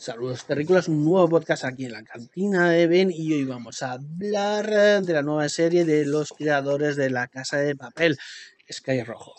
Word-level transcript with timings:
Saludos 0.00 0.46
terrícolas, 0.46 0.88
un 0.88 1.04
nuevo 1.04 1.28
podcast 1.28 1.62
aquí 1.66 1.84
en 1.84 1.92
la 1.92 2.02
cantina 2.02 2.70
de 2.70 2.86
Ben 2.86 3.12
y 3.14 3.34
hoy 3.34 3.44
vamos 3.44 3.82
a 3.82 3.92
hablar 3.92 5.04
de 5.04 5.12
la 5.12 5.20
nueva 5.20 5.46
serie 5.50 5.84
de 5.84 6.06
los 6.06 6.32
creadores 6.32 6.96
de 6.96 7.10
la 7.10 7.28
casa 7.28 7.58
de 7.58 7.76
papel, 7.76 8.18
Sky 8.72 9.02
Rojo. 9.02 9.34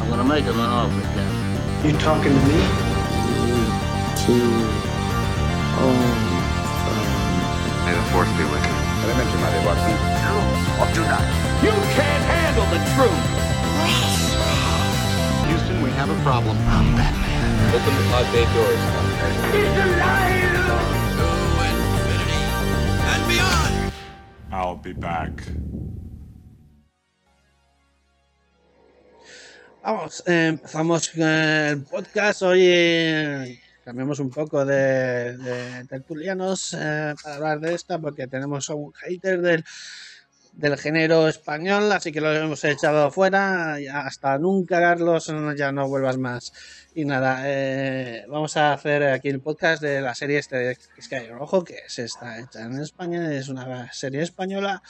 I'm 0.00 0.08
gonna 0.08 0.24
make 0.24 0.44
him 0.44 0.58
an 0.58 0.70
offer, 0.70 1.02
Captain. 1.12 1.92
You 1.92 1.92
talking 1.98 2.32
to 2.32 2.40
me? 2.48 2.56
to 4.24 4.32
um, 5.76 6.00
May 7.84 7.92
the 7.92 8.02
force 8.16 8.32
be 8.38 8.44
with 8.48 8.64
you. 8.64 8.72
Watson. 9.66 9.92
Can't 11.92 12.24
handle 12.32 12.64
the 12.72 12.80
truth. 12.96 13.24
Houston, 15.48 15.82
we 15.82 15.90
have 15.90 16.08
a 16.08 16.16
problem. 16.22 16.56
Vamos, 29.82 30.22
eh, 30.26 30.46
empezamos 30.48 31.10
el 31.16 31.82
podcast. 31.82 32.42
Hoy 32.42 32.60
eh, 32.62 33.60
cambiamos 33.84 34.20
un 34.20 34.30
poco 34.30 34.64
de, 34.64 35.36
de 35.36 35.84
tertulianos 35.86 36.76
eh, 36.78 37.14
para 37.20 37.34
hablar 37.34 37.60
de 37.60 37.74
esta 37.74 37.98
porque 37.98 38.28
tenemos 38.28 38.70
a 38.70 38.74
un 38.74 38.92
hater 38.92 39.40
del, 39.40 39.64
del 40.52 40.78
género 40.78 41.26
español, 41.26 41.90
así 41.90 42.12
que 42.12 42.20
lo 42.20 42.32
hemos 42.32 42.62
echado 42.64 43.10
fuera. 43.10 43.76
Hasta 43.92 44.38
nunca, 44.38 44.78
Carlos, 44.78 45.32
ya 45.56 45.72
no 45.72 45.88
vuelvas 45.88 46.16
más. 46.16 46.52
Y 46.94 47.06
nada, 47.06 47.44
eh, 47.46 48.26
vamos 48.28 48.54
a 48.58 48.74
hacer 48.74 49.02
aquí 49.04 49.30
el 49.30 49.40
podcast 49.40 49.80
de 49.80 50.02
la 50.02 50.14
serie 50.14 50.38
este 50.38 50.56
de 50.56 50.78
Sky 51.00 51.26
Rojo, 51.30 51.64
que 51.64 51.78
se 51.86 52.04
está 52.04 52.38
hecha 52.38 52.60
en 52.64 52.78
España, 52.78 53.32
es 53.32 53.48
una 53.48 53.90
serie 53.94 54.20
española 54.20 54.82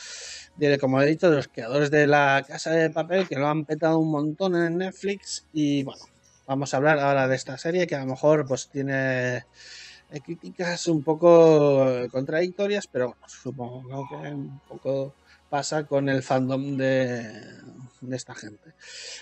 de, 0.57 0.79
como 0.79 1.01
he 1.01 1.07
dicho, 1.07 1.31
de 1.31 1.37
los 1.37 1.47
creadores 1.47 1.93
de 1.93 2.09
la 2.09 2.45
Casa 2.47 2.73
de 2.73 2.91
Papel, 2.91 3.29
que 3.29 3.37
lo 3.37 3.47
han 3.47 3.65
petado 3.67 4.01
un 4.01 4.11
montón 4.11 4.57
en 4.57 4.79
Netflix. 4.79 5.47
Y 5.53 5.85
bueno, 5.85 6.03
vamos 6.49 6.75
a 6.75 6.79
hablar 6.79 6.99
ahora 6.99 7.29
de 7.29 7.37
esta 7.37 7.57
serie 7.57 7.87
que 7.87 7.95
a 7.95 8.01
lo 8.01 8.07
mejor 8.07 8.47
pues 8.49 8.69
tiene 8.69 9.37
eh, 9.37 10.21
críticas 10.25 10.89
un 10.89 11.05
poco 11.05 11.89
eh, 11.89 12.09
contradictorias, 12.11 12.89
pero 12.89 13.11
bueno, 13.11 13.29
supongo 13.29 14.09
que 14.09 14.29
un 14.29 14.61
poco 14.69 15.15
pasa 15.49 15.85
con 15.85 16.09
el 16.09 16.25
fandom 16.25 16.77
de, 16.77 17.31
de 18.03 18.17
esta 18.17 18.35
gente. 18.35 18.75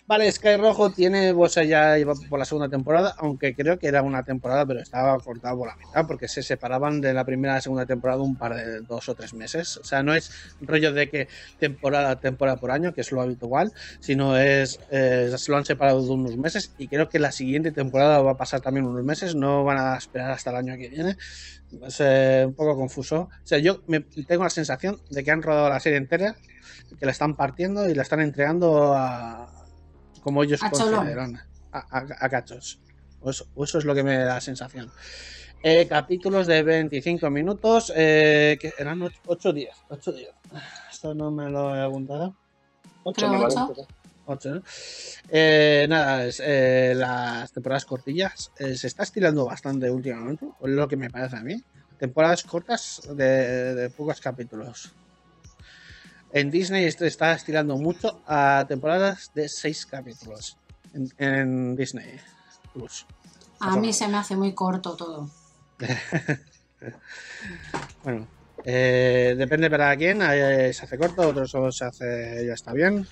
Vale, 0.07 0.31
Sky 0.31 0.57
Rojo 0.57 0.91
tiene, 0.91 1.35
pues 1.35 1.55
ya 1.55 1.99
iba 1.99 2.15
por 2.29 2.39
la 2.39 2.45
segunda 2.45 2.69
temporada, 2.69 3.15
aunque 3.19 3.55
creo 3.55 3.79
que 3.79 3.87
era 3.87 4.03
una 4.03 4.25
temporada, 4.25 4.67
pero 4.67 4.81
estaba 4.81 5.19
cortado 5.19 5.59
por 5.59 5.69
la 5.69 5.77
mitad, 5.77 6.07
porque 6.07 6.29
se 6.29 6.43
separaban 6.43 7.01
de 7.01 7.13
la 7.15 7.25
primera 7.25 7.55
a 7.55 7.57
la 7.57 7.63
segunda 7.63 7.87
temporada 7.87 8.23
un 8.23 8.37
par 8.37 8.55
de 8.55 8.81
dos 8.81 9.09
o 9.09 9.15
tres 9.15 9.35
meses. 9.35 9.77
O 9.77 9.85
sea, 9.85 10.03
no 10.03 10.15
es 10.15 10.31
rollo 10.61 10.93
de 10.93 11.09
que 11.11 11.29
temporada 11.59 12.19
temporada 12.21 12.59
por 12.59 12.71
año, 12.71 12.95
que 12.95 13.03
es 13.03 13.13
lo 13.13 13.21
habitual, 13.21 13.73
sino 14.01 14.37
es, 14.37 14.81
eh, 14.91 15.33
se 15.37 15.51
lo 15.51 15.59
han 15.59 15.65
separado 15.65 16.03
de 16.03 16.11
unos 16.11 16.37
meses 16.37 16.73
y 16.79 16.89
creo 16.89 17.09
que 17.09 17.19
la 17.19 17.33
siguiente 17.33 17.73
temporada 17.73 18.21
va 18.21 18.33
a 18.33 18.37
pasar 18.37 18.61
también 18.61 18.87
unos 18.87 19.05
meses, 19.05 19.35
no 19.35 19.65
van 19.65 19.79
a 19.79 19.97
esperar 19.97 20.31
hasta 20.31 20.51
el 20.51 20.57
año 20.57 20.77
que 20.77 20.89
viene. 20.89 21.17
Es 21.87 22.01
un 22.01 22.55
poco 22.55 22.77
confuso. 22.77 23.29
O 23.33 23.47
sea, 23.47 23.59
yo 23.59 23.83
me, 23.87 24.01
tengo 24.01 24.43
la 24.43 24.51
sensación 24.51 25.01
de 25.11 25.23
que 25.23 25.31
han 25.31 25.43
rodado 25.43 25.69
la 25.69 25.79
serie 25.79 25.99
entera, 25.99 26.37
que 26.99 27.07
la 27.07 27.13
están 27.13 27.35
partiendo 27.37 27.89
y 27.89 27.95
la 27.95 28.03
están 28.03 28.21
entregando 28.21 28.95
a 28.95 29.49
como 30.23 30.43
ellos 30.43 30.63
A 30.63 30.71
consideran, 30.71 31.41
a, 31.73 31.79
a- 31.99 32.07
a 32.21 32.29
cachos. 32.29 32.79
O 33.23 33.31
eso, 33.31 33.47
o 33.55 33.65
eso 33.65 33.79
es 33.79 33.85
lo 33.85 33.95
que 33.95 34.03
me 34.03 34.17
da 34.19 34.35
la 34.35 34.41
sensación. 34.41 34.91
Eh, 35.63 35.87
capítulos 35.89 36.47
de 36.47 36.63
25 36.63 37.29
minutos, 37.31 37.93
eh, 37.95 38.57
que 38.61 38.73
eran 38.79 39.03
8 39.27 39.53
días. 39.53 39.77
8 39.91 40.13
días. 40.13 40.35
Esto 40.91 41.15
no 41.15 41.31
me 41.31 41.51
lo 41.51 41.75
he 41.77 41.83
apuntado. 41.83 42.35
Creo 43.29 43.31
ocho. 43.73 43.87
8, 44.27 44.55
¿no? 44.55 44.63
Eh, 45.31 45.87
nada, 45.89 46.25
es, 46.27 46.41
eh, 46.45 46.93
las 46.97 47.51
temporadas 47.53 47.85
cortillas 47.85 48.53
eh, 48.59 48.77
se 48.77 48.87
está 48.87 49.03
estirando 49.03 49.45
bastante 49.47 49.91
últimamente, 49.91 50.47
o 50.61 50.67
es 50.69 50.73
lo 50.75 50.87
que 50.89 50.97
me 50.97 51.11
parece 51.11 51.37
a 51.37 51.43
mí. 51.43 51.63
Temporadas 51.99 52.45
cortas 52.45 53.03
de, 53.15 53.75
de 53.75 53.91
pocos 53.91 54.21
capítulos. 54.21 54.93
En 56.33 56.51
Disney 56.51 56.85
esto 56.85 57.05
está 57.05 57.33
estirando 57.33 57.77
mucho 57.77 58.23
a 58.27 58.65
temporadas 58.69 59.31
de 59.35 59.49
6 59.49 59.87
capítulos. 59.87 60.57
En, 60.95 61.09
en 61.19 61.77
Disney 61.77 62.19
Plus. 62.73 63.07
A 63.61 63.77
mí 63.77 63.93
se 63.93 64.09
me 64.09 64.17
hace 64.17 64.37
muy 64.37 64.53
corto 64.55 64.97
todo. 64.97 65.31
Bueno, 68.03 68.27
eh, 68.65 69.35
depende 69.37 69.69
para 69.71 69.95
quién. 69.97 70.23
eh, 70.23 70.73
se 70.73 70.85
hace 70.85 70.97
corto, 70.97 71.29
otros 71.29 71.77
se 71.77 71.85
hace 71.85 72.47
ya 72.47 72.55
está 72.55 72.73
bien. 72.73 73.07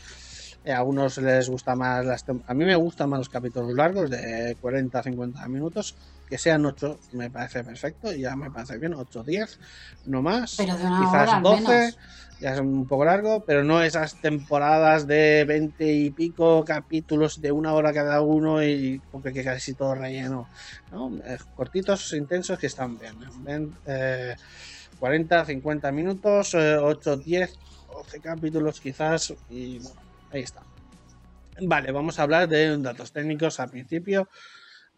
Eh, 0.64 0.72
a 0.72 0.78
algunos 0.78 1.18
les 1.18 1.48
gusta 1.48 1.74
más 1.76 2.04
las 2.04 2.24
a 2.46 2.54
mí 2.54 2.64
me 2.64 2.76
gustan 2.76 3.10
más 3.10 3.18
los 3.18 3.28
capítulos 3.28 3.74
largos 3.74 4.10
de 4.10 4.56
40 4.60 4.98
a 4.98 5.02
50 5.02 5.48
minutos 5.48 5.94
que 6.28 6.38
sean 6.38 6.64
8 6.66 6.98
me 7.12 7.30
parece 7.30 7.64
perfecto 7.64 8.12
ya 8.12 8.36
me 8.36 8.50
parece 8.50 8.78
bien 8.78 8.94
8 8.94 9.22
10 9.24 9.58
no 10.06 10.22
más 10.22 10.54
Pero 10.56 10.76
de 10.76 10.84
una 10.84 10.98
quizás 11.00 11.22
hora 11.28 11.36
al 11.38 11.42
12 11.42 11.62
menos. 11.68 11.98
ya 12.40 12.54
es 12.54 12.60
un 12.60 12.86
poco 12.86 13.04
largo 13.04 13.44
pero 13.44 13.64
no 13.64 13.82
esas 13.82 14.14
temporadas 14.20 15.06
de 15.06 15.44
20 15.46 15.92
y 15.92 16.10
pico 16.10 16.64
capítulos 16.64 17.40
de 17.40 17.50
una 17.52 17.72
hora 17.74 17.92
cada 17.92 18.20
uno 18.20 18.62
y 18.62 19.00
porque 19.10 19.32
que 19.32 19.42
casi 19.44 19.74
todo 19.74 19.94
relleno 19.94 20.48
¿no? 20.92 21.10
Cortitos 21.56 22.12
intensos 22.12 22.58
que 22.58 22.66
están 22.66 22.98
bien 22.98 23.16
Ven, 23.44 23.74
eh, 23.86 24.36
40 24.98 25.44
50 25.44 25.92
minutos 25.92 26.54
eh, 26.54 26.76
8 26.76 27.16
10 27.16 27.58
12 27.92 28.20
capítulos 28.20 28.80
quizás 28.80 29.34
y 29.50 29.78
bueno 29.78 30.00
Ahí 30.30 30.42
está. 30.42 30.60
Vale, 31.62 31.90
vamos 31.90 32.18
a 32.18 32.22
hablar 32.24 32.48
de 32.48 32.76
datos 32.78 33.12
técnicos 33.12 33.58
al 33.60 33.70
principio. 33.70 34.28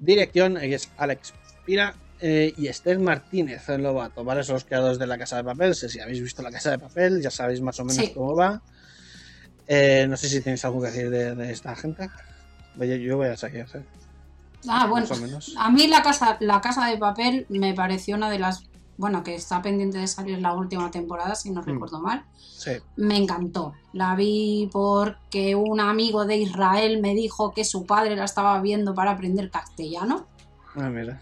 Dirección 0.00 0.56
es 0.56 0.90
Alex 0.96 1.32
Pira 1.64 1.94
eh, 2.20 2.52
y 2.56 2.66
Esther 2.66 2.98
Martínez 2.98 3.68
en 3.68 3.82
Lobato, 3.82 4.24
¿vale? 4.24 4.42
Son 4.42 4.54
los 4.54 4.64
creadores 4.64 4.98
de 4.98 5.06
La 5.06 5.16
Casa 5.18 5.36
de 5.36 5.44
Papel. 5.44 5.74
sé 5.74 5.88
si 5.88 6.00
habéis 6.00 6.20
visto 6.22 6.42
La 6.42 6.50
Casa 6.50 6.70
de 6.72 6.78
Papel, 6.78 7.22
ya 7.22 7.30
sabéis 7.30 7.60
más 7.60 7.78
o 7.80 7.84
menos 7.84 8.04
Sí. 8.04 8.12
cómo 8.12 8.34
va. 8.34 8.60
Eh, 9.68 10.06
no 10.08 10.16
sé 10.16 10.28
si 10.28 10.40
tenéis 10.40 10.64
algo 10.64 10.80
que 10.80 10.88
decir 10.88 11.10
de, 11.10 11.34
de 11.34 11.52
esta 11.52 11.76
gente. 11.76 12.08
Yo, 12.76 12.84
yo 12.96 13.16
voy 13.18 13.28
a 13.28 13.36
seguir, 13.36 13.66
¿eh? 13.74 13.82
Ah, 14.68 14.86
bueno, 14.86 15.06
a 15.58 15.70
mí 15.70 15.86
la 15.86 16.02
casa, 16.02 16.36
la 16.40 16.60
casa 16.60 16.86
de 16.86 16.98
papel 16.98 17.46
me 17.48 17.72
pareció 17.72 18.16
una 18.16 18.28
de 18.30 18.38
las, 18.38 18.64
bueno, 19.00 19.22
que 19.24 19.34
está 19.34 19.62
pendiente 19.62 19.98
de 19.98 20.06
salir 20.06 20.38
la 20.40 20.52
última 20.52 20.90
temporada, 20.90 21.34
si 21.34 21.50
no 21.50 21.62
Mm. 21.62 21.64
recuerdo 21.64 22.00
mal. 22.00 22.24
Sí. 22.38 22.72
Me 22.96 23.16
encantó. 23.16 23.72
La 23.94 24.14
vi 24.14 24.68
porque 24.70 25.54
un 25.56 25.80
amigo 25.80 26.26
de 26.26 26.36
Israel 26.36 27.00
me 27.00 27.14
dijo 27.14 27.52
que 27.52 27.64
su 27.64 27.86
padre 27.86 28.14
la 28.16 28.24
estaba 28.26 28.60
viendo 28.60 28.94
para 28.94 29.12
aprender 29.12 29.50
castellano. 29.50 30.26
Ah, 30.76 30.90
mira. 30.90 31.20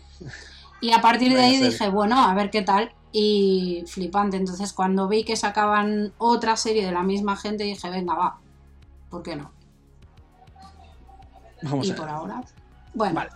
Y 0.81 0.91
a 0.93 1.01
partir 1.01 1.33
de 1.33 1.41
ahí 1.41 1.55
serie. 1.55 1.71
dije, 1.71 1.89
bueno, 1.91 2.21
a 2.23 2.35
ver 2.35 2.51
qué 2.51 2.63
tal. 2.63 2.93
Y 3.13 3.85
flipante. 3.87 4.37
Entonces, 4.37 4.73
cuando 4.73 5.07
vi 5.09 5.25
que 5.25 5.37
sacaban 5.37 6.13
otra 6.19 6.57
serie 6.57 6.85
de 6.85 6.93
la 6.93 7.03
misma 7.05 7.37
gente, 7.37 7.63
dije, 7.65 7.89
venga, 7.91 8.15
va. 8.15 8.39
¿Por 9.09 9.23
qué 9.23 9.37
no? 9.37 9.51
Vamos 11.63 11.87
y 11.87 11.91
a 11.91 11.95
ver. 11.95 12.01
por 12.01 12.09
ahora, 12.11 12.43
bueno, 12.95 13.15
Vale. 13.15 13.31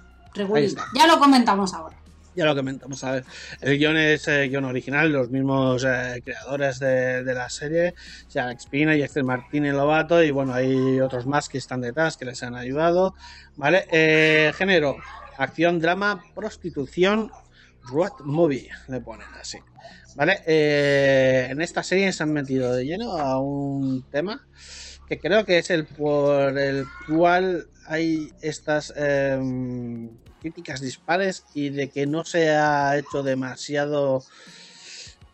Ya 0.94 1.06
lo 1.06 1.18
comentamos 1.18 1.72
ahora. 1.74 1.96
Ya 2.34 2.46
lo 2.46 2.56
comentamos, 2.56 3.02
ver. 3.02 3.24
El 3.60 3.78
guion 3.78 3.96
es 3.98 4.26
eh, 4.26 4.48
guion 4.48 4.64
original, 4.64 5.12
los 5.12 5.28
mismos 5.28 5.84
eh, 5.84 6.22
creadores 6.24 6.78
de, 6.78 7.22
la 7.24 7.50
serie, 7.50 7.94
sea, 8.28 8.44
Alex 8.44 8.66
Pina 8.66 8.96
y 8.96 9.02
Esther 9.02 9.24
Martínez 9.24 9.74
Lobato, 9.74 10.22
y 10.22 10.30
bueno, 10.30 10.54
hay 10.54 10.98
otros 11.00 11.26
más 11.26 11.50
que 11.50 11.58
están 11.58 11.82
detrás 11.82 12.16
que 12.16 12.24
les 12.24 12.42
han 12.42 12.54
ayudado. 12.54 13.14
¿Vale? 13.56 13.86
Eh, 13.92 14.52
género, 14.56 14.96
acción, 15.36 15.78
drama, 15.78 16.24
prostitución, 16.34 17.30
road 17.84 18.12
movie, 18.24 18.70
le 18.88 19.00
ponen 19.00 19.28
así. 19.38 19.58
¿Vale? 20.14 20.40
Eh, 20.46 21.48
en 21.50 21.60
esta 21.60 21.82
serie 21.82 22.12
se 22.12 22.22
han 22.22 22.32
metido 22.32 22.74
de 22.74 22.84
lleno 22.84 23.12
a 23.18 23.38
un 23.40 24.04
tema 24.10 24.46
que 25.08 25.18
creo 25.18 25.44
que 25.44 25.58
es 25.58 25.70
el 25.70 25.84
por 25.84 26.58
el 26.58 26.86
cual 27.06 27.66
hay 27.86 28.30
estas 28.40 28.92
em, 28.96 30.08
críticas 30.42 30.80
dispares 30.80 31.44
y 31.54 31.70
de 31.70 31.88
que 31.88 32.06
no 32.06 32.24
se 32.24 32.50
ha 32.50 32.98
hecho 32.98 33.22
demasiado 33.22 34.22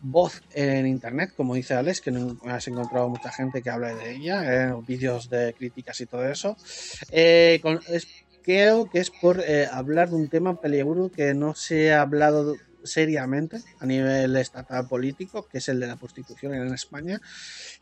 voz 0.01 0.41
en 0.53 0.87
internet, 0.87 1.33
como 1.35 1.55
dice 1.55 1.73
Alex, 1.73 1.99
que 1.99 2.11
no 2.11 2.37
has 2.45 2.67
encontrado 2.67 3.09
mucha 3.09 3.31
gente 3.31 3.61
que 3.61 3.69
habla 3.69 3.93
de 3.95 4.15
ella, 4.15 4.63
en 4.69 4.85
vídeos 4.85 5.29
de 5.29 5.53
críticas 5.57 5.99
y 5.99 6.05
todo 6.05 6.25
eso. 6.29 6.55
Eh, 7.11 7.59
con- 7.61 7.81
es- 7.89 8.07
creo 8.41 8.89
que 8.89 8.99
es 8.99 9.09
por 9.09 9.41
eh, 9.45 9.67
hablar 9.69 10.09
de 10.09 10.15
un 10.15 10.29
tema 10.29 10.59
peligroso 10.61 11.11
que 11.11 11.33
no 11.33 11.53
se 11.53 11.91
ha 11.91 12.01
hablado 12.01 12.55
seriamente 12.85 13.57
a 13.79 13.85
nivel 13.85 14.37
estatal 14.37 14.87
político, 14.87 15.45
que 15.51 15.57
es 15.57 15.67
el 15.67 15.81
de 15.81 15.87
la 15.87 15.97
prostitución 15.97 16.53
en 16.53 16.73
España, 16.73 17.19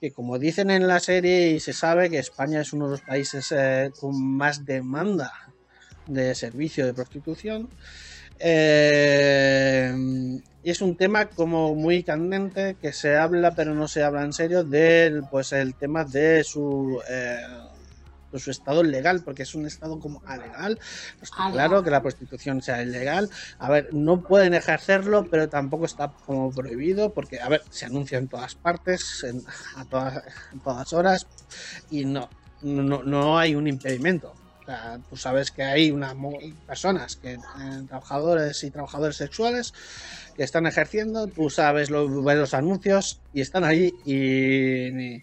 que 0.01 0.12
como 0.12 0.39
dicen 0.39 0.71
en 0.71 0.88
la 0.88 1.00
serie 1.00 1.51
y 1.51 1.59
se 1.59 1.73
sabe 1.73 2.09
que 2.09 2.18
España 2.18 2.62
es 2.62 2.73
uno 2.73 2.85
de 2.85 2.91
los 2.94 3.01
países 3.01 3.51
eh, 3.56 3.91
con 4.00 4.19
más 4.19 4.65
demanda 4.65 5.31
de 6.07 6.36
servicio 6.36 6.86
de 6.86 6.94
prostitución. 6.94 7.69
Eh, 8.39 9.94
y 10.63 10.69
es 10.69 10.81
un 10.81 10.95
tema 10.95 11.27
como 11.27 11.74
muy 11.74 12.04
candente 12.04 12.75
que 12.80 12.94
se 12.94 13.15
habla 13.18 13.56
pero 13.56 13.74
no 13.74 13.88
se 13.88 14.04
habla 14.04 14.24
en 14.24 14.33
serio 14.33 14.63
del 14.63 15.24
pues 15.31 15.54
el 15.54 15.74
tema 15.74 16.04
de 16.04 16.44
su 16.44 17.01
eh, 17.09 17.39
de 18.31 18.38
su 18.38 18.51
estado 18.51 18.83
legal 18.83 19.24
porque 19.24 19.42
es 19.42 19.56
un 19.56 19.65
estado 19.65 20.00
como 20.00 20.21
alegal 20.27 20.77
está 21.19 21.45
Alegal. 21.45 21.54
claro 21.54 21.83
que 21.83 21.89
la 21.89 22.04
prostitución 22.04 22.62
sea 22.62 22.83
ilegal 22.83 23.30
a 23.57 23.71
ver 23.71 23.92
no 23.94 24.21
pueden 24.21 24.54
ejercerlo 24.54 25.25
pero 25.31 25.50
tampoco 25.50 25.86
está 25.86 26.12
como 26.27 26.51
prohibido 26.51 27.13
porque 27.13 27.39
a 27.42 27.50
ver 27.50 27.63
se 27.71 27.86
anuncia 27.86 28.19
en 28.19 28.27
todas 28.27 28.54
partes 28.54 29.24
en, 29.24 29.42
a 29.77 29.86
todas 29.86 30.21
en 30.54 30.59
todas 30.59 30.94
horas 30.94 31.25
y 31.89 32.06
no 32.06 32.30
no, 32.62 33.01
no 33.01 33.39
hay 33.39 33.56
un 33.56 33.68
impedimento 33.68 34.33
sea, 34.72 35.00
tú 35.10 35.16
sabes 35.16 35.52
que 35.52 35.64
hay 35.64 35.92
una 35.92 36.14
mo- 36.14 36.40
personas 36.66 37.16
que 37.16 37.34
eh, 37.34 37.40
trabajadores 37.88 38.64
y 38.64 38.72
trabajadores 38.72 39.16
sexuales 39.18 39.72
que 40.36 40.44
están 40.44 40.68
ejerciendo, 40.68 41.30
tú 41.30 41.50
sabes 41.50 41.90
lo, 41.90 42.22
ves 42.24 42.38
los 42.38 42.54
anuncios 42.54 43.22
y 43.31 43.42
están 43.42 43.64
ahí 43.64 43.92
y, 44.06 45.18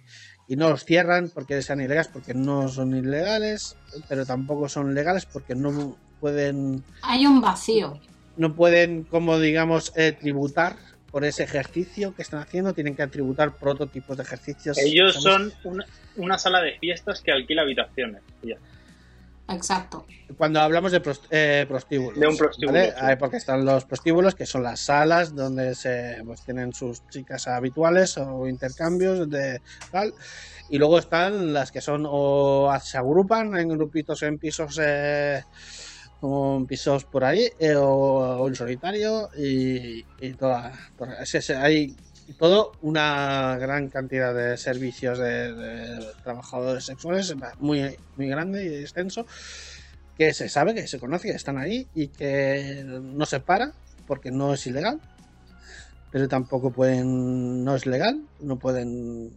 y 0.46 0.56
no 0.56 0.70
los 0.70 0.84
cierran 0.84 1.30
porque 1.32 1.62
sean 1.62 1.80
ilegales, 1.80 2.08
porque 2.08 2.34
no 2.34 2.68
son 2.68 2.94
ilegales, 2.96 3.76
pero 4.08 4.24
tampoco 4.26 4.68
son 4.68 4.94
legales 4.94 5.26
porque 5.26 5.54
no 5.54 5.98
pueden, 6.18 6.84
Hay 7.02 7.26
un 7.26 7.40
vacío. 7.40 8.00
no 8.36 8.54
pueden, 8.56 9.04
como 9.04 9.38
digamos, 9.38 9.92
eh, 9.96 10.12
tributar 10.12 10.76
por 11.10 11.24
ese 11.24 11.44
ejercicio 11.44 12.12
que 12.14 12.22
están 12.22 12.40
haciendo, 12.40 12.74
tienen 12.74 12.96
que 12.96 13.06
tributar 13.06 13.56
por 13.56 13.68
otro 13.68 13.88
tipo 13.88 14.16
de 14.16 14.24
ejercicios. 14.24 14.76
Ellos 14.78 15.14
son 15.14 15.52
una, 15.62 15.86
una 16.16 16.38
sala 16.38 16.60
de 16.60 16.72
fiestas 16.80 17.22
que 17.22 17.30
alquila 17.30 17.62
habitaciones. 17.62 18.22
ya. 18.42 18.56
Exacto. 19.48 20.06
Cuando 20.38 20.60
hablamos 20.60 20.90
de 20.90 21.00
pros- 21.02 21.26
eh, 21.30 21.66
prostíbulos. 21.68 22.18
De 22.18 22.26
un 22.26 22.36
prostíbulo, 22.36 22.78
¿vale? 22.78 22.94
sí. 22.98 23.16
Porque 23.18 23.36
están 23.36 23.64
los 23.64 23.84
prostíbulos, 23.84 24.34
que 24.34 24.46
son 24.46 24.62
las 24.62 24.80
salas 24.80 25.34
donde 25.34 25.74
se 25.74 26.16
pues, 26.24 26.42
tienen 26.42 26.72
sus 26.72 27.06
chicas 27.08 27.46
habituales 27.46 28.16
o 28.16 28.46
intercambios 28.48 29.28
de 29.28 29.60
tal. 29.90 30.14
Y 30.70 30.78
luego 30.78 30.98
están 30.98 31.52
las 31.52 31.70
que 31.70 31.82
son 31.82 32.04
o 32.08 32.72
se 32.82 32.96
agrupan 32.96 33.54
en 33.58 33.68
grupitos 33.68 34.22
en 34.22 34.38
pisos. 34.38 34.80
Eh, 34.82 35.42
como 36.20 36.56
en 36.56 36.66
pisos 36.66 37.04
por 37.04 37.22
ahí 37.22 37.46
eh, 37.58 37.74
o, 37.76 37.84
o 37.84 38.48
en 38.48 38.54
solitario 38.54 39.28
y, 39.36 40.06
y 40.18 40.32
toda, 40.34 40.72
toda- 40.96 41.22
es- 41.22 41.34
es- 41.34 41.50
hay 41.50 41.94
todo 42.38 42.72
una 42.82 43.56
gran 43.58 43.88
cantidad 43.88 44.34
de 44.34 44.56
servicios 44.56 45.18
de, 45.18 45.52
de 45.54 46.06
trabajadores 46.22 46.84
sexuales 46.84 47.34
muy 47.58 47.96
muy 48.16 48.28
grande 48.28 48.64
y 48.64 48.74
extenso 48.82 49.26
que 50.16 50.32
se 50.32 50.48
sabe 50.48 50.74
que 50.74 50.86
se 50.86 50.98
conoce 50.98 51.28
que 51.28 51.34
están 51.36 51.58
ahí 51.58 51.86
y 51.94 52.08
que 52.08 52.82
no 52.86 53.26
se 53.26 53.40
para 53.40 53.72
porque 54.06 54.30
no 54.30 54.54
es 54.54 54.66
ilegal 54.66 55.00
pero 56.10 56.28
tampoco 56.28 56.70
pueden 56.70 57.64
no 57.64 57.74
es 57.74 57.84
legal 57.86 58.22
no 58.40 58.58
pueden 58.58 59.36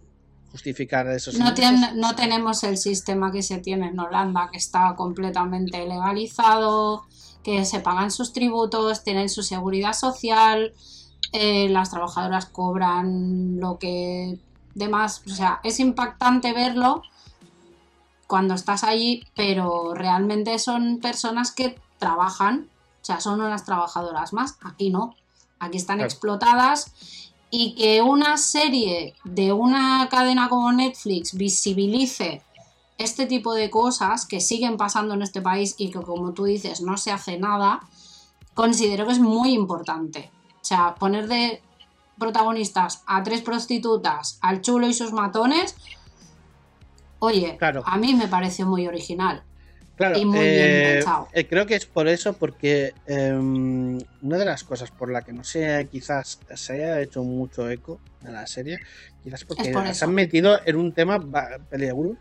justificar 0.51 1.07
esos 1.09 1.35
No, 1.37 1.49
ingresos. 1.49 1.59
tien- 1.75 1.93
no 1.95 2.15
tenemos 2.15 2.63
el 2.63 2.77
sistema 2.77 3.31
que 3.31 3.43
se 3.43 3.57
tiene 3.57 3.87
en 3.89 3.99
Holanda, 3.99 4.49
que 4.51 4.57
está 4.57 4.95
completamente 4.95 5.85
legalizado, 5.85 7.05
que 7.43 7.65
se 7.65 7.81
pagan 7.81 8.11
sus 8.11 8.31
tributos, 8.33 9.03
tienen 9.03 9.27
su 9.29 9.43
seguridad 9.43 9.93
social, 9.93 10.73
eh, 11.31 11.69
las 11.69 11.89
trabajadoras 11.91 12.45
cobran 12.45 13.59
lo 13.59 13.77
que 13.79 14.37
demás. 14.75 15.23
O 15.25 15.29
sea, 15.29 15.59
es 15.63 15.79
impactante 15.79 16.53
verlo 16.53 17.01
cuando 18.27 18.53
estás 18.53 18.83
allí, 18.83 19.23
pero 19.35 19.93
realmente 19.93 20.59
son 20.59 20.99
personas 20.99 21.51
que 21.51 21.79
trabajan, 21.97 22.67
o 23.01 23.05
sea, 23.05 23.19
son 23.19 23.41
unas 23.41 23.63
trabajadoras 23.65 24.33
más. 24.33 24.57
Aquí 24.61 24.89
no, 24.89 25.15
aquí 25.59 25.77
están 25.77 25.97
Claro. 25.97 26.09
explotadas 26.11 26.91
y 27.49 27.75
que 27.75 28.01
una 28.01 28.37
serie 28.37 29.15
de 29.23 29.53
una 29.53 30.07
cadena 30.11 30.49
como 30.49 30.71
Netflix 30.71 31.33
visibilice 31.33 32.41
este 32.97 33.25
tipo 33.25 33.53
de 33.53 33.69
cosas 33.69 34.25
que 34.25 34.41
siguen 34.41 34.75
pasando 34.75 35.13
en 35.13 35.21
este 35.21 35.41
país 35.41 35.75
y 35.77 35.91
que 35.91 36.01
como 36.01 36.33
tú 36.33 36.45
dices 36.45 36.81
no 36.81 36.97
se 36.97 37.11
hace 37.11 37.37
nada, 37.39 37.79
considero 38.53 39.05
que 39.05 39.13
es 39.13 39.19
muy 39.19 39.53
importante. 39.53 40.31
O 40.67 40.75
sea, 40.75 40.95
poner 40.95 41.29
de 41.29 41.61
protagonistas 42.19 43.01
a 43.07 43.23
tres 43.23 43.41
prostitutas, 43.41 44.37
al 44.41 44.59
chulo 44.59 44.85
y 44.85 44.93
sus 44.93 45.13
matones, 45.13 45.75
oye, 47.19 47.55
Claro. 47.57 47.83
a 47.85 47.97
mí 47.97 48.13
me 48.15 48.27
pareció 48.27 48.65
muy 48.67 48.85
original. 48.85 49.43
Claro, 49.95 50.17
y 50.19 50.25
muy 50.25 50.39
bien 50.39 50.55
eh, 50.59 50.93
pensado. 50.95 51.29
eh, 51.31 51.47
creo 51.47 51.65
que 51.65 51.75
es 51.75 51.85
por 51.85 52.09
eso, 52.09 52.33
porque 52.33 52.93
em, 53.05 53.97
una 54.21 54.37
de 54.37 54.43
las 54.43 54.65
cosas 54.65 54.91
por 54.91 55.09
la 55.09 55.21
que 55.21 55.31
no 55.31 55.45
sé, 55.45 55.87
quizás 55.89 56.37
se 56.53 56.73
haya 56.73 56.99
hecho 56.99 57.23
mucho 57.23 57.69
eco 57.69 58.01
en 58.25 58.33
la 58.33 58.45
serie, 58.45 58.77
quizás 59.23 59.45
porque 59.45 59.71
por 59.71 59.87
se 59.95 60.03
han 60.03 60.13
metido 60.13 60.59
en 60.65 60.75
un 60.75 60.91
tema 60.91 61.17
peliagudo, 61.69 62.17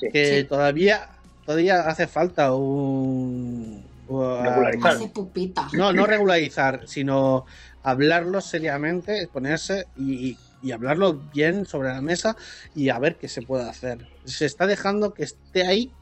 Sí. 0.00 0.08
que 0.12 0.40
Sí. 0.40 0.44
todavía 0.48 1.08
todavía 1.46 1.82
hace 1.88 2.08
falta 2.08 2.52
un... 2.52 3.84
Regularizar. 4.18 4.92
Hace 4.92 5.08
pupita. 5.08 5.68
no, 5.74 5.92
no 5.92 6.06
regularizar, 6.06 6.86
sino 6.86 7.44
hablarlo 7.82 8.40
seriamente, 8.40 9.28
ponerse 9.28 9.86
y, 9.94 10.38
y 10.60 10.70
hablarlo 10.72 11.14
bien 11.14 11.64
sobre 11.66 11.90
la 11.90 12.00
mesa 12.02 12.36
y 12.74 12.88
a 12.88 12.98
ver 12.98 13.16
qué 13.18 13.28
se 13.28 13.42
puede 13.42 13.68
hacer. 13.68 14.08
Se 14.24 14.46
está 14.46 14.66
dejando 14.66 15.14
que 15.14 15.24
esté 15.24 15.66
ahí 15.66 15.94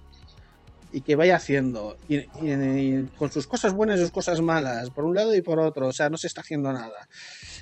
y 0.91 1.03
que 1.03 1.17
vaya 1.17 1.37
haciendo, 1.37 1.99
y, 2.09 2.17
y- 2.17 2.31
y 2.43 3.07
con 3.19 3.31
sus 3.31 3.47
cosas 3.47 3.75
buenas 3.75 3.99
y 3.99 4.03
sus 4.03 4.11
cosas 4.11 4.41
malas, 4.41 4.91
por 4.91 5.05
un 5.05 5.15
lado 5.15 5.35
y 5.35 5.43
por 5.43 5.59
otro, 5.61 5.89
o 5.89 5.93
sea, 5.93 6.09
no 6.09 6.17
se 6.17 6.27
está 6.29 6.41
haciendo 6.41 6.73
nada. 6.73 7.09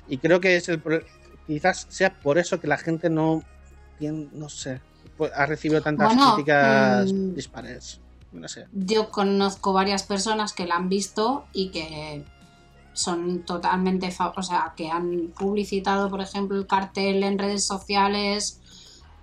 Y 0.07 0.17
creo 0.17 0.39
que 0.39 0.55
es 0.55 0.69
el 0.69 0.81
quizás 1.45 1.87
sea 1.89 2.17
por 2.21 2.37
eso 2.37 2.59
que 2.59 2.67
la 2.67 2.77
gente 2.77 3.09
no, 3.09 3.41
no 3.99 4.47
sé, 4.49 4.81
pues, 5.17 5.31
ha 5.35 5.45
recibido 5.45 5.81
tantas 5.81 6.07
Bueno, 6.07 6.35
críticas 6.35 7.11
mm, 7.13 7.33
dispares. 7.33 8.01
No 8.31 8.47
sé. 8.47 8.65
Yo 8.73 9.09
conozco 9.09 9.73
varias 9.73 10.03
personas 10.03 10.53
que 10.53 10.65
la 10.67 10.75
han 10.75 10.89
visto 10.89 11.45
y 11.53 11.69
que 11.69 12.23
son 12.93 13.43
totalmente, 13.45 14.09
o 14.35 14.41
sea, 14.43 14.73
que 14.75 14.89
han 14.89 15.31
publicitado, 15.37 16.09
por 16.09 16.21
ejemplo, 16.21 16.57
el 16.57 16.65
cartel 16.67 17.23
en 17.23 17.37
redes 17.37 17.63
sociales 17.65 18.59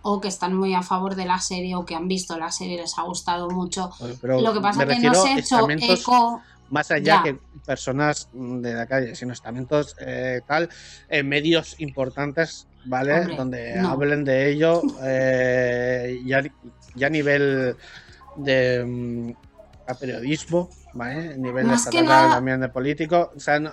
o 0.02 0.20
que 0.20 0.28
están 0.28 0.54
muy 0.54 0.74
a 0.74 0.82
favor 0.82 1.14
de 1.16 1.24
la 1.24 1.40
serie 1.40 1.74
o 1.74 1.84
que 1.84 1.94
han 1.94 2.06
visto 2.08 2.38
la 2.38 2.50
serie 2.52 2.74
y 2.74 2.78
les 2.80 2.98
ha 2.98 3.02
gustado 3.02 3.50
mucho. 3.50 3.90
Pero 4.20 4.40
Lo 4.40 4.52
que 4.52 4.60
pasa 4.60 4.84
es 4.84 4.88
que 5.00 5.06
no 5.08 5.14
se 5.14 5.28
ha 5.28 5.38
hecho 5.38 5.68
eco. 5.70 6.42
más 6.70 6.90
allá 6.90 7.04
Ya. 7.04 7.22
que 7.24 7.38
personas 7.64 8.28
de 8.32 8.74
la 8.74 8.86
calle, 8.86 9.14
sino 9.16 9.32
estamentos 9.32 9.96
eh, 10.00 10.42
tal, 10.46 10.68
en 11.08 11.28
medios 11.28 11.80
importantes, 11.80 12.66
¿vale? 12.84 13.18
Hombre, 13.20 13.37
Donde 13.37 13.76
no. 13.76 13.88
hablen 13.88 14.25
de 14.25 14.50
ello 14.52 14.82
eh, 15.02 16.20
ya, 16.26 16.42
ya 16.94 17.06
a 17.06 17.11
nivel 17.11 17.76
de 18.37 18.85
mm, 18.85 19.31
a 19.87 19.95
periodismo, 19.95 20.71
¿vale? 20.93 21.35
A 21.35 21.37
nivel 21.37 21.67
Más 21.67 21.81
estatal 21.81 22.07
nada- 22.07 22.31
también 22.31 22.61
de 22.61 22.69
político. 22.69 23.31
O 23.35 23.41
sea, 23.41 23.61
no- 23.61 23.73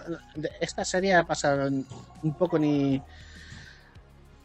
esta 0.60 0.84
serie 0.86 1.14
ha 1.14 1.24
pasado 1.26 1.70
un 1.70 2.34
poco 2.36 2.60
ni 2.60 3.04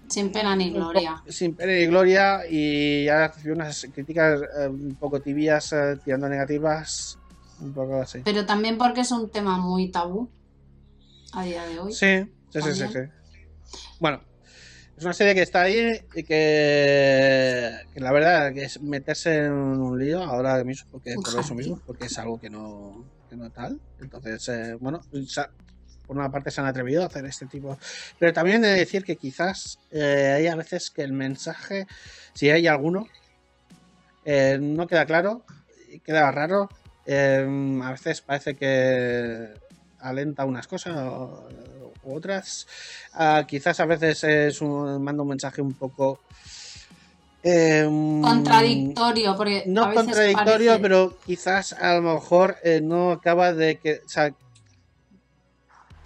Sin 0.09 0.31
pena 0.31 0.55
ni 0.55 0.71
gloria. 0.71 1.21
sin 1.29 1.57
pena 1.57 1.73
ni 1.73 1.87
gloria 1.87 2.43
y 2.49 3.09
ha 3.09 3.27
recibido 3.29 3.55
unas 3.57 3.87
críticas 3.93 4.41
eh, 4.61 4.69
un 4.69 4.97
poco 4.97 5.21
tibias, 5.21 5.73
eh, 5.73 5.97
tirando 6.03 6.29
negativas, 6.29 7.19
un 7.59 7.73
poco 7.75 8.01
así. 8.03 8.21
Pero 8.25 8.47
también 8.47 8.79
porque 8.79 9.01
es 9.01 9.11
un 9.11 9.29
tema 9.31 9.59
muy 9.59 9.91
tabú 9.91 10.31
a 11.33 11.43
día 11.45 11.67
de 11.67 11.81
hoy. 11.81 11.93
Sí, 11.93 12.25
sí, 12.51 12.63
sí, 12.63 12.75
sí, 12.75 12.87
sí. 12.89 12.99
Bueno, 13.99 14.23
es 14.97 15.05
una 15.05 15.13
serie 15.13 15.35
que 15.35 15.43
está 15.43 15.63
ahí 15.63 16.01
y 16.15 16.23
que, 16.23 17.71
que 17.93 18.01
la 18.01 18.13
verdad 18.13 18.55
que 18.55 18.65
es 18.65 18.81
meterse 18.81 19.45
en 19.45 19.53
un 19.53 19.99
lío 19.99 20.23
ahora 20.23 20.65
mismo, 20.65 20.89
porque 20.91 21.15
por 21.15 21.39
eso 21.39 21.55
mismo, 21.55 21.81
porque 21.85 22.07
es 22.07 22.19
algo 22.19 22.41
que 22.41 22.49
no, 22.49 23.05
que 23.29 23.37
no 23.37 23.51
tal. 23.51 23.79
Entonces, 24.01 24.49
eh, 24.49 24.75
bueno, 24.81 25.03
por 26.07 26.17
una 26.17 26.31
parte 26.31 26.51
se 26.51 26.63
han 26.63 26.67
atrevido 26.67 27.03
a 27.03 27.07
hacer 27.07 27.27
este 27.27 27.45
tipo. 27.45 27.79
Pero 28.19 28.33
también 28.33 28.65
he 28.65 28.69
de 28.69 28.79
decir 28.79 29.05
que 29.05 29.17
quizás 29.17 29.79
eh, 29.91 30.33
hay 30.35 30.47
a 30.47 30.57
veces 30.57 30.91
que 30.91 31.03
el 31.03 31.13
mensaje, 31.13 31.87
si 32.33 32.49
hay 32.49 32.67
alguno, 32.67 33.07
eh, 34.25 34.59
no 34.59 34.87
queda 34.87 35.05
claro, 35.05 35.45
queda 36.05 36.31
raro. 36.33 36.71
a 37.07 37.91
veces 37.91 38.23
parece 38.23 38.57
que 38.57 39.53
alenta 40.01 40.47
unas 40.47 40.67
cosas 40.67 40.97
o, 40.97 41.49
otras. 42.15 42.67
Ah, 43.15 43.45
quizás 43.49 43.81
a 43.81 43.87
veces 43.87 44.23
es 44.25 44.61
un, 44.61 45.03
manda 45.03 45.23
un 45.23 45.29
mensaje 45.31 45.61
un 45.63 45.75
poco. 45.75 46.21
em, 47.43 48.21
Contradictorio, 48.23 49.37
porque 49.37 49.59
a 49.61 49.63
no 49.67 49.89
veces 49.89 50.05
contradictorio, 50.05 50.71
parece- 50.73 50.83
pero 50.83 51.19
quizás 51.25 51.73
a 51.75 51.95
lo 51.95 52.03
mejor 52.15 52.57
eh, 52.63 52.81
no 52.83 53.13
acaba 53.13 53.53
de 53.53 53.79
que. 53.79 54.01
O 54.05 54.09
sea, 54.09 54.33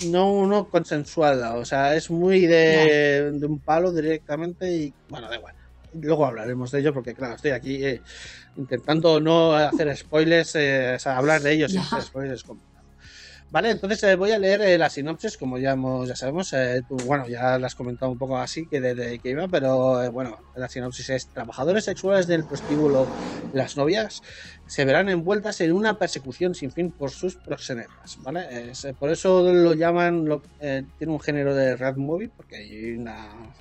no, 0.07 0.47
no 0.47 0.69
consensuada. 0.69 1.55
O 1.57 1.65
sea, 1.65 1.95
es 1.95 2.11
muy 2.11 2.47
de, 2.47 3.33
de 3.33 3.47
un 3.47 3.59
palo 3.59 3.93
directamente 3.93 4.71
y. 4.71 4.95
Bueno, 5.09 5.29
da 5.29 5.37
igual. 5.37 5.55
Luego 5.93 6.25
hablaremos 6.25 6.71
de 6.71 6.81
ello 6.81 6.95
porque, 6.95 7.15
claro, 7.15 7.35
estoy 7.35 7.51
aquí 7.51 7.85
eh, 7.85 8.01
intentando 8.57 9.21
no 9.21 9.55
hacer 9.55 9.95
spoilers, 9.97 10.55
eh, 10.55 10.95
o 10.95 10.99
sea, 11.01 11.17
hablar 11.19 11.41
de 11.43 11.53
ellos 11.53 11.73
sin 11.73 11.81
Ya. 11.81 11.87
hacer 11.87 12.03
spoilers. 12.03 12.45
como- 12.45 12.61
Vale, 13.53 13.71
entonces 13.73 14.01
eh, 14.05 14.15
voy 14.15 14.31
a 14.31 14.39
leer 14.39 14.61
eh, 14.63 14.79
la 14.79 14.89
sinopsis, 14.89 15.37
como 15.37 15.59
ya 15.59 15.73
hemos, 15.73 16.07
ya 16.09 16.15
sabemos, 16.15 16.53
eh, 16.53 16.83
tú, 16.87 17.03
bueno, 17.03 17.27
ya 17.29 17.59
la 17.59 17.67
has 17.67 17.75
comentado 17.75 18.13
un 18.13 18.17
poco 18.19 18.39
así 18.39 18.69
que 18.69 18.81
de, 18.81 18.95
de 18.95 19.19
que 19.19 19.31
iba, 19.31 19.49
pero 19.49 20.01
eh, 20.05 20.09
bueno, 20.09 20.39
la 20.55 20.69
sinopsis 20.69 21.11
es 21.11 21.31
trabajadores 21.33 21.85
sexuales 21.85 22.29
del 22.29 22.47
prostíbulo 22.47 23.11
Las 23.51 23.77
Novias 23.77 24.21
se 24.67 24.85
verán 24.85 25.09
envueltas 25.09 25.61
en 25.63 25.73
una 25.73 25.99
persecución 25.99 26.55
sin 26.55 26.71
fin 26.71 26.93
por 26.93 27.11
sus 27.11 27.39
proxenetas, 27.39 28.19
¿vale? 28.19 28.71
Eh, 28.71 28.95
por 28.97 29.11
eso 29.11 29.53
lo 29.53 29.75
llaman, 29.75 30.27
lo- 30.27 30.43
eh, 30.61 30.85
tiene 30.97 31.13
un 31.13 31.21
género 31.21 31.53
de 31.53 31.77
rat 31.77 31.97
movie, 31.97 32.29
porque 32.29 32.55
hay 32.57 32.93
una, 32.93 33.53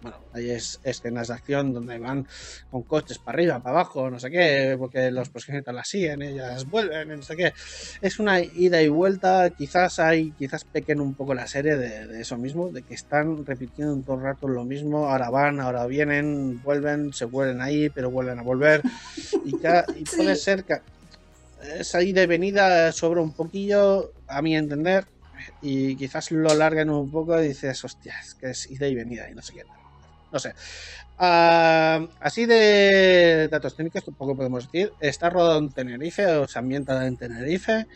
bueno, 0.00 0.18
hay 0.32 0.50
es- 0.50 0.78
escenas 0.82 1.28
de 1.28 1.34
acción 1.34 1.72
donde 1.72 1.98
van 1.98 2.26
con 2.70 2.82
coches 2.84 3.18
para 3.18 3.36
arriba, 3.36 3.60
para 3.60 3.76
abajo, 3.80 4.10
no 4.10 4.18
sé 4.20 4.30
qué, 4.30 4.76
porque 4.78 5.10
los 5.10 5.28
proxenetas 5.30 5.74
las 5.74 5.88
siguen, 5.88 6.22
ellas 6.22 6.64
vuelven, 6.66 7.08
no 7.08 7.22
sé 7.22 7.36
qué. 7.36 7.52
Es 8.00 8.18
una 8.18 8.40
ida 8.40 8.80
y 8.82 8.88
vuelta, 8.88 9.50
quizás 9.56 9.98
hay, 9.98 10.32
quizás 10.32 10.64
pequen 10.64 11.00
un 11.00 11.14
poco 11.14 11.34
la 11.34 11.46
serie 11.46 11.76
de, 11.76 12.06
de 12.06 12.20
eso 12.20 12.36
mismo, 12.38 12.70
de 12.70 12.82
que 12.82 12.94
están 12.94 13.44
repitiendo 13.44 14.00
todo 14.02 14.16
el 14.16 14.22
rato 14.22 14.48
lo 14.48 14.64
mismo, 14.64 15.08
ahora 15.08 15.30
van, 15.30 15.60
ahora 15.60 15.86
vienen, 15.86 16.60
vuelven, 16.62 17.12
se 17.12 17.24
vuelven 17.24 17.60
ahí, 17.60 17.90
pero 17.90 18.10
vuelven 18.10 18.38
a 18.38 18.42
volver, 18.42 18.82
y, 19.44 19.56
y 19.96 20.04
puede 20.16 20.36
ser 20.36 20.64
que 20.64 20.76
esa 21.78 22.02
ida 22.02 22.22
y 22.22 22.26
venida 22.26 22.92
sobra 22.92 23.20
un 23.20 23.34
poquillo, 23.34 24.12
a 24.28 24.42
mi 24.42 24.56
entender, 24.56 25.04
y 25.60 25.96
quizás 25.96 26.30
lo 26.30 26.54
larguen 26.54 26.90
un 26.90 27.10
poco 27.10 27.40
y 27.42 27.48
dices, 27.48 27.82
hostia, 27.84 28.14
es 28.20 28.34
que 28.34 28.50
es 28.50 28.70
ida 28.70 28.86
y 28.88 28.94
venida 28.94 29.28
y 29.30 29.34
no 29.34 29.42
sé 29.42 29.54
qué. 29.54 29.62
No 30.30 30.38
sé. 30.38 30.52
Ah, 31.18 32.06
así 32.20 32.46
de 32.46 33.48
datos 33.50 33.74
técnicos, 33.76 34.04
tampoco 34.04 34.36
podemos 34.36 34.70
decir. 34.70 34.92
Está 35.00 35.30
rodado 35.30 35.58
en 35.58 35.70
Tenerife, 35.72 36.26
o 36.26 36.46
se 36.48 36.58
ambienta 36.58 37.06
en 37.06 37.16
Tenerife. 37.16 37.86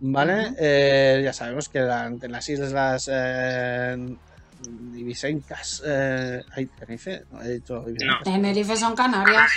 ¿Vale? 0.00 0.54
Eh, 0.60 1.20
ya 1.24 1.32
sabemos 1.32 1.68
que 1.68 1.80
la- 1.80 2.06
en 2.06 2.32
las 2.32 2.48
islas 2.48 3.08
eh, 3.12 3.96
Ibisencas. 4.96 5.82
Eh, 5.86 6.42
ay, 6.52 6.66
Tenerife, 6.66 7.24
no 7.30 7.42
he 7.42 7.48
dicho 7.54 7.84
Ibisencas. 7.88 8.24
Tenerife 8.24 8.76
son 8.76 8.94
Canarias. 8.94 9.52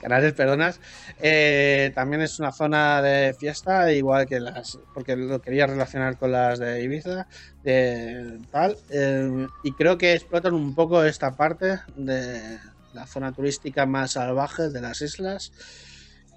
Canarias, 0.00 0.32
perdonas. 0.32 0.80
Eh, 1.20 1.92
también 1.94 2.22
es 2.22 2.38
una 2.38 2.52
zona 2.52 3.02
de 3.02 3.34
fiesta, 3.34 3.92
igual 3.92 4.26
que 4.26 4.40
las. 4.40 4.78
Porque 4.92 5.16
lo 5.16 5.40
quería 5.40 5.66
relacionar 5.66 6.16
con 6.16 6.32
las 6.32 6.58
de 6.58 6.82
Ibiza, 6.82 7.26
de 7.62 8.38
tal. 8.50 8.76
eh, 8.90 9.46
y 9.62 9.72
creo 9.72 9.98
que 9.98 10.12
explotan 10.14 10.54
un 10.54 10.74
poco 10.74 11.04
esta 11.04 11.36
parte 11.36 11.80
de 11.96 12.58
la 12.92 13.06
zona 13.06 13.32
turística 13.32 13.86
más 13.86 14.12
salvaje 14.12 14.70
de 14.70 14.80
las 14.80 15.00
islas. 15.02 15.52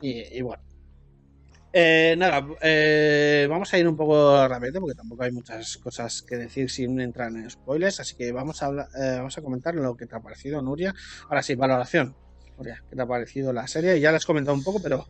Y, 0.02 0.38
y 0.38 0.42
bueno. 0.42 0.62
Eh, 1.80 2.16
nada, 2.18 2.44
eh, 2.64 3.46
vamos 3.48 3.72
a 3.72 3.78
ir 3.78 3.88
un 3.88 3.96
poco 3.96 4.48
rápido 4.48 4.82
porque 4.82 4.96
tampoco 4.96 5.22
hay 5.22 5.32
muchas 5.32 5.78
cosas 5.78 6.24
que 6.24 6.36
decir 6.36 6.72
sin 6.72 7.00
entrar 7.00 7.30
en 7.30 7.48
spoilers, 7.48 8.00
así 8.00 8.16
que 8.16 8.32
vamos 8.32 8.64
a 8.64 8.66
hablar, 8.66 8.88
eh, 9.00 9.18
vamos 9.18 9.38
a 9.38 9.44
comentar 9.44 9.76
lo 9.76 9.96
que 9.96 10.08
te 10.08 10.16
ha 10.16 10.20
parecido, 10.20 10.60
Nuria. 10.64 10.96
Ahora 11.26 11.44
sí, 11.44 11.54
valoración. 11.54 12.16
Nuria, 12.58 12.82
¿qué 12.90 12.96
te 12.96 13.02
ha 13.04 13.06
parecido 13.06 13.54
la 13.54 13.68
serie? 13.68 14.00
Ya 14.00 14.10
la 14.10 14.18
has 14.18 14.26
comentado 14.26 14.58
un 14.58 14.64
poco, 14.64 14.82
pero 14.82 15.06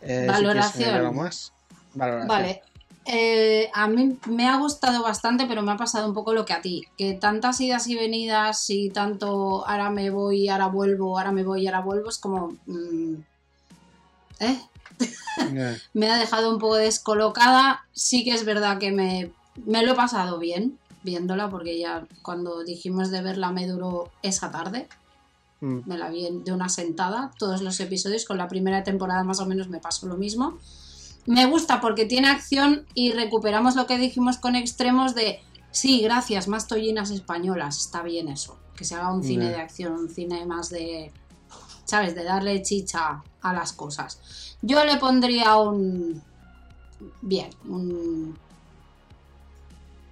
eh, 0.00 0.22
si 0.22 0.26
Valoración. 0.28 1.14
más. 1.14 1.52
Vale. 1.92 2.62
Eh, 3.04 3.68
a 3.74 3.86
mí 3.86 4.18
me 4.30 4.48
ha 4.48 4.56
gustado 4.56 5.02
bastante, 5.02 5.44
pero 5.46 5.60
me 5.60 5.72
ha 5.72 5.76
pasado 5.76 6.08
un 6.08 6.14
poco 6.14 6.32
lo 6.32 6.46
que 6.46 6.54
a 6.54 6.62
ti. 6.62 6.86
Que 6.96 7.12
tantas 7.12 7.60
idas 7.60 7.86
y 7.86 7.96
venidas 7.96 8.70
y 8.70 8.88
tanto 8.88 9.68
ahora 9.68 9.90
me 9.90 10.08
voy, 10.08 10.48
ahora 10.48 10.68
vuelvo, 10.68 11.18
ahora 11.18 11.32
me 11.32 11.44
voy, 11.44 11.66
ahora 11.66 11.80
vuelvo, 11.80 12.08
es 12.08 12.16
como... 12.16 12.56
mm, 12.64 13.14
¿Eh? 14.40 14.58
Me 15.94 16.10
ha 16.10 16.18
dejado 16.18 16.50
un 16.50 16.58
poco 16.58 16.76
descolocada. 16.76 17.84
Sí 17.92 18.24
que 18.24 18.32
es 18.32 18.44
verdad 18.44 18.78
que 18.78 18.92
me, 18.92 19.30
me 19.64 19.82
lo 19.84 19.92
he 19.92 19.94
pasado 19.94 20.38
bien 20.38 20.78
viéndola, 21.02 21.48
porque 21.48 21.78
ya 21.78 22.04
cuando 22.22 22.64
dijimos 22.64 23.10
de 23.10 23.22
verla 23.22 23.52
me 23.52 23.66
duró 23.66 24.10
esa 24.22 24.50
tarde. 24.50 24.88
mm, 25.60 25.80
Me 25.86 25.96
la 25.96 26.10
vi 26.10 26.28
de 26.44 26.52
una 26.52 26.68
sentada, 26.68 27.30
todos 27.38 27.62
los 27.62 27.78
episodios. 27.80 28.24
Con 28.24 28.38
la 28.38 28.48
primera 28.48 28.82
temporada 28.82 29.22
más 29.22 29.38
o 29.40 29.46
menos 29.46 29.68
me 29.68 29.78
pasó 29.78 30.06
lo 30.06 30.16
mismo. 30.16 30.58
Me 31.26 31.46
gusta 31.46 31.80
porque 31.80 32.06
tiene 32.06 32.28
acción 32.28 32.86
y 32.94 33.12
recuperamos 33.12 33.74
lo 33.76 33.86
que 33.86 33.98
dijimos 33.98 34.38
con 34.38 34.54
extremos 34.56 35.14
de 35.14 35.40
sí, 35.70 36.00
gracias, 36.00 36.48
más 36.48 36.66
tollinas 36.66 37.10
españolas. 37.10 37.78
Está 37.78 38.02
bien 38.02 38.28
eso. 38.28 38.56
Que 38.76 38.84
se 38.84 38.94
haga 38.94 39.12
un 39.12 39.22
cine 39.24 39.48
de 39.48 39.56
acción, 39.56 39.92
un 39.92 40.08
cine 40.08 40.44
más 40.46 40.70
de. 40.70 41.12
¿Sabes? 41.86 42.14
De 42.14 42.24
darle 42.24 42.62
chicha 42.62 43.22
a 43.40 43.52
las 43.54 43.72
cosas. 43.72 44.56
Yo 44.60 44.84
le 44.84 44.96
pondría 44.98 45.56
un. 45.56 46.22
Bien, 47.22 47.48
un. 47.64 48.36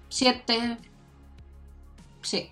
7. 0.08 0.78
Sí. 2.22 2.48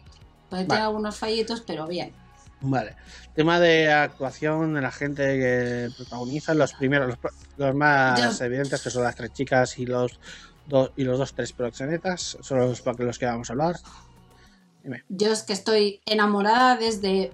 Puede 0.50 0.64
tener 0.64 0.68
Vale. 0.68 0.82
algunos 0.82 1.16
fallitos, 1.16 1.60
pero 1.62 1.86
bien. 1.86 2.12
Vale. 2.60 2.96
Tema 3.34 3.58
de 3.58 3.90
actuación 3.90 4.74
de 4.74 4.80
la 4.82 4.90
gente 4.92 5.22
que 5.38 5.90
protagoniza, 5.96 6.54
los 6.54 6.74
primeros, 6.74 7.16
los, 7.56 7.74
más 7.74 8.38
Yo- 8.38 8.44
evidentes, 8.44 8.82
que 8.82 8.90
son 8.90 9.04
las 9.04 9.14
tres 9.16 9.32
chicas 9.32 9.78
y 9.78 9.86
los 9.86 10.18
dos 10.66 10.92
y 10.96 11.04
los 11.04 11.18
dos 11.18 11.32
tres 11.34 11.52
proxenetas, 11.52 12.36
son 12.40 12.58
los, 12.58 12.84
los 12.84 13.18
que 13.18 13.26
vamos 13.26 13.50
a 13.50 13.52
hablar. 13.54 13.76
Yo 15.08 15.32
es 15.32 15.42
que 15.44 15.52
estoy 15.52 16.00
enamorada 16.06 16.76
desde 16.76 17.32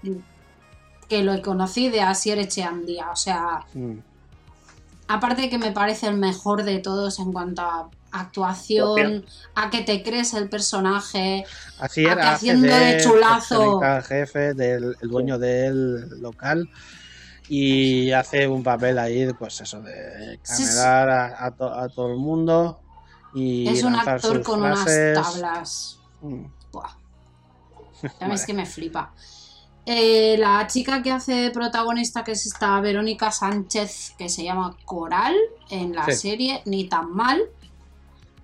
que 1.08 1.22
lo 1.22 1.40
conocí 1.42 1.88
de 1.88 2.00
Asier 2.02 2.38
Echeandía. 2.38 3.10
O 3.10 3.16
sea, 3.16 3.64
Mm, 3.74 3.98
aparte 5.08 5.42
de 5.42 5.50
que 5.50 5.58
me 5.58 5.72
parece 5.72 6.06
el 6.08 6.16
mejor 6.18 6.64
de 6.64 6.78
todos 6.78 7.18
en 7.18 7.32
cuanto 7.32 7.62
a 7.62 7.88
actuación, 8.10 9.24
a 9.54 9.68
que 9.70 9.82
te 9.82 10.02
crees 10.02 10.32
el 10.34 10.48
personaje. 10.48 11.44
Así 11.78 12.04
que 12.04 12.10
hace 12.10 12.20
haciendo 12.22 12.66
de 12.66 12.98
chulazo. 13.02 13.78
proxeneta 13.80 14.02
jefe 14.02 14.54
del 14.54 14.96
el 15.00 15.08
dueño 15.08 15.38
del 15.38 16.20
local 16.20 16.68
y 17.48 18.10
hace 18.12 18.46
un 18.48 18.62
papel 18.62 18.98
ahí, 18.98 19.30
pues 19.34 19.60
eso, 19.60 19.80
de 19.82 20.38
camerar 20.42 21.08
a, 21.10 21.44
a 21.46 21.50
to- 21.52 21.74
a 21.74 21.88
todo 21.88 22.12
el 22.12 22.18
mundo 22.18 22.80
y 23.34 23.68
es 23.68 23.82
un 23.82 23.94
actor 23.94 24.42
con 24.42 24.60
frases. 24.60 25.16
unas 25.18 25.32
tablas. 25.32 25.98
Mm, 26.22 26.44
Buah. 26.72 26.90
Ya 28.02 28.10
Vale. 28.20 28.32
ves 28.32 28.46
que 28.46 28.54
me 28.54 28.64
flipa. 28.66 29.12
Eh, 29.90 30.36
la 30.38 30.66
chica 30.66 31.02
que 31.02 31.10
hace 31.10 31.32
de 31.32 31.50
protagonista, 31.50 32.22
que 32.22 32.32
es 32.32 32.44
esta 32.44 32.78
Verónica 32.82 33.30
Sánchez, 33.32 34.12
que 34.18 34.28
se 34.28 34.44
llama 34.44 34.76
Coral 34.84 35.34
en 35.70 35.94
la 35.94 36.04
Sí. 36.04 36.12
serie, 36.12 36.62
ni 36.66 36.84
tan 36.84 37.10
mal. 37.14 37.40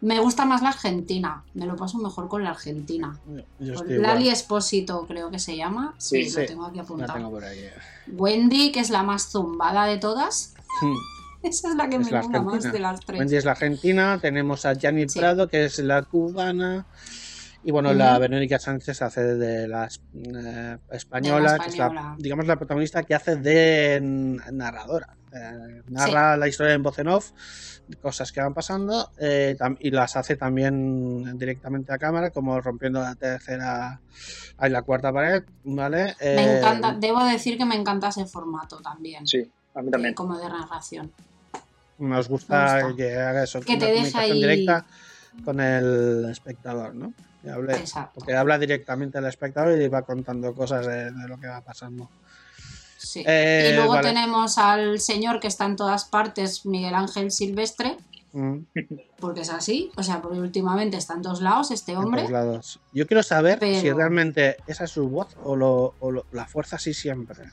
Me 0.00 0.20
gusta 0.20 0.46
más 0.46 0.62
la 0.62 0.70
Argentina. 0.70 1.44
Me 1.52 1.66
lo 1.66 1.76
paso 1.76 1.98
mejor 1.98 2.28
con 2.28 2.44
la 2.44 2.50
Argentina. 2.50 3.18
Con 3.26 3.44
Lali 3.58 3.94
igual. 3.94 4.26
Espósito, 4.28 5.04
creo 5.06 5.30
que 5.30 5.38
se 5.38 5.54
llama. 5.56 5.94
Sí, 5.98 6.24
Sí, 6.30 6.40
lo 6.40 6.46
tengo 6.46 6.64
aquí 6.66 6.76
La 6.78 6.82
apuntado. 6.82 7.12
tengo 7.14 7.30
por 7.30 7.44
ahí. 7.44 7.58
eh. 7.58 7.72
Wendy, 8.12 8.72
que 8.72 8.80
es 8.80 8.88
la 8.88 9.02
más 9.02 9.30
zumbada 9.30 9.84
de 9.86 9.98
todas. 9.98 10.54
Mm. 10.80 10.94
Esa 11.42 11.68
es 11.68 11.74
la 11.74 11.90
que 11.90 11.96
Es 11.96 12.06
me 12.06 12.10
la 12.10 12.22
mola 12.22 12.40
más 12.40 12.54
argentina. 12.54 12.72
de 12.72 12.78
las 12.80 13.00
tres. 13.00 13.20
Wendy 13.20 13.36
es 13.36 13.44
la 13.44 13.50
argentina, 13.50 14.18
tenemos 14.18 14.64
a 14.64 14.72
Gianni 14.74 15.06
Sí. 15.10 15.18
Prado, 15.18 15.46
que 15.48 15.66
es 15.66 15.78
la 15.78 16.00
cubana, 16.02 16.86
y 17.64 17.70
bueno, 17.70 17.92
la 17.94 18.18
Verónica 18.18 18.58
Sánchez 18.58 19.00
hace 19.02 19.22
de 19.22 19.66
la 19.68 19.88
eh, 20.14 20.76
española, 20.92 21.52
De 21.52 21.58
la 21.58 21.64
que 21.64 21.70
es 21.70 21.78
la, 21.78 22.14
digamos, 22.18 22.46
la 22.46 22.56
protagonista 22.56 23.02
que 23.02 23.14
hace 23.14 23.36
de 23.36 23.98
narradora. 24.52 25.16
Eh, 25.32 25.82
narra 25.88 26.36
la 26.36 26.46
historia 26.46 26.74
en 26.74 26.82
voz 26.82 26.98
en 26.98 27.08
off, 27.08 27.32
cosas 28.00 28.30
que 28.30 28.40
van 28.40 28.54
pasando, 28.54 29.10
eh, 29.18 29.56
y 29.80 29.90
las 29.90 30.16
hace 30.16 30.36
también 30.36 31.36
directamente 31.38 31.92
a 31.92 31.98
cámara, 31.98 32.30
como 32.30 32.60
rompiendo 32.60 33.00
la 33.00 33.14
tercera 33.14 34.00
y 34.62 34.68
la 34.68 34.82
cuarta 34.82 35.12
pared, 35.12 35.42
¿vale? 35.64 36.14
Me 36.20 36.58
encanta, 36.58 36.94
debo 37.00 37.24
decir 37.24 37.58
que 37.58 37.64
me 37.64 37.74
encanta 37.74 38.08
ese 38.08 38.26
formato 38.26 38.80
también. 38.80 39.26
Sí, 39.26 39.50
a 39.74 39.82
mí 39.82 39.88
eh, 39.88 39.90
también. 39.90 40.14
Como 40.14 40.38
de 40.38 40.48
narración. 40.48 41.10
Nos 41.98 42.28
gusta, 42.28 42.92
que 42.96 43.16
haga 43.16 43.44
eso, 43.44 43.60
Que 43.60 43.72
una 43.76 43.86
te 43.86 43.92
deja 43.92 44.20
ahí- 44.20 44.32
directa 44.34 44.84
con 45.44 45.60
el 45.60 46.26
espectador, 46.30 46.94
¿no? 46.94 47.12
Hable, 47.50 47.84
porque 48.14 48.34
habla 48.34 48.58
directamente 48.58 49.18
al 49.18 49.26
espectador 49.26 49.80
y 49.80 49.88
va 49.88 50.02
contando 50.02 50.54
cosas 50.54 50.86
de, 50.86 51.10
de 51.10 51.28
lo 51.28 51.38
que 51.38 51.46
va 51.46 51.60
pasando. 51.60 52.08
Sí. 52.98 53.22
Eh, 53.26 53.70
y 53.72 53.76
luego 53.76 53.92
vale. 53.94 54.08
tenemos 54.08 54.56
al 54.58 54.98
señor 55.00 55.38
que 55.40 55.48
está 55.48 55.66
en 55.66 55.76
todas 55.76 56.04
partes, 56.06 56.64
Miguel 56.66 56.94
Ángel 56.94 57.30
Silvestre, 57.30 57.96
Mm, 58.36 58.64
porque 59.20 59.42
es 59.42 59.50
así. 59.50 59.92
O 59.96 60.02
sea, 60.02 60.20
porque 60.20 60.40
últimamente 60.40 60.96
está 60.96 61.14
en 61.14 61.22
todos 61.22 61.40
lados 61.40 61.70
este 61.70 61.92
en 61.92 61.98
hombre. 61.98 62.22
todos 62.22 62.32
lados. 62.32 62.80
Yo 62.92 63.06
quiero 63.06 63.22
saber 63.22 63.60
si 63.60 63.92
realmente 63.92 64.56
esa 64.66 64.82
es 64.86 64.90
su 64.90 65.08
voz 65.08 65.28
o, 65.44 65.54
lo, 65.54 65.94
o 66.00 66.10
lo- 66.10 66.26
la 66.32 66.44
fuerza 66.44 66.74
así 66.74 66.92
siempre. 66.94 67.44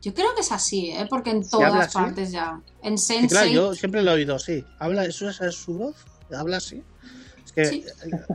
Yo 0.00 0.14
creo 0.14 0.32
que 0.36 0.42
es 0.42 0.52
así, 0.52 0.92
¿eh? 0.92 1.08
porque 1.10 1.30
en 1.30 1.44
¿Se 1.44 1.56
habla 1.56 1.70
todas 1.70 1.86
así? 1.88 1.98
partes 1.98 2.30
ya. 2.30 2.60
En 2.84 2.98
Sensei. 2.98 3.28
claro, 3.30 3.48
yo 3.50 3.74
siempre 3.74 4.00
lo 4.04 4.12
he 4.12 4.14
oído 4.14 4.36
así. 4.36 4.64
¿Habla, 4.78 5.06
¿Eso 5.06 5.28
es 5.28 5.38
su 5.56 5.74
voz? 5.76 5.96
¿Habla 6.32 6.58
así? 6.58 6.84
Es 7.44 7.52
que 7.52 7.64
Sí. 7.64 7.84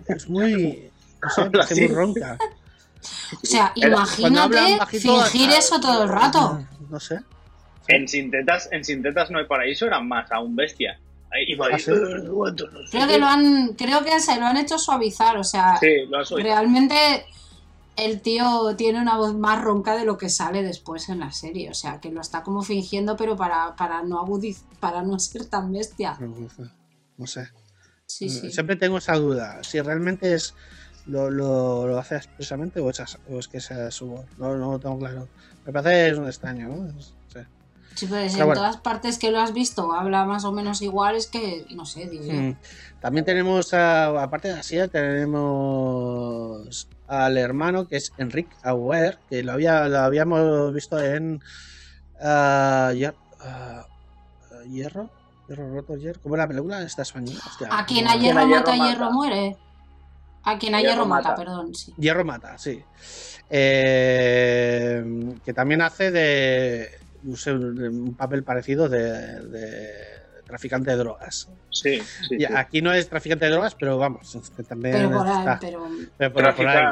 es 0.07 0.29
muy... 0.29 0.91
No 1.21 1.29
sé, 1.29 1.41
Habla 1.41 1.67
muy 1.71 1.87
ronca. 1.87 2.37
O 3.43 3.45
sea, 3.45 3.71
imagínate 3.75 4.77
bajito, 4.77 5.21
fingir 5.25 5.49
ah, 5.51 5.57
eso 5.57 5.79
todo 5.79 6.03
el 6.03 6.09
rato. 6.09 6.65
No 6.89 6.99
sé. 6.99 7.19
En 7.87 8.07
Sintetas, 8.07 8.69
en 8.71 8.83
Sintetas 8.83 9.31
no 9.31 9.39
hay 9.39 9.45
paraíso 9.45 9.85
eran 9.85 10.07
más, 10.07 10.31
aún 10.31 10.55
bestia. 10.55 10.99
¿Ah? 11.29 11.77
Creo 12.91 13.07
que 13.07 13.17
lo 13.17 13.25
han, 13.25 13.73
creo 13.73 14.03
que 14.03 14.19
se 14.19 14.39
lo 14.39 14.45
han 14.45 14.57
hecho 14.57 14.77
suavizar, 14.77 15.37
o 15.37 15.43
sea, 15.43 15.77
Sí, 15.77 16.05
lo 16.07 16.19
has 16.19 16.31
oído. 16.31 16.47
realmente 16.47 17.25
el 17.97 18.21
tío 18.21 18.75
tiene 18.77 19.01
una 19.01 19.17
voz 19.17 19.35
más 19.35 19.61
ronca 19.61 19.95
de 19.95 20.05
lo 20.05 20.17
que 20.17 20.29
sale 20.29 20.63
después 20.63 21.09
en 21.09 21.19
la 21.19 21.31
serie, 21.31 21.69
o 21.69 21.73
sea, 21.73 21.99
que 21.99 22.11
lo 22.11 22.21
está 22.21 22.43
como 22.43 22.61
fingiendo, 22.63 23.17
pero 23.17 23.35
para, 23.35 23.75
para 23.75 24.03
no 24.03 24.19
agudiz, 24.19 24.63
para 24.79 25.01
no 25.01 25.19
ser 25.19 25.45
tan 25.45 25.71
bestia. 25.71 26.17
No 27.17 27.27
sé. 27.27 27.49
Sí, 28.07 28.29
sí. 28.29 28.51
Siempre 28.51 28.75
tengo 28.77 28.97
esa 28.97 29.15
duda. 29.15 29.63
Si 29.63 29.79
realmente 29.81 30.33
es 30.33 30.53
lo, 31.05 31.29
lo, 31.29 31.87
lo 31.87 31.99
hace 31.99 32.15
expresamente 32.15 32.79
o 32.79 32.89
es, 32.89 32.99
o 33.29 33.39
es 33.39 33.47
que 33.47 33.59
sea 33.61 33.91
su 33.91 34.07
voz. 34.07 34.25
No, 34.37 34.55
no 34.55 34.71
lo 34.73 34.79
tengo 34.79 34.97
claro. 34.97 35.27
Me 35.65 35.73
parece 35.73 36.09
es 36.09 36.17
un 36.17 36.27
extraño, 36.27 36.69
¿no? 36.69 36.87
Es- 36.97 37.13
sí. 37.33 37.39
Sí, 37.95 38.05
pues 38.05 38.33
en 38.33 38.45
bueno. 38.45 38.53
todas 38.61 38.77
partes 38.77 39.17
que 39.17 39.31
lo 39.31 39.39
has 39.39 39.53
visto 39.53 39.91
habla 39.91 40.23
más 40.25 40.45
o 40.45 40.51
menos 40.51 40.81
igual, 40.83 41.15
es 41.15 41.27
que, 41.27 41.65
no 41.71 41.85
sé, 41.85 42.07
digo 42.07 42.25
yo. 42.25 42.33
Mm. 42.33 42.55
También 43.01 43.25
tenemos, 43.25 43.73
a- 43.73 44.21
aparte 44.23 44.49
de 44.49 44.53
Asia, 44.59 44.87
tenemos 44.87 46.87
al 47.07 47.37
hermano 47.37 47.87
que 47.87 47.97
es 47.97 48.11
Enrique 48.17 48.55
Auer, 48.63 49.17
que 49.29 49.41
lo, 49.43 49.53
había, 49.53 49.87
lo 49.87 49.99
habíamos 49.99 50.73
visto 50.73 50.99
en 50.99 51.39
Hier- 52.19 53.15
ah, 53.41 53.41
ah, 53.41 53.85
Hierro. 54.69 55.09
Hierro 55.47 55.73
roto, 55.73 55.95
Hierro. 55.95 56.19
¿Cómo 56.21 56.35
era 56.35 56.43
la 56.43 56.47
película? 56.49 56.81
Esta 56.81 57.01
española. 57.03 57.39
Hostia, 57.45 57.67
A 57.71 57.85
quien 57.85 58.05
¿cómo 58.05 58.17
a 58.17 58.19
hierro 58.21 58.47
mata, 58.47 58.71
mata. 58.75 58.89
hierro 58.89 59.11
muere. 59.11 59.57
A 60.43 60.57
quien 60.57 60.75
a 60.75 60.79
Hierro 60.79 60.93
hierro 60.93 61.05
mata, 61.07 61.29
mata. 61.29 61.41
perdón, 61.41 61.75
sí. 61.75 61.93
Hierro 61.97 62.23
mata, 62.25 62.57
sí. 62.57 62.81
Eh, 63.49 65.33
que 65.43 65.53
también 65.53 65.81
hace 65.81 66.11
de 66.11 66.89
un, 67.23 68.15
papel 68.17 68.43
parecido 68.43 68.87
de, 68.89 69.01
de 69.41 69.89
traficante 70.45 70.91
de 70.91 70.97
drogas. 70.97 71.49
Sí, 71.69 71.99
sí. 72.27 72.35
Y 72.35 72.45
sí. 72.45 72.53
aquí 72.55 72.81
no 72.81 72.93
es 72.93 73.09
traficante 73.09 73.45
de 73.45 73.51
drogas, 73.51 73.75
pero 73.75 73.97
vamos, 73.97 74.37
que 74.55 74.63
también 74.63 74.95
Pero 74.95 75.11
por 75.11 75.27
ahí, 75.27 75.37
está. 75.39 75.59
pero 75.59 75.87
Pero 76.17 76.33
por- 76.33 76.55
por 76.55 76.67
ahí. 76.67 76.83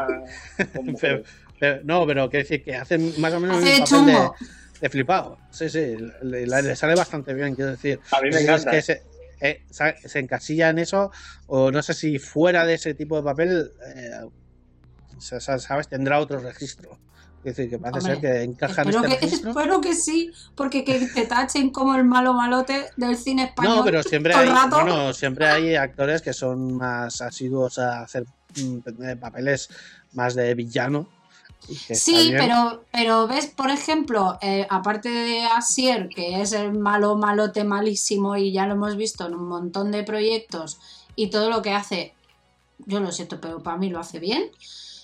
Pero- 1.58 1.80
no, 1.86 2.06
pero 2.06 2.30
quiere 2.30 2.44
decir 2.44 2.62
que 2.66 2.76
hacen 2.76 3.14
más 3.20 3.34
o 3.34 3.40
menos 3.40 3.56
hace 3.58 3.76
un 3.76 3.80
papel 3.80 4.06
de, 4.06 4.14
chungo. 4.14 4.36
de 4.38 4.65
flipado. 4.90 5.38
Sí, 5.52 5.70
sí, 5.70 5.96
le, 6.24 6.46
le- 6.48 6.62
le 6.62 6.76
sale 6.76 6.96
bastante 6.96 7.34
bien, 7.34 7.56
quiero 7.56 7.72
decir. 7.72 8.00
A 8.12 8.22
mí 8.22 8.30
me 8.30 8.36
Es 8.38 8.42
encanta. 8.44 8.72
que 8.72 8.82
se, 8.82 9.04
eh, 9.42 9.64
se 10.06 10.20
encasilla 10.20 10.70
en 10.70 10.80
eso, 10.80 11.12
o 11.48 11.72
no 11.72 11.82
sé 11.82 11.94
si 11.94 12.20
fuera 12.20 12.66
de 12.66 12.74
ese 12.76 12.94
tipo 12.94 13.16
de 13.18 13.24
papel, 13.24 13.72
eh, 13.96 14.12
sa- 15.20 15.40
sa- 15.40 15.60
¿sabes? 15.60 15.88
Tendrá 15.88 16.20
otro 16.20 16.40
registro. 16.40 16.98
Es 17.44 17.56
decir, 17.56 17.70
que 17.70 17.78
parece 17.78 18.00
Hombre, 18.12 18.14
ser 18.16 18.22
que 18.38 18.42
encaja 18.44 18.82
en 18.82 18.88
Espero 18.90 19.06
este 19.06 19.20
que, 19.20 19.26
registro. 19.26 19.50
espero 19.52 19.82
que 19.82 19.94
sí, 19.94 20.32
porque 20.56 20.84
que 20.84 21.08
te 21.14 21.28
tachen 21.28 21.70
como 21.70 21.94
el 21.96 22.04
malo 22.04 22.34
malote 22.34 22.88
del 22.98 23.16
cine 23.18 23.44
español. 23.44 23.78
No, 23.78 23.84
pero 23.86 24.02
siempre 24.02 24.34
todo 24.34 24.42
hay, 24.42 24.50
el 24.50 24.56
rato. 24.56 24.76
bueno, 24.82 25.14
siempre 25.14 25.46
hay 25.46 25.76
actores 25.76 26.24
que 26.24 26.34
son 26.34 26.74
más 26.74 27.22
asiduos 27.22 27.78
a 27.78 28.02
hacer 28.02 28.26
mm, 28.58 28.78
eh, 29.04 29.16
papeles 29.16 29.70
más 30.14 30.34
de 30.34 30.56
villano. 30.56 31.08
Sí, 31.68 32.32
bien. 32.32 32.38
pero, 32.38 32.84
pero 32.92 33.28
ves, 33.28 33.48
por 33.48 33.70
ejemplo, 33.70 34.38
eh, 34.42 34.66
aparte 34.70 35.10
de 35.10 35.44
Asier, 35.44 36.10
que 36.10 36.42
es 36.42 36.52
el 36.54 36.74
malo 36.74 37.16
malote 37.16 37.64
malísimo 37.64 38.36
y 38.38 38.52
ya 38.52 38.66
lo 38.68 38.74
hemos 38.74 38.96
visto 38.98 39.26
en 39.28 39.34
un 39.36 39.48
montón 39.48 39.92
de 39.92 40.04
proyectos 40.04 40.80
y 41.16 41.30
todo 41.30 41.50
lo 41.50 41.62
que 41.62 41.72
hace, 41.72 42.14
yo 42.86 43.00
lo 43.00 43.12
siento, 43.12 43.40
pero 43.42 43.62
para 43.64 43.78
mí 43.78 43.90
lo 43.90 44.00
hace 44.00 44.20
bien. 44.20 44.50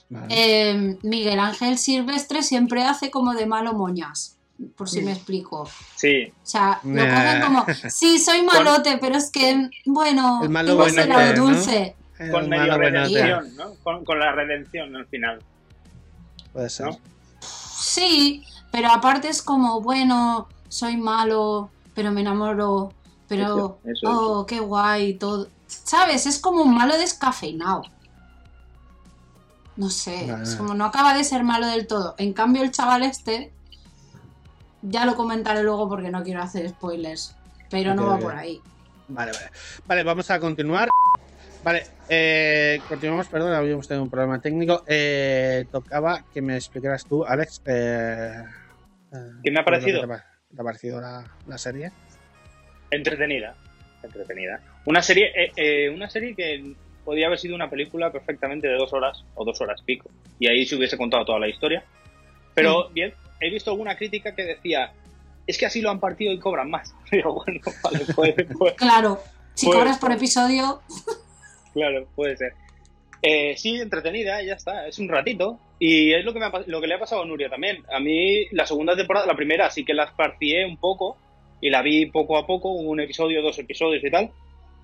Vale. 0.09 0.27
Eh, 0.29 0.97
Miguel 1.03 1.39
Ángel 1.39 1.77
Silvestre 1.77 2.43
siempre 2.43 2.83
hace 2.83 3.09
como 3.11 3.33
de 3.33 3.45
malo 3.45 3.73
moñas, 3.73 4.37
por 4.75 4.89
si 4.89 5.01
me 5.01 5.13
explico. 5.13 5.61
O 5.61 5.69
Sí, 5.95 6.31
sea, 6.43 6.79
lo 6.83 6.91
Nah. 6.91 7.15
cogen 7.15 7.41
como, 7.41 7.65
sí, 7.89 8.19
soy 8.19 8.41
malote, 8.41 8.97
pero 8.99 9.15
es 9.15 9.31
que, 9.31 9.69
bueno, 9.85 10.41
El 10.43 10.49
malo 10.49 10.67
tengo 10.69 10.81
buenote, 10.83 11.01
ese 11.01 11.09
lado 11.09 11.33
¿no? 11.35 11.45
dulce. 11.47 11.95
Con 12.29 12.49
medio 12.49 12.77
redención, 12.77 13.55
¿no? 13.55 13.73
Con, 13.83 14.05
con 14.05 14.19
la 14.19 14.31
redención 14.33 14.95
al 14.95 15.07
final. 15.07 15.41
Puede 16.53 16.69
ser. 16.69 16.87
¿no? 16.87 16.97
Sí, 17.39 18.45
pero 18.71 18.89
aparte 18.89 19.29
es 19.29 19.41
como, 19.41 19.81
bueno, 19.81 20.47
soy 20.69 20.97
malo, 20.97 21.69
pero 21.93 22.11
me 22.11 22.21
enamoro, 22.21 22.93
pero, 23.27 23.79
Eso, 23.83 23.91
eso, 23.91 24.39
oh, 24.39 24.45
qué 24.45 24.59
guay, 24.59 25.15
todo. 25.15 25.47
¿Sabes? 25.67 26.25
Es 26.25 26.39
como 26.39 26.61
un 26.63 26.75
malo 26.75 26.97
descafeinado. 26.97 27.83
No 29.77 29.89
sé, 29.89 30.27
Vale, 30.29 30.43
es 30.43 30.55
como 30.55 30.73
no 30.73 30.85
acaba 30.85 31.13
de 31.13 31.23
ser 31.23 31.43
malo 31.43 31.65
del 31.67 31.87
todo. 31.87 32.15
En 32.17 32.33
cambio, 32.33 32.61
el 32.61 32.71
chaval 32.71 33.03
este, 33.03 33.53
ya 34.81 35.05
lo 35.05 35.15
comentaré 35.15 35.63
luego 35.63 35.87
porque 35.87 36.11
no 36.11 36.23
quiero 36.23 36.41
hacer 36.41 36.69
spoilers, 36.69 37.35
pero 37.69 37.95
no 37.95 38.07
va 38.07 38.19
por 38.19 38.35
ahí. 38.35 38.61
Vale, 39.07 39.31
vale. 39.31 39.51
Vale, 39.87 40.03
vamos 40.03 40.29
a 40.29 40.39
continuar. 40.39 40.89
Vale, 41.63 41.83
eh, 42.09 42.81
continuamos, 42.89 43.27
perdón, 43.27 43.53
habíamos 43.53 43.87
tenido 43.87 44.03
un 44.03 44.09
problema 44.09 44.41
técnico. 44.41 44.83
Eh, 44.87 45.65
tocaba 45.71 46.25
que 46.33 46.41
me 46.41 46.55
explicaras 46.55 47.05
tú, 47.05 47.23
Alex. 47.23 47.61
Eh, 47.65 48.43
eh, 49.13 49.17
¿Qué 49.43 49.51
me 49.51 49.59
ha 49.59 49.65
parecido? 49.65 50.01
¿Qué 50.01 50.07
te, 50.07 50.13
ha- 50.13 50.25
te 50.55 50.61
ha 50.61 50.63
parecido 50.63 50.99
la, 50.99 51.23
la 51.47 51.57
serie? 51.59 51.91
Entretenida. 52.89 53.55
Entretenida. 54.01 54.59
Una 54.85 55.03
serie, 55.03 55.27
eh, 55.35 55.51
eh, 55.55 55.89
una 55.89 56.09
serie 56.09 56.35
que 56.35 56.73
podía 57.05 57.27
haber 57.27 57.37
sido 57.37 57.53
una 57.53 57.69
película 57.69 58.11
perfectamente 58.11 58.67
de 58.67 58.73
dos 58.77 58.91
horas 58.93 59.23
o 59.35 59.45
dos 59.45 59.61
horas 59.61 59.81
pico. 59.83 60.09
Y 60.39 60.47
ahí 60.47 60.65
se 60.65 60.75
hubiese 60.75 60.97
contado 60.97 61.25
toda 61.25 61.39
la 61.39 61.47
historia. 61.47 61.83
Pero 62.55 62.89
bien, 62.89 63.13
he 63.39 63.51
visto 63.51 63.69
alguna 63.69 63.95
crítica 63.95 64.33
que 64.33 64.43
decía, 64.43 64.91
es 65.45 65.57
que 65.59 65.67
así 65.67 65.79
lo 65.81 65.91
han 65.91 65.99
partido 65.99 66.33
y 66.33 66.39
cobran 66.39 66.71
más. 66.71 66.95
Digo, 67.11 67.35
bueno, 67.45 67.59
vale, 67.83 67.99
puede, 68.15 68.45
puede- 68.45 68.75
Claro, 68.75 69.21
si 69.53 69.67
Pues- 69.67 69.77
cobras 69.77 69.99
por 69.99 70.11
episodio, 70.11 70.81
claro, 71.73 72.07
puede 72.15 72.37
ser. 72.37 72.53
Eh, 73.23 73.55
sí, 73.57 73.79
entretenida, 73.79 74.41
ya 74.43 74.53
está, 74.55 74.87
es 74.87 74.97
un 74.99 75.07
ratito. 75.09 75.59
Y 75.79 76.13
es 76.13 76.23
lo 76.25 76.33
que, 76.33 76.39
me 76.39 76.45
ha 76.45 76.51
pas- 76.51 76.65
lo 76.67 76.79
que 76.81 76.87
le 76.87 76.95
ha 76.95 76.99
pasado 76.99 77.23
a 77.23 77.25
Nuria 77.25 77.49
también. 77.49 77.83
A 77.91 77.99
mí, 77.99 78.45
la 78.51 78.65
segunda 78.65 78.95
temporada, 78.95 79.25
la 79.27 79.35
primera 79.35 79.69
sí 79.69 79.83
que 79.85 79.93
la 79.93 80.03
esparcié 80.05 80.65
un 80.65 80.77
poco 80.77 81.17
y 81.59 81.69
la 81.69 81.81
vi 81.81 82.05
poco 82.07 82.37
a 82.37 82.45
poco, 82.47 82.71
un 82.71 82.99
episodio, 82.99 83.41
dos 83.41 83.57
episodios 83.59 84.03
y 84.03 84.09
tal. 84.11 84.31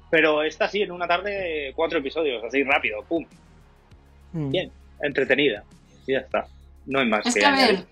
Pero 0.10 0.42
esta 0.44 0.68
sí, 0.70 0.82
en 0.84 0.92
una 0.92 1.08
tarde, 1.08 1.74
cuatro 1.76 2.00
episodios, 2.00 2.44
así 2.44 2.64
rápido, 2.64 3.04
pum. 3.04 3.26
Mm. 4.34 4.52
Bien, 4.52 4.72
entretenida. 5.02 5.64
Y 6.06 6.14
ya 6.14 6.20
está. 6.20 6.48
No 6.86 7.00
hay 7.00 7.08
más 7.08 7.26
es 7.26 7.34
que 7.34 7.40
que 7.42 7.46
a 7.46 7.52
ver, 7.56 7.84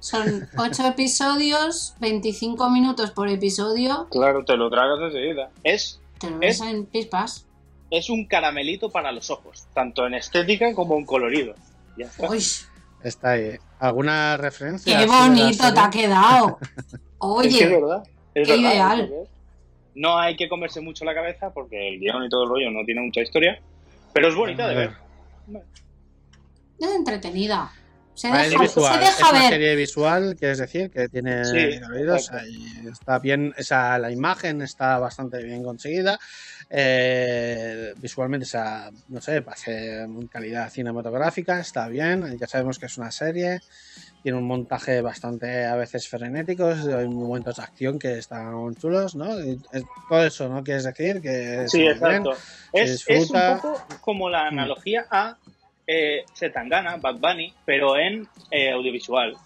son 0.00 0.48
ocho 0.58 0.86
episodios, 0.86 1.94
25 2.00 2.70
minutos 2.70 3.10
por 3.10 3.28
episodio, 3.28 4.08
Claro, 4.10 4.44
te 4.44 4.56
lo 4.56 4.70
tragas 4.70 4.98
enseguida. 5.00 5.50
Es, 5.62 6.00
te 6.18 6.30
lo 6.30 6.38
ves 6.38 6.60
Es- 6.60 6.66
en 6.66 6.86
pispas. 6.86 7.46
Es 7.92 8.08
un 8.08 8.24
caramelito 8.24 8.90
para 8.90 9.12
los 9.12 9.30
ojos, 9.30 9.68
tanto 9.74 10.06
en 10.06 10.14
estética 10.14 10.74
como 10.74 10.96
en 10.96 11.04
colorido. 11.04 11.54
Ya 11.98 12.06
está. 12.06 12.28
Uy, 12.30 12.42
Está 13.04 13.32
ahí. 13.32 13.56
¿Alguna 13.78 14.36
referencia? 14.38 14.98
qué 14.98 15.06
bonito 15.06 15.74
te 15.74 15.80
ha 15.80 15.90
quedado. 15.90 16.58
Es 17.44 17.54
que 17.54 17.64
es 17.64 17.66
Oye, 17.66 17.66
verdad. 17.80 18.02
Es 18.34 18.48
qué 18.48 18.54
verdad, 18.56 18.72
ideal. 18.72 19.00
es. 19.22 19.28
No 19.94 20.18
hay 20.18 20.34
que 20.34 20.48
comerse 20.48 20.80
mucho 20.80 21.04
la 21.04 21.14
cabeza 21.14 21.50
porque 21.52 21.88
el 21.88 22.00
guion 22.00 22.24
y 22.24 22.28
todo 22.28 22.42
el 22.44 22.48
rollo 22.50 22.70
no 22.72 22.84
tiene 22.84 23.00
mucha 23.02 23.20
historia. 23.20 23.60
Pero 24.12 24.26
es 24.28 24.34
bonita 24.34 24.66
de 24.66 24.74
ver. 24.74 24.90
es 26.80 26.90
entretenida. 26.96 27.70
Se 28.14 28.28
Ah, 28.28 28.44
es 28.44 28.50
deja, 28.50 28.62
visual, 28.62 28.98
se 29.02 29.08
es 29.08 29.16
deja 29.16 29.30
una 29.30 29.48
serie 29.48 29.74
visual, 29.74 30.36
quieres 30.38 30.58
decir, 30.58 30.90
que 30.90 31.08
tiene 31.08 31.44
Sí, 31.46 31.80
y 32.50 32.88
está 32.88 33.18
bien, 33.18 33.54
esa, 33.56 33.98
la 33.98 34.10
imagen 34.10 34.60
está 34.62 34.98
bastante 34.98 35.42
bien 35.42 35.62
conseguida. 35.62 36.18
eh, 36.74 37.92
visualmente, 37.96 38.44
esa, 38.46 38.90
no 39.08 39.20
sé, 39.20 39.42
pase 39.42 40.06
calidad 40.30 40.70
cinematográfica, 40.70 41.60
está 41.60 41.86
bien. 41.88 42.38
Ya 42.38 42.46
sabemos 42.46 42.78
que 42.78 42.86
es 42.86 42.96
una 42.96 43.10
serie, 43.10 43.60
tiene 44.22 44.38
un 44.38 44.44
montaje 44.44 45.00
bastante 45.02 45.66
a 45.66 45.76
veces 45.76 46.08
frenético, 46.08 46.68
hay 46.68 47.08
momentos 47.08 47.56
de 47.56 47.62
acción 47.62 47.98
que 47.98 48.18
están 48.18 48.74
chulos, 48.76 49.14
¿no? 49.14 49.38
Y 49.40 49.60
es- 49.72 49.84
todo 50.08 50.24
eso, 50.24 50.48
¿no? 50.48 50.62
Quieres 50.64 50.84
decir 50.84 51.20
que 51.20 51.64
Sí, 51.68 51.78
bien. 51.80 51.92
exacto. 51.92 52.34
se 52.72 52.80
Es, 52.82 52.90
es 52.90 53.06
disfruta. 53.06 53.50
Mm. 53.50 53.54
un 53.54 53.60
poco 53.60 53.86
como 54.00 54.30
la 54.30 54.46
analogía 54.46 55.06
a 55.10 55.36
eh, 55.94 56.24
Zetangana, 56.34 56.96
Bad 56.96 57.16
Bunny, 57.20 57.54
pero 57.64 57.96
en 57.96 58.26
eh, 58.50 58.70
audiovisual. 58.70 59.36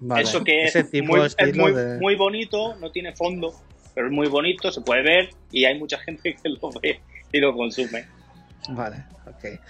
Vale, 0.00 0.22
Eso 0.22 0.42
que 0.44 0.64
es, 0.64 0.74
muy, 1.02 1.20
es 1.38 1.56
muy, 1.56 1.72
de- 1.72 1.98
muy 1.98 2.16
bonito, 2.16 2.76
no 2.76 2.90
tiene 2.90 3.14
fondo, 3.14 3.54
pero 3.94 4.08
es 4.08 4.12
muy 4.12 4.28
bonito, 4.28 4.70
se 4.70 4.80
puede 4.80 5.02
ver 5.02 5.30
y 5.50 5.64
hay 5.64 5.78
mucha 5.78 5.98
gente 5.98 6.34
que 6.34 6.48
lo 6.48 6.70
ve 6.82 7.00
y 7.32 7.38
lo 7.40 7.54
consume. 7.54 8.04
Vale, 8.68 9.04
ok. 9.26 9.60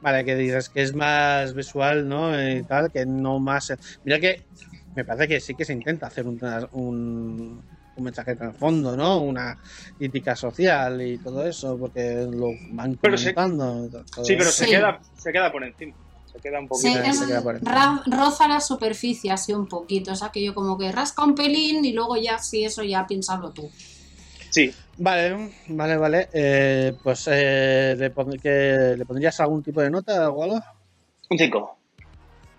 Vale, 0.00 0.24
que 0.24 0.36
dices 0.36 0.68
que 0.68 0.82
es 0.82 0.94
más 0.94 1.54
visual, 1.54 2.08
¿no? 2.08 2.30
Y 2.50 2.62
tal, 2.62 2.90
que 2.92 3.04
no 3.04 3.40
más. 3.40 3.72
Mira 4.04 4.20
que 4.20 4.42
me 4.94 5.04
parece 5.04 5.26
que 5.28 5.40
sí 5.40 5.54
que 5.54 5.64
se 5.64 5.72
intenta 5.72 6.06
hacer 6.06 6.26
un, 6.26 6.38
un, 6.72 7.62
un 7.96 8.04
mensaje 8.04 8.32
en 8.32 8.42
el 8.42 8.52
fondo, 8.52 8.96
¿no? 8.96 9.20
Una 9.20 9.58
crítica 9.96 10.34
social 10.34 11.00
y 11.02 11.18
todo 11.18 11.46
eso, 11.46 11.78
porque 11.78 12.26
lo 12.30 12.48
van 12.72 12.96
Pero 13.00 13.16
se- 13.16 13.34
comentando. 13.34 13.88
todo 14.12 14.24
Sí, 14.24 14.34
pero 14.36 14.50
se 14.50 14.64
Sí. 14.64 14.70
queda, 14.70 15.00
se 15.16 15.32
queda 15.32 15.52
por 15.52 15.64
encima. 15.64 15.94
Se 16.32 16.40
queda 16.40 16.58
un 16.58 16.66
poquito. 16.66 16.92
se 16.92 17.08
es- 17.08 17.20
queda 17.22 17.42
por 17.42 17.54
encima. 17.54 17.72
ra- 17.72 18.02
roza 18.06 18.48
la 18.48 18.60
superficie 18.60 19.30
así 19.30 19.52
un 19.52 19.68
poquito. 19.68 20.10
Es 20.12 20.22
aquello 20.22 20.52
como 20.54 20.76
que 20.76 20.90
rasca 20.90 21.22
un 21.24 21.34
pelín 21.36 21.84
y 21.84 21.92
luego 21.92 22.16
ya, 22.16 22.38
sí, 22.38 22.64
eso 22.64 22.82
ya 22.82 23.06
piénsalo 23.06 23.50
tú. 23.52 23.70
Sí, 24.50 24.72
Vale, 24.96 25.50
vale, 25.68 25.96
vale. 25.96 26.28
Eh, 26.32 26.96
pues 27.02 27.28
eh, 27.30 27.96
¿le, 27.98 28.10
pon- 28.10 28.38
que- 28.40 28.94
¿le 28.96 29.04
pondrías 29.04 29.40
algún 29.40 29.60
tipo 29.62 29.80
de 29.80 29.90
nota 29.90 30.30
o 30.30 30.42
algo? 30.44 30.60
Un 31.30 31.36
5. 31.38 31.78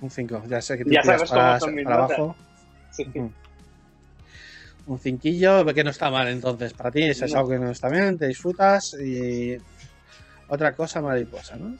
Un 0.01 0.09
5, 0.09 0.43
ya 0.49 0.61
sé 0.61 0.77
que 0.77 0.83
te 0.83 0.91
Ya 0.95 1.01
sabes 1.03 1.29
cómo 1.29 1.41
para, 1.41 1.59
son 1.61 1.75
mis 1.75 1.85
para 1.85 1.97
notas. 2.01 2.17
abajo. 2.19 2.35
Sí. 2.91 3.05
Un 4.87 4.99
cinquillo, 4.99 5.65
que 5.65 5.83
no 5.83 5.89
está 5.89 6.09
mal 6.11 6.27
entonces. 6.27 6.73
Para 6.73 6.91
ti 6.91 7.03
eso 7.03 7.25
es 7.25 7.33
algo 7.33 7.49
que 7.49 7.59
no 7.59 7.71
está 7.71 7.89
bien, 7.89 8.17
te 8.17 8.27
disfrutas 8.27 8.93
y 8.93 9.57
otra 10.47 10.75
cosa 10.75 11.01
mariposa, 11.01 11.55
¿no? 11.55 11.75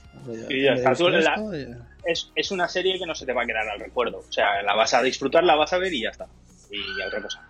Y 0.49 0.63
ya 0.63 0.73
está. 0.73 0.95
Tú 0.95 1.09
la- 1.09 1.35
y- 1.55 1.75
Es, 2.03 2.31
es 2.35 2.51
una 2.51 2.67
serie 2.67 2.97
que 2.99 3.05
no 3.05 3.13
se 3.15 3.25
te 3.25 3.33
va 3.33 3.43
a 3.43 3.45
quedar 3.45 3.67
al 3.67 3.79
recuerdo. 3.79 4.19
O 4.27 4.31
sea, 4.31 4.61
la 4.63 4.73
vas 4.75 4.93
a 4.93 5.01
disfrutar, 5.03 5.43
la 5.43 5.55
vas 5.55 5.73
a 5.73 5.77
ver 5.77 5.93
y 5.93 6.01
ya 6.03 6.09
está. 6.09 6.27
Y 6.71 7.01
otra 7.01 7.21
cosa. 7.21 7.41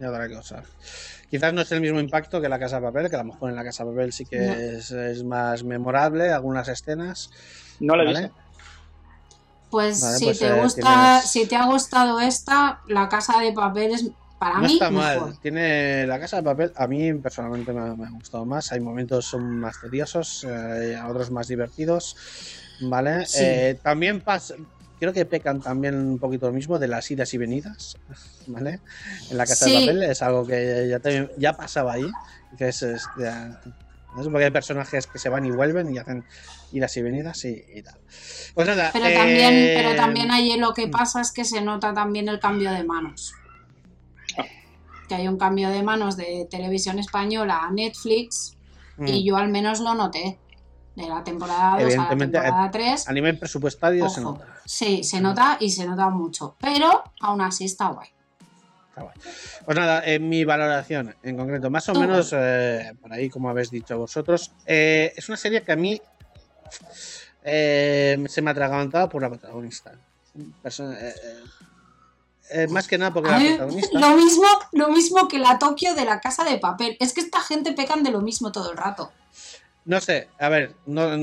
y 0.00 0.04
otra 0.04 0.28
cosa. 0.28 0.62
Quizás 1.30 1.52
no 1.54 1.62
es 1.62 1.72
el 1.72 1.80
mismo 1.80 1.98
impacto 2.00 2.40
que 2.40 2.48
la 2.48 2.58
Casa 2.58 2.76
de 2.76 2.82
Papel, 2.86 3.08
que 3.10 3.16
a 3.16 3.20
lo 3.20 3.32
mejor 3.32 3.50
en 3.50 3.56
la 3.56 3.64
Casa 3.64 3.84
de 3.84 3.90
Papel 3.90 4.12
sí 4.12 4.24
que 4.26 4.38
No. 4.38 4.52
es, 4.54 4.90
es 4.92 5.24
más 5.24 5.62
memorable, 5.64 6.30
algunas 6.30 6.68
escenas. 6.68 7.30
No 7.80 7.96
la 7.96 8.02
he 8.02 8.06
¿vale? 8.06 8.20
visto. 8.20 8.36
Pues 9.70 10.00
Vale, 10.00 10.16
si 10.18 10.24
pues, 10.24 10.38
te 10.38 10.46
eh, 10.48 10.60
gusta, 10.62 10.80
tienes- 10.82 11.30
si 11.30 11.46
te 11.46 11.56
ha 11.56 11.66
gustado 11.66 12.20
esta, 12.20 12.80
La 12.86 13.08
Casa 13.08 13.40
de 13.40 13.52
Papel 13.52 13.92
es 13.92 14.10
para 14.38 14.56
No 14.56 14.66
mí 14.66 14.72
está 14.74 14.90
mejor. 14.90 15.20
mal. 15.28 15.38
Tiene 15.40 16.06
la 16.06 16.18
casa 16.20 16.36
de 16.36 16.42
papel. 16.42 16.72
A 16.76 16.86
mí 16.86 17.12
personalmente 17.14 17.72
me, 17.72 17.80
ha- 17.80 17.94
me 17.94 18.06
ha 18.06 18.10
gustado 18.10 18.44
más. 18.44 18.70
Hay 18.72 18.80
momentos 18.80 19.24
son 19.26 19.58
más 19.58 19.80
tediosos, 19.80 20.44
eh, 20.48 20.98
otros 21.06 21.30
más 21.30 21.48
divertidos. 21.48 22.16
¿Vale? 22.82 23.24
Sí. 23.26 23.38
Eh, 23.42 23.78
también 23.82 24.20
pasa. 24.20 24.54
Creo 25.00 25.12
que 25.12 25.24
pecan 25.26 25.60
también 25.60 25.94
un 25.94 26.18
poquito 26.18 26.46
lo 26.46 26.52
mismo 26.52 26.78
de 26.78 26.88
las 26.88 27.10
idas 27.10 27.32
y 27.34 27.38
venidas. 27.38 27.96
¿Vale? 28.46 28.80
En 29.30 29.36
la 29.38 29.46
casa 29.46 29.64
de 29.66 29.70
Sí. 29.70 29.80
papel 29.86 30.02
es 30.04 30.22
algo 30.22 30.46
que 30.46 30.86
ya, 30.88 30.98
te- 31.00 31.30
ya 31.38 31.52
pasaba 31.54 31.94
ahí. 31.94 32.06
Que 32.58 32.68
es, 32.68 32.82
es- 32.82 33.06
ya- 33.18 33.60
porque 34.14 34.44
hay 34.46 34.50
personajes 34.50 35.06
que 35.06 35.18
se 35.18 35.28
van 35.28 35.44
y 35.44 35.50
vuelven 35.50 35.94
y 35.94 35.98
hacen 35.98 36.24
idas 36.72 36.96
y 36.96 37.02
venidas 37.02 37.44
y, 37.44 37.62
y 37.74 37.82
tal. 37.82 37.96
Pues 38.54 38.66
nada. 38.66 38.88
Pero 38.92 39.04
eh, 39.06 39.14
también, 39.14 39.70
pero 39.76 39.94
también 39.94 40.30
ahí 40.30 40.58
lo 40.58 40.72
que 40.72 40.88
pasa 40.88 41.20
es 41.20 41.32
que 41.32 41.44
se 41.44 41.60
nota 41.60 41.92
también 41.92 42.26
el 42.30 42.40
cambio 42.40 42.70
de 42.72 42.82
manos. 42.84 43.34
Que 45.08 45.14
hay 45.14 45.28
un 45.28 45.38
cambio 45.38 45.70
de 45.70 45.82
manos 45.82 46.16
de 46.16 46.46
televisión 46.50 46.98
española 46.98 47.60
a 47.62 47.70
Netflix 47.70 48.56
mm, 48.96 49.06
y 49.06 49.24
yo 49.24 49.36
al 49.36 49.48
menos 49.48 49.80
lo 49.80 49.94
noté. 49.94 50.38
De 50.96 51.06
la 51.06 51.22
temporada 51.22 51.78
2 51.78 51.94
a 51.94 51.96
la 52.04 52.08
temporada 52.08 52.70
3. 52.70 53.08
A 53.08 53.12
nivel 53.12 53.38
presupuestario 53.38 54.08
se 54.08 54.22
Ojo, 54.22 54.32
nota. 54.32 54.46
sí, 54.64 55.04
se 55.04 55.20
nota 55.20 55.58
y 55.60 55.68
se 55.68 55.86
nota 55.86 56.08
mucho. 56.08 56.56
Pero 56.58 57.04
aún 57.20 57.42
así 57.42 57.66
está 57.66 57.88
guay. 57.88 58.08
Está 58.88 59.02
guay. 59.02 59.14
Pues 59.66 59.76
nada, 59.76 60.02
en 60.06 60.26
mi 60.26 60.46
valoración 60.46 61.14
en 61.22 61.36
concreto, 61.36 61.68
más 61.68 61.86
o 61.90 61.92
Tú. 61.92 62.00
menos 62.00 62.32
eh, 62.34 62.94
por 62.98 63.12
ahí, 63.12 63.28
como 63.28 63.50
habéis 63.50 63.70
dicho 63.70 63.98
vosotros, 63.98 64.52
eh, 64.64 65.12
es 65.14 65.28
una 65.28 65.36
serie 65.36 65.62
que 65.62 65.72
a 65.72 65.76
mí 65.76 66.00
eh, 67.44 68.24
se 68.28 68.40
me 68.40 68.50
atragantaba 68.50 69.06
por 69.08 69.20
la 69.20 69.28
protagonista. 69.28 69.92
Eh, 72.50 72.66
más 72.68 72.86
que 72.86 72.98
nada 72.98 73.12
porque 73.12 73.30
la 73.30 73.38
protagonista. 73.38 73.98
lo 73.98 74.16
mismo, 74.16 74.46
lo 74.72 74.88
mismo 74.88 75.28
que 75.28 75.38
la 75.38 75.58
Tokio 75.58 75.94
de 75.94 76.04
la 76.04 76.20
casa 76.20 76.44
de 76.44 76.58
papel. 76.58 76.96
Es 77.00 77.12
que 77.12 77.20
esta 77.20 77.40
gente 77.40 77.72
pecan 77.72 78.02
de 78.02 78.10
lo 78.10 78.20
mismo 78.20 78.52
todo 78.52 78.70
el 78.70 78.76
rato. 78.76 79.12
No 79.84 80.00
sé, 80.00 80.28
a 80.38 80.48
ver, 80.48 80.74
no, 80.86 81.16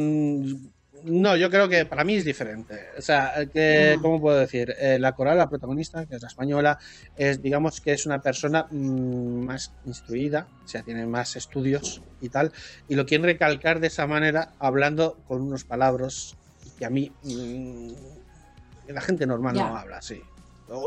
no, 1.04 1.36
yo 1.36 1.50
creo 1.50 1.68
que 1.68 1.86
para 1.86 2.04
mí 2.04 2.16
es 2.16 2.26
diferente. 2.26 2.80
O 2.98 3.02
sea, 3.02 3.34
que, 3.52 3.96
Ah. 3.98 4.02
¿cómo 4.02 4.22
puedo 4.22 4.38
decir? 4.38 4.74
Eh, 4.80 4.98
la 5.00 5.12
coral, 5.14 5.38
la 5.38 5.50
protagonista, 5.50 6.06
que 6.06 6.16
es 6.16 6.22
la 6.22 6.30
española, 6.30 6.80
es, 7.18 7.42
digamos 7.42 7.82
que 7.82 7.94
es 7.94 8.06
una 8.06 8.22
persona 8.22 8.68
mm, 8.72 9.46
más 9.46 9.74
instruida, 9.86 10.48
o 10.64 10.68
sea, 10.68 10.82
tiene 10.84 11.06
más 11.06 11.36
estudios 11.36 12.02
y 12.22 12.30
tal, 12.30 12.54
y 12.88 12.96
lo 12.96 13.06
quieren 13.06 13.26
recalcar 13.26 13.80
de 13.82 13.88
esa 13.88 14.08
manera, 14.08 14.54
hablando 14.60 15.18
con 15.28 15.42
unos 15.42 15.66
palabras 15.66 16.36
que 16.80 16.86
a 16.86 16.90
mí, 16.90 17.12
mm, 17.24 17.92
la 18.88 19.02
gente 19.02 19.26
normal 19.26 19.56
no 19.56 19.76
habla 19.78 19.98
así. 19.98 20.22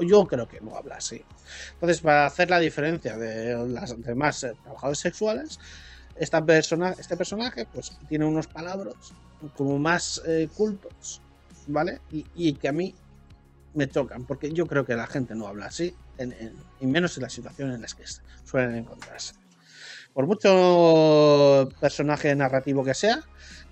Yo 0.06 0.26
creo 0.26 0.46
que 0.48 0.60
no 0.60 0.76
habla 0.76 0.96
así. 0.96 1.26
Entonces, 1.74 2.00
para 2.00 2.26
hacer 2.26 2.50
la 2.50 2.58
diferencia 2.60 3.16
de 3.16 3.54
las 3.68 4.00
demás 4.00 4.42
eh, 4.44 4.54
trabajadores 4.62 5.00
sexuales, 5.00 5.58
esta 6.14 6.44
persona, 6.44 6.94
este 6.98 7.16
personaje 7.16 7.66
pues 7.70 7.98
tiene 8.08 8.24
unos 8.24 8.48
palabras 8.48 9.14
como 9.52 9.78
más 9.78 10.20
eh, 10.26 10.48
cultos, 10.54 11.22
¿vale? 11.66 12.00
Y, 12.08 12.56
que 12.58 12.68
a 12.68 12.72
mí 12.72 12.96
me 13.74 13.88
chocan, 13.88 14.26
porque 14.26 14.52
yo 14.52 14.66
creo 14.66 14.84
que 14.84 14.96
la 14.96 15.06
gente 15.06 15.34
no 15.34 15.46
habla 15.48 15.66
así, 15.66 15.98
en- 16.16 16.34
y 16.78 16.86
menos 16.86 17.16
en 17.16 17.24
las 17.24 17.32
situaciones 17.34 17.76
en 17.76 17.82
las 17.82 17.94
que 17.94 18.04
suelen 18.44 18.76
encontrarse. 18.76 19.34
Por 20.12 20.26
mucho 20.26 21.68
personaje 21.80 22.34
narrativo 22.34 22.84
que 22.84 22.94
sea, 22.94 23.18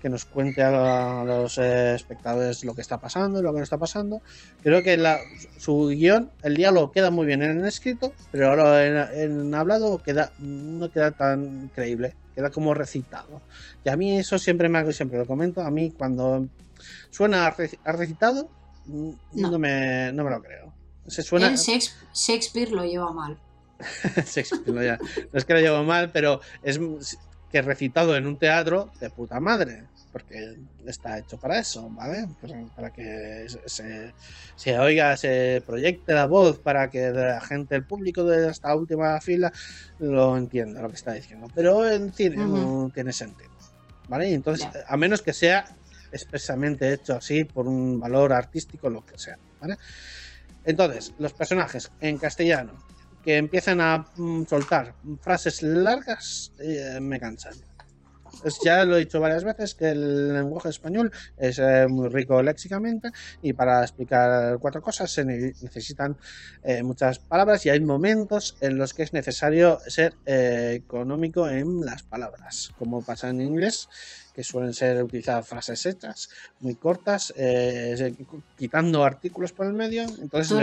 que 0.05 0.09
nos 0.11 0.25
cuente 0.25 0.61
a, 0.61 1.23
los 1.25 1.57
eh, 1.57 1.95
espectadores 1.95 2.63
lo 2.63 2.75
que 2.75 2.81
está 2.81 2.99
pasando 2.99 3.39
y 3.39 3.41
lo 3.41 3.51
que 3.51 3.57
no 3.57 3.63
está 3.63 3.79
pasando, 3.79 4.21
creo 4.61 4.83
que 4.83 4.97
la- 4.97 5.17
su 5.57 5.87
guion, 5.87 6.29
el 6.43 6.55
diálogo 6.55 6.91
queda 6.91 7.09
muy 7.09 7.25
bien 7.25 7.41
en 7.41 7.59
el 7.61 7.65
escrito, 7.65 8.13
pero 8.29 8.49
ahora 8.51 8.85
en, 8.85 9.31
en 9.47 9.55
hablado 9.55 9.97
queda, 9.97 10.31
no 10.37 10.91
queda 10.91 11.09
tan 11.09 11.69
creíble, 11.69 12.13
queda 12.35 12.51
como 12.51 12.75
recitado. 12.75 13.41
Y 13.83 13.89
a 13.89 13.97
mí 13.97 14.15
eso 14.15 14.37
siempre 14.37 14.69
me 14.69 14.77
hago, 14.77 14.91
siempre 14.91 15.17
lo 15.17 15.25
comento, 15.25 15.61
a 15.61 15.71
mí 15.71 15.89
cuando 15.97 16.47
suena 17.09 17.47
a 17.47 17.55
reci- 17.57 17.79
a 17.83 17.91
recitado, 17.93 18.47
mm, 18.85 19.09
no, 19.41 19.49
No. 19.53 19.57
me, 19.57 20.11
no 20.13 20.23
me 20.23 20.29
lo 20.29 20.39
creo. 20.39 20.71
Se 21.07 21.23
suena... 21.23 21.51
Shakespeare 21.55 22.69
lo 22.69 22.85
lleva 22.85 23.11
mal. 23.11 23.39
Shakespeare, 24.27 24.71
no, 24.71 24.83
ya. 24.83 24.99
No 25.33 25.39
es 25.39 25.45
que 25.45 25.53
lo 25.53 25.59
llevo 25.61 25.83
mal, 25.83 26.11
pero 26.11 26.41
es 26.61 26.79
que 27.51 27.61
recitado 27.61 28.17
en 28.17 28.27
un 28.27 28.37
teatro 28.37 28.91
de 28.99 29.09
puta 29.09 29.39
madre, 29.39 29.83
porque 30.15 30.57
está 30.85 31.17
hecho 31.17 31.37
para 31.37 31.59
eso, 31.59 31.89
¿vale? 31.89 32.25
Pues 32.39 32.53
para 32.73 32.89
que 32.89 33.47
se, 33.65 34.13
se 34.55 34.79
oiga, 34.79 35.17
se 35.17 35.61
proyecte 35.65 36.13
la 36.13 36.25
voz, 36.25 36.57
para 36.57 36.89
que 36.89 37.11
la 37.11 37.41
gente, 37.41 37.75
el 37.75 37.83
público 37.83 38.23
de 38.23 38.49
esta 38.49 38.73
última 38.73 39.19
fila 39.19 39.51
lo 39.99 40.37
entienda 40.37 40.81
lo 40.81 40.87
que 40.87 40.95
está 40.95 41.11
diciendo. 41.11 41.47
Pero 41.53 41.85
en 41.89 42.13
cine 42.13 42.37
no 42.37 42.89
tiene 42.93 43.11
sentido, 43.11 43.49
¿vale? 44.07 44.33
Entonces, 44.33 44.65
a 44.87 44.95
menos 44.95 45.21
que 45.21 45.33
sea 45.33 45.65
expresamente 46.13 46.93
hecho 46.93 47.17
así 47.17 47.43
por 47.43 47.67
un 47.67 47.99
valor 47.99 48.31
artístico, 48.31 48.89
lo 48.89 49.05
que 49.05 49.19
sea, 49.19 49.37
¿vale? 49.59 49.75
Entonces, 50.63 51.13
los 51.19 51.33
personajes 51.33 51.91
en 51.99 52.17
castellano 52.17 52.71
que 53.21 53.35
empiezan 53.35 53.81
a 53.81 54.05
mm, 54.15 54.45
soltar 54.45 54.95
frases 55.19 55.61
largas 55.61 56.53
eh, 56.59 56.99
me 57.01 57.19
cansan. 57.19 57.55
Ya 58.63 58.83
lo 58.85 58.95
he 58.95 58.99
dicho 58.99 59.19
varias 59.19 59.43
veces 59.43 59.75
que 59.75 59.89
el 59.89 60.33
lenguaje 60.33 60.69
español 60.69 61.11
es 61.37 61.59
eh, 61.59 61.87
muy 61.89 62.09
rico 62.09 62.41
léxicamente 62.41 63.09
y 63.41 63.53
para 63.53 63.81
explicar 63.81 64.57
cuatro 64.59 64.81
cosas 64.81 65.11
se 65.11 65.25
ne- 65.25 65.53
necesitan 65.61 66.17
eh, 66.63 66.83
muchas 66.83 67.19
palabras 67.19 67.65
y 67.65 67.69
hay 67.69 67.79
momentos 67.79 68.57
en 68.61 68.77
los 68.77 68.93
que 68.93 69.03
es 69.03 69.13
necesario 69.13 69.79
ser 69.87 70.15
eh, 70.25 70.73
económico 70.75 71.47
en 71.49 71.81
las 71.81 72.03
palabras, 72.03 72.71
como 72.77 73.01
pasa 73.03 73.29
en 73.29 73.41
inglés, 73.41 73.87
que 74.33 74.43
suelen 74.43 74.73
ser 74.73 75.01
utilizar 75.03 75.43
frases 75.43 75.85
hechas, 75.85 76.29
muy 76.59 76.75
cortas, 76.75 77.33
eh, 77.37 78.13
quitando 78.57 79.03
artículos 79.03 79.53
por 79.53 79.65
el 79.65 79.73
medio. 79.73 80.03
Entonces 80.21 80.49
Tú 80.49 80.57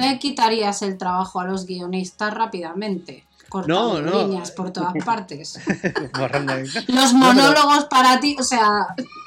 le 0.00 0.18
quitarías 0.18 0.82
el 0.82 0.98
trabajo 0.98 1.40
a 1.40 1.46
los 1.46 1.64
guionistas 1.66 2.34
rápidamente. 2.34 3.24
Cortando 3.48 4.00
No, 4.02 4.10
no. 4.10 4.26
líneas 4.26 4.50
por 4.50 4.72
todas 4.72 4.92
partes. 5.04 5.58
Los 5.66 7.12
pero- 7.12 7.12
monólogos 7.12 7.84
para 7.90 8.20
ti, 8.20 8.36
o 8.38 8.42
sea, 8.42 8.68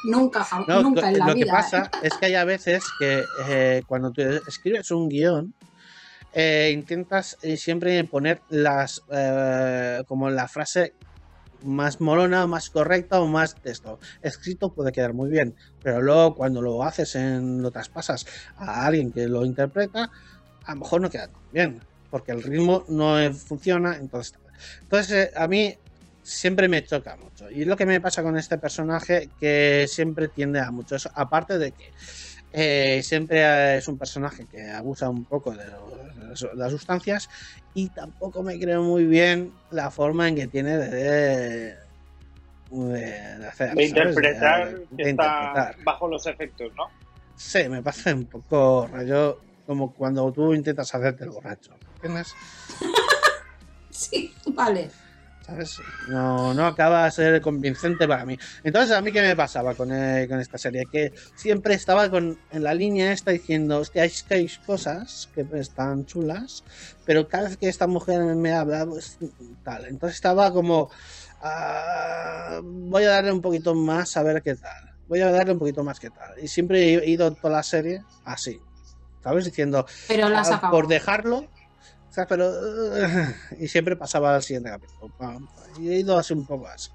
nunca, 0.06 0.46
nunca 0.82 1.10
en 1.10 1.20
la 1.20 1.28
lo 1.28 1.34
vida. 1.34 1.46
que 1.46 1.52
pasa 1.52 1.92
es 2.02 2.14
que 2.16 2.26
hay 2.28 2.36
a 2.36 2.44
veces 2.46 2.84
que 3.00 3.24
eh, 3.48 3.84
cuando 3.88 4.12
tú 4.12 4.22
escribes 4.48 4.92
un 4.92 5.10
guion, 5.10 5.54
eh, 6.34 6.72
intentas 6.74 7.38
eh, 7.42 7.58
siempre 7.58 8.04
poner 8.04 8.42
las 8.50 9.02
eh, 9.10 10.04
como 10.08 10.30
la 10.30 10.48
frase 10.48 10.94
más 11.64 12.00
molona, 12.00 12.46
más 12.46 12.70
correcta 12.70 13.20
o 13.20 13.28
más 13.28 13.56
texto. 13.56 14.00
Escrito 14.22 14.72
puede 14.72 14.92
quedar 14.92 15.14
muy 15.14 15.30
bien, 15.30 15.56
pero 15.82 16.02
luego 16.02 16.36
cuando 16.36 16.62
lo 16.62 16.84
haces 16.84 17.16
en 17.16 17.62
lo 17.64 17.72
traspasas 17.72 18.28
a 18.58 18.86
alguien 18.86 19.12
que 19.12 19.28
lo 19.28 19.44
interpreta, 19.44 20.12
a 20.66 20.74
lo 20.74 20.82
mejor 20.82 21.02
no 21.02 21.10
queda 21.10 21.28
tan 21.30 21.42
bien, 21.52 21.82
porque 22.10 22.32
el 22.32 22.44
ritmo 22.44 22.86
no 22.90 23.16
funciona, 23.34 23.98
entonces 23.98 24.34
entonces 24.82 25.12
eh, 25.28 25.32
a 25.36 25.48
mí 25.48 25.76
siempre 26.22 26.68
me 26.68 26.84
choca 26.84 27.16
mucho. 27.16 27.50
Y 27.50 27.62
es 27.62 27.68
lo 27.68 27.76
que 27.78 27.86
me 27.86 28.02
pasa 28.02 28.22
con 28.24 28.38
este 28.38 28.58
personaje 28.58 29.32
que 29.40 29.86
siempre 29.88 30.28
tiende 30.28 30.60
a 30.60 30.72
mucho 30.72 30.96
eso. 30.96 31.10
Aparte 31.16 31.58
de 31.58 31.72
que 31.74 31.94
eh, 32.52 33.02
siempre 33.04 33.78
es 33.78 33.88
un 33.88 33.98
personaje 33.98 34.46
que 34.48 34.70
abusa 34.70 35.10
un 35.10 35.26
poco 35.26 35.52
de, 35.56 35.66
los- 35.68 36.42
de 36.42 36.56
las 36.56 36.72
sustancias 36.72 37.30
y 37.74 37.90
tampoco 37.92 38.44
me 38.44 38.60
creo 38.60 38.84
muy 38.84 39.06
bien 39.06 39.54
la 39.70 39.90
forma 39.92 40.28
en 40.28 40.36
que 40.36 40.48
tiene 40.48 40.78
de, 40.78 40.90
de, 40.92 41.76
de 42.70 43.48
hacer. 43.48 43.80
Interpretar 43.80 44.70
De- 44.70 44.86
que 44.98 45.10
está 45.10 45.10
interpretar. 45.10 45.76
bajo 45.84 46.08
los 46.08 46.26
efectos, 46.28 46.72
¿no? 46.76 46.88
Sí, 47.36 47.70
me 47.70 47.82
parece 47.84 48.14
un 48.14 48.26
poco 48.26 48.88
rollo 48.92 49.42
como 49.66 49.94
cuando 49.94 50.32
tú 50.32 50.54
intentas 50.54 50.94
hacerte 50.94 51.24
el 51.26 51.30
borracho. 51.30 51.76
¿Entiendes? 51.98 52.34
Sí, 53.98 54.32
vale. 54.54 54.92
¿Sabes? 55.42 55.80
No, 56.10 56.54
no 56.54 56.68
acaba 56.68 57.06
de 57.06 57.12
ser 57.12 57.42
convincente 57.42 58.08
para 58.08 58.26
mí. 58.26 58.38
Entonces, 58.64 58.96
¿a 58.96 59.02
mí 59.02 59.12
qué 59.12 59.22
me 59.22 59.36
pasaba 59.36 59.74
con, 59.74 59.92
eh, 59.92 60.28
con 60.30 60.40
esta 60.40 60.60
serie? 60.60 60.84
Que 60.92 61.14
siempre 61.36 61.74
estaba 61.74 62.08
con, 62.12 62.38
en 62.52 62.64
la 62.64 62.76
línea 62.76 63.12
esta 63.12 63.32
diciendo, 63.32 63.80
hostia, 63.80 64.06
es 64.06 64.22
que 64.22 64.36
hay 64.36 64.52
cosas 64.68 65.30
que 65.34 65.48
están 65.54 66.06
chulas, 66.06 66.64
pero 67.06 67.28
cada 67.28 67.46
vez 67.46 67.58
que 67.58 67.70
esta 67.70 67.88
mujer 67.88 68.22
me 68.22 68.54
habla, 68.54 68.86
pues 68.86 69.18
tal. 69.64 69.86
Entonces 69.86 70.18
estaba 70.18 70.54
como, 70.54 70.92
ah, 71.42 72.60
voy 72.64 73.06
a 73.06 73.10
darle 73.10 73.32
un 73.32 73.42
poquito 73.42 73.74
más 73.74 74.16
a 74.16 74.22
ver 74.22 74.44
qué 74.44 74.56
tal. 74.56 74.94
Voy 75.08 75.22
a 75.22 75.32
darle 75.32 75.54
un 75.54 75.60
poquito 75.60 75.84
más 75.84 76.00
qué 76.00 76.12
tal. 76.12 76.38
Y 76.40 76.50
siempre 76.50 76.94
he 76.94 77.10
ido 77.10 77.34
toda 77.34 77.56
la 77.56 77.64
serie 77.64 78.04
así. 78.26 78.62
¿Sabes? 79.24 79.46
Diciendo, 79.46 79.88
Pero 80.08 80.30
las 80.30 80.52
ah, 80.52 80.70
por 80.70 80.88
dejarlo. 80.88 81.48
Pero. 82.26 82.52
y 83.60 83.68
siempre 83.68 83.96
pasaba 83.96 84.36
al 84.36 84.44
siguiente 84.44 84.70
capítulo. 84.70 85.12
Y 85.80 85.90
he 85.90 86.00
ido 86.00 86.18
así 86.18 86.34
un 86.34 86.46
poco 86.46 86.68
así. 86.68 86.90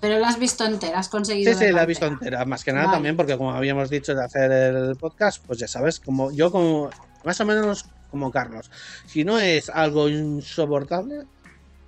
Pero 0.00 0.18
la 0.18 0.28
has 0.28 0.38
visto 0.38 0.64
entera, 0.64 0.98
has 0.98 1.08
conseguido. 1.08 1.52
Sí, 1.52 1.66
sí, 1.66 1.72
la 1.72 1.82
he 1.82 1.86
visto 1.86 2.06
entera. 2.06 2.44
Más 2.46 2.64
que 2.64 2.72
nada 2.72 2.86
Vale. 2.86 2.96
también 2.96 3.16
porque, 3.16 3.36
como 3.36 3.52
habíamos 3.52 3.90
dicho 3.90 4.14
de 4.14 4.24
hacer 4.24 4.50
el 4.50 4.96
podcast, 4.96 5.44
pues 5.46 5.58
ya 5.58 5.68
sabes, 5.68 6.00
como 6.00 6.32
yo, 6.32 6.50
como 6.50 6.90
más 7.22 7.38
o 7.40 7.44
menos 7.44 7.84
como 8.10 8.30
Carlos. 8.30 8.70
Si 9.06 9.24
no 9.24 9.38
es 9.38 9.68
algo 9.68 10.08
insoportable, 10.08 11.26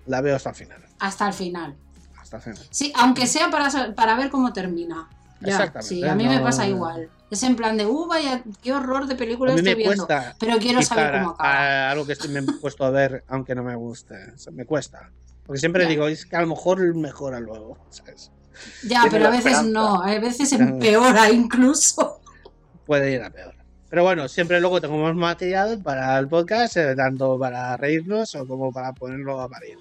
la 0.07 0.21
veo 0.21 0.37
hasta 0.37 0.51
el 0.51 0.57
final. 0.57 0.83
Hasta 0.99 1.29
el 1.29 1.33
final. 1.33 1.75
Hasta 2.21 2.37
el 2.37 2.43
final. 2.43 2.67
Sí, 2.71 2.93
aunque 2.97 3.27
sea 3.27 3.51
para, 3.51 3.95
para 3.95 4.15
ver 4.15 4.31
cómo 4.31 4.53
termina. 4.53 5.09
Ya, 5.45 5.53
Exactamente, 5.53 5.89
sí, 5.95 6.05
a 6.05 6.15
mí 6.15 6.25
me 6.29 6.37
no- 6.37 6.43
pasa 6.45 6.67
igual. 6.67 7.09
Es 7.31 7.43
en 7.43 7.57
plan 7.57 7.77
de, 7.77 7.87
uh, 7.87 8.07
vaya, 8.07 8.43
qué 8.63 8.73
horror 8.73 9.07
de 9.07 9.15
película 9.17 9.53
A 9.53 9.55
mí 9.55 9.61
estoy 9.61 9.75
me 9.75 9.83
viendo. 9.83 10.07
Pero 10.39 10.59
quiero 10.59 10.83
saber 10.83 11.13
cómo 11.13 11.31
acaba. 11.31 11.91
algo 11.91 12.07
que 12.07 12.13
estoy- 12.13 12.31
me 12.31 12.41
he 12.41 12.43
puesto 12.61 12.85
a 12.85 12.91
ver, 12.91 13.25
aunque 13.29 13.55
no 13.55 13.63
me 13.63 13.75
guste. 13.75 14.15
O 14.35 14.39
sea, 14.39 14.53
me 14.53 14.65
cuesta. 14.67 15.11
Porque 15.45 15.59
siempre 15.59 15.85
Ya. 15.85 15.89
digo, 15.91 16.07
es 16.09 16.27
que 16.27 16.37
a 16.37 16.41
lo 16.43 16.47
mejor 16.49 16.95
mejora 16.95 17.41
luego, 17.41 17.79
¿sabes? 17.91 18.31
Ya, 18.83 19.01
tiene 19.03 19.11
pero 19.11 19.27
a 19.27 19.31
veces 19.31 19.47
esperanza. 19.53 19.71
no, 19.73 20.03
a 20.03 20.19
veces 20.19 20.53
empeora 20.53 21.31
incluso. 21.31 22.21
puede 22.87 23.13
ir 23.13 23.23
a 23.23 23.31
peor. 23.31 23.55
Pero 23.93 24.05
bueno, 24.05 24.27
siempre 24.27 24.59
luego 24.59 24.81
tenemos 24.81 25.15
material 25.15 25.83
para 25.83 26.19
el 26.19 26.27
podcast, 26.27 26.79
eh, 26.79 26.95
tanto 26.97 27.39
para 27.39 27.77
reírnos 27.77 28.35
o 28.37 28.47
como 28.47 28.73
para 28.73 28.95
ponerlo 28.95 29.39
a 29.39 29.51
parir. 29.51 29.77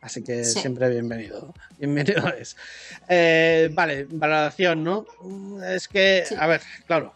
Así 0.00 0.22
que 0.22 0.44
Sí. 0.44 0.60
siempre 0.60 0.88
bienvenido. 0.88 1.52
Bienvenido 1.76 2.28
es. 2.38 2.56
Eh, 3.08 3.68
vale, 3.74 4.06
valoración, 4.08 4.84
¿no? 4.84 5.04
Es 5.68 5.88
que, 5.88 6.22
Sí. 6.28 6.36
a 6.38 6.46
ver, 6.46 6.60
claro, 6.86 7.12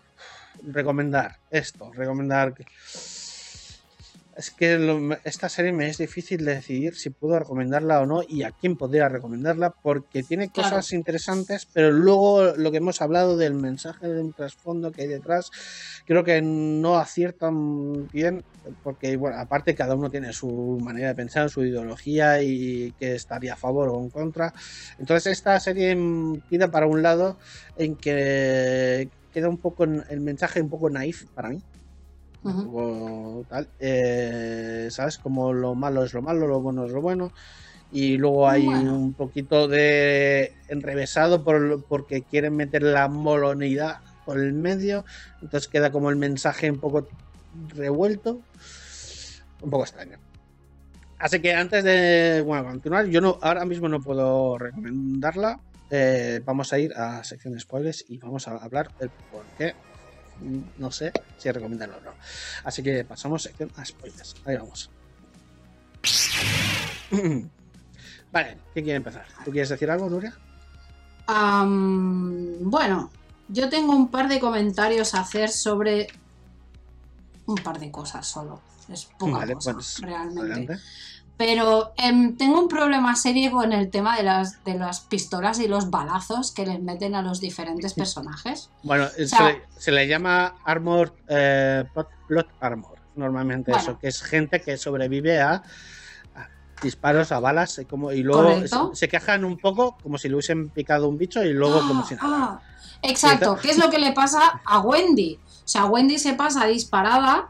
recomendar 0.66 1.36
esto, 1.52 1.92
recomendar 1.94 2.52
que... 2.52 2.66
Es 4.40 4.50
que 4.50 4.78
lo- 4.78 5.18
esta 5.24 5.50
serie 5.50 5.70
me 5.70 5.86
es 5.90 5.98
difícil 5.98 6.46
de 6.46 6.54
decidir 6.54 6.94
si 6.94 7.10
puedo 7.10 7.38
recomendarla 7.38 8.00
o 8.00 8.06
no 8.06 8.22
y 8.26 8.42
a 8.42 8.52
quién 8.52 8.74
podría 8.78 9.06
recomendarla 9.06 9.74
porque 9.82 10.22
tiene 10.22 10.48
Claro. 10.50 10.76
cosas 10.76 10.92
interesantes, 10.94 11.66
pero 11.74 11.90
luego 11.92 12.54
lo 12.56 12.70
que 12.70 12.78
hemos 12.78 13.02
hablado 13.02 13.36
del 13.36 13.52
mensaje 13.52 14.08
del 14.08 14.32
trasfondo 14.34 14.92
que 14.92 15.02
hay 15.02 15.08
detrás, 15.08 15.50
creo 16.06 16.24
que 16.24 16.40
no 16.40 16.96
aciertan 16.98 18.08
bien 18.08 18.42
porque, 18.82 19.14
bueno, 19.16 19.36
aparte 19.38 19.74
cada 19.74 19.94
uno 19.94 20.08
tiene 20.10 20.32
su 20.32 20.78
manera 20.82 21.08
de 21.08 21.14
pensar, 21.16 21.50
su 21.50 21.62
ideología 21.62 22.42
y 22.42 22.94
que 22.94 23.14
estaría 23.16 23.52
a 23.54 23.56
favor 23.56 23.90
o 23.90 24.00
en 24.00 24.08
contra. 24.08 24.54
Entonces 24.96 25.32
esta 25.34 25.60
serie 25.60 25.94
tira 26.48 26.70
para 26.70 26.86
un 26.86 27.02
lado 27.02 27.36
en 27.74 27.98
que 27.98 29.10
queda 29.30 29.50
un 29.50 29.60
poco 29.60 29.84
el 29.84 30.20
mensaje 30.22 30.62
un 30.62 30.70
poco 30.70 30.88
naif 30.88 31.26
para 31.34 31.50
mí 31.50 31.62
Ujú. 32.44 32.72
o 32.72 33.44
tal, 33.48 33.72
eh, 33.78 34.88
¿sabes? 34.90 35.18
Como 35.18 35.52
lo 35.52 35.74
malo 35.74 36.04
es 36.04 36.14
lo 36.14 36.22
malo, 36.22 36.46
lo 36.46 36.60
bueno 36.60 36.86
es 36.86 36.92
lo 36.92 37.00
bueno. 37.02 37.32
Y 37.90 38.16
luego 38.18 38.48
hay 38.48 38.66
Bueno. 38.66 38.94
un 38.96 39.14
poquito 39.14 39.68
de 39.68 40.52
enrevesado 40.68 41.44
por, 41.44 41.86
porque 41.86 42.24
quieren 42.24 42.56
meter 42.56 42.82
la 42.82 43.08
molonidad 43.08 43.96
por 44.24 44.38
el 44.40 44.52
medio. 44.54 45.04
Entonces 45.40 45.68
queda 45.68 45.90
como 45.92 46.10
el 46.10 46.16
mensaje 46.16 46.70
un 46.70 46.80
poco 46.80 47.10
revuelto. 47.52 48.44
Un 49.60 49.70
poco 49.70 49.84
extraño. 49.84 50.18
Así 51.18 51.40
que 51.42 51.54
antes 51.54 51.84
de 51.84 52.42
bueno, 52.46 52.64
continuar, 52.70 53.06
yo 53.06 53.20
no 53.20 53.38
ahora 53.42 53.64
mismo 53.66 53.88
no 53.88 54.02
puedo 54.02 54.58
recomendarla. 54.58 55.60
Eh, 55.90 56.40
vamos 56.44 56.72
a 56.72 56.78
ir 56.78 56.92
a 56.94 57.22
sección 57.24 57.54
de 57.54 57.60
spoilers 57.60 58.04
y 58.08 58.18
vamos 58.18 58.48
a 58.48 58.52
hablar 58.56 58.92
del 58.98 59.12
por 59.28 59.50
qué 59.52 59.74
no 60.78 60.90
sé 60.90 61.12
si 61.38 61.50
recomendarlo 61.50 61.98
o 61.98 62.00
no. 62.00 62.12
Así 62.64 62.82
que 62.82 63.04
pasamos 63.04 63.48
a 63.76 63.84
spoilers. 63.84 64.34
Ahí 64.44 64.56
vamos. 64.56 64.90
vale, 68.32 68.58
¿quién 68.72 68.84
quiere 68.84 68.96
empezar? 68.96 69.26
¿Tú 69.44 69.50
quieres 69.50 69.68
decir 69.68 69.90
algo, 69.90 70.08
Nuria? 70.08 70.36
Bueno, 71.26 73.10
yo 73.48 73.68
tengo 73.68 73.94
un 73.94 74.08
par 74.08 74.28
de 74.28 74.40
comentarios 74.40 75.14
a 75.14 75.20
hacer 75.20 75.50
sobre 75.50 76.08
un 77.46 77.56
par 77.56 77.78
de 77.78 77.90
cosas 77.90 78.26
solo. 78.26 78.60
Es 78.88 79.04
poca 79.04 79.38
vale, 79.38 79.54
cosa, 79.54 79.74
pues 79.74 80.00
realmente. 80.00 80.40
adelante. 80.40 80.78
Pero 81.40 81.94
em, 81.96 82.36
tengo 82.36 82.60
un 82.60 82.68
problema 82.68 83.16
serio 83.16 83.50
con 83.50 83.72
el 83.72 83.90
tema 83.90 84.14
de 84.14 84.24
las, 84.24 84.62
de 84.62 84.74
las 84.74 85.00
pistolas 85.00 85.58
y 85.58 85.68
los 85.68 85.88
balazos 85.88 86.52
que 86.52 86.66
les 86.66 86.82
meten 86.82 87.14
a 87.14 87.22
los 87.22 87.40
diferentes 87.40 87.94
personajes. 87.94 88.68
Bueno, 88.82 89.06
eh, 89.16 89.26
sea- 89.26 89.38
se, 89.38 89.44
le, 89.44 89.62
se 89.78 89.90
le 89.92 90.06
llama 90.06 90.54
armor, 90.66 91.16
eh, 91.28 91.82
plot, 92.26 92.46
armor, 92.60 92.98
normalmente 93.16 93.70
Bueno. 93.70 93.82
eso, 93.82 93.98
que 93.98 94.08
es 94.08 94.20
gente 94.20 94.60
que 94.60 94.76
sobrevive 94.76 95.40
a, 95.40 95.52
a 95.54 95.62
disparos, 96.82 97.32
a 97.32 97.40
balas, 97.40 97.78
eh, 97.78 97.86
como, 97.86 98.12
y 98.12 98.22
luego 98.22 98.60
se, 98.66 98.76
se 98.92 99.08
quejan 99.08 99.42
un 99.46 99.56
poco 99.56 99.96
como 100.02 100.18
si 100.18 100.28
le 100.28 100.34
hubiesen 100.34 100.68
picado 100.68 101.08
un 101.08 101.16
bicho 101.16 101.42
y 101.42 101.54
luego 101.54 101.80
como 101.88 102.02
Ah, 102.02 102.06
si 102.06 102.14
nada. 102.16 102.28
ah, 102.28 102.60
exacto, 103.00 103.56
¿qué 103.62 103.70
es 103.70 103.78
lo 103.78 103.88
que 103.88 103.98
le 103.98 104.12
pasa 104.12 104.60
a 104.66 104.80
Wendy? 104.80 105.38
O 105.42 105.68
sea, 105.72 105.86
Wendy 105.86 106.18
se 106.18 106.34
pasa 106.34 106.66
disparada 106.66 107.48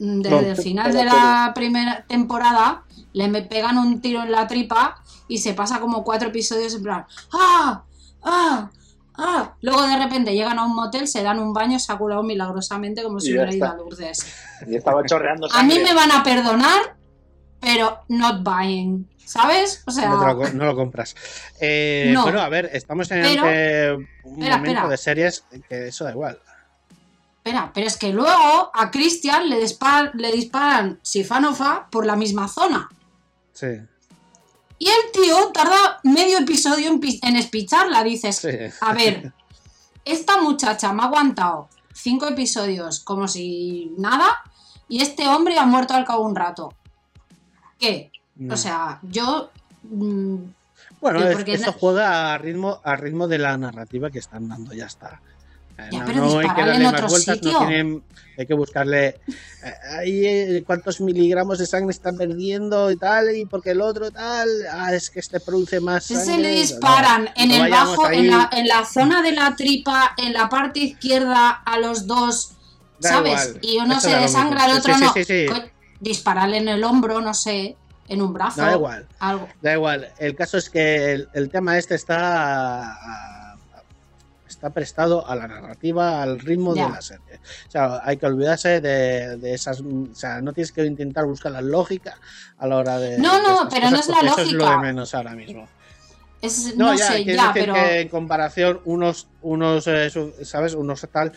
mm, 0.00 0.20
desde 0.22 0.30
No, 0.30 0.38
el 0.50 0.56
final 0.56 0.92
de 0.92 1.04
la 1.04 1.52
primera 1.54 2.04
temporada, 2.08 2.82
le 3.16 3.28
me 3.28 3.40
pegan 3.42 3.78
un 3.78 4.00
tiro 4.02 4.22
en 4.22 4.30
la 4.30 4.46
tripa 4.46 5.02
y 5.26 5.38
se 5.38 5.54
pasa 5.54 5.80
como 5.80 6.04
cuatro 6.04 6.28
episodios 6.28 6.74
en 6.74 6.82
plan 6.82 7.06
¡Ah! 7.32 7.82
¡Ah! 8.22 8.70
¡Ah! 9.18 9.54
Luego 9.62 9.82
de 9.86 9.96
repente 9.96 10.34
llegan 10.34 10.58
a 10.58 10.64
un 10.66 10.74
motel, 10.74 11.08
se 11.08 11.22
dan 11.22 11.38
un 11.38 11.54
baño, 11.54 11.78
se 11.78 11.90
ha 11.90 11.96
curado 11.96 12.22
milagrosamente 12.22 13.02
como 13.02 13.18
si 13.18 13.32
hubiera 13.32 13.52
ido 13.54 13.66
a 13.66 13.74
Lourdes. 13.74 14.26
Y 14.66 14.76
estaba 14.76 15.02
chorreando 15.06 15.48
A 15.54 15.62
mí 15.62 15.78
me 15.78 15.94
van 15.94 16.12
a 16.12 16.22
perdonar, 16.22 16.96
pero 17.58 18.00
not 18.08 18.42
buying. 18.42 19.08
¿Sabes? 19.24 19.82
O 19.86 19.90
sea, 19.90 20.10
No, 20.10 20.24
lo, 20.26 20.36
co- 20.36 20.48
no 20.50 20.66
lo 20.66 20.76
compras. 20.76 21.16
Eh, 21.60 22.10
No. 22.12 22.24
Bueno, 22.24 22.40
a 22.42 22.48
ver, 22.50 22.68
estamos 22.74 23.10
en 23.10 23.22
Pero- 23.22 23.42
un 24.24 24.34
espera, 24.42 24.56
momento 24.58 24.80
espera. 24.82 24.88
de 24.88 24.96
series 24.98 25.44
que 25.68 25.88
eso 25.88 26.04
da 26.04 26.10
igual. 26.10 26.38
espera, 27.38 27.70
pero 27.72 27.86
es 27.86 27.96
que 27.96 28.12
luego 28.12 28.70
a 28.74 28.90
Christian 28.90 29.48
le, 29.48 29.58
dispar- 29.60 30.10
le 30.14 30.30
disparan 30.32 30.98
Sifanofa 31.02 31.86
por 31.90 32.04
la 32.04 32.16
misma 32.16 32.48
zona. 32.48 32.88
Sí, 33.56 33.66
Y 34.78 34.86
el 34.88 35.10
tío 35.12 35.50
tarda 35.52 35.98
medio 36.02 36.36
episodio 36.38 36.88
en, 36.90 37.00
pi- 37.00 37.18
en 37.22 37.36
espicharla. 37.36 38.04
Dices, 38.04 38.36
sí. 38.36 38.48
a 38.82 38.92
ver, 38.92 39.32
esta 40.04 40.40
muchacha 40.42 40.92
me 40.92 41.02
ha 41.02 41.06
aguantado 41.06 41.68
cinco 41.94 42.26
episodios 42.28 43.00
como 43.00 43.26
si 43.28 43.94
nada 43.96 44.26
y 44.88 45.00
este 45.00 45.26
hombre 45.26 45.58
ha 45.58 45.64
muerto 45.64 45.94
al 45.94 46.04
cabo 46.04 46.24
de 46.24 46.28
un 46.28 46.36
rato. 46.36 46.74
¿Qué? 47.78 48.10
No. 48.36 48.52
O 48.54 48.56
sea, 48.58 48.98
yo... 49.02 49.50
mm, 49.84 50.36
bueno, 51.00 51.20
es- 51.24 51.34
porque 51.36 51.56
no- 51.58 51.72
juega 51.72 52.34
a 52.34 52.38
ritmo, 52.38 52.80
a 52.84 52.96
ritmo 52.96 53.26
de 53.28 53.38
la 53.38 53.56
narrativa 53.56 54.10
que 54.10 54.18
están 54.18 54.48
dando, 54.48 54.74
ya 54.74 54.84
está. 54.86 55.20
Eh, 55.78 55.88
Ya, 55.92 55.98
no, 56.00 56.04
pero 56.06 56.18
no 56.26 56.38
hay 56.38 56.48
que 56.48 56.60
darle 56.62 56.74
en 56.76 56.82
más 56.92 57.00
vueltas, 57.10 57.34
sitio. 57.36 57.52
no 57.52 57.58
tienen, 57.66 58.02
hay 58.38 58.46
que 58.46 58.54
buscarle 58.54 59.06
eh, 59.06 59.74
eh, 60.06 60.62
cuántos 60.66 61.00
miligramos 61.00 61.58
de 61.58 61.66
sangre 61.66 61.90
están 61.90 62.16
perdiendo 62.16 62.90
y 62.90 62.96
tal, 62.96 63.34
y 63.36 63.44
porque 63.46 63.70
el 63.72 63.80
otro 63.80 64.10
tal, 64.10 64.48
ah, 64.72 64.94
es 64.94 65.10
que 65.10 65.20
este 65.20 65.38
produce 65.40 65.80
más 65.80 66.04
sangre. 66.04 66.24
se 66.24 66.38
le 66.38 66.50
disparan 66.50 67.28
en 67.36 67.50
el 67.50 67.70
bajo, 67.70 68.10
en 68.10 68.30
la, 68.30 68.48
en 68.52 68.68
la 68.68 68.84
zona 68.86 69.22
de 69.22 69.32
la 69.32 69.54
tripa, 69.56 70.14
en 70.16 70.32
la 70.32 70.48
parte 70.48 70.80
izquierda 70.80 71.50
a 71.50 71.78
los 71.78 72.06
dos, 72.06 72.52
Da 72.98 73.10
¿sabes? 73.10 73.48
igual, 73.48 73.58
Y 73.62 73.78
uno 73.78 74.00
se 74.00 74.16
desangra, 74.16 74.64
el 74.70 74.78
otro 74.78 74.94
Sí, 74.94 75.00
no. 75.02 75.12
sí, 75.12 75.46
Dispararle 76.00 76.56
en 76.58 76.68
el 76.68 76.84
hombro, 76.84 77.20
no 77.20 77.34
sé, 77.34 77.76
en 78.08 78.22
un 78.22 78.32
brazo. 78.32 78.62
Da 78.62 78.72
igual. 78.72 79.06
Algo. 79.18 79.48
Da 79.60 79.72
igual, 79.74 80.08
el 80.18 80.34
caso 80.34 80.56
es 80.56 80.70
que 80.70 81.12
el, 81.12 81.28
el 81.34 81.50
tema 81.50 81.76
este 81.76 81.94
está 81.94 82.96
está 84.66 84.74
prestado 84.74 85.26
a 85.28 85.34
la 85.36 85.46
narrativa, 85.46 86.22
al 86.22 86.38
ritmo 86.40 86.74
Ya. 86.74 86.86
de 86.86 86.92
la 86.92 87.00
serie. 87.00 87.40
O 87.68 87.70
sea, 87.70 88.00
hay 88.02 88.16
que 88.16 88.26
olvidarse 88.26 88.80
de, 88.80 89.36
de 89.36 89.54
esas, 89.54 89.80
o 89.80 90.14
sea, 90.14 90.40
no 90.40 90.52
tienes 90.52 90.72
que 90.72 90.84
intentar 90.84 91.24
buscar 91.24 91.52
la 91.52 91.60
lógica 91.60 92.18
a 92.58 92.66
la 92.66 92.76
hora 92.76 92.98
de 92.98 93.18
No, 93.18 93.36
de 93.36 93.42
no, 93.42 93.62
estas 93.62 93.68
pero 93.74 93.90
no 93.90 93.96
cosas, 93.96 94.00
es 94.00 94.08
la 94.08 94.14
porque 94.16 94.28
Eso 94.32 94.40
es 94.42 94.52
lo 94.52 94.58
de 94.58 94.64
lógica. 94.70 94.82
menos 94.82 95.14
ahora 95.14 95.30
mismo. 95.34 95.68
Es- 96.42 96.76
No, 96.76 96.86
no 96.92 96.94
ya, 96.98 97.06
sé, 97.06 97.24
quiero 97.24 97.42
ya, 97.42 97.48
decir 97.52 97.62
pero. 97.62 97.74
que 97.74 98.00
en 98.00 98.08
comparación 98.08 98.80
unos 98.84 99.28
unos 99.40 99.86
eh, 99.86 100.10
sabes, 100.42 100.74
unos 100.74 101.00
tal 101.12 101.32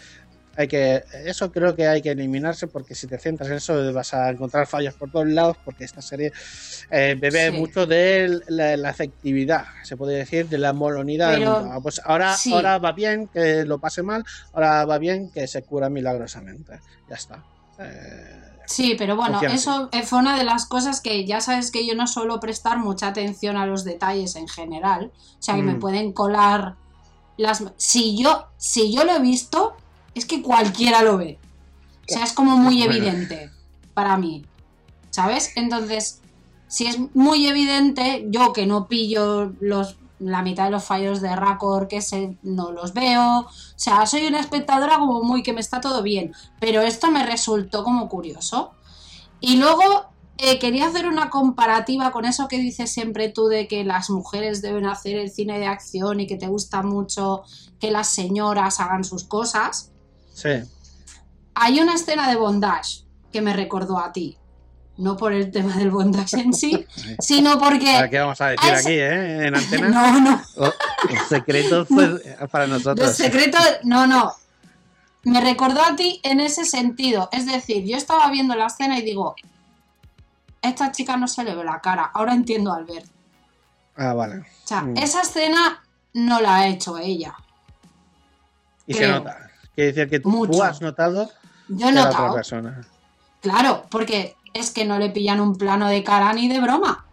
hay 0.62 0.68
que, 0.68 1.04
eso 1.26 1.52
creo 1.52 1.76
que 1.76 1.88
hay 1.88 2.02
que 2.02 2.12
eliminarse 2.12 2.68
porque 2.68 2.94
si 2.96 3.08
te 3.08 3.18
centras 3.18 3.50
en 3.50 3.56
eso 3.58 3.94
vas 3.94 4.14
a 4.14 4.30
encontrar 4.30 4.68
fallos 4.68 4.94
por 4.96 5.10
todos 5.10 5.28
lados 5.28 5.58
porque 5.64 5.86
esta 5.86 6.02
serie 6.02 6.32
eh, 6.92 7.16
bebe 7.20 7.50
Sí. 7.50 7.58
mucho 7.58 7.86
de 7.86 8.40
la, 8.48 8.76
la 8.78 8.90
afectividad, 8.90 9.66
se 9.84 9.96
puede 9.96 10.18
decir, 10.18 10.48
de 10.50 10.58
la 10.58 10.74
molonidad. 10.74 11.34
Pero-. 11.34 11.52
Ah, 11.72 11.80
Pues 11.82 12.02
ahora, 12.04 12.36
sí. 12.36 12.54
ahora 12.54 12.78
va 12.78 12.92
bien 12.92 13.28
que 13.28 13.64
lo 13.66 13.80
pase 13.80 14.04
mal, 14.04 14.24
ahora 14.54 14.86
va 14.86 14.98
bien 14.98 15.30
que 15.32 15.48
se 15.48 15.64
cura 15.64 15.90
milagrosamente. 15.90 16.80
Ya 17.08 17.16
está. 17.16 17.44
Eh, 17.80 18.46
Sí, 18.66 18.94
pero 19.00 19.16
bueno, 19.16 19.42
eso 19.42 19.90
fue 20.04 20.20
una 20.20 20.38
de 20.38 20.44
las 20.44 20.68
cosas 20.68 21.02
que 21.02 21.26
ya 21.26 21.42
sabes 21.42 21.72
que 21.72 21.88
yo 21.88 21.96
no 21.96 22.06
suelo 22.06 22.40
prestar 22.40 22.78
mucha 22.78 23.08
atención 23.08 23.58
a 23.58 23.66
los 23.66 23.84
detalles 23.84 24.36
en 24.36 24.48
general. 24.48 25.12
O 25.16 25.42
sea, 25.42 25.56
que 25.56 25.64
me 25.64 25.74
Mm. 25.74 25.80
pueden 25.80 26.14
colar 26.14 26.76
las... 27.36 27.64
Si 27.78 28.22
yo, 28.22 28.46
si 28.58 28.94
yo 28.94 29.06
lo 29.06 29.16
he 29.16 29.20
visto, 29.22 29.76
es 30.16 30.26
que 30.26 30.42
cualquiera 30.42 31.02
lo 31.02 31.18
ve. 31.18 31.40
O 32.10 32.14
sea, 32.14 32.24
es 32.24 32.34
como 32.34 32.58
muy 32.58 32.82
evidente 32.84 33.52
para 33.94 34.18
mí. 34.18 34.46
¿Sabes? 35.12 35.52
Entonces, 35.56 36.22
si 36.68 36.88
es 36.88 36.98
muy 37.16 37.48
evidente, 37.48 38.26
yo 38.30 38.54
que 38.54 38.66
no 38.66 38.88
pillo 38.88 39.54
los 39.60 39.98
la 40.20 40.42
mitad 40.42 40.66
de 40.66 40.72
los 40.72 40.84
fallos 40.84 41.22
de 41.22 41.36
Raccord 41.36 41.88
que 41.88 42.02
se, 42.02 42.38
no 42.44 42.72
los 42.72 42.94
veo. 42.94 43.40
O 43.40 43.50
sea, 43.76 44.06
soy 44.06 44.28
una 44.28 44.40
espectadora 44.40 45.00
como 45.00 45.24
muy 45.24 45.44
que 45.44 45.54
me 45.54 45.62
está 45.62 45.82
todo 45.82 46.04
bien. 46.04 46.34
Pero 46.60 46.82
esto 46.82 47.10
me 47.10 47.26
resultó 47.26 47.84
como 47.84 48.10
curioso. 48.10 48.72
Y 49.40 49.56
luego 49.56 50.10
eh, 50.38 50.60
quería 50.60 50.88
hacer 50.88 51.08
una 51.08 51.30
comparativa 51.30 52.12
con 52.12 52.26
eso 52.26 52.48
que 52.48 52.58
dices 52.58 52.92
siempre 52.92 53.30
tú 53.30 53.48
de 53.48 53.68
que 53.68 53.84
las 53.84 54.10
mujeres 54.10 54.62
deben 54.62 54.86
hacer 54.86 55.18
el 55.18 55.32
cine 55.32 55.58
de 55.60 55.68
acción 55.68 56.20
y 56.20 56.28
que 56.28 56.36
te 56.36 56.48
gusta 56.48 56.82
mucho 56.82 57.44
que 57.80 57.92
las 57.92 58.10
señoras 58.10 58.80
hagan 58.80 59.04
sus 59.04 59.24
cosas. 59.24 59.92
Sí. 60.42 60.50
Hay 61.56 61.80
una 61.80 61.96
escena 61.96 62.30
de 62.30 62.36
bondage 62.38 63.04
que 63.34 63.42
me 63.42 63.54
recordó 63.54 64.00
a 64.00 64.12
ti. 64.12 64.38
No 64.98 65.16
por 65.16 65.32
el 65.34 65.50
tema 65.52 65.76
del 65.78 65.92
bondage 65.92 66.38
en 66.42 66.54
sí, 66.54 66.86
sino 67.20 67.58
porque... 67.58 68.08
¿Qué 68.10 68.20
vamos 68.20 68.40
a 68.42 68.48
decir 68.48 68.72
aquí, 68.72 68.92
eh? 68.94 69.48
En 69.48 69.56
antena. 69.56 69.88
No, 69.90 70.20
no. 70.22 70.42
Los 70.58 71.28
secretos 71.30 71.88
pues, 71.90 72.22
para 72.52 72.68
nosotros. 72.68 73.16
secretos, 73.16 73.62
no, 73.84 74.08
no. 74.08 74.34
Me 75.24 75.40
recordó 75.42 75.82
a 75.84 75.96
ti 75.96 76.20
en 76.24 76.40
ese 76.42 76.66
sentido. 76.66 77.30
Es 77.32 77.46
decir, 77.46 77.86
yo 77.86 77.96
estaba 77.98 78.30
viendo 78.30 78.56
la 78.56 78.68
escena 78.68 78.98
y 79.00 79.02
digo, 79.04 79.36
esta 80.62 80.92
chica 80.92 81.16
no 81.18 81.28
se 81.28 81.44
le 81.46 81.56
ve 81.56 81.64
la 81.64 81.80
cara. 81.82 82.12
Ahora 82.14 82.34
entiendo 82.34 82.72
a 82.74 82.78
Albert. 82.78 83.06
Ah, 83.96 84.14
vale. 84.14 84.40
O 84.40 84.68
sea, 84.68 84.82
Mm. 84.82 84.98
esa 84.98 85.22
escena 85.22 85.82
no 86.14 86.40
la 86.42 86.56
ha 86.58 86.68
hecho 86.68 86.98
ella. 86.98 87.36
Y 88.88 88.94
se 88.94 89.00
Creo. 89.00 89.16
nota. 89.20 89.49
Quiere 89.80 89.94
decir 89.94 90.10
que 90.10 90.20
tú 90.20 90.62
has 90.62 90.82
notado 90.82 91.32
Yo 91.70 91.88
he 91.88 91.94
la 91.94 92.02
otra 92.02 92.12
notado. 92.20 92.36
persona. 92.36 92.82
Claro, 93.40 93.86
porque 93.90 94.36
es 94.54 94.72
que 94.72 94.84
no 94.84 95.00
le 95.00 95.10
pillan 95.10 95.40
un 95.40 95.58
plano 95.58 95.88
de 95.88 96.04
cara 96.04 96.34
ni 96.34 96.50
de 96.50 96.60
broma. 96.60 97.06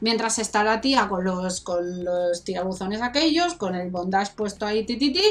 Mientras 0.00 0.38
está 0.38 0.62
la 0.62 0.82
tía 0.82 1.08
con 1.08 1.24
los, 1.24 1.62
con 1.62 2.04
los 2.04 2.44
tirabuzones 2.44 3.00
aquellos, 3.00 3.54
con 3.54 3.74
el 3.74 3.90
bondage 3.90 4.32
puesto 4.36 4.66
ahí 4.66 4.84
tititi, 4.84 5.22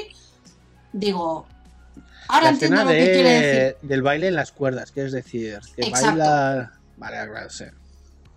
digo, 0.92 1.46
ahora 2.30 2.46
la 2.46 2.50
entiendo 2.50 2.84
lo 2.84 2.90
que 2.90 2.96
quiere 2.98 3.30
decir. 3.30 3.60
de, 3.60 3.78
del 3.84 4.02
baile 4.02 4.30
en 4.30 4.36
las 4.36 4.52
cuerdas, 4.52 4.92
que 4.92 5.06
es 5.06 5.12
decir, 5.12 5.60
que 5.76 5.84
Exacto. 5.84 6.08
baila. 6.18 6.72
Vale, 6.98 7.30
claro, 7.30 7.50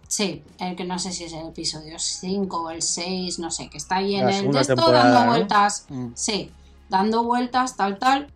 sí. 0.09 0.43
El 0.59 0.77
que 0.77 0.85
no 0.85 0.99
sé 0.99 1.13
si 1.13 1.25
es 1.25 1.33
el 1.33 1.49
episodio 1.49 1.99
5 1.99 2.61
o 2.63 2.71
el 2.71 2.83
6, 2.83 3.39
no 3.39 3.51
sé, 3.51 3.71
que 3.71 3.79
está 3.79 3.97
ahí 3.97 4.17
en 4.17 4.29
el 4.29 4.53
de 4.53 4.61
esto 4.61 4.93
dando 4.93 5.27
vueltas. 5.31 5.87
Mm. 5.89 6.09
Sí, 6.15 6.51
dando 6.91 7.25
vueltas, 7.25 7.77
tal, 7.77 7.99
tal. 7.99 8.34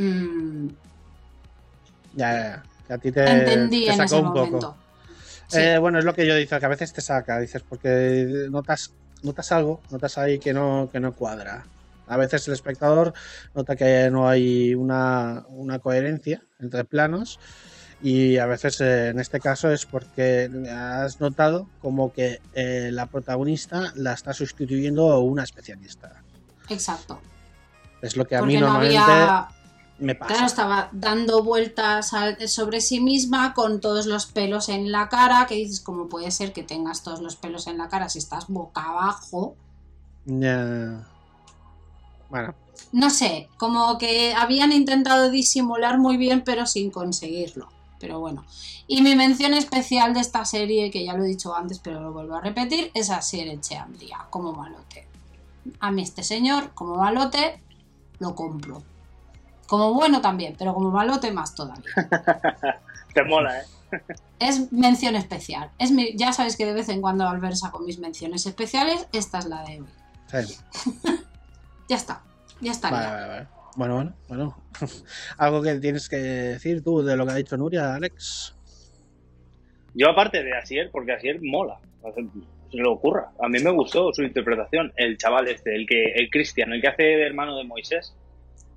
Mm, 0.00 0.68
Ya, 2.14 2.32
ya, 2.32 2.42
ya. 2.42 2.62
Que 2.86 2.92
a 2.94 2.98
ti 2.98 3.12
te, 3.12 3.30
entendí 3.30 3.84
te 3.84 3.90
en 3.92 3.96
sacó 3.96 4.04
ese 4.16 4.16
un 4.16 4.32
poco. 4.32 4.76
Sí. 5.46 5.58
Eh, 5.58 5.78
bueno, 5.78 5.98
es 5.98 6.04
lo 6.04 6.14
que 6.14 6.26
yo 6.26 6.34
digo, 6.34 6.58
que 6.58 6.64
a 6.64 6.68
veces 6.68 6.92
te 6.92 7.00
saca, 7.00 7.38
dices, 7.38 7.62
porque 7.68 8.46
notas, 8.50 8.92
notas 9.22 9.52
algo, 9.52 9.80
notas 9.90 10.18
ahí 10.18 10.38
que 10.38 10.52
no, 10.52 10.88
que 10.92 10.98
no 11.00 11.12
cuadra. 11.14 11.64
A 12.08 12.16
veces 12.16 12.46
el 12.48 12.54
espectador 12.54 13.12
nota 13.54 13.76
que 13.76 14.08
no 14.10 14.28
hay 14.28 14.74
una, 14.74 15.44
una 15.48 15.78
coherencia 15.78 16.42
entre 16.58 16.84
planos 16.84 17.38
y 18.02 18.38
a 18.38 18.46
veces 18.46 18.80
eh, 18.80 19.08
en 19.10 19.20
este 19.20 19.38
caso 19.38 19.70
es 19.70 19.86
porque 19.86 20.50
has 20.72 21.20
notado 21.20 21.68
como 21.80 22.12
que 22.12 22.40
eh, 22.54 22.90
la 22.92 23.06
protagonista 23.06 23.92
la 23.94 24.14
está 24.14 24.32
sustituyendo 24.32 25.20
una 25.20 25.44
especialista. 25.44 26.22
Exacto. 26.68 27.20
Es 28.02 28.16
lo 28.16 28.26
que 28.26 28.34
a 28.34 28.40
Porque 28.40 28.54
mí 28.54 28.60
no 28.60 28.66
normalmente 28.66 28.98
había. 28.98 29.48
Me 30.00 30.14
pasa. 30.14 30.32
Claro, 30.32 30.46
estaba 30.46 30.88
dando 30.92 31.42
vueltas 31.44 32.10
sobre 32.46 32.80
sí 32.80 33.00
misma 33.00 33.54
con 33.54 33.80
todos 33.80 34.06
los 34.06 34.26
pelos 34.26 34.68
en 34.68 34.90
la 34.90 35.08
cara, 35.08 35.46
que 35.46 35.54
dices, 35.54 35.80
¿cómo 35.80 36.08
puede 36.08 36.30
ser 36.30 36.52
que 36.52 36.62
tengas 36.62 37.02
todos 37.02 37.20
los 37.20 37.36
pelos 37.36 37.66
en 37.66 37.78
la 37.78 37.88
cara 37.88 38.08
si 38.08 38.18
estás 38.18 38.48
boca 38.48 38.82
abajo? 38.82 39.56
Ya. 40.24 41.06
Bueno, 42.28 42.54
No 42.92 43.10
sé, 43.10 43.48
como 43.56 43.98
que 43.98 44.34
habían 44.34 44.72
intentado 44.72 45.30
disimular 45.30 45.98
muy 45.98 46.16
bien, 46.16 46.42
pero 46.44 46.66
sin 46.66 46.90
conseguirlo. 46.90 47.68
Pero 47.98 48.18
bueno. 48.18 48.44
Y 48.86 49.02
mi 49.02 49.14
mención 49.14 49.52
especial 49.54 50.14
de 50.14 50.20
esta 50.20 50.44
serie, 50.44 50.90
que 50.90 51.04
ya 51.04 51.12
lo 51.14 51.24
he 51.24 51.28
dicho 51.28 51.54
antes, 51.54 51.78
pero 51.78 52.00
lo 52.00 52.12
vuelvo 52.12 52.34
a 52.36 52.40
repetir, 52.40 52.90
es 52.94 53.10
a 53.10 53.20
Sir 53.20 53.46
Echeandía, 53.48 54.26
como 54.30 54.52
malote. 54.52 55.06
A 55.78 55.90
mí 55.90 56.02
este 56.02 56.22
señor, 56.22 56.70
como 56.74 56.96
malote, 56.96 57.60
lo 58.18 58.34
compro. 58.34 58.82
Como 59.70 59.94
bueno 59.94 60.20
también, 60.20 60.56
pero 60.58 60.74
como 60.74 60.90
malote 60.90 61.30
más 61.30 61.54
todavía. 61.54 61.84
Te 63.14 63.22
mola, 63.22 63.60
¿eh? 63.60 63.64
Es 64.40 64.72
mención 64.72 65.14
especial. 65.14 65.70
Es 65.78 65.92
mi- 65.92 66.16
ya 66.16 66.32
sabéis 66.32 66.56
que 66.56 66.66
de 66.66 66.72
vez 66.72 66.88
en 66.88 67.00
cuando 67.00 67.28
Albert 67.28 67.54
saco 67.54 67.78
mis 67.78 68.00
menciones 68.00 68.44
especiales. 68.46 69.06
Esta 69.12 69.38
es 69.38 69.44
la 69.46 69.62
de 69.62 69.80
hoy. 69.80 69.86
sí. 70.44 70.56
Ya 71.88 71.96
está. 71.96 72.22
Ya 72.60 72.72
estaría. 72.72 72.98
Vale, 72.98 73.12
vale, 73.12 73.26
vale. 73.28 73.46
Bueno, 73.76 73.94
bueno, 73.94 74.12
bueno. 74.28 74.56
Algo 75.38 75.62
que 75.62 75.74
tienes 75.76 76.08
que 76.08 76.16
decir 76.16 76.82
tú 76.82 77.02
de 77.02 77.16
lo 77.16 77.24
que 77.26 77.32
ha 77.32 77.36
dicho 77.36 77.56
Nuria, 77.56 77.94
Alex. 77.94 78.54
Yo 79.94 80.08
aparte 80.10 80.42
de 80.42 80.56
Asier, 80.56 80.90
porque 80.92 81.12
Asier 81.12 81.40
mola, 81.42 81.78
se 82.70 82.76
le 82.76 82.88
ocurra. 82.88 83.30
A 83.40 83.48
mí 83.48 83.58
me 83.60 83.70
gustó 83.70 84.12
su 84.12 84.22
interpretación, 84.22 84.92
el 84.96 85.16
chaval 85.18 85.46
este, 85.48 85.74
el 85.74 85.86
que, 85.86 86.12
el 86.14 86.28
cristiano, 86.30 86.74
el 86.74 86.80
que 86.80 86.88
hace 86.88 87.02
de 87.02 87.26
hermano 87.26 87.56
de 87.56 87.64
Moisés. 87.64 88.14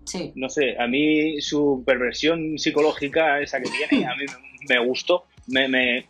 Sí. 0.05 0.31
No 0.35 0.49
sé, 0.49 0.75
a 0.79 0.87
mí 0.87 1.39
su 1.41 1.83
perversión 1.85 2.57
psicológica 2.57 3.39
esa 3.39 3.59
que 3.61 3.69
tiene, 3.69 4.05
a 4.05 4.15
mí 4.15 4.25
me, 4.69 4.75
me 4.75 4.85
gustó. 4.85 5.25
Me, 5.47 5.67
me- 5.67 6.07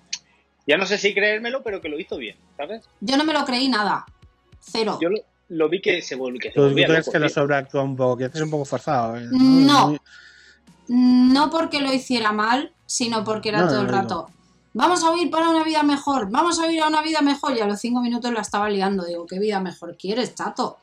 ya 0.65 0.77
no 0.77 0.85
sé 0.85 0.97
si 0.97 1.13
creérmelo, 1.13 1.61
pero 1.63 1.81
que 1.81 1.89
lo 1.89 1.99
hizo 1.99 2.17
bien, 2.17 2.35
¿sabes? 2.57 2.83
Yo 3.01 3.17
no 3.17 3.23
me 3.23 3.33
lo 3.33 3.43
creí 3.45 3.67
nada. 3.69 4.05
Cero. 4.59 4.97
Yo 5.01 5.09
lo, 5.09 5.17
lo 5.49 5.69
vi 5.69 5.81
que 5.81 6.01
se, 6.01 6.17
vol- 6.17 6.39
que 6.39 6.49
se 6.49 6.55
Tú, 6.55 6.69
tú 6.69 6.75
crees 6.75 7.09
que 7.09 7.19
lo 7.19 7.27
sobreactúa 7.29 7.83
un 7.83 7.95
poco, 7.97 8.17
que 8.17 8.25
es 8.25 8.41
un 8.41 8.49
poco 8.49 8.65
forzado. 8.65 9.17
¿eh? 9.17 9.27
No. 9.31 9.89
Muy- 9.89 9.99
No 10.87 11.49
porque 11.49 11.79
lo 11.81 11.91
hiciera 11.93 12.31
mal, 12.31 12.71
sino 12.85 13.23
porque 13.23 13.49
era 13.49 13.61
No, 13.61 13.67
todo 13.67 13.77
no, 13.77 13.81
el 13.83 13.89
rato. 13.89 14.29
Vamos 14.73 15.03
a 15.03 15.11
huir 15.11 15.29
para 15.29 15.49
una 15.49 15.63
vida 15.63 15.83
mejor, 15.83 16.31
vamos 16.31 16.59
a 16.59 16.65
huir 16.67 16.81
a 16.81 16.87
una 16.87 17.01
vida 17.01 17.21
mejor. 17.21 17.55
Y 17.55 17.59
a 17.59 17.67
los 17.67 17.79
cinco 17.79 18.01
minutos 18.01 18.31
la 18.33 18.41
estaba 18.41 18.69
liando. 18.69 19.05
Digo, 19.05 19.25
¿qué 19.27 19.37
vida 19.39 19.59
mejor 19.59 19.97
quieres, 19.97 20.33
chato? 20.33 20.77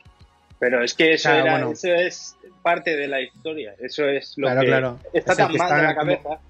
Pero 0.59 0.83
es 0.83 0.93
que 0.93 1.13
eso, 1.13 1.29
Claro, 1.29 1.41
era- 1.43 1.51
bueno. 1.53 1.71
eso 1.71 1.87
es 1.93 2.35
parte 2.61 2.95
de 2.95 3.07
la 3.07 3.21
historia. 3.21 3.73
Eso 3.79 4.07
es 4.07 4.33
lo 4.37 4.47
Claro, 4.47 4.61
que 4.61 4.67
claro. 4.67 4.99
está 5.13 5.31
Es 5.33 5.37
tan 5.37 5.51
que 5.51 5.57
mal 5.57 5.67
está 5.67 5.75
de 5.77 5.83
la 5.83 5.95
como- 5.95 6.23
cabeza. 6.23 6.41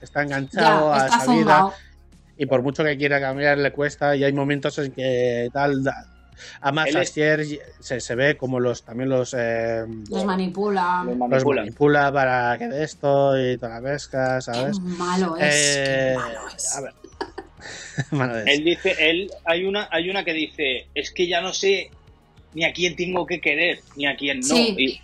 Está 0.00 0.22
enganchado 0.22 0.94
Ya, 0.94 1.04
a 1.04 1.06
esa 1.08 1.32
vida 1.32 1.68
y 2.36 2.46
por 2.46 2.62
mucho 2.62 2.84
que 2.84 2.96
quiera 2.96 3.20
cambiar 3.20 3.58
le 3.58 3.72
cuesta 3.72 4.14
y 4.14 4.22
hay 4.24 4.32
momentos 4.32 4.78
en 4.78 4.92
que 4.92 5.48
tal... 5.52 5.82
da- 5.84 6.06
Además, 6.60 6.94
Astier 6.94 7.44
se, 7.80 7.98
se 7.98 8.14
ve 8.14 8.36
como 8.36 8.60
los 8.60 8.84
también 8.84 9.08
los, 9.08 9.34
eh, 9.36 9.84
Los 10.08 10.24
manipula. 10.24 11.02
Los 11.04 11.16
manipula. 11.16 11.62
manipula 11.62 12.12
para 12.12 12.56
que 12.58 12.68
de 12.68 12.84
esto 12.84 13.36
y 13.36 13.58
toda 13.58 13.80
la 13.80 13.82
pesca, 13.90 14.36
Qué 14.36 14.42
¿sabes? 14.42 14.78
malo 14.78 15.36
es. 15.36 15.76
Eh, 15.78 16.12
qué 16.12 16.16
malo 16.16 16.40
es. 16.54 16.76
a 16.76 16.80
ver. 16.80 16.94
Él 18.48 18.62
dice, 18.64 18.94
él, 19.10 19.30
hay 19.44 19.64
una, 19.64 19.88
hay 19.90 20.08
una 20.10 20.24
que 20.24 20.32
dice, 20.32 20.86
es 20.94 21.10
que 21.10 21.26
ya 21.26 21.40
no 21.40 21.52
sé 21.52 21.90
ni 22.54 22.64
a 22.64 22.72
quién 22.72 22.94
tengo 22.94 23.26
que 23.26 23.40
querer, 23.40 23.80
ni 23.96 24.06
a 24.06 24.14
quién 24.16 24.38
no. 24.38 24.46
Sí. 24.54 24.74
Y 24.78 25.00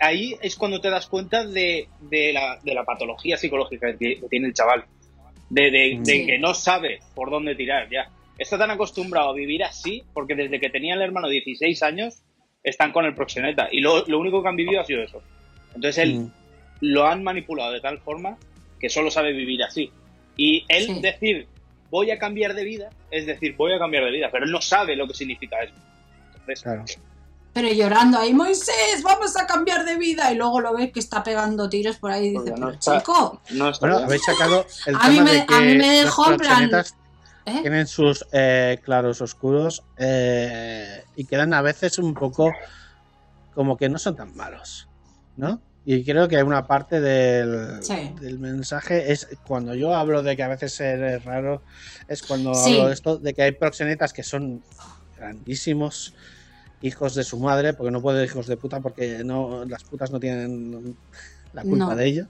ahí 0.00 0.36
es 0.42 0.56
cuando 0.56 0.80
te 0.80 0.90
das 0.90 1.06
cuenta 1.06 1.44
de, 1.46 1.88
de 2.00 2.32
la, 2.32 2.58
de 2.62 2.74
la 2.74 2.84
patología 2.84 3.36
psicológica 3.36 3.92
que 3.92 3.98
tie- 3.98 4.20
que 4.20 4.28
tiene 4.28 4.48
el 4.48 4.54
chaval. 4.54 4.84
De, 5.48 5.70
de- 5.70 5.98
de 6.00 6.04
Sí. 6.04 6.26
que 6.26 6.38
no 6.38 6.54
sabe 6.54 7.00
por 7.14 7.30
dónde 7.30 7.54
tirar 7.54 7.88
ya. 7.90 8.08
Está 8.38 8.58
tan 8.58 8.70
acostumbrado 8.70 9.30
a 9.30 9.34
vivir 9.34 9.62
así, 9.64 10.02
porque 10.14 10.34
desde 10.34 10.58
que 10.58 10.70
tenía 10.70 10.94
el 10.94 11.02
hermano 11.02 11.28
16 11.28 11.82
años, 11.82 12.22
están 12.64 12.92
con 12.92 13.04
el 13.04 13.14
proxeneta. 13.14 13.68
Y 13.70 13.80
lo, 13.80 14.04
lo 14.06 14.18
único 14.18 14.42
que 14.42 14.48
han 14.48 14.56
vivido 14.56 14.80
ha 14.80 14.84
sido 14.84 15.02
eso. 15.02 15.22
Entonces 15.74 15.98
él 15.98 16.14
Mm. 16.20 16.30
lo 16.80 17.06
han 17.06 17.22
manipulado 17.22 17.72
de 17.72 17.80
tal 17.80 17.98
forma 17.98 18.36
que 18.80 18.88
solo 18.88 19.10
sabe 19.10 19.32
vivir 19.32 19.62
así. 19.62 19.90
Y 20.36 20.64
él 20.68 20.86
Sí. 20.86 21.00
decir, 21.00 21.46
voy 21.90 22.10
a 22.10 22.18
cambiar 22.18 22.54
de 22.54 22.64
vida, 22.64 22.90
es 23.10 23.26
decir, 23.26 23.54
voy 23.56 23.72
a 23.74 23.78
cambiar 23.78 24.04
de 24.04 24.10
vida, 24.10 24.30
pero 24.32 24.44
él 24.46 24.50
no 24.50 24.60
sabe 24.62 24.96
lo 24.96 25.06
que 25.06 25.14
significa 25.14 25.60
eso. 25.62 25.74
Entonces, 26.32 26.62
Claro. 26.62 26.84
Pero 27.54 27.68
llorando 27.68 28.18
ahí, 28.18 28.32
Moisés, 28.32 29.02
vamos 29.04 29.36
a 29.36 29.46
cambiar 29.46 29.84
de 29.84 29.96
vida. 29.96 30.32
Y 30.32 30.36
luego 30.36 30.60
lo 30.60 30.74
ves 30.74 30.90
que 30.92 31.00
está 31.00 31.22
pegando 31.22 31.68
tiros 31.68 31.96
por 31.96 32.10
ahí 32.10 32.26
y 32.26 32.30
dice, 32.30 32.50
no 32.52 32.54
pero 32.54 32.70
está- 32.70 32.98
chico, 32.98 33.40
No 33.50 33.68
está 33.68 33.86
Bueno, 33.88 34.04
habéis 34.04 34.24
sacado 34.24 34.64
el 34.86 34.94
A 34.96 35.08
mí 35.08 35.14
tema 35.16 35.24
me- 35.24 35.32
de 35.32 35.46
que 35.46 35.54
a 35.54 35.60
mí 35.60 35.74
me 35.76 35.96
los 35.96 36.04
dejó 36.04 36.30
en 36.32 36.36
plan- 36.38 36.70
¿eh? 37.44 37.58
tienen 37.60 37.86
sus 37.86 38.24
eh, 38.32 38.78
claros 38.84 39.20
oscuros 39.20 39.82
eh, 39.98 41.04
y 41.16 41.24
quedan 41.24 41.52
a 41.52 41.60
veces 41.60 41.98
un 41.98 42.14
poco 42.14 42.52
como 43.54 43.76
que 43.76 43.88
no 43.90 43.98
son 43.98 44.16
tan 44.16 44.34
malos, 44.34 44.88
¿no? 45.36 45.60
Y 45.84 46.04
creo 46.04 46.28
que 46.28 46.40
una 46.42 46.66
parte 46.66 47.00
del, 47.00 47.82
Sí. 47.82 48.14
del 48.20 48.38
mensaje 48.38 49.12
es 49.12 49.26
cuando 49.46 49.74
yo 49.74 49.94
hablo 49.94 50.22
de 50.22 50.36
que 50.36 50.42
a 50.44 50.48
veces 50.48 50.80
es 50.80 51.24
raro, 51.24 51.60
es 52.08 52.22
cuando 52.22 52.54
Sí. 52.54 52.74
hablo 52.76 52.86
de 52.88 52.94
esto, 52.94 53.16
de 53.18 53.34
que 53.34 53.42
hay 53.42 53.52
proxenetas 53.52 54.12
que 54.12 54.22
son 54.22 54.62
grandísimos 55.18 56.14
hijos 56.82 57.14
de 57.14 57.24
su 57.24 57.38
madre, 57.38 57.72
porque 57.74 57.90
no 57.90 58.02
puedo 58.02 58.18
decir 58.18 58.32
hijos 58.32 58.46
de 58.46 58.56
puta 58.56 58.80
porque 58.80 59.22
no 59.24 59.64
las 59.64 59.84
putas 59.84 60.10
no 60.10 60.18
tienen 60.20 60.96
la 61.52 61.62
culpa 61.62 61.86
No. 61.86 61.96
de 61.96 62.06
ello 62.06 62.26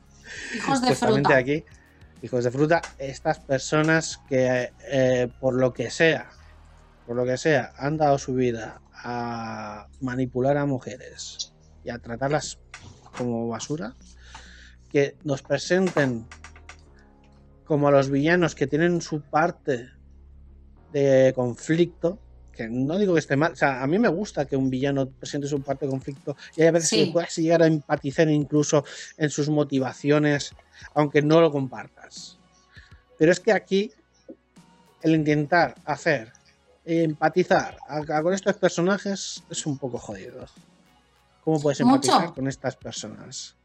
hijos 0.57 0.81
de 0.83 0.89
justamente 0.89 1.29
fruta. 1.29 1.37
aquí, 1.39 1.65
hijos 2.23 2.45
de 2.45 2.51
fruta, 2.51 2.83
estas 2.99 3.39
personas 3.41 4.21
que 4.29 4.73
eh, 4.91 5.29
por 5.41 5.55
lo 5.55 5.73
que 5.73 5.91
sea, 5.91 6.31
por 7.07 7.17
lo 7.17 7.25
que 7.25 7.37
sea, 7.37 7.73
han 7.77 7.97
dado 7.97 8.19
su 8.19 8.35
vida 8.35 8.81
a 8.93 9.89
manipular 10.01 10.57
a 10.57 10.67
mujeres 10.67 11.53
y 11.85 11.91
a 11.91 11.99
tratarlas 11.99 12.59
como 13.17 13.49
basura, 13.49 13.95
que 14.91 15.17
nos 15.25 15.43
presenten 15.43 16.27
como 17.65 17.89
a 17.89 17.91
los 17.91 18.11
villanos 18.11 18.55
que 18.55 18.67
tienen 18.67 19.01
su 19.01 19.23
parte 19.23 19.89
de 20.93 21.33
conflicto, 21.35 22.19
que 22.53 22.69
no 22.69 22.99
digo 22.99 23.15
que 23.15 23.21
esté 23.21 23.37
mal, 23.37 23.53
o 23.53 23.57
sea, 23.57 23.83
a 23.83 23.87
mí 23.87 23.99
me 23.99 24.09
gusta 24.09 24.45
que 24.45 24.57
un 24.57 24.69
villano 24.71 25.09
presente 25.09 25.47
su 25.49 25.61
parte 25.63 25.87
de 25.87 25.91
conflicto 25.91 26.37
y 26.57 26.63
hay 26.63 26.71
veces 26.71 26.89
Sí. 26.91 27.07
que 27.07 27.13
puedas 27.13 27.35
llegar 27.37 27.63
a 27.63 27.67
empatizar 27.67 28.29
incluso 28.29 28.85
en 29.17 29.31
sus 29.31 29.49
motivaciones, 29.49 30.55
aunque 30.95 31.23
no 31.23 31.41
lo 31.41 31.51
compartas. 31.51 32.39
Pero 33.19 33.33
es 33.33 33.41
que 33.41 33.53
aquí 33.53 33.91
el 35.03 35.15
intentar 35.15 35.75
hacer 35.85 36.33
empatizar 36.85 37.77
a- 37.89 37.99
a- 37.99 38.23
con 38.23 38.35
estos 38.35 38.57
personajes 38.57 39.43
es 39.51 39.67
un 39.67 39.79
poco 39.79 39.99
jodido. 39.99 40.47
¿Cómo 41.45 41.61
puedes 41.61 41.81
empatizar 41.81 42.21
Mucho. 42.23 42.35
con 42.35 42.49
estas 42.49 42.77
personas? 42.77 43.57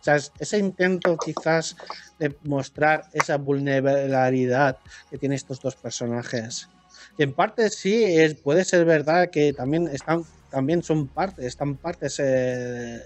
O 0.00 0.02
sea, 0.06 0.16
es- 0.16 0.30
ese 0.38 0.58
intento 0.58 1.16
quizás 1.16 1.74
de 2.18 2.36
mostrar 2.44 3.06
esa 3.12 3.36
vulnerabilidad 3.38 4.78
que 5.10 5.18
tienen 5.18 5.36
estos 5.36 5.60
dos 5.60 5.74
personajes. 5.74 6.68
Que 7.16 7.22
en 7.24 7.32
parte 7.32 7.70
sí 7.70 8.04
es, 8.04 8.34
puede 8.34 8.64
ser 8.64 8.84
verdad 8.84 9.30
que 9.30 9.52
también 9.52 9.88
están 9.88 10.22
también 10.50 10.82
son 10.82 11.08
partes, 11.08 11.44
están 11.44 11.76
partes 11.76 12.18
eh, 12.20 12.96
eh, 12.96 13.00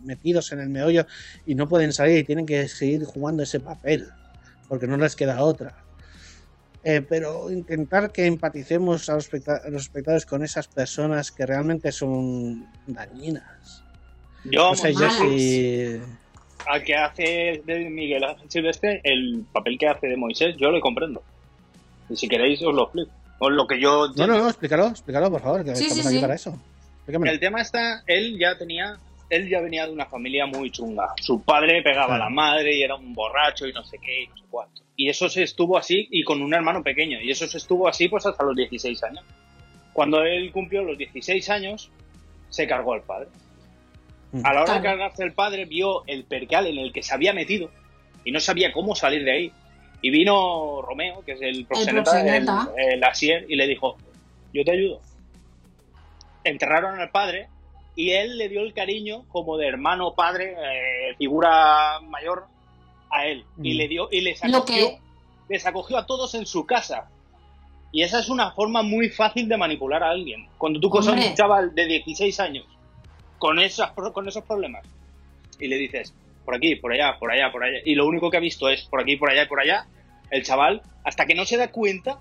metidos 0.00 0.50
en 0.52 0.60
el 0.60 0.68
meollo 0.68 1.06
y 1.46 1.54
no 1.54 1.68
pueden 1.68 1.92
salir 1.92 2.18
y 2.18 2.24
tienen 2.24 2.44
que 2.46 2.68
seguir 2.68 3.04
jugando 3.04 3.42
ese 3.42 3.60
papel 3.60 4.08
porque 4.68 4.86
no 4.86 4.96
les 4.96 5.16
queda 5.16 5.42
otra. 5.42 5.74
Eh, 6.82 7.02
pero 7.06 7.50
intentar 7.50 8.10
que 8.10 8.26
empaticemos 8.26 9.08
a 9.08 9.14
los, 9.14 9.26
especta- 9.26 9.62
a 9.64 9.68
los 9.70 9.82
espectadores 9.82 10.26
con 10.26 10.42
esas 10.42 10.66
personas 10.66 11.30
que 11.30 11.46
realmente 11.46 11.92
son 11.92 12.66
dañinas. 12.86 13.82
Yo, 14.44 14.70
No 14.70 14.74
sé 14.76 14.92
yo 14.94 15.06
al 16.66 16.84
que 16.84 16.94
hace 16.94 17.62
de 17.64 17.90
Miguel 17.90 18.24
Ángel 18.24 18.50
Silvestre, 18.50 19.00
el 19.04 19.44
papel 19.52 19.78
que 19.78 19.88
hace 19.88 20.06
de 20.06 20.16
Moisés, 20.16 20.56
yo 20.58 20.70
lo 20.70 20.80
comprendo. 20.80 21.22
Y 22.08 22.16
si 22.16 22.28
queréis, 22.28 22.62
os 22.62 22.74
lo 22.74 22.84
explico. 22.84 23.10
O 23.40 23.48
lo 23.48 23.66
que 23.66 23.80
yo. 23.80 24.08
No, 24.16 24.26
no, 24.26 24.38
no, 24.38 24.48
explícalo, 24.48 24.88
explícalo, 24.88 25.30
por 25.30 25.40
favor, 25.40 25.64
que 25.64 25.74
Sí, 25.74 25.84
estamos 25.84 26.02
sí, 26.02 26.08
aquí 26.08 26.16
sí. 26.16 26.22
para 26.22 26.34
eso. 26.34 26.58
Explícamelo. 26.96 27.32
El 27.32 27.40
tema 27.40 27.62
está, 27.62 28.02
él 28.06 28.38
ya 28.38 28.56
tenía, 28.58 28.98
él 29.30 29.48
ya 29.48 29.60
venía 29.60 29.86
de 29.86 29.92
una 29.92 30.04
familia 30.04 30.46
muy 30.46 30.70
chunga. 30.70 31.08
Su 31.20 31.42
padre 31.42 31.82
pegaba 31.82 32.16
a 32.16 32.18
la 32.18 32.28
madre 32.28 32.76
y 32.76 32.82
era 32.82 32.96
un 32.96 33.14
borracho 33.14 33.66
y 33.66 33.72
no 33.72 33.82
sé 33.82 33.98
qué 33.98 34.24
y 34.24 34.26
no 34.28 34.36
sé 34.36 34.44
cuánto. 34.50 34.82
Y 34.94 35.08
eso 35.08 35.30
se 35.30 35.42
estuvo 35.42 35.78
así 35.78 36.06
y 36.10 36.22
con 36.22 36.42
un 36.42 36.52
hermano 36.52 36.82
pequeño. 36.82 37.18
Y 37.20 37.30
eso 37.30 37.48
se 37.48 37.56
estuvo 37.56 37.88
así 37.88 38.08
pues 38.08 38.26
hasta 38.26 38.44
los 38.44 38.54
16 38.54 39.02
años. 39.04 39.24
Cuando 39.94 40.22
él 40.22 40.52
cumplió 40.52 40.82
los 40.82 40.98
16 40.98 41.48
años, 41.48 41.90
se 42.50 42.66
cargó 42.66 42.92
al 42.92 43.02
padre. 43.02 43.28
Mm. 44.32 44.44
A 44.44 44.52
la 44.52 44.62
hora 44.62 44.74
de 44.74 44.82
cargarse 44.82 45.24
el 45.24 45.32
padre, 45.32 45.64
vio 45.64 46.04
el 46.06 46.24
percal 46.24 46.66
en 46.66 46.78
el 46.78 46.92
que 46.92 47.02
se 47.02 47.14
había 47.14 47.32
metido 47.32 47.70
y 48.24 48.32
no 48.32 48.40
sabía 48.40 48.72
cómo 48.72 48.94
salir 48.94 49.24
de 49.24 49.32
ahí. 49.32 49.52
Y 50.02 50.10
vino 50.10 50.80
Romeo, 50.82 51.22
que 51.24 51.32
es 51.32 51.42
el 51.42 51.66
proxeneta, 51.66 52.20
el, 52.36 52.44
proxeneta. 52.44 52.68
el 52.76 53.04
Asier, 53.04 53.46
y 53.48 53.56
le 53.56 53.66
dijo, 53.66 53.96
yo 54.54 54.64
te 54.64 54.72
ayudo. 54.72 55.00
Enterraron 56.44 56.98
al 56.98 57.10
padre 57.10 57.48
y 57.96 58.12
él 58.12 58.38
le 58.38 58.48
dio 58.48 58.62
el 58.62 58.72
cariño 58.72 59.24
como 59.28 59.58
de 59.58 59.66
hermano, 59.68 60.14
padre, 60.14 60.54
eh, 60.58 61.14
figura 61.18 62.00
mayor 62.08 62.46
a 63.10 63.26
él. 63.26 63.44
Y 63.62 63.74
Mm. 63.74 63.76
le 63.76 63.88
dio 63.88 64.08
y 64.10 64.20
les 64.22 64.42
acogió, 64.42 64.88
que- 64.88 64.98
les 65.50 65.66
acogió 65.66 65.98
a 65.98 66.06
todos 66.06 66.34
en 66.34 66.46
su 66.46 66.64
casa. 66.64 67.10
Y 67.92 68.02
esa 68.02 68.20
es 68.20 68.28
una 68.30 68.52
forma 68.52 68.82
muy 68.82 69.10
fácil 69.10 69.48
de 69.48 69.56
manipular 69.56 70.02
a 70.02 70.10
alguien. 70.10 70.48
Cuando 70.56 70.80
tú 70.80 70.88
coges 70.88 71.08
a 71.08 71.10
Hombre. 71.12 71.28
un 71.28 71.34
chaval 71.34 71.74
de 71.74 71.86
16 71.86 72.38
años 72.40 72.64
con, 73.38 73.58
esas, 73.58 73.90
pro- 73.90 74.12
con 74.12 74.26
esos 74.28 74.44
problemas 74.44 74.86
y 75.58 75.66
le 75.66 75.76
dices, 75.76 76.14
por 76.44 76.54
aquí, 76.54 76.76
por 76.76 76.92
allá, 76.92 77.18
por 77.18 77.30
allá, 77.30 77.50
por 77.52 77.62
allá, 77.64 77.78
y 77.84 77.94
lo 77.94 78.06
único 78.06 78.30
que 78.30 78.36
ha 78.36 78.40
visto 78.40 78.68
es 78.68 78.82
por 78.84 79.00
aquí, 79.00 79.16
por 79.16 79.30
allá 79.30 79.44
y 79.44 79.46
por 79.46 79.60
allá, 79.60 79.86
el 80.30 80.42
chaval, 80.42 80.82
hasta 81.04 81.26
que 81.26 81.34
no 81.34 81.44
se 81.44 81.56
da 81.56 81.70
cuenta 81.70 82.18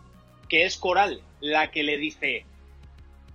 que 0.48 0.66
es 0.66 0.78
Coral 0.78 1.22
la 1.42 1.72
que 1.72 1.84
le 1.84 1.98
dice 1.98 2.46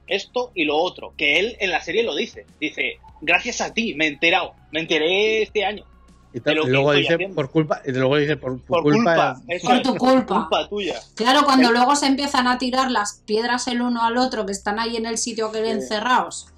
esto 0.07 0.51
y 0.55 0.65
lo 0.65 0.77
otro, 0.77 1.15
que 1.17 1.39
él 1.39 1.57
en 1.61 1.71
la 1.71 1.81
serie 1.81 2.03
lo 2.03 2.15
dice. 2.15 2.45
Dice, 2.61 2.99
gracias 3.23 3.61
a 3.61 3.73
ti, 3.73 3.95
me 3.95 4.05
he 4.07 4.09
enterado, 4.09 4.55
me 4.71 4.81
enteré 4.81 5.43
este 5.43 5.65
año. 5.65 5.85
Y, 6.33 6.41
tal, 6.41 6.61
que 6.63 6.69
luego 6.69 6.93
dice 6.93 7.15
haciendo. 7.15 7.37
por 7.37 7.51
culpa, 7.51 7.81
y 7.87 7.93
luego 7.93 8.17
dice 8.17 8.37
por, 8.37 8.61
culpa, 8.61 9.37
Por 9.47 9.55
es, 9.55 9.83
tu 9.83 9.95
culpa. 9.97 10.35
culpa 10.41 10.69
tuya. 10.69 11.01
Claro, 11.15 11.45
cuando 11.45 11.71
luego 11.71 11.95
se 11.95 12.07
empiezan 12.07 12.49
a 12.49 12.59
tirar 12.59 12.91
las 12.91 13.23
piedras 13.25 13.69
el 13.69 13.81
uno 13.81 14.03
al 14.03 14.17
otro, 14.19 14.45
que 14.45 14.51
están 14.51 14.81
ahí 14.81 14.97
en 14.97 15.07
el 15.07 15.17
sitio 15.17 15.47
aquel 15.47 15.65
Sí. 15.67 15.71
encerrados, 15.71 16.49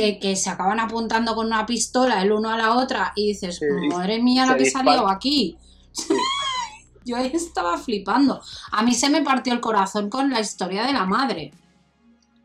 que, 0.00 0.18
que 0.18 0.36
se 0.36 0.50
acaban 0.50 0.80
apuntando 0.80 1.34
con 1.34 1.46
una 1.46 1.66
pistola 1.66 2.22
el 2.22 2.32
uno 2.32 2.50
a 2.50 2.56
la 2.56 2.74
otra, 2.76 3.12
y 3.16 3.28
dices, 3.28 3.56
Sí. 3.58 3.64
madre 3.88 4.20
mía, 4.20 4.46
la 4.46 4.56
que 4.56 4.70
salió 4.70 5.08
aquí. 5.08 5.56
Yo 7.04 7.16
ahí 7.16 7.30
estaba 7.32 7.78
flipando. 7.78 8.40
A 8.72 8.82
mí 8.82 8.94
se 8.94 9.08
me 9.08 9.22
partió 9.22 9.52
el 9.54 9.60
corazón 9.60 10.10
con 10.10 10.30
la 10.30 10.40
historia 10.40 10.84
de 10.86 10.92
la 10.92 11.06
madre. 11.06 11.52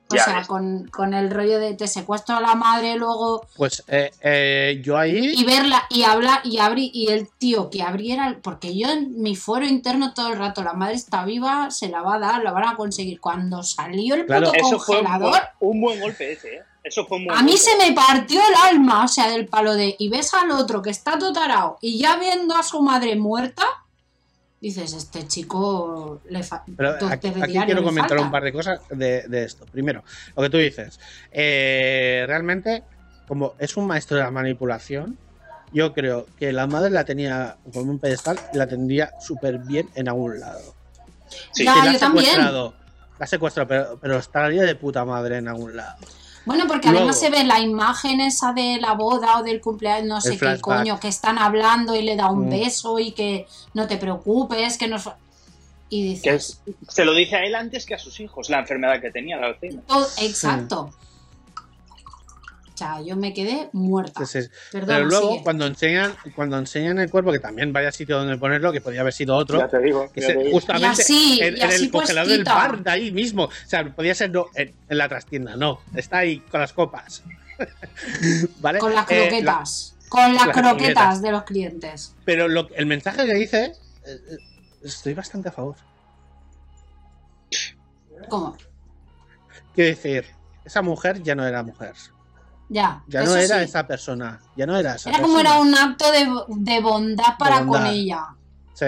O 0.10 0.16
Ya 0.16 0.24
sea, 0.26 0.38
ves. 0.40 0.48
con, 0.48 0.88
con 0.90 1.14
el 1.14 1.32
rollo 1.32 1.60
de 1.60 1.74
te 1.74 1.88
secuestro 1.88 2.36
a 2.38 2.42
la 2.42 2.56
madre, 2.56 2.96
luego 2.98 3.46
Pues 3.58 3.84
eh, 3.88 4.12
eh, 4.22 4.82
yo 4.84 4.98
ahí... 4.98 5.34
y 5.36 5.44
verla 5.44 5.84
y 5.90 6.04
hablar 6.04 6.42
y 6.46 6.60
abrir 6.60 6.92
y 6.94 7.08
el 7.08 7.30
tío 7.38 7.70
que 7.70 7.82
abriera 7.82 8.38
porque 8.44 8.78
yo 8.78 8.90
en 8.90 9.22
mi 9.22 9.36
fuero 9.36 9.66
interno 9.66 10.14
todo 10.14 10.32
el 10.34 10.38
rato 10.38 10.62
la 10.64 10.74
madre 10.74 10.96
está 10.96 11.26
viva 11.26 11.72
se 11.72 11.88
la 11.90 12.02
va 12.02 12.16
a 12.16 12.20
dar 12.20 12.44
la 12.44 12.52
van 12.52 12.68
a 12.68 12.76
conseguir 12.76 13.20
cuando 13.22 13.64
salió 13.64 14.16
el 14.16 14.26
Claro. 14.26 14.48
puto 14.52 14.58
Eso 14.68 14.80
fue 14.80 14.98
un 15.00 15.04
congelador 15.06 15.30
buen, 15.32 15.44
un 15.74 15.82
buen 15.82 16.00
golpe 16.02 16.32
ese, 16.34 16.56
¿eh? 16.58 16.62
Eso 16.84 17.06
fue 17.06 17.26
a 17.32 17.42
mí 17.44 17.58
se 17.58 17.78
me 17.78 17.94
partió 17.94 18.40
el 18.42 18.56
alma 18.76 19.06
o 19.06 19.08
sea 19.08 19.30
del 19.30 19.48
palo 19.48 19.74
de 19.74 19.96
y 19.98 20.10
ves 20.10 20.34
al 20.34 20.52
otro 20.52 20.82
que 20.82 20.90
está 20.90 21.18
totarao 21.18 21.78
y 21.80 21.98
ya 21.98 22.18
viendo 22.18 22.56
a 22.56 22.64
su 22.64 22.82
madre 22.82 23.16
muerta 23.16 23.64
dices 24.60 24.94
este 24.94 25.26
chico 25.28 26.22
le 26.30 26.44
fa- 26.44 26.64
Pero 26.76 26.98
dos 26.98 27.12
aquí, 27.12 27.32
quiero 27.32 27.82
le 27.82 27.84
comentar 27.84 28.10
faltan". 28.10 28.26
un 28.26 28.32
par 28.32 28.44
de 28.44 28.54
cosas 28.54 28.80
de, 28.90 29.24
de 29.28 29.44
esto. 29.44 29.66
Primero, 29.72 30.04
lo 30.36 30.44
que 30.44 30.50
tú 30.50 30.58
dices. 30.58 31.00
eh, 31.32 32.24
realmente, 32.28 32.84
como 33.28 33.54
es 33.60 33.76
un 33.78 33.88
maestro 33.88 34.18
de 34.18 34.24
la 34.24 34.32
manipulación, 34.32 35.18
yo 35.74 35.94
creo 35.94 36.28
que 36.38 36.54
la 36.54 36.68
madre 36.68 36.92
la 36.92 37.04
tenía 37.04 37.58
como 37.74 37.92
un 37.92 38.00
pedestal 38.00 38.40
y 38.54 38.58
la 38.58 38.68
tendría 38.68 39.12
súper 39.20 39.58
bien 39.58 39.90
en 39.96 40.08
algún 40.08 40.40
lado. 40.40 40.76
Sí. 41.52 41.66
Ya, 41.66 41.76
la 41.84 41.94
yo 41.94 42.00
también. 42.00 42.40
la 43.20 43.28
secuestrado, 43.28 43.68
pero, 43.68 43.98
pero 44.02 44.18
estaría 44.18 44.64
de 44.64 44.76
puta 44.76 45.04
madre 45.04 45.38
en 45.38 45.48
algún 45.50 45.76
lado. 45.76 45.98
Bueno, 46.46 46.66
porque 46.68 46.88
Luego- 46.90 47.00
además 47.10 47.20
se 47.20 47.30
ve 47.30 47.44
la 47.46 47.60
imagen 47.60 48.20
esa 48.20 48.52
de 48.54 48.78
la 48.82 48.94
boda 48.94 49.40
o 49.40 49.44
del 49.44 49.62
cumpleaños, 49.62 50.08
no 50.08 50.22
sé 50.22 50.32
qué 50.32 50.38
flashback. 50.40 50.62
coño, 50.80 51.00
que 51.00 51.08
están 51.08 51.38
hablando 51.38 51.96
y 51.96 52.02
le 52.04 52.16
da 52.18 52.30
un 52.30 52.48
Mm. 52.48 52.50
beso 52.50 53.00
y 53.00 53.12
que 53.14 53.48
no 53.74 53.88
te 53.88 53.98
preocupes, 53.98 54.78
que 54.78 54.88
no... 54.88 54.98
es- 54.98 55.10
Y 55.90 56.20
Que 56.22 56.34
dices... 56.34 56.60
es- 56.66 56.76
se 56.94 57.06
lo 57.06 57.14
dice 57.14 57.36
a 57.36 57.46
él 57.46 57.54
antes 57.56 57.86
que 57.86 57.94
a 57.94 58.00
sus 58.00 58.20
hijos, 58.20 58.50
la 58.50 58.60
enfermedad 58.60 59.00
que 59.00 59.12
tenía, 59.12 59.38
la 59.38 59.48
Alzheimer. 59.48 59.84
todo- 59.86 60.08
exacto. 60.18 60.90
O 62.74 62.78
sea, 62.78 63.02
yo 63.02 63.16
me 63.16 63.34
quedé 63.36 63.70
muerta. 63.72 64.12
Entonces, 64.22 64.50
pero 64.72 65.06
luego, 65.06 65.32
sigue. 65.34 65.44
cuando 65.44 65.68
enseñan, 65.68 66.16
cuando 66.36 66.58
enseñan 66.58 66.98
el 66.98 67.10
cuerpo, 67.12 67.32
que 67.32 67.38
también 67.40 67.72
vaya 67.72 67.92
sitio 67.92 68.18
donde 68.18 68.36
ponerlo, 68.38 68.72
que 68.72 68.82
podría 68.82 69.02
haber 69.02 69.14
sido 69.14 69.36
otro, 69.36 69.60
Ya 69.60 69.68
te 69.68 69.80
digo. 69.80 70.12
que 70.12 70.22
ya 70.22 70.28
se- 70.28 70.34
te 70.34 70.40
digo. 70.40 70.52
justamente 70.54 70.88
Y 70.88 70.90
así, 70.90 71.40
en, 71.44 71.58
y 71.58 71.60
en 71.62 71.68
así 71.70 71.84
el 71.86 71.92
congelador 71.92 72.32
del 72.32 72.44
bar 72.44 72.84
de 72.84 72.90
ahí 72.90 73.12
mismo. 73.12 73.44
O 73.46 73.50
sea, 73.68 73.86
podía 73.94 74.16
ser 74.16 74.32
no, 74.32 74.48
en, 74.56 74.74
en 74.90 74.98
la 74.98 75.08
trastienda, 75.08 75.56
no. 75.56 75.82
Está 75.96 76.18
ahí 76.20 76.40
con 76.40 76.62
las 76.62 76.74
copas. 76.74 77.22
¿Vale? 78.60 78.80
Con 78.80 78.96
las 78.96 79.10
Eh, 79.12 79.16
la- 79.20 79.28
croquetas. 79.30 79.96
con 80.10 80.34
las 80.34 80.48
las 80.48 80.56
croquetas 80.58 80.74
croquetas. 80.78 81.22
de 81.22 81.32
los 81.32 81.44
clientes. 81.44 82.16
pero 82.26 82.48
lo, 82.48 82.70
el 82.76 82.88
mensaje 82.88 83.24
que 83.28 83.36
dice, 83.36 83.66
eh, 83.66 84.20
eh, 84.32 84.38
estoy 84.84 85.14
bastante 85.14 85.50
a 85.50 85.52
favor. 85.52 85.76
¿Cómo? 88.30 88.58
Quiero 89.76 89.90
decir, 89.90 90.26
esa 90.66 90.82
mujer 90.82 91.22
ya 91.22 91.36
no 91.36 91.46
era 91.46 91.62
mujer. 91.64 91.94
Ya. 92.74 93.04
Ya 93.08 93.24
no 93.24 93.36
era 93.36 93.60
sí. 93.60 93.66
esa 93.66 93.86
persona. 93.86 94.40
Ya 94.56 94.66
no 94.66 94.76
era 94.76 94.96
esa 94.96 95.12
Era 95.12 95.22
como 95.22 95.40
era 95.40 95.60
un 95.60 95.76
acto 95.76 96.12
de, 96.12 96.28
de 96.48 96.82
bondad 96.82 97.38
para 97.38 97.60
bondad. 97.60 97.82
con 97.84 97.88
ella. 97.88 98.26
Sí. 98.74 98.88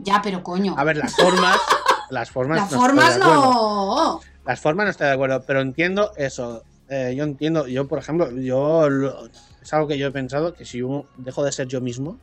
Ya, 0.00 0.20
pero 0.22 0.42
coño. 0.42 0.74
A 0.76 0.82
ver, 0.82 0.96
las 0.96 1.14
formas. 1.14 1.56
las 2.10 2.30
formas. 2.30 2.58
Las 2.58 2.72
no 2.72 2.78
formas 2.80 3.18
no. 3.18 4.20
Las 4.44 4.60
formas 4.60 4.84
no 4.86 4.90
estoy 4.90 5.06
de 5.06 5.12
acuerdo, 5.12 5.42
pero 5.46 5.60
entiendo 5.60 6.12
eso. 6.16 6.64
Eh, 6.88 7.14
yo 7.16 7.22
entiendo, 7.24 7.66
yo 7.68 7.86
por 7.86 7.98
ejemplo, 8.00 8.30
yo 8.30 8.88
lo- 8.90 9.26
es 9.62 9.72
algo 9.72 9.86
que 9.88 9.98
yo 9.98 10.08
he 10.08 10.12
pensado 10.12 10.52
que 10.54 10.64
si 10.64 10.78
yo 10.78 11.06
dejo 11.16 11.44
de 11.44 11.52
ser 11.52 11.66
yo 11.68 11.80
mismo, 11.80 12.18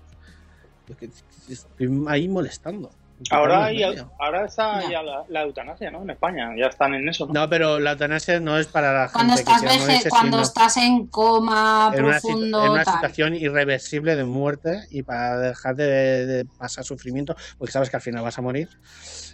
que 1.00 1.10
estoy 1.50 2.04
ahí 2.08 2.28
molestando. 2.28 2.92
Ahora, 3.32 3.70
Quitarme 3.70 4.00
hay, 4.00 4.06
ahora 4.20 4.46
está 4.46 4.82
Ya. 4.82 4.90
ya 4.92 5.04
la, 5.04 5.24
la 5.30 5.42
eutanasia, 5.44 5.92
¿no? 5.92 6.02
En 6.04 6.10
España, 6.10 6.50
ya 6.58 6.68
están 6.68 6.94
en 6.94 7.08
eso, 7.10 7.28
¿no? 7.28 7.34
No, 7.34 7.50
pero 7.50 7.80
la 7.80 7.92
eutanasia 7.92 8.40
no 8.40 8.58
es 8.58 8.68
para 8.68 8.94
la 8.94 9.10
Cuando 9.12 9.36
gente 9.36 9.52
estás, 9.52 10.04
que 10.04 10.10
cuando 10.10 10.42
estás 10.42 10.78
en 10.78 11.08
coma 11.08 11.92
en 11.96 12.04
una, 12.06 12.20
profundo, 12.20 12.66
en 12.66 12.72
una 12.72 12.84
tal. 12.84 12.94
situación 12.96 13.36
irreversible 13.36 14.16
de 14.16 14.24
muerte 14.24 14.82
y 14.92 15.04
para 15.04 15.38
dejar 15.38 15.76
de, 15.76 16.26
de 16.26 16.46
pasar 16.46 16.84
sufrimiento, 16.84 17.36
porque 17.58 17.72
sabes 17.72 17.90
que 17.90 17.96
al 17.96 18.02
final 18.02 18.24
vas 18.24 18.38
a 18.38 18.42
morir, 18.42 18.70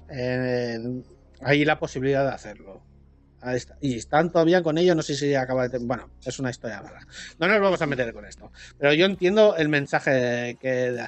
eh, 0.10 0.78
hay 1.42 1.66
la 1.66 1.80
posibilidad 1.80 2.26
de 2.26 2.34
hacerlo. 2.34 2.82
Ahí 3.42 3.56
está. 3.56 3.78
Y 3.80 3.96
están 3.98 4.32
todavía 4.32 4.62
con 4.62 4.78
ello, 4.78 4.96
no 4.96 5.02
sé 5.02 5.16
si 5.16 5.34
acaba 5.34 5.68
de... 5.68 5.78
Bueno, 5.80 6.10
es 6.26 6.40
una 6.40 6.50
historia 6.50 6.82
rara. 6.82 7.00
No 7.38 7.48
nos 7.48 7.62
vamos 7.62 7.82
a 7.82 7.86
meter 7.86 8.14
con 8.14 8.26
esto. 8.26 8.52
Pero 8.78 8.94
yo 8.94 9.06
entiendo 9.06 9.56
el 9.56 9.70
mensaje 9.70 10.12
de, 10.12 10.56
que, 10.56 10.68
de. 10.92 11.08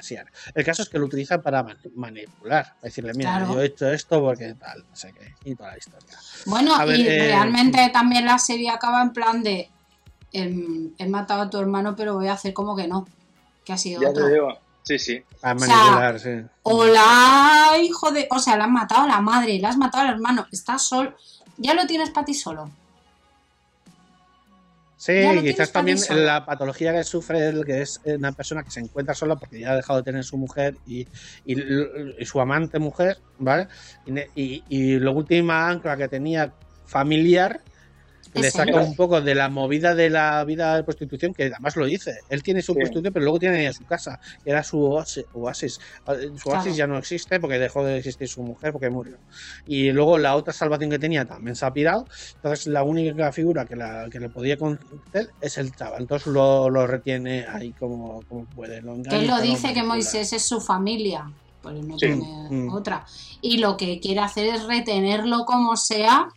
El 0.54 0.64
caso 0.64 0.82
es 0.82 0.88
que 0.88 0.98
lo 0.98 1.04
utilizan 1.04 1.42
para 1.42 1.62
man- 1.62 1.76
manipular. 1.94 2.64
Para 2.64 2.80
decirle, 2.82 3.12
mira, 3.14 3.36
Claro. 3.36 3.54
yo 3.54 3.60
he 3.62 3.66
hecho 3.66 3.90
esto 3.92 4.20
porque 4.22 4.54
tal, 4.54 4.84
no 4.88 4.96
sé 4.96 5.12
qué. 5.12 5.34
Y 5.44 5.54
toda 5.54 5.72
la 5.72 5.78
historia. 5.78 6.16
Bueno, 6.46 6.74
A 6.74 6.84
ver, 6.86 7.00
y 7.00 7.06
eh, 7.06 7.26
realmente 7.26 7.90
también 7.92 8.24
la 8.24 8.38
serie 8.38 8.70
acaba 8.70 9.02
en 9.02 9.12
plan 9.12 9.42
de 9.42 9.68
em, 10.32 10.92
he 10.98 11.06
matado 11.08 11.42
a 11.42 11.50
tu 11.50 11.58
hermano, 11.58 11.94
pero 11.94 12.14
voy 12.14 12.28
a 12.28 12.32
hacer 12.32 12.54
como 12.54 12.74
que 12.74 12.88
no. 12.88 13.06
Que 13.64 13.74
ha 13.74 13.78
sido 13.78 14.00
Ya 14.00 14.08
otro. 14.08 14.26
te 14.26 14.32
digo. 14.32 14.58
Sí, 14.84 14.98
sí. 14.98 15.22
Para 15.40 15.54
O 15.54 15.58
sea, 15.60 15.68
manipular, 15.76 16.18
sí. 16.18 16.30
Hola, 16.62 17.72
hijo 17.82 18.10
de. 18.10 18.26
O 18.30 18.38
sea, 18.38 18.56
la 18.56 18.64
has 18.64 18.70
matado 18.70 19.02
a 19.02 19.06
la 19.06 19.20
madre, 19.20 19.58
la 19.58 19.68
has 19.68 19.76
matado 19.76 20.08
al 20.08 20.14
hermano. 20.14 20.46
Estás 20.50 20.82
solo. 20.82 21.14
Ya 21.58 21.74
lo 21.74 21.86
tienes 21.86 22.10
para 22.10 22.24
ti 22.24 22.34
solo. 22.34 22.70
Sí, 24.96 25.12
quizás 25.42 25.72
también 25.72 25.98
la 26.24 26.46
patología 26.46 26.92
que 26.92 27.02
sufre 27.02 27.48
él, 27.48 27.64
que 27.66 27.82
es 27.82 28.00
una 28.04 28.30
persona 28.30 28.62
que 28.62 28.70
se 28.70 28.78
encuentra 28.78 29.14
sola 29.14 29.34
porque 29.34 29.58
ya 29.58 29.72
ha 29.72 29.76
dejado 29.76 29.98
de 29.98 30.04
tener 30.04 30.22
su 30.22 30.36
mujer 30.38 30.78
y, 30.86 31.08
y 31.44 31.54
l- 31.54 32.14
y 32.20 32.24
su 32.24 32.40
amante 32.40 32.78
mujer, 32.78 33.18
¿vale? 33.36 33.66
Y, 34.06 34.20
y, 34.36 34.64
y 34.68 34.98
la 35.00 35.10
última 35.10 35.68
ancla 35.68 35.96
que 35.96 36.06
tenía 36.06 36.54
familiar 36.84 37.64
le 38.40 38.50
saca 38.50 38.70
él. 38.80 38.88
un 38.88 38.96
poco 38.96 39.20
de 39.20 39.34
la 39.34 39.48
movida 39.48 39.94
de 39.94 40.08
la 40.10 40.42
vida 40.44 40.76
de 40.76 40.84
prostitución, 40.84 41.34
que 41.34 41.44
además 41.44 41.76
lo 41.76 41.84
dice. 41.86 42.20
Él 42.30 42.42
tiene 42.42 42.62
su 42.62 42.72
Sí. 42.72 42.78
prostitución, 42.78 43.12
pero 43.12 43.24
luego 43.24 43.38
tiene 43.38 43.70
su 43.72 43.84
casa, 43.84 44.18
que 44.42 44.50
era 44.50 44.62
su 44.62 44.78
oasi- 44.80 45.24
oasis. 45.34 45.78
Eh, 46.08 46.30
Su 46.36 46.48
oasis 46.48 46.62
Claro. 46.64 46.74
ya 46.74 46.86
no 46.86 46.98
existe 46.98 47.38
porque 47.40 47.58
dejó 47.58 47.84
de 47.84 47.98
existir 47.98 48.28
su 48.28 48.42
mujer 48.42 48.72
porque 48.72 48.88
murió. 48.90 49.16
Y 49.66 49.92
luego 49.92 50.18
la 50.18 50.34
otra 50.36 50.52
salvación 50.52 50.90
que 50.90 50.98
tenía 50.98 51.24
también 51.24 51.56
se 51.56 51.66
ha 51.66 51.72
pirado. 51.72 52.06
Entonces 52.36 52.66
la 52.68 52.82
única 52.82 53.32
figura 53.32 53.64
que, 53.66 53.76
la, 53.76 54.08
que 54.10 54.18
le 54.20 54.28
podía 54.28 54.56
conceder 54.56 55.30
es 55.40 55.58
el 55.58 55.74
chaval. 55.74 56.02
Entonces 56.02 56.28
lo, 56.28 56.70
lo 56.70 56.86
retiene 56.86 57.44
ahí 57.46 57.72
como, 57.72 58.22
como 58.28 58.44
puede. 58.46 58.80
Lo 58.82 58.92
Que 58.94 58.98
engaña 59.00 59.16
él 59.18 59.24
y 59.24 59.26
lo 59.28 59.40
dice 59.40 59.68
que 59.68 59.82
manipula. 59.82 59.86
Moisés 59.94 60.32
es 60.32 60.42
su 60.44 60.60
familia. 60.60 61.30
Pues 61.62 61.74
no 61.76 61.96
Sí. 61.98 62.06
tiene 62.06 62.24
Mm. 62.50 62.72
otra. 62.72 63.04
Y 63.40 63.58
lo 63.58 63.76
que 63.76 64.00
quiere 64.00 64.20
hacer 64.20 64.46
es 64.46 64.64
retenerlo 64.66 65.44
como 65.44 65.76
sea. 65.76 66.28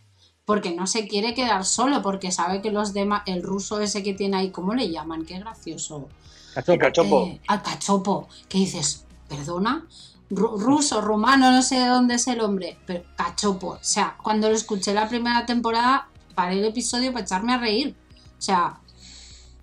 Porque 0.46 0.74
no 0.74 0.86
se 0.86 1.06
quiere 1.08 1.34
quedar 1.34 1.64
solo, 1.66 2.00
porque 2.02 2.32
sabe 2.32 2.62
que 2.62 2.70
los 2.70 2.94
demás, 2.94 3.22
el 3.26 3.42
ruso 3.42 3.80
ese 3.80 4.02
que 4.02 4.14
tiene 4.14 4.38
ahí, 4.38 4.50
¿cómo 4.50 4.72
le 4.74 4.88
llaman? 4.90 5.26
Qué 5.26 5.38
gracioso. 5.40 6.08
Cachopo. 6.54 6.78
Cachopo. 6.78 7.22
Eh, 7.26 7.40
al 7.48 7.62
cachopo, 7.62 8.28
que 8.48 8.58
dices, 8.58 9.04
perdona, 9.28 9.86
Ru- 10.30 10.58
ruso, 10.58 11.00
rumano, 11.02 11.50
no 11.52 11.62
sé 11.62 11.78
de 11.78 11.86
dónde 11.86 12.14
es 12.14 12.26
el 12.26 12.40
hombre, 12.40 12.78
pero 12.86 13.04
cachopo. 13.16 13.68
O 13.70 13.78
sea, 13.80 14.16
cuando 14.22 14.48
lo 14.48 14.56
escuché 14.56 14.94
la 14.94 15.08
primera 15.08 15.46
temporada, 15.46 16.08
paré 16.34 16.58
el 16.58 16.64
episodio 16.64 17.12
para 17.12 17.24
echarme 17.24 17.52
a 17.54 17.58
reír. 17.58 17.94
O 18.38 18.42
sea, 18.42 18.80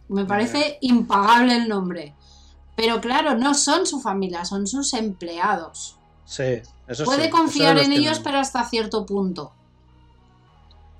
me 0.09 0.25
parece 0.25 0.77
impagable 0.81 1.55
el 1.57 1.67
nombre. 1.67 2.13
Pero 2.75 3.01
claro, 3.01 3.35
no 3.37 3.53
son 3.53 3.85
su 3.85 3.99
familia, 4.01 4.45
son 4.45 4.67
sus 4.67 4.93
empleados. 4.93 5.97
Sí, 6.25 6.61
eso 6.87 7.03
Puede 7.05 7.25
sí, 7.25 7.29
confiar 7.29 7.75
eso 7.77 7.85
en 7.85 7.91
los 7.91 7.99
ellos, 7.99 8.19
pero 8.23 8.39
hasta 8.39 8.63
cierto 8.67 9.05
punto. 9.05 9.51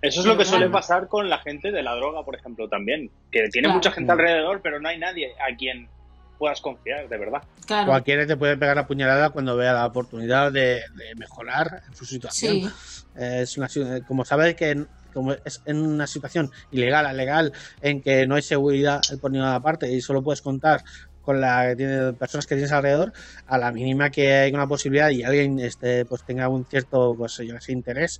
Eso 0.03 0.19
es 0.19 0.25
lo 0.25 0.37
que 0.37 0.43
suele 0.45 0.69
pasar 0.69 1.07
con 1.07 1.29
la 1.29 1.39
gente 1.39 1.71
de 1.71 1.81
la 1.81 1.95
droga, 1.95 2.23
por 2.25 2.35
ejemplo, 2.35 2.67
también. 2.67 3.09
Que 3.31 3.47
tiene 3.49 3.67
Claro. 3.67 3.75
mucha 3.77 3.91
gente 3.91 4.09
Mm. 4.11 4.19
alrededor, 4.19 4.61
pero 4.61 4.79
no 4.81 4.89
hay 4.89 4.99
nadie 4.99 5.33
a 5.39 5.55
quien 5.55 5.89
puedas 6.37 6.59
confiar, 6.59 7.07
de 7.07 7.17
verdad. 7.17 7.41
Claro. 7.65 7.87
Cualquiera 7.87 8.27
te 8.27 8.35
puede 8.35 8.57
pegar 8.57 8.75
la 8.75 8.85
puñalada 8.85 9.29
cuando 9.29 9.55
vea 9.55 9.71
la 9.71 9.85
oportunidad 9.85 10.51
de, 10.51 10.81
de 10.95 11.15
mejorar 11.15 11.81
en 11.87 11.95
su 11.95 12.05
situación. 12.05 12.53
Sí, 12.55 12.69
Eh, 13.15 13.41
Es 13.43 13.57
una, 13.57 13.69
si- 13.69 14.01
como 14.07 14.25
sabes 14.25 14.55
que 14.55 14.71
en- 14.71 14.87
como 15.13 15.33
es 15.33 15.61
en 15.65 15.77
una 15.77 16.07
situación 16.07 16.49
ilegal, 16.71 17.15
legal, 17.15 17.53
en 17.79 18.01
que 18.01 18.25
no 18.27 18.33
hay 18.35 18.41
seguridad 18.41 18.99
por 19.21 19.29
ninguna 19.31 19.61
parte 19.61 19.89
y 19.89 20.01
solo 20.01 20.23
puedes 20.23 20.41
contar 20.41 20.83
con 21.21 21.39
la 21.39 21.67
que 21.69 21.75
tiene, 21.77 22.13
personas 22.13 22.45
que 22.47 22.55
tienes 22.55 22.71
alrededor, 22.73 23.13
a 23.45 23.57
la 23.59 23.71
mínima 23.71 24.09
que 24.09 24.33
hay 24.33 24.51
una 24.51 24.67
posibilidad 24.67 25.09
y 25.11 25.23
alguien 25.23 25.59
este, 25.59 26.03
pues 26.05 26.23
tenga 26.25 26.49
un 26.49 26.65
cierto 26.65 27.15
pues, 27.15 27.37
yo 27.37 27.57
sé, 27.61 27.71
interés, 27.71 28.19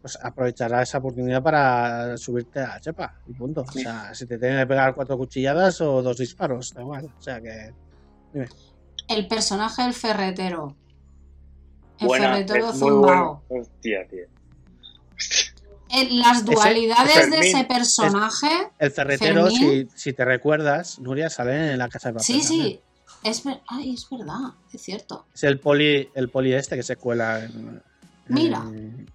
pues 0.00 0.18
aprovechará 0.22 0.82
esa 0.82 0.98
oportunidad 0.98 1.42
para 1.42 2.16
subirte 2.16 2.60
a 2.60 2.68
la 2.68 2.80
chepa 2.80 3.14
y 3.26 3.32
punto. 3.32 3.62
O 3.62 3.72
sea, 3.72 4.14
si 4.14 4.26
te 4.26 4.38
tiene 4.38 4.60
que 4.60 4.66
pegar 4.66 4.94
cuatro 4.94 5.16
cuchilladas 5.18 5.80
o 5.80 6.02
dos 6.02 6.16
disparos, 6.18 6.72
da 6.74 6.82
igual. 6.82 7.06
O 7.18 7.22
sea 7.22 7.40
que 7.40 7.72
el 9.08 9.26
personaje 9.26 9.82
del 9.82 9.94
ferretero. 9.94 10.76
El 11.98 12.06
Buena, 12.06 12.28
ferretero 12.34 12.72
zumbao. 12.72 13.42
bueno. 13.48 13.62
Hostia, 13.62 14.06
tío. 14.08 14.24
Eh, 15.90 16.08
Las 16.10 16.44
dualidades 16.44 17.14
de 17.14 17.20
Fermín, 17.22 17.42
ese 17.42 17.64
personaje. 17.64 18.46
el 18.78 18.90
ferretero, 18.90 19.50
si, 19.50 19.88
si 19.94 20.12
te 20.12 20.24
recuerdas, 20.24 20.98
Nuria 21.00 21.30
sale 21.30 21.72
en 21.72 21.78
la 21.78 21.88
casa 21.88 22.10
de 22.10 22.14
papel. 22.14 22.24
Sí, 22.26 22.40
también. 22.46 22.62
sí. 22.68 22.80
Es, 23.24 23.42
ver- 23.42 23.62
Ay, 23.66 23.94
es 23.94 24.06
verdad, 24.08 24.52
es 24.72 24.80
cierto. 24.82 25.26
Es 25.34 25.42
el 25.42 25.58
poli, 25.58 26.08
el 26.14 26.28
poli 26.28 26.52
este 26.52 26.76
que 26.76 26.82
se 26.84 26.96
cuela 26.96 27.42
en. 27.44 27.82
Mira. 28.28 28.58
en- 28.58 29.10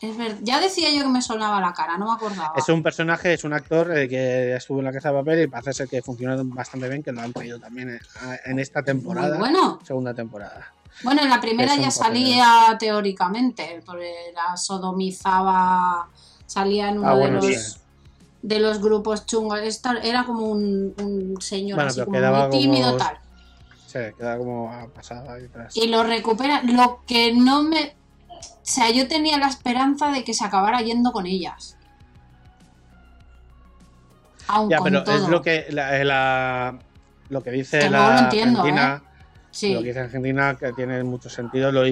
Es 0.00 0.16
ver- 0.16 0.38
Ya 0.42 0.60
decía 0.60 0.90
yo 0.90 1.02
que 1.04 1.08
me 1.08 1.22
sonaba 1.22 1.60
la 1.60 1.72
cara, 1.72 1.96
no 1.96 2.06
me 2.06 2.12
acordaba. 2.12 2.52
Es 2.56 2.68
un 2.68 2.82
personaje, 2.82 3.32
es 3.34 3.44
un 3.44 3.52
actor 3.54 3.96
eh, 3.96 4.08
que 4.08 4.54
estuvo 4.54 4.78
en 4.80 4.84
la 4.84 4.92
casa 4.92 5.10
de 5.10 5.18
papel 5.18 5.42
y 5.42 5.46
parece 5.46 5.72
ser 5.72 5.88
que 5.88 6.02
funcionó 6.02 6.36
bastante 6.44 6.88
bien, 6.88 7.02
que 7.02 7.12
lo 7.12 7.22
han 7.22 7.32
traído 7.32 7.58
también 7.58 7.88
en, 7.90 8.00
en 8.44 8.58
esta 8.58 8.82
temporada. 8.82 9.38
Muy 9.38 9.50
bueno. 9.50 9.78
Segunda 9.84 10.12
temporada. 10.12 10.72
Bueno, 11.02 11.22
en 11.22 11.30
la 11.30 11.40
primera 11.40 11.74
Es 11.74 11.80
ya 11.80 11.90
salía 11.90 12.76
teóricamente, 12.78 13.82
porque 13.86 14.12
la 14.34 14.56
sodomizaba, 14.56 16.08
salía 16.46 16.88
en 16.90 16.98
uno 16.98 17.08
Ah, 17.08 17.14
de, 17.14 17.20
bueno, 17.20 17.36
los, 17.36 17.46
sí. 17.46 17.78
de 18.42 18.60
los 18.60 18.80
grupos 18.80 19.26
chungos. 19.26 19.60
Esta- 19.60 19.98
era 20.02 20.24
como 20.24 20.46
un, 20.46 20.94
un 21.00 21.40
señor 21.40 21.76
Bueno, 21.76 21.90
así 21.90 22.04
como 22.04 22.18
muy 22.20 22.50
tímido 22.50 22.86
como- 22.92 22.98
tal. 22.98 23.18
Sí, 23.86 23.98
queda 24.18 24.36
como 24.36 24.90
pasada 24.94 25.38
y. 25.38 25.48
Y 25.80 25.86
lo 25.88 26.02
recupera. 26.02 26.62
Lo 26.64 27.00
que 27.06 27.32
no 27.32 27.62
me. 27.62 27.94
O 28.40 28.68
sea, 28.68 28.90
yo 28.90 29.06
tenía 29.08 29.38
la 29.38 29.48
esperanza 29.48 30.10
de 30.10 30.24
que 30.24 30.34
se 30.34 30.44
acabara 30.44 30.80
yendo 30.82 31.12
con 31.12 31.26
ellas. 31.26 31.76
Aun 34.48 34.70
Ya, 34.70 34.78
con 34.78 34.84
pero 34.86 35.04
todo. 35.04 35.14
es 35.16 35.28
lo 35.28 35.42
que 35.42 35.66
la, 35.70 36.04
la- 36.04 36.78
lo 37.28 37.42
que 37.42 37.50
dice 37.50 37.78
Que 37.80 37.90
la 37.90 37.98
luego 37.98 38.12
lo 38.12 38.18
entiendo, 38.20 38.60
Argentina. 38.60 39.02
Sí. 39.50 39.72
Lo 39.72 39.80
que 39.80 39.86
dice 39.86 40.00
Argentina 40.00 40.56
que 40.58 40.72
tiene 40.74 41.02
mucho 41.02 41.28
sentido. 41.30 41.72
Lo, 41.72 41.82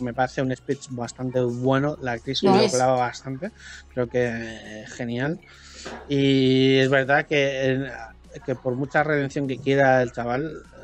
me 0.00 0.14
parece 0.14 0.42
un 0.42 0.54
speech 0.56 0.86
bastante 0.90 1.40
bueno. 1.40 1.96
La 2.00 2.12
actriz 2.12 2.42
Lo 2.42 2.54
hablaba 2.54 2.96
bastante. 2.96 3.50
Creo 3.92 4.08
que 4.08 4.26
eh, 4.32 4.84
genial. 4.88 5.38
Y 6.08 6.78
es 6.78 6.88
verdad 6.88 7.26
que, 7.26 7.72
eh, 7.74 7.90
que 8.44 8.54
por 8.54 8.74
mucha 8.74 9.02
redención 9.04 9.46
que 9.46 9.58
quiera 9.58 10.02
el 10.02 10.12
chaval, 10.12 10.44
eh, 10.46 10.78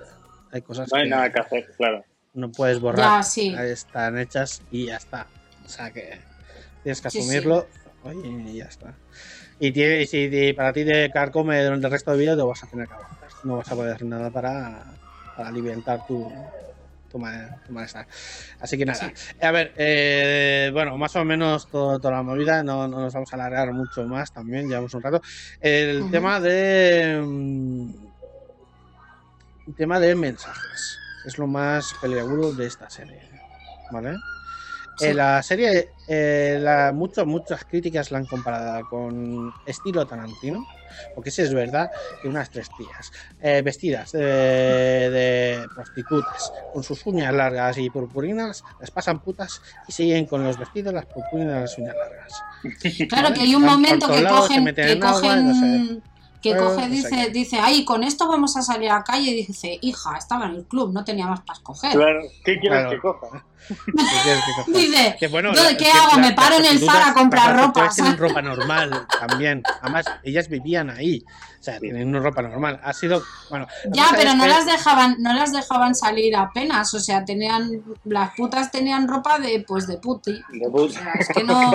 hay 0.52 0.62
cosas 0.62 0.88
No 0.92 0.98
hay 0.98 1.04
que 1.04 1.10
nada 1.10 1.32
que 1.32 1.40
hacer, 1.40 1.74
claro. 1.76 2.04
No 2.36 2.50
puedes 2.52 2.78
borrar. 2.80 3.18
Ya, 3.18 3.22
sí. 3.22 3.54
Ahí 3.56 3.70
Están 3.70 4.18
hechas 4.18 4.62
y 4.70 4.86
ya 4.86 4.96
está. 4.96 5.26
O 5.64 5.68
sea 5.68 5.90
que 5.90 6.20
tienes 6.82 7.00
que 7.00 7.10
Sí, 7.10 7.18
sí. 7.22 7.24
asumirlo 7.28 7.66
y 8.22 8.58
ya 8.58 8.66
está. 8.66 8.94
Y, 9.58 9.72
tiene- 9.72 10.02
y 10.02 10.06
si 10.06 10.18
y 10.30 10.52
para 10.52 10.72
ti 10.72 10.84
te 10.84 11.10
carcome 11.10 11.64
durante 11.64 11.86
el 11.86 11.92
resto 11.92 12.12
de 12.12 12.18
vida, 12.18 12.36
te 12.36 12.42
vas 12.42 12.62
a 12.62 12.66
tener 12.68 12.86
que 12.86 12.94
aguantar. 12.94 13.28
No 13.42 13.56
vas 13.56 13.72
a 13.72 13.74
poder 13.74 13.94
hacer 13.94 14.06
nada 14.06 14.30
para, 14.30 14.84
para 15.34 15.48
alimentar 15.48 16.06
tu, 16.06 16.30
tu, 17.10 17.18
ma- 17.18 17.56
tu 17.66 17.72
malestar. 17.72 18.06
Así 18.60 18.76
que 18.76 18.84
nada. 18.84 19.10
A 19.40 19.50
ver, 19.50 19.72
eh, 19.76 20.70
bueno, 20.74 20.96
más 20.98 21.16
o 21.16 21.24
menos 21.24 21.68
todo- 21.68 21.98
toda 21.98 22.14
la 22.16 22.22
movida. 22.22 22.62
No, 22.62 22.86
no 22.86 23.00
nos 23.00 23.14
vamos 23.14 23.32
a 23.32 23.36
alargar 23.36 23.72
mucho 23.72 24.04
más 24.06 24.30
también. 24.30 24.68
Llevamos 24.68 24.92
un 24.94 25.02
rato. 25.02 25.22
El 25.60 26.10
tema 26.10 26.38
de. 26.38 27.22
mm, 27.24 27.90
el 29.68 29.74
tema 29.74 29.98
de 29.98 30.14
mensajes. 30.14 30.98
Es 31.26 31.38
lo 31.38 31.46
más 31.46 31.94
peliagudo 32.00 32.52
de 32.52 32.66
esta 32.66 32.88
serie. 32.88 33.20
¿Vale? 33.90 34.16
Sí. 34.98 35.06
Eh, 35.08 35.14
la 35.14 35.42
serie, 35.42 35.90
eh, 36.08 36.58
la, 36.58 36.90
mucho- 36.90 37.26
muchas 37.26 37.64
críticas 37.66 38.10
la 38.10 38.16
han 38.18 38.24
comparado 38.24 38.88
con 38.88 39.52
estilo 39.66 40.06
Tarantino, 40.06 40.64
porque 41.14 41.30
sí 41.30 41.42
es 41.42 41.52
verdad 41.52 41.90
que 42.22 42.28
unas 42.28 42.48
tres 42.48 42.68
tías 42.78 43.12
eh, 43.42 43.60
vestidas 43.62 44.12
de, 44.12 44.20
de 44.22 45.68
prostitutas, 45.74 46.50
con 46.72 46.82
sus 46.82 47.04
uñas 47.04 47.34
largas 47.34 47.76
y 47.76 47.90
purpurinas, 47.90 48.64
las 48.80 48.90
pasan 48.90 49.20
putas 49.20 49.60
y 49.86 49.92
siguen 49.92 50.24
con 50.24 50.42
los 50.42 50.58
vestidos, 50.58 50.94
las 50.94 51.04
purpurinas 51.04 51.56
y 51.56 51.60
las 51.60 51.78
uñas 51.78 51.94
largas. 51.96 52.42
Claro 53.08 53.34
que 53.34 53.40
hay 53.42 53.54
un 53.54 53.62
momento 53.64 54.06
que 54.08 54.22
cogen, 54.40 54.74
que 54.74 54.92
en 54.92 55.04
agua, 55.04 55.20
cogen, 55.20 55.46
no 55.46 55.54
sé. 55.60 56.00
Que 56.52 56.58
coge, 56.58 56.88
dice, 56.88 57.30
dice, 57.30 57.58
ay, 57.60 57.84
con 57.84 58.02
esto 58.04 58.28
vamos 58.28 58.56
a 58.56 58.62
salir 58.62 58.90
a 58.90 58.96
la 58.96 59.04
calle 59.04 59.30
y 59.30 59.46
dice, 59.46 59.78
hija, 59.82 60.16
estaba 60.16 60.46
en 60.46 60.56
el 60.56 60.64
club, 60.64 60.92
no 60.92 61.04
tenía 61.04 61.26
más 61.26 61.40
para 61.40 61.58
escoger. 61.58 61.92
Claro, 61.92 62.20
¿qué 62.44 62.58
quieres 62.58 62.80
Claro. 62.80 62.90
que 62.90 62.98
coja? 63.00 63.44
Dice, 64.68 65.16
Que 65.18 65.28
bueno, 65.28 65.52
"No, 65.52 65.62
la- 65.62 65.70
¿qué 65.70 65.76
que 65.84 65.90
hago? 65.90 66.12
la- 66.16 66.18
Me 66.18 66.32
paro 66.32 66.56
en 66.56 66.64
el 66.66 66.78
Zara 66.78 67.08
a 67.08 67.14
comprar 67.14 67.56
ropa, 67.56 67.88
tienen 67.94 68.16
ropa 68.16 68.42
normal 68.42 69.06
también. 69.20 69.62
Además, 69.82 70.06
ellas 70.22 70.48
vivían 70.48 70.90
ahí. 70.90 71.24
O 71.60 71.62
sea, 71.66 71.80
tienen 71.80 72.06
una 72.08 72.20
ropa 72.20 72.42
normal. 72.42 72.78
Ha 72.84 72.92
sido, 72.92 73.22
bueno. 73.50 73.66
Ya, 73.92 74.06
pero 74.14 74.34
no 74.34 74.44
que- 74.44 74.50
las 74.50 74.66
dejaban, 74.66 75.16
no 75.18 75.32
las 75.32 75.52
dejaban 75.52 75.96
salir 75.96 76.36
apenas, 76.36 76.94
o 76.94 77.00
sea, 77.00 77.24
tenían, 77.24 77.82
las 78.04 78.30
putas 78.36 78.70
tenían 78.70 79.08
ropa 79.08 79.40
de, 79.40 79.64
pues, 79.66 79.88
de 79.88 79.96
puti. 79.98 80.32
De 80.52 80.66
O 80.68 80.70
puta. 80.70 80.92
sea, 81.00 81.12
es 81.18 81.28
que 81.28 81.42
no, 81.42 81.72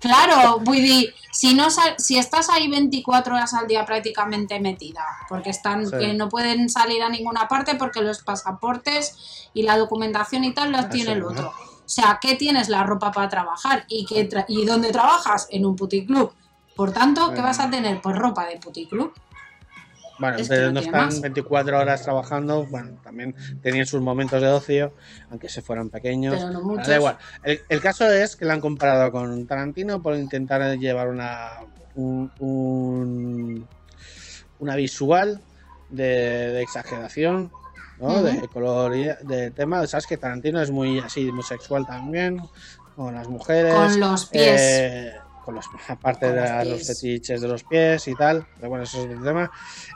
claro, 0.00 0.58
dir, 0.70 1.14
si 1.30 1.54
no 1.54 1.70
sal- 1.70 1.94
si 1.98 2.18
estás 2.18 2.50
ahí 2.50 2.68
24 2.68 3.34
horas 3.34 3.54
al 3.54 3.66
día 3.66 3.86
prácticamente 3.86 4.60
metida, 4.60 5.04
porque 5.30 5.48
están 5.50 5.86
Sí. 5.86 5.96
que 5.98 6.12
no 6.12 6.28
pueden 6.28 6.68
salir 6.68 7.02
a 7.02 7.08
ninguna 7.08 7.48
parte 7.48 7.76
porque 7.76 8.02
los 8.02 8.22
pasaportes 8.22 9.48
y 9.54 9.62
la 9.62 9.78
documentación 9.78 10.44
y 10.44 10.52
tal 10.52 10.72
las 10.72 10.86
Ah, 10.86 10.90
el 11.12 11.22
otro. 11.24 11.48
O 11.48 11.88
sea, 11.88 12.18
¿qué 12.20 12.36
tienes 12.36 12.68
la 12.68 12.84
ropa 12.84 13.10
para 13.12 13.28
trabajar? 13.28 13.84
¿Y, 13.88 14.04
qué 14.06 14.28
tra- 14.28 14.44
¿Y 14.48 14.64
dónde 14.64 14.90
trabajas? 14.92 15.46
En 15.50 15.66
un 15.66 15.76
puticlub. 15.76 16.32
Por 16.74 16.92
tanto, 16.92 17.32
¿qué 17.34 17.40
vas 17.42 17.60
a 17.60 17.68
tener? 17.70 18.00
Pues 18.00 18.16
ropa 18.16 18.46
de 18.46 18.56
puticlub. 18.58 19.12
Bueno, 20.18 20.36
Es 20.38 20.48
pero 20.48 20.70
no 20.70 20.80
están 20.80 21.06
más. 21.06 21.20
24 21.20 21.78
horas 21.78 22.02
trabajando. 22.02 22.64
Bueno, 22.66 22.96
también 23.02 23.34
tenían 23.60 23.86
sus 23.86 24.00
momentos 24.00 24.40
de 24.40 24.48
ocio, 24.48 24.94
aunque 25.30 25.48
se 25.48 25.62
fueran 25.62 25.90
pequeños. 25.90 26.36
Pero 26.36 26.50
no 26.50 26.62
muchos. 26.62 26.86
Da 26.86 26.96
igual. 26.96 27.18
El, 27.42 27.60
el 27.68 27.80
caso 27.80 28.06
es 28.10 28.36
que 28.36 28.44
la 28.44 28.54
han 28.54 28.60
comparado 28.60 29.10
con 29.10 29.46
Tarantino 29.46 30.00
por 30.00 30.14
intentar 30.14 30.78
llevar 30.78 31.08
una 31.08 31.50
un, 31.94 32.30
un- 32.38 33.68
una 34.60 34.76
visual 34.76 35.40
de, 35.90 36.04
de 36.04 36.62
exageración, 36.62 37.50
de 38.10 38.48
color 38.48 38.96
y 38.96 39.08
de 39.22 39.50
tema. 39.52 39.86
Sabes 39.86 40.06
que 40.06 40.16
Tarantino 40.16 40.60
es 40.60 40.70
muy 40.70 40.98
así, 40.98 41.30
muy 41.32 41.42
sexual 41.44 41.86
también, 41.86 42.40
con 42.96 43.14
las 43.14 43.28
mujeres. 43.28 43.74
Con 43.74 44.00
los 44.00 44.26
pies. 44.26 44.60
eh, 44.60 45.12
con 45.44 45.54
los, 45.56 45.66
aparte 45.88 46.26
Con 46.26 46.36
de 46.36 46.64
los 46.64 46.86
fetiches 46.86 47.40
de 47.40 47.48
los 47.48 47.64
pies 47.64 48.06
y 48.08 48.14
tal, 48.14 48.46
pero 48.56 48.68
bueno, 48.68 48.84
eso 48.84 48.98
es 48.98 49.06
otro 49.06 49.22
tema. 49.24 49.50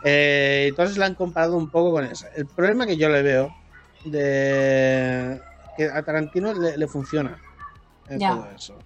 Eh, 0.05 0.67
entonces 0.69 0.97
la 0.99 1.07
han 1.07 1.15
comparado 1.15 1.57
un 1.57 1.71
poco 1.71 1.93
con 1.93 2.05
eso. 2.05 2.27
El 2.35 2.47
problema 2.47 2.87
que 2.87 2.97
yo 2.97 3.09
le 3.09 3.23
veo 3.23 3.55
de 4.05 5.41
que 5.77 5.85
a 5.91 6.03
Tarantino 6.03 6.53
le, 6.55 6.77
le 6.77 6.87
funciona 6.87 7.39
en 8.09 8.19
Ya. 8.21 8.31
todo 8.31 8.47
eso. 8.57 8.79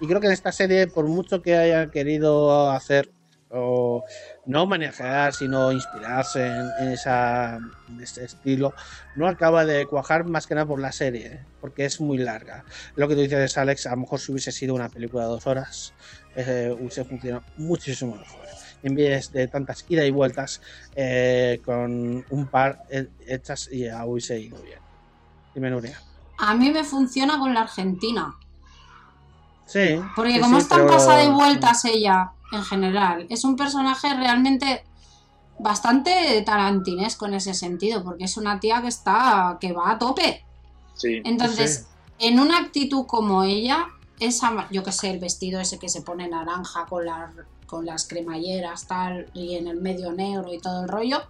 Y 0.00 0.06
creo 0.06 0.20
que 0.20 0.26
en 0.28 0.32
esta 0.32 0.52
serie, 0.52 0.86
por 0.86 1.06
mucho 1.06 1.42
que 1.42 1.56
haya 1.56 1.90
querido 1.90 2.70
hacer 2.70 3.10
o 3.50 4.04
no 4.48 4.64
manejar, 4.66 5.34
sino 5.34 5.70
inspirarse 5.72 6.46
en, 6.46 6.70
en 6.80 6.88
esa, 6.92 7.58
en 7.88 8.00
ese 8.00 8.24
estilo, 8.24 8.72
no 9.14 9.28
acaba 9.28 9.66
de 9.66 9.84
cuajar 9.86 10.24
más 10.24 10.46
que 10.46 10.54
nada 10.54 10.66
por 10.66 10.80
la 10.80 10.90
serie, 10.90 11.44
porque 11.60 11.84
es 11.84 12.00
muy 12.00 12.16
larga. 12.16 12.64
Lo 12.96 13.06
que 13.08 13.14
tú 13.14 13.20
dices, 13.20 13.58
Alex, 13.58 13.86
a 13.86 13.90
lo 13.90 13.98
mejor 13.98 14.18
si 14.18 14.32
hubiese 14.32 14.50
sido 14.50 14.74
una 14.74 14.88
película 14.88 15.24
de 15.24 15.28
dos 15.28 15.46
horas, 15.46 15.92
eh, 16.34 16.74
hubiese 16.80 17.04
funcionado 17.04 17.44
muchísimo 17.58 18.16
mejor. 18.16 18.40
En 18.82 18.94
vez 18.94 19.30
de 19.32 19.48
tantas 19.48 19.84
ida 19.86 20.06
y 20.06 20.10
vueltas, 20.10 20.62
eh, 20.96 21.60
con 21.62 22.24
un 22.30 22.46
par 22.46 22.84
eh, 22.88 23.06
hechas 23.26 23.68
y 23.70 23.80
ya 23.84 24.06
hubiese 24.06 24.40
ido 24.40 24.56
bien. 24.62 24.78
Dime, 25.54 25.68
Nuria. 25.68 26.00
A 26.38 26.54
mí 26.54 26.70
me 26.70 26.84
funciona 26.84 27.38
con 27.38 27.52
la 27.52 27.62
Argentina. 27.62 28.34
Sí. 29.66 30.00
Porque 30.16 30.34
sí, 30.34 30.40
como 30.40 30.56
sí, 30.56 30.62
es 30.62 30.68
tan 30.68 30.78
pero- 30.86 30.92
pasada 30.92 31.18
de 31.18 31.28
vueltas 31.28 31.84
ella, 31.84 32.30
en 32.52 32.64
general, 32.64 33.26
es 33.28 33.44
un 33.44 33.56
personaje 33.56 34.14
realmente 34.14 34.84
bastante 35.58 36.42
tarantinesco 36.46 37.26
en 37.26 37.34
ese 37.34 37.54
sentido, 37.54 38.02
porque 38.04 38.24
es 38.24 38.36
una 38.36 38.60
tía 38.60 38.80
que 38.80 38.88
está, 38.88 39.58
que 39.60 39.72
va 39.72 39.90
a 39.90 39.98
tope. 39.98 40.44
Sí. 40.94 41.20
Entonces, 41.24 41.86
en 42.18 42.40
una 42.40 42.58
actitud 42.58 43.06
como 43.06 43.44
ella, 43.44 43.88
esa, 44.20 44.68
yo 44.70 44.82
que 44.82 44.92
sé, 44.92 45.10
el 45.10 45.18
vestido 45.18 45.60
ese 45.60 45.78
que 45.78 45.88
se 45.88 46.02
pone 46.02 46.28
naranja 46.28 46.86
con 46.86 47.06
las, 47.06 47.32
con 47.66 47.86
las 47.86 48.06
cremalleras 48.06 48.86
tal, 48.86 49.30
y 49.34 49.56
en 49.56 49.68
el 49.68 49.80
medio 49.80 50.12
negro 50.12 50.52
y 50.52 50.58
todo 50.58 50.82
el 50.82 50.88
rollo, 50.88 51.22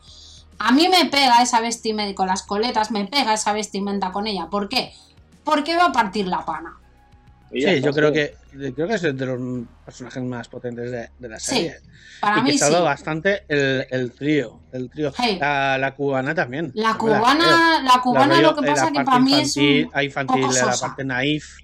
a 0.58 0.72
mí 0.72 0.88
me 0.88 1.08
pega 1.08 1.42
esa 1.42 1.60
vestimenta, 1.60 2.14
con 2.14 2.26
las 2.26 2.42
coletas, 2.42 2.90
me 2.90 3.06
pega 3.06 3.34
esa 3.34 3.52
vestimenta 3.52 4.12
con 4.12 4.26
ella. 4.26 4.48
¿Por 4.50 4.68
qué? 4.68 4.92
Porque 5.44 5.76
va 5.76 5.86
a 5.86 5.92
partir 5.92 6.26
la 6.26 6.44
pana. 6.44 6.76
Sí, 7.50 7.80
yo 7.80 7.92
creo 7.92 8.12
que 8.12 8.36
creo 8.50 8.88
que 8.88 8.94
es 8.94 9.02
de 9.02 9.12
los 9.26 9.66
personajes 9.84 10.22
más 10.22 10.48
potentes 10.48 10.90
de, 10.90 11.10
de 11.18 11.28
la 11.28 11.38
Sí, 11.38 11.54
serie. 11.54 11.76
Para 12.20 12.38
y 12.38 12.42
mí 12.42 12.50
que 12.52 12.58
sí. 12.58 12.72
bastante 12.82 13.44
el, 13.48 13.86
el 13.90 14.12
trío. 14.12 14.60
El 14.72 14.90
trío. 14.90 15.12
Hey. 15.16 15.38
La, 15.40 15.78
la 15.78 15.94
cubana 15.94 16.34
también. 16.34 16.70
La 16.74 16.90
la 16.90 16.98
cubana, 16.98 17.82
la 17.82 18.00
cubana 18.02 18.36
La 18.36 18.42
lo 18.42 18.54
que 18.56 18.66
pasa 18.66 18.86
la 18.86 18.92
que 18.92 19.04
para 19.04 19.18
mí 19.20 19.34
es 19.34 19.56
un 19.56 19.90
infantil, 20.02 20.40
poco 20.42 20.52
la 20.52 20.72
sosa. 20.72 20.86
parte 20.88 21.04
naif. 21.04 21.58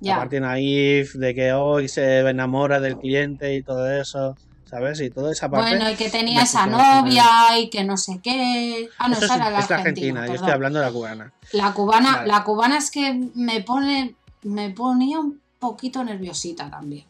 La 0.00 0.16
parte 0.16 0.38
naif 0.40 1.14
de 1.14 1.34
que 1.34 1.52
hoy 1.52 1.88
se 1.88 2.20
enamora 2.20 2.78
del 2.80 2.96
cliente 2.98 3.54
y 3.54 3.62
todo 3.62 3.90
eso. 3.90 4.36
¿Sabes? 4.64 5.00
Y 5.00 5.08
toda 5.08 5.32
esa 5.32 5.48
parte. 5.48 5.70
Bueno, 5.70 5.90
y 5.90 5.94
que 5.94 6.10
tenía 6.10 6.42
esa 6.42 6.66
novia 6.66 7.24
y 7.58 7.70
que 7.70 7.84
no 7.84 7.96
sé 7.96 8.20
qué. 8.22 8.90
Ah, 8.98 9.08
no, 9.08 9.14
esa 9.14 9.24
es, 9.24 9.30
la 9.30 9.50
la 9.50 9.58
argentina. 9.60 9.76
argentina, 9.78 10.26
yo 10.26 10.34
estoy 10.34 10.50
hablando 10.50 10.78
de 10.78 10.84
la 10.84 10.92
cubana. 10.92 11.32
La 11.52 11.72
cubana, 11.72 12.16
Vale. 12.16 12.28
la 12.28 12.44
cubana 12.44 12.76
es 12.76 12.90
que 12.90 13.30
me 13.34 13.62
pone, 13.62 14.14
me 14.42 14.68
ponía 14.68 15.20
un 15.20 15.40
poquito 15.58 16.02
nerviosita 16.04 16.70
también. 16.70 17.04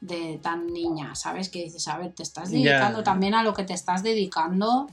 De 0.00 0.38
tan 0.42 0.66
niña, 0.72 1.14
¿sabes? 1.14 1.48
Que 1.48 1.64
dices, 1.64 1.88
a 1.88 1.96
ver, 1.98 2.12
te 2.12 2.22
estás 2.22 2.50
dedicando 2.50 3.02
también 3.02 3.34
a 3.34 3.42
lo 3.42 3.54
que 3.54 3.64
te 3.64 3.72
estás 3.72 4.02
dedicando. 4.02 4.88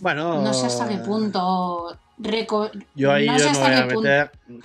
Bueno. 0.00 0.42
No 0.42 0.52
sé 0.52 0.66
hasta 0.66 0.88
qué 0.88 0.98
punto. 0.98 1.96
reco- 2.18 2.70
Yo 2.94 3.12
ahí 3.12 3.26
no 3.26 3.38
sé 3.38 3.44
no 3.44 3.50
hasta 3.52 3.88
qué 3.88 3.94
punto. 3.94 4.08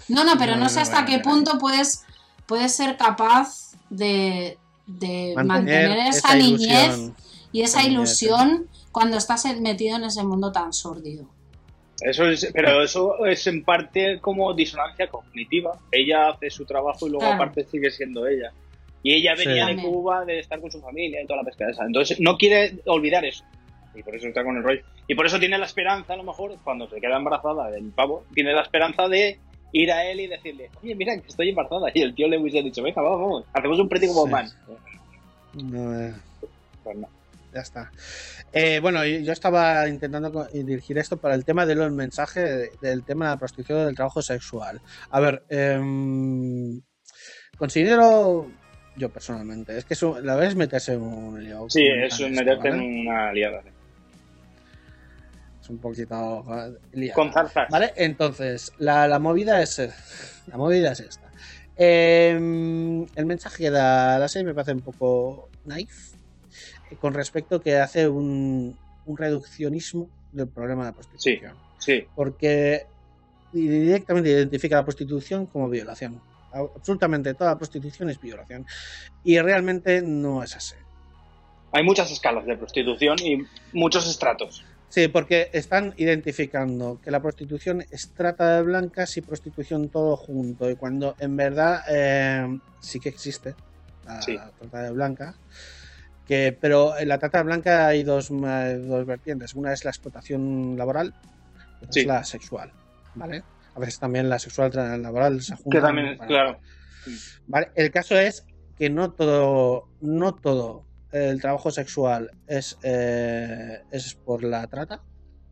No, 0.07 0.23
no, 0.23 0.37
pero 0.39 0.55
no, 0.55 0.61
no 0.63 0.69
sé 0.69 0.79
hasta 0.79 1.05
qué 1.05 1.19
punto 1.19 1.57
puedes, 1.59 2.03
puedes 2.47 2.73
ser 2.73 2.97
capaz 2.97 3.73
de, 3.89 4.57
de 4.87 5.33
Mantener, 5.35 5.45
mantener, 5.89 5.97
esa, 6.09 6.17
esa 6.29 6.35
niñez 6.35 7.11
y 7.51 7.61
esa 7.61 7.83
ilusión 7.83 8.67
cuando 8.91 9.17
estás 9.17 9.45
metido 9.59 9.97
en 9.97 10.03
ese 10.05 10.23
mundo 10.23 10.51
tan 10.51 10.73
sórdido. 10.73 11.25
Eso 12.01 12.27
es, 12.29 12.49
pero 12.53 12.81
eso 12.81 13.25
es 13.25 13.45
en 13.47 13.63
parte 13.63 14.19
como 14.21 14.53
disonancia 14.53 15.07
cognitiva. 15.07 15.77
Ella 15.91 16.29
hace 16.29 16.49
su 16.49 16.65
trabajo 16.65 17.07
y 17.07 17.09
luego 17.11 17.25
Claro. 17.25 17.35
aparte 17.35 17.65
sigue 17.65 17.91
siendo 17.91 18.25
ella. 18.27 18.51
Y 19.03 19.13
ella 19.15 19.35
Sí. 19.35 19.45
venía 19.47 19.65
de 19.65 19.73
También. 19.75 19.91
Cuba 19.93 20.25
de 20.25 20.39
estar 20.39 20.59
con 20.61 20.71
su 20.71 20.79
familia 20.81 21.21
y 21.21 21.25
toda 21.25 21.37
la 21.41 21.45
pesca 21.45 21.69
esa. 21.69 21.85
Entonces 21.85 22.19
no 22.19 22.37
quiere 22.37 22.75
olvidar 22.85 23.25
eso. 23.25 23.43
Y 23.95 24.03
por 24.03 24.15
eso 24.15 24.27
está 24.27 24.43
con 24.43 24.55
el 24.57 24.63
rollo. 24.63 24.81
Y 25.07 25.15
por 25.15 25.25
eso 25.25 25.39
tiene 25.39 25.57
la 25.57 25.65
esperanza, 25.65 26.13
a 26.13 26.17
lo 26.17 26.23
mejor, 26.23 26.55
cuando 26.63 26.87
se 26.87 27.01
queda 27.01 27.17
embarazada 27.17 27.69
del 27.71 27.89
pavo, 27.91 28.23
tiene 28.33 28.53
la 28.53 28.61
esperanza 28.61 29.07
de 29.07 29.39
ir 29.71 29.91
a 29.91 30.05
él 30.05 30.19
y 30.21 30.27
decirle, 30.27 30.69
oye, 30.81 30.95
mira, 30.95 31.17
que 31.19 31.27
estoy 31.27 31.49
embarazada. 31.49 31.89
Y 31.93 32.01
el 32.01 32.13
tío 32.15 32.27
le 32.27 32.37
hubiese 32.37 32.61
dicho, 32.61 32.81
venga, 32.83 33.01
vamos, 33.01 33.19
vamos, 33.21 33.45
hacemos 33.53 33.79
un 33.79 33.89
Pretty 33.89 34.07
Sí. 34.07 34.13
Woman. 34.13 34.47
No, 35.55 35.99
eh. 35.99 36.13
Pues 36.83 36.97
no. 36.97 37.07
Ya 37.53 37.61
está. 37.61 37.91
Eh, 38.53 38.79
bueno, 38.79 39.03
yo 39.05 39.31
estaba 39.33 39.87
intentando 39.87 40.45
dirigir 40.53 40.97
esto 40.99 41.17
para 41.17 41.33
el 41.35 41.45
tema 41.45 41.65
de 41.65 41.75
los 41.75 41.91
mensajes 41.91 42.43
de- 42.43 42.71
del 42.89 43.03
tema 43.03 43.25
de 43.25 43.31
la 43.31 43.37
prostitución 43.37 43.85
del 43.87 43.95
trabajo 43.95 44.21
sexual. 44.21 44.79
A 45.09 45.19
ver, 45.19 45.43
em, 45.49 46.79
considero 47.57 48.51
yo 48.95 49.09
personalmente, 49.09 49.77
es 49.77 49.85
que 49.85 49.93
eso, 49.95 50.19
la 50.21 50.35
vez 50.35 50.55
meterse 50.55 50.93
en 50.93 51.01
un 51.01 51.43
lío. 51.43 51.65
Sí, 51.69 51.85
es 51.87 52.19
meterte 52.19 52.69
¿vale? 52.69 52.83
en 52.83 53.07
una 53.07 53.31
liada. 53.33 53.61
sí. 53.63 53.69
Es 55.61 55.69
un 55.69 55.79
poquito 55.79 56.45
liado. 56.93 57.15
Con 57.15 57.31
zarzas. 57.33 57.67
Vale, 57.69 57.93
entonces, 57.95 58.71
la, 58.77 59.07
la 59.07 59.19
movida 59.19 59.61
es 59.61 59.77
la 60.47 60.57
movida 60.57 60.91
es 60.91 60.99
esta. 60.99 61.31
Em, 61.75 63.05
el 63.15 63.25
mensaje 63.25 63.63
que 63.63 63.69
da 63.69 64.19
la 64.19 64.27
serie 64.27 64.45
me 64.47 64.53
parece 64.53 64.73
un 64.73 64.81
poco 64.81 65.49
naif 65.63 66.13
con 66.95 67.13
respecto 67.13 67.61
que 67.61 67.77
hace 67.77 68.07
un, 68.07 68.77
un 69.05 69.17
reduccionismo 69.17 70.09
del 70.31 70.47
problema 70.47 70.83
de 70.85 70.91
la 70.91 70.95
prostitución. 70.95 71.53
Sí, 71.79 72.05
Porque 72.15 72.85
directamente 73.51 74.29
identifica 74.29 74.75
la 74.75 74.83
prostitución 74.83 75.45
como 75.45 75.69
violación. 75.69 76.21
Absolutamente 76.51 77.33
toda 77.33 77.51
la 77.51 77.57
prostitución 77.57 78.09
es 78.09 78.19
violación. 78.19 78.65
Y 79.23 79.39
realmente 79.39 80.01
no 80.01 80.43
es 80.43 80.55
así. 80.55 80.75
hay 81.71 81.83
muchas 81.83 82.11
escalas 82.11 82.45
de 82.45 82.57
prostitución 82.57 83.17
y 83.19 83.45
muchos 83.73 84.07
estratos. 84.09 84.63
Sí, 84.89 85.07
porque 85.07 85.49
están 85.53 85.93
identificando 85.97 86.99
que 87.03 87.11
la 87.11 87.21
prostitución 87.21 87.85
es 87.91 88.09
trata 88.09 88.55
de 88.57 88.63
blancas 88.63 89.15
y 89.17 89.21
prostitución 89.21 89.89
todo 89.89 90.17
junto. 90.17 90.69
Y 90.69 90.75
cuando 90.75 91.15
en 91.19 91.37
verdad 91.37 91.81
eh, 91.89 92.59
sí 92.79 92.99
que 92.99 93.09
existe 93.09 93.53
la, 94.05 94.19
Sí. 94.21 94.33
la 94.35 94.49
trata 94.59 94.81
de 94.83 94.91
blancas. 94.91 95.35
Que, 96.29 96.55
pero 96.61 96.95
en 96.95 97.07
la 97.07 97.17
trata 97.17 97.41
blanca 97.41 97.87
hay 97.87 98.03
dos, 98.03 98.29
dos 98.29 99.05
vertientes. 99.07 99.55
Una 99.55 99.73
es 99.73 99.83
la 99.83 99.89
explotación 99.89 100.77
laboral 100.77 101.11
y 101.81 101.85
otra 101.85 101.91
Sí. 101.91 101.99
es 102.01 102.05
la 102.05 102.23
sexual. 102.23 102.71
¿Vale? 103.15 103.43
A 103.73 103.79
veces 103.79 103.97
también 103.99 104.29
la 104.29 104.37
sexual 104.37 104.71
laboral 105.01 105.41
se 105.41 105.55
juntan. 105.55 105.71
Que 105.71 105.81
también, 105.81 106.17
para- 106.19 106.27
claro. 106.27 106.59
Vale, 107.47 107.71
el 107.73 107.89
caso 107.89 108.15
es 108.15 108.45
que 108.77 108.91
no 108.91 109.11
todo, 109.13 109.89
no 110.01 110.35
todo 110.35 110.85
el 111.11 111.41
trabajo 111.41 111.71
sexual 111.71 112.29
es, 112.45 112.77
eh, 112.83 113.79
es 113.89 114.13
por 114.13 114.43
la 114.43 114.67
trata, 114.67 115.01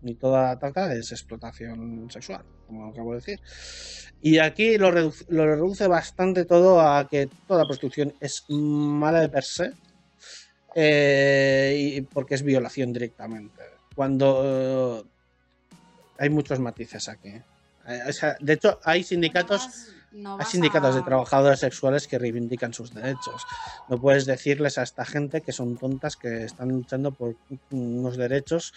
ni 0.04 0.14
toda 0.14 0.44
la 0.50 0.60
trata 0.60 0.94
es 0.94 1.12
explotación 1.12 2.08
sexual, 2.12 2.46
como 2.68 2.88
acabo 2.90 3.14
de 3.14 3.18
decir. 3.18 3.40
Y 4.22 4.38
aquí 4.38 4.78
lo, 4.78 4.92
redu- 4.92 5.26
lo 5.30 5.48
reduce 5.48 5.88
bastante 5.88 6.46
todo 6.46 6.82
a 6.82 7.08
que 7.10 7.28
toda 7.48 7.66
prostitución 7.66 8.14
es 8.20 8.46
mala 8.50 9.22
de 9.22 9.30
per 9.30 9.44
se, 9.44 9.72
eh, 10.80 11.76
y 11.98 12.02
porque 12.02 12.36
es 12.36 12.44
violación 12.44 12.94
directamente. 12.94 13.64
Cuando 13.96 15.04
eh, 15.04 15.04
hay 16.20 16.30
muchos 16.30 16.60
matices 16.60 17.10
aquí. 17.10 17.30
Eh, 17.88 18.00
o 18.08 18.14
sea, 18.14 18.36
de 18.40 18.54
hecho, 18.54 18.80
hay 18.84 19.04
sindicatos 19.04 19.94
No 20.12 20.38
hay 20.38 20.46
sindicatos 20.46 20.94
a- 20.94 21.00
de 21.00 21.04
trabajadores 21.04 21.60
sexuales 21.62 22.08
que 22.08 22.20
reivindican 22.20 22.74
sus 22.76 22.94
derechos. 22.94 23.42
No 23.90 24.00
puedes 24.00 24.26
decirles 24.28 24.78
a 24.78 24.84
esta 24.84 25.04
gente 25.04 25.42
que 25.42 25.52
son 25.52 25.78
tontas, 25.78 26.16
que 26.16 26.44
están 26.44 26.70
luchando 26.70 27.12
por 27.12 27.36
unos 27.72 28.16
derechos 28.18 28.74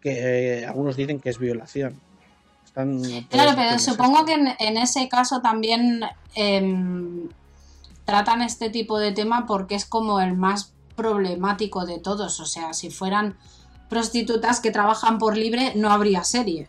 que 0.00 0.60
eh, 0.60 0.66
algunos 0.66 0.96
dicen 0.96 1.20
que 1.20 1.28
es 1.30 1.38
violación. 1.38 2.00
Están, 2.64 2.96
no 2.96 3.02
puedes 3.08 3.26
Claro, 3.28 3.52
pero 3.56 3.78
supongo 3.78 4.18
esto. 4.20 4.26
que 4.26 4.32
en, 4.34 4.48
en 4.58 4.76
ese 4.78 5.06
caso 5.08 5.40
también 5.42 6.00
em, 6.34 7.28
tratan 8.06 8.40
este 8.42 8.70
tipo 8.70 8.98
de 8.98 9.12
tema 9.12 9.44
porque 9.46 9.74
es 9.74 9.84
como 9.84 10.20
el 10.20 10.34
más 10.34 10.72
problemático 10.96 11.86
de 11.86 11.98
todos. 12.00 12.40
O 12.40 12.46
sea, 12.46 12.72
si 12.72 12.90
fueran 12.90 13.36
prostitutas 13.88 14.60
que 14.60 14.70
trabajan 14.70 15.18
por 15.18 15.36
libre, 15.36 15.72
no 15.76 15.90
habría 15.90 16.24
serie. 16.24 16.68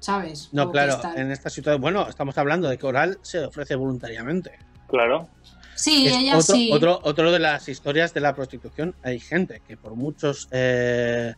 ¿Sabes? 0.00 0.50
No, 0.52 0.70
claro, 0.70 1.00
en 1.16 1.32
esta 1.32 1.50
situación, 1.50 1.80
bueno, 1.80 2.06
estamos 2.08 2.36
hablando 2.38 2.68
de 2.68 2.78
que 2.78 2.86
Oral 2.86 3.18
se 3.22 3.44
ofrece 3.44 3.74
voluntariamente. 3.74 4.58
Claro. 4.88 5.28
Sí, 5.74 6.06
Es 6.06 6.16
ella 6.16 6.38
otro, 6.38 6.54
sí. 6.54 6.70
otro, 6.72 7.00
otro 7.02 7.32
de 7.32 7.38
las 7.38 7.68
historias 7.68 8.14
de 8.14 8.20
la 8.20 8.34
prostitución. 8.34 8.94
Hay 9.02 9.18
gente 9.20 9.62
que 9.66 9.76
por 9.76 9.94
muchos 9.94 10.48
eh, 10.50 11.34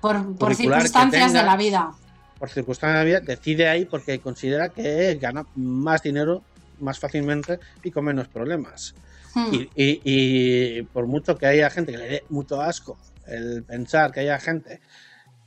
por, 0.00 0.54
circunstancias 0.54 1.32
de 1.32 1.42
la 1.42 1.56
vida. 1.56 1.92
por 2.38 2.50
circunstancias 2.50 3.04
de 3.04 3.12
la 3.12 3.20
vida, 3.20 3.20
decide 3.20 3.68
ahí 3.68 3.84
porque 3.84 4.18
considera 4.20 4.68
que 4.68 5.16
gana 5.20 5.46
más 5.54 6.02
dinero 6.02 6.42
más 6.80 6.98
fácilmente 6.98 7.60
y 7.82 7.90
con 7.90 8.04
menos 8.04 8.28
problemas. 8.28 8.94
Hmm. 9.34 9.54
Y, 9.54 9.60
y- 9.74 10.00
y 10.04 10.82
por 10.82 11.06
mucho 11.06 11.36
que 11.38 11.46
haya 11.46 11.70
gente 11.70 11.92
que 11.92 11.98
le 11.98 12.08
dé 12.08 12.24
mucho 12.28 12.60
asco 12.60 12.98
el 13.26 13.62
pensar 13.64 14.12
que 14.12 14.20
haya 14.20 14.38
gente 14.38 14.80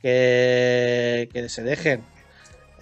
que, 0.02 1.28
que 1.32 1.48
se 1.48 1.62
dejen 1.62 2.02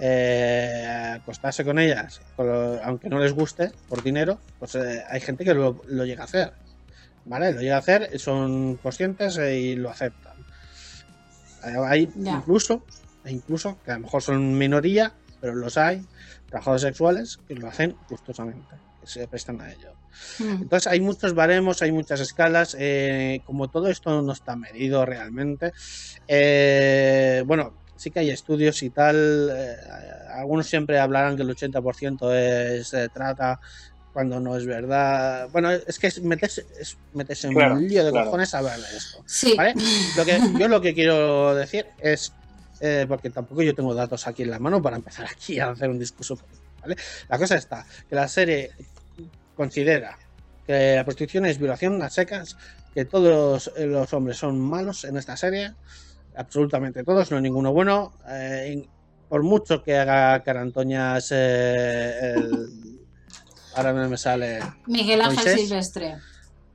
eh, 0.01 1.15
acostarse 1.21 1.65
con 1.65 1.79
ellas, 1.79 2.21
con 2.37 2.47
lo- 2.47 2.83
aunque 2.85 3.09
no 3.09 3.19
les 3.19 3.33
guste, 3.33 3.71
por 3.89 4.03
dinero, 4.03 4.39
pues 4.59 4.75
eh, 4.75 5.03
hay 5.09 5.21
gente 5.21 5.45
que 5.45 5.55
lo, 5.55 5.81
lo 5.87 6.05
llega 6.05 6.23
a 6.23 6.27
hacer. 6.27 6.53
¿Vale? 7.27 7.53
Lo 7.53 7.61
llega 7.63 7.77
a 7.77 7.79
hacer, 7.79 8.19
son 8.19 8.77
conscientes 8.77 9.39
y 9.39 9.77
lo 9.77 9.89
aceptan. 9.91 10.37
Eh, 11.65 11.75
Hay 11.87 12.11
incluso, 12.17 12.85
incluso, 13.25 13.79
que 13.83 13.93
a 13.93 13.95
lo 13.95 14.01
mejor 14.01 14.21
son 14.23 14.59
minoría, 14.59 15.15
pero 15.41 15.55
los 15.55 15.79
hay, 15.79 16.05
trabajadores 16.51 16.83
sexuales 16.83 17.39
que 17.49 17.55
lo 17.55 17.69
hacen 17.69 17.97
gustosamente, 18.11 18.75
que 19.01 19.07
se 19.07 19.27
prestan 19.27 19.61
a 19.63 19.73
ello. 19.73 19.95
Hmm. 20.39 20.63
Entonces 20.63 20.87
hay 20.87 21.01
muchos 21.01 21.35
baremos, 21.35 21.83
hay 21.83 21.93
muchas 21.93 22.21
escalas, 22.21 22.77
eh, 22.79 23.41
como 23.45 23.69
todo 23.69 23.89
esto 23.89 24.23
no 24.23 24.33
está 24.33 24.57
medido 24.57 25.05
realmente. 25.07 25.73
eh, 26.29 27.43
bueno, 27.47 27.75
sí 27.97 28.11
que 28.11 28.21
hay 28.21 28.31
estudios 28.31 28.83
y 28.83 28.91
tal, 28.91 29.51
eh, 29.55 29.77
algunos 30.35 30.67
siempre 30.67 30.99
hablarán 30.99 31.37
que 31.37 31.43
el 31.43 31.51
80% 31.51 32.33
es 32.35 32.93
eh, 32.93 33.09
trata 33.13 33.61
cuando 34.13 34.39
no 34.41 34.57
es 34.57 34.65
verdad. 34.67 35.49
Bueno, 35.53 35.71
es 35.73 35.99
que 35.99 36.07
es 36.09 36.21
meterse, 36.23 36.65
es 36.81 36.97
meterse 37.15 37.49
en 37.49 37.55
Claro, 37.55 37.75
un 37.75 37.89
lío 37.89 38.05
de 38.05 38.11
claro. 38.11 38.27
cojones 38.27 38.55
hablar 38.55 38.79
de 38.79 38.97
esto. 38.97 39.23
Sí. 39.27 39.55
¿vale? 39.57 39.75
Lo 40.17 40.25
que, 40.25 40.39
yo 40.59 40.69
lo 40.69 40.81
que 40.81 40.95
quiero 40.95 41.55
decir 41.55 41.87
es, 41.99 42.33
eh, 42.81 43.07
porque 43.09 43.31
tampoco 43.31 43.63
yo 43.63 43.75
tengo 43.75 43.95
datos 43.95 44.27
aquí 44.27 44.43
en 44.43 44.51
la 44.51 44.59
mano 44.59 44.81
para 44.83 44.97
empezar 44.97 45.27
aquí 45.27 45.59
a 45.59 45.71
hacer 45.71 45.89
un 45.91 45.99
discurso. 45.99 46.39
¿vale? 46.81 46.97
La 47.29 47.39
cosa 47.39 47.57
está, 47.57 47.85
que 48.09 48.15
la 48.15 48.29
serie 48.29 48.71
considera 49.55 50.19
que 50.67 50.97
la 50.97 51.05
prostitución 51.05 51.47
es 51.47 51.59
violación 51.59 52.01
a 52.03 52.11
secas, 52.11 52.57
que 52.95 53.05
todos 53.05 53.71
los 53.77 54.13
hombres 54.13 54.37
son 54.39 54.59
malos 54.61 55.05
en 55.05 55.17
esta 55.17 55.37
serie, 55.37 55.73
absolutamente 56.37 57.05
todos, 57.05 57.31
no 57.31 57.37
hay 57.39 57.43
ninguno 57.43 57.73
bueno. 57.73 58.13
eh, 58.29 58.87
por 59.29 59.43
mucho 59.43 59.83
que 59.83 59.97
haga 59.97 60.43
Carantoñas, 60.43 61.29
eh, 61.33 62.33
el- 62.35 63.01
ahora 63.75 63.93
no 63.93 64.09
me 64.09 64.17
sale, 64.17 64.61
Miguel 64.87 65.23
Ángel 65.23 65.37
Moisés. 65.37 65.61
Silvestre. 65.61 66.17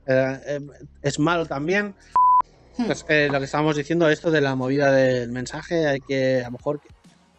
eh, 0.06 0.40
eh, 0.46 0.60
es 1.02 1.18
malo 1.18 1.46
también. 1.46 1.94
Hmm. 2.76 2.86
Pues, 2.86 3.04
lo 3.30 3.38
que 3.38 3.44
estábamos 3.44 3.76
diciendo, 3.76 4.08
esto 4.08 4.30
de 4.30 4.40
la 4.40 4.54
movida 4.56 4.90
del 4.92 5.30
mensaje, 5.32 5.86
hay 5.86 6.00
que 6.00 6.40
a 6.42 6.46
lo 6.46 6.52
mejor, 6.52 6.80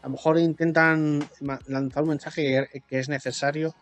a 0.01 0.07
lo 0.07 0.11
mejor 0.13 0.39
intentan 0.39 1.27
lanzar 1.67 2.03
un 2.03 2.09
mensaje 2.09 2.67
que, 2.71 2.81
que 2.81 2.99
es 2.99 3.09
necesario, 3.09 3.73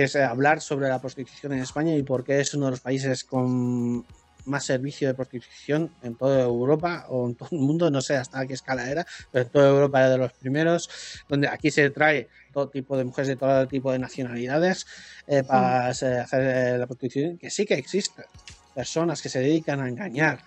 que 0.00 0.04
es 0.04 0.14
eh, 0.14 0.24
hablar 0.24 0.62
sobre 0.62 0.88
la 0.88 0.98
prostitución 0.98 1.52
en 1.52 1.58
España 1.58 1.94
y 1.94 2.02
por 2.02 2.24
qué 2.24 2.40
es 2.40 2.54
uno 2.54 2.64
de 2.66 2.70
los 2.70 2.80
países 2.80 3.22
con 3.22 4.06
más 4.46 4.64
servicio 4.64 5.06
de 5.06 5.12
prostitución 5.12 5.90
en 6.02 6.14
toda 6.14 6.40
Europa 6.40 7.04
o 7.10 7.28
en 7.28 7.34
todo 7.34 7.50
el 7.52 7.58
mundo, 7.58 7.90
no 7.90 8.00
sé 8.00 8.16
hasta 8.16 8.46
qué 8.46 8.54
escala 8.54 8.90
era, 8.90 9.06
pero 9.30 9.44
en 9.44 9.50
toda 9.50 9.68
Europa 9.68 10.00
era 10.00 10.08
de 10.08 10.16
los 10.16 10.32
primeros, 10.32 10.88
donde 11.28 11.48
aquí 11.48 11.70
se 11.70 11.90
trae 11.90 12.28
todo 12.50 12.70
tipo 12.70 12.96
de 12.96 13.04
mujeres 13.04 13.28
de 13.28 13.36
todo 13.36 13.68
tipo 13.68 13.92
de 13.92 13.98
nacionalidades 13.98 14.86
eh, 15.26 15.44
para 15.44 15.90
eh, 15.90 16.18
hacer 16.18 16.40
eh, 16.40 16.78
la 16.78 16.86
prostitución, 16.86 17.36
que 17.36 17.50
sí 17.50 17.66
que 17.66 17.74
existe 17.74 18.24
personas 18.74 19.20
que 19.20 19.28
se 19.28 19.40
dedican 19.40 19.82
a 19.82 19.88
engañar 19.90 20.40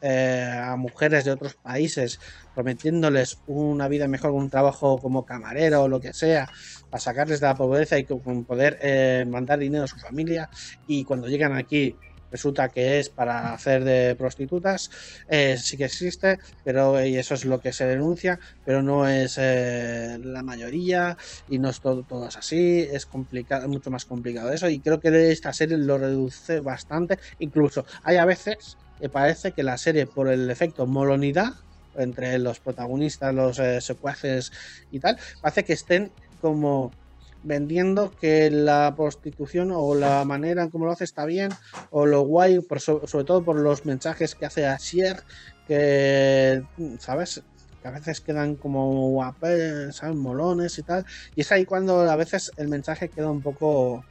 eh, 0.00 0.60
a 0.62 0.76
mujeres 0.76 1.24
de 1.24 1.32
otros 1.32 1.54
países, 1.54 2.20
prometiéndoles 2.54 3.38
una 3.46 3.88
vida 3.88 4.08
mejor, 4.08 4.32
un 4.32 4.50
trabajo 4.50 4.98
como 4.98 5.24
camarero 5.24 5.82
o 5.82 5.88
lo 5.88 6.00
que 6.00 6.12
sea, 6.12 6.48
para 6.90 7.00
sacarles 7.00 7.40
de 7.40 7.46
la 7.46 7.54
pobreza 7.54 7.98
y 7.98 8.04
con 8.04 8.20
con 8.20 8.44
poder 8.44 8.78
eh, 8.82 9.24
mandar 9.28 9.58
dinero 9.58 9.84
a 9.84 9.88
su 9.88 9.98
familia. 9.98 10.50
Y 10.86 11.04
cuando 11.04 11.28
llegan 11.28 11.54
aquí 11.54 11.96
resulta 12.30 12.68
que 12.68 12.98
es 12.98 13.08
para 13.08 13.52
hacer 13.52 13.84
de 13.84 14.14
prostitutas, 14.16 14.90
eh, 15.28 15.56
sí 15.58 15.76
que 15.76 15.86
existe, 15.86 16.38
pero 16.64 17.04
y 17.04 17.16
eso 17.16 17.34
es 17.34 17.44
lo 17.44 17.60
que 17.60 17.72
se 17.72 17.86
denuncia, 17.86 18.38
pero 18.64 18.82
no 18.82 19.08
es 19.08 19.36
eh, 19.38 20.18
la 20.22 20.42
mayoría 20.42 21.16
y 21.48 21.58
no 21.58 21.70
es 21.70 21.80
todo, 21.80 22.02
todo 22.04 22.28
es 22.28 22.36
así, 22.36 22.80
es 22.80 23.06
complicado, 23.06 23.68
mucho 23.68 23.90
más 23.90 24.04
complicado 24.04 24.52
eso. 24.52 24.68
Y 24.68 24.80
creo 24.80 25.00
que 25.00 25.32
esta 25.32 25.52
serie 25.52 25.78
lo 25.78 25.98
reduce 25.98 26.60
bastante, 26.60 27.18
incluso 27.38 27.84
hay 28.02 28.16
a 28.16 28.24
veces 28.24 28.76
que 29.00 29.08
parece 29.08 29.52
que 29.52 29.62
la 29.62 29.78
serie 29.78 30.06
por 30.06 30.28
el 30.28 30.50
efecto 30.50 30.86
molonidad 30.86 31.52
entre 31.96 32.38
los 32.38 32.60
protagonistas, 32.60 33.34
los 33.34 33.58
eh, 33.58 33.80
secuaces 33.80 34.52
y 34.90 35.00
tal, 35.00 35.18
parece 35.40 35.64
que 35.64 35.72
estén 35.72 36.12
como 36.40 36.92
vendiendo 37.42 38.10
que 38.20 38.50
la 38.50 38.92
prostitución 38.96 39.70
o 39.72 39.94
la 39.94 40.24
manera 40.24 40.62
en 40.62 40.70
cómo 40.70 40.86
lo 40.86 40.92
hace 40.92 41.04
está 41.04 41.24
bien 41.24 41.50
o 41.90 42.04
lo 42.06 42.22
guay, 42.22 42.60
por 42.60 42.80
so- 42.80 43.06
sobre 43.06 43.24
todo 43.24 43.44
por 43.44 43.58
los 43.58 43.84
mensajes 43.86 44.34
que 44.34 44.46
hace 44.46 44.66
Asier, 44.66 45.22
que, 45.66 46.62
¿sabes? 46.98 47.42
Que 47.80 47.88
a 47.88 47.92
veces 47.92 48.20
quedan 48.20 48.56
como 48.56 49.08
guapes, 49.10 49.96
¿sabes? 49.96 50.16
Molones 50.16 50.78
y 50.78 50.82
tal. 50.82 51.04
Y 51.36 51.42
es 51.42 51.52
ahí 51.52 51.64
cuando 51.64 52.00
a 52.00 52.16
veces 52.16 52.52
el 52.56 52.68
mensaje 52.68 53.08
queda 53.08 53.30
un 53.30 53.40
poco... 53.42 54.04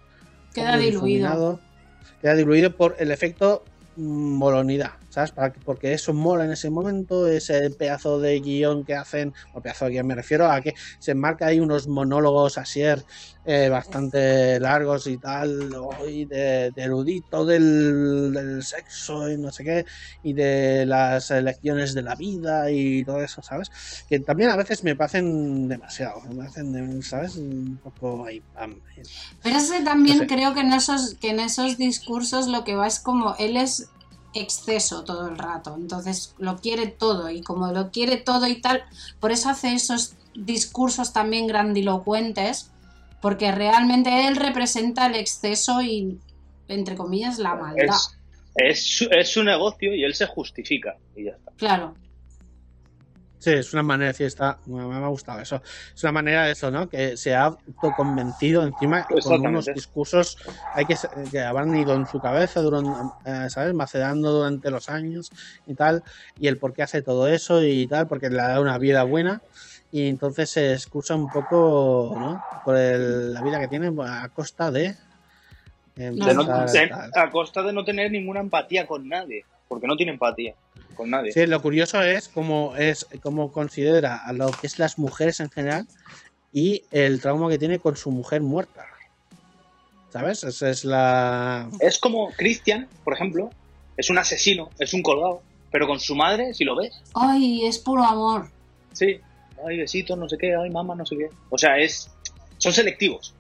Queda 0.53 0.77
diluido. 0.77 1.59
Queda 2.21 2.33
diluido 2.35 2.75
por 2.75 2.95
el 2.99 3.11
efecto 3.11 3.63
molonidad, 3.98 4.91
¿sabes? 5.18 5.32
Para 5.32 5.51
que- 5.51 5.59
porque 5.61 5.93
eso 5.93 6.13
mola 6.13 6.45
en 6.45 6.51
ese 6.51 6.70
momento, 6.70 7.28
ese 7.28 7.72
pedazo 7.72 8.20
de 8.20 8.39
guion 8.39 8.84
que 8.86 8.93
hacen, 8.95 9.34
o 9.51 9.61
pedazo 9.61 9.86
de 9.86 9.91
guion 9.91 10.07
me 10.07 10.15
refiero 10.15 10.49
a 10.51 10.61
que 10.61 10.74
se 10.99 11.11
enmarca 11.11 11.47
ahí 11.47 11.59
unos 11.59 11.88
monólogos 11.88 12.57
así 12.57 12.82
eh, 13.43 13.70
bastante 13.70 14.59
largos 14.59 15.07
y 15.07 15.18
tal, 15.18 15.72
y 16.07 16.26
de, 16.26 16.72
de 16.72 16.82
erudito 16.84 17.45
del, 17.45 18.32
del 18.34 18.63
sexo 18.63 19.30
y 19.32 19.38
no 19.38 19.51
sé 19.51 19.63
qué, 19.63 19.86
y 20.22 20.34
de 20.34 20.86
las 20.86 21.30
lecciones 21.32 21.93
de 21.93 22.01
la 22.03 22.15
vida 22.15 22.70
y 22.72 23.03
todo 23.03 23.22
eso, 23.24 23.41
¿sabes? 23.41 23.70
Que 24.07 24.20
también 24.20 24.49
a 24.51 24.55
veces 24.57 24.84
me 24.84 24.95
parecen 24.95 25.68
demasiado, 25.68 26.22
me 26.22 26.36
parecen, 26.36 27.01
¿sabes? 27.01 27.36
Un 27.38 27.80
poco 27.82 28.26
ahí, 28.26 28.41
pam. 28.41 28.80
Pero 29.43 29.57
ese 29.57 29.82
también 29.84 30.18
No 30.20 30.24
sé. 30.26 30.28
creo 30.28 30.53
que 30.53 30.61
en 30.61 30.74
esos, 30.74 31.15
que 31.20 31.30
en 31.30 31.39
esos 31.39 31.78
discursos 31.78 32.47
lo 32.47 32.63
que 32.63 32.76
va 32.76 32.88
es 32.88 32.99
como 32.99 33.36
él 33.39 33.57
es 33.57 33.89
exceso 34.39 35.03
todo 35.03 35.27
el 35.27 35.38
rato. 35.38 35.75
Entonces 35.75 36.35
lo 36.38 36.57
quiere 36.57 36.88
todo 36.88 37.29
y 37.29 37.41
como 37.41 37.71
lo 37.71 37.91
quiere 37.91 38.17
todo 38.17 38.47
y 38.47 38.61
tal, 38.61 38.83
por 39.19 39.31
eso 39.31 39.49
hace 39.49 39.73
esos 39.73 40.15
discursos 40.35 41.13
también 41.13 41.47
grandilocuentes, 41.47 42.71
porque 43.21 43.51
realmente 43.51 44.27
él 44.27 44.35
representa 44.35 45.07
el 45.07 45.15
exceso 45.15 45.81
y, 45.81 46.19
entre 46.67 46.95
comillas, 46.95 47.39
la 47.39 47.55
maldad. 47.55 47.95
Es, 47.95 48.17
es, 48.55 48.97
su, 48.97 49.05
es 49.05 49.29
su 49.29 49.43
negocio 49.43 49.93
y 49.93 50.03
él 50.03 50.13
se 50.13 50.27
justifica 50.27 50.97
y 51.15 51.25
ya 51.25 51.31
está. 51.31 51.51
Claro. 51.57 51.95
Sí, 53.39 53.51
es 53.51 53.71
una 53.73 53.83
manera 53.83 54.07
de 54.07 54.13
decir, 54.13 54.25
está, 54.27 54.57
me, 54.65 54.83
me 54.85 54.95
ha 54.95 55.07
gustado 55.07 55.39
eso. 55.39 55.61
Es 55.95 56.03
una 56.03 56.11
manera 56.11 56.45
de 56.45 56.53
eso, 56.53 56.71
¿no? 56.71 56.89
Que 56.89 57.15
se 57.17 57.35
ha 57.35 57.43
autoconvencido 57.45 58.63
encima 58.63 59.03
con 59.03 59.41
unos 59.51 59.65
discursos 59.75 60.38
hay 60.73 60.85
que, 60.85 60.95
se- 60.95 61.09
que 61.29 61.39
habrán 61.41 61.75
ido 61.75 61.93
en 61.95 62.07
su 62.07 62.19
cabeza, 62.19 62.61
durante, 62.61 62.99
eh, 63.25 63.47
¿sabes? 63.49 63.73
Macedando 63.75 64.31
durante 64.31 64.71
los 64.71 64.89
años 64.89 65.29
y 65.67 65.75
tal, 65.75 66.03
y 66.39 66.47
el 66.47 66.57
por 66.57 66.73
qué 66.73 66.81
hace 66.81 67.01
todo 67.03 67.27
eso 67.27 67.63
y 67.63 67.85
tal, 67.88 68.07
porque 68.07 68.29
le 68.29 68.38
da 68.38 68.59
una 68.59 68.77
vida 68.79 69.03
buena 69.03 69.41
y 69.91 70.07
entonces 70.07 70.49
se 70.49 70.73
excusa 70.73 71.15
un 71.15 71.29
poco, 71.29 72.15
¿no? 72.17 72.41
Por 72.63 72.75
el- 72.75 73.33
la 73.33 73.41
vida 73.41 73.59
que 73.59 73.67
tiene 73.67 73.91
a 74.03 74.29
costa 74.29 74.71
de... 74.71 74.95
No- 76.17 76.25
a 77.15 77.31
costa 77.31 77.63
de 77.63 77.73
no 77.73 77.83
tener 77.85 78.11
ninguna 78.11 78.39
empatía 78.39 78.85
con 78.88 79.07
nadie, 79.07 79.45
porque 79.67 79.88
no 79.88 79.95
tiene 79.95 80.11
empatía 80.13 80.55
con 80.98 81.10
nadie. 81.12 81.32
Sí, 81.32 81.45
lo 81.45 81.62
curioso 81.62 82.02
es 82.02 82.28
cómo 82.28 82.76
es 82.76 83.06
cómo 83.22 83.52
considera 83.52 84.18
a 84.26 84.34
lo 84.34 84.52
que 84.52 84.68
es 84.68 84.80
las 84.80 84.98
mujeres 85.00 85.39
en 85.39 85.50
general 85.50 85.88
y 86.52 86.84
el 86.91 87.22
trauma 87.22 87.48
que 87.50 87.58
tiene 87.60 87.80
con 87.80 87.95
su 87.95 88.12
mujer 88.12 88.41
muerta. 88.41 88.86
¿Sabes? 90.12 90.43
Esa 90.43 90.70
es 90.70 90.84
la. 90.86 91.70
Es 91.80 92.00
como 92.00 92.32
Christian, 92.32 92.88
por 93.04 93.14
ejemplo, 93.14 93.50
es 93.98 94.10
un 94.10 94.18
asesino, 94.18 94.70
es 94.80 94.93
un 94.93 95.04
colgado, 95.04 95.41
pero 95.72 95.86
con 95.88 96.00
su 96.00 96.16
madre, 96.16 96.54
si 96.54 96.64
lo 96.64 96.76
ves, 96.76 96.93
Ay, 97.14 97.66
es 97.66 97.78
puro 97.78 98.04
amor. 98.04 98.50
sí, 98.93 99.20
ay 99.68 99.78
besitos, 99.78 100.18
no 100.18 100.28
sé 100.30 100.38
qué, 100.38 100.56
ay 100.56 100.70
mamá, 100.70 100.95
no 100.95 101.06
sé 101.06 101.18
qué. 101.18 101.30
O 101.50 101.58
sea, 101.58 101.78
es 101.78 102.10
son 102.58 102.74
selectivos. 102.74 103.34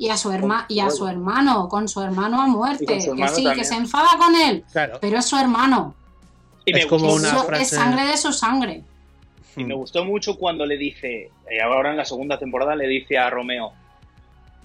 Y 0.00 0.10
a 0.10 0.16
su 0.16 0.30
herma 0.30 0.64
y 0.68 0.78
a 0.80 0.90
su 0.90 1.06
hermano, 1.08 1.68
con 1.68 1.88
su 1.88 2.00
hermano 2.00 2.40
a 2.40 2.46
muerte. 2.46 2.86
Que 2.86 3.00
sí, 3.00 3.06
también. 3.08 3.54
que 3.54 3.64
se 3.64 3.74
enfada 3.74 4.10
con 4.18 4.34
él, 4.34 4.64
Claro. 4.70 4.98
pero 5.00 5.18
es 5.18 5.26
su 5.26 5.36
hermano. 5.36 5.94
Y 6.68 6.76
Es 6.78 6.84
me 6.84 6.86
como 6.88 7.06
gustó 7.10 7.28
una 7.28 7.28
Eso 7.38 7.46
frase- 7.46 7.62
es 7.62 7.68
sangre 7.70 8.06
de 8.06 8.16
su 8.16 8.32
sangre. 8.32 8.82
Y 9.56 9.64
me 9.64 9.74
gustó 9.74 10.04
mucho 10.04 10.36
cuando 10.36 10.64
le 10.66 10.76
dice, 10.76 11.30
eh, 11.50 11.60
ahora 11.62 11.90
en 11.90 11.96
la 11.96 12.04
segunda 12.04 12.38
temporada 12.38 12.76
le 12.76 12.86
dice 12.86 13.18
a 13.18 13.28
Romeo, 13.30 13.72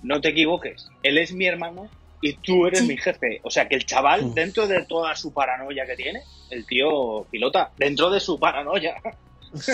no 0.03 0.21
te 0.21 0.29
equivoques, 0.29 0.87
él 1.01 1.17
es 1.17 1.31
mi 1.33 1.45
hermano 1.45 1.87
y 2.21 2.33
tú 2.33 2.67
eres 2.67 2.81
Sí. 2.81 2.87
mi 2.87 2.97
jefe. 2.97 3.39
O 3.43 3.49
sea 3.49 3.67
que 3.67 3.75
el 3.75 3.85
chaval, 3.85 4.33
dentro 4.33 4.67
de 4.67 4.83
toda 4.85 5.15
su 5.15 5.33
paranoia 5.33 5.85
que 5.85 5.95
tiene, 5.95 6.21
el 6.51 6.65
tío 6.65 7.25
pilota, 7.31 7.71
dentro 7.77 8.09
de 8.11 8.19
su 8.19 8.37
paranoia. 8.39 8.95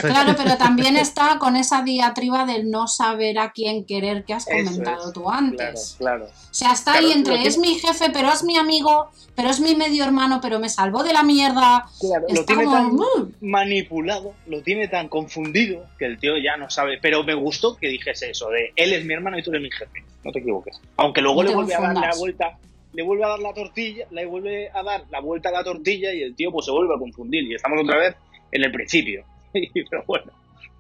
Claro, 0.02 0.34
pero 0.38 0.58
también 0.58 0.96
está 0.98 1.38
con 1.40 1.56
esa 1.56 1.82
diatriba 1.84 2.46
del 2.46 2.70
no 2.70 2.88
saber 2.88 3.40
a 3.40 3.52
quién 3.52 3.86
querer 3.86 4.26
que 4.26 4.34
has 4.34 4.46
comentado 4.46 5.08
es, 5.08 5.14
tú 5.14 5.24
Claro, 5.24 5.38
antes. 5.38 5.96
claro. 5.98 6.26
O 6.26 6.54
sea, 6.54 6.74
está 6.74 6.92
Claro, 6.94 7.08
ahí 7.08 7.14
entre 7.14 7.42
que- 7.42 7.48
es 7.48 7.58
mi 7.58 7.76
jefe, 7.76 8.10
pero 8.12 8.30
es 8.32 8.44
mi 8.44 8.58
amigo, 8.58 9.10
pero 9.36 9.50
es 9.50 9.60
mi 9.60 9.76
medio 9.76 10.04
hermano, 10.04 10.40
pero 10.42 10.60
me 10.60 10.70
salvó 10.70 11.04
de 11.04 11.14
la 11.14 11.24
mierda. 11.24 11.86
Claro, 12.00 12.26
lo 12.34 12.46
tiene 12.46 12.66
como, 12.66 12.76
tan 12.76 12.96
"Mm". 12.96 13.34
manipulado, 13.42 14.34
lo 14.48 14.62
tiene 14.62 14.88
tan 14.88 15.08
confundido 15.10 15.86
que 15.98 16.06
el 16.06 16.20
tío 16.20 16.34
ya 16.44 16.58
no 16.58 16.70
sabe. 16.70 16.98
Pero 17.02 17.24
me 17.24 17.34
gustó 17.34 17.76
que 17.78 17.88
dijese 17.88 18.32
eso 18.32 18.50
de 18.50 18.72
él 18.76 18.94
es 18.94 19.06
mi 19.06 19.14
hermano 19.14 19.38
y 19.38 19.44
tú 19.44 19.52
eres 19.52 19.62
mi 19.64 19.72
jefe. 19.72 20.04
No 20.24 20.32
te 20.32 20.40
equivoques. 20.40 20.80
Aunque 20.98 21.22
luego 21.22 21.44
No 21.44 21.50
le 21.50 21.56
vuelve 21.56 21.76
a 21.76 21.82
dar 21.82 21.96
la 21.96 22.12
vuelta, 22.18 22.58
le 22.94 23.04
vuelve 23.04 23.24
a 23.24 23.28
dar 23.30 23.40
la 23.40 23.54
tortilla, 23.54 24.06
le 24.12 24.26
vuelve 24.26 24.70
a 24.74 24.84
dar 24.84 25.04
la 25.10 25.22
vuelta 25.22 25.50
a 25.50 25.52
la 25.54 25.64
tortilla 25.64 26.14
y 26.14 26.24
el 26.24 26.36
tío 26.36 26.52
pues 26.52 26.66
se 26.66 26.72
vuelve 26.72 26.96
a 26.96 26.98
confundir 27.00 27.44
y 27.44 27.56
estamos 27.56 27.80
otra 27.84 27.98
vez 27.98 28.16
en 28.52 28.64
el 28.64 28.72
principio. 28.72 29.24
Pero 29.90 30.04
bueno, 30.08 30.32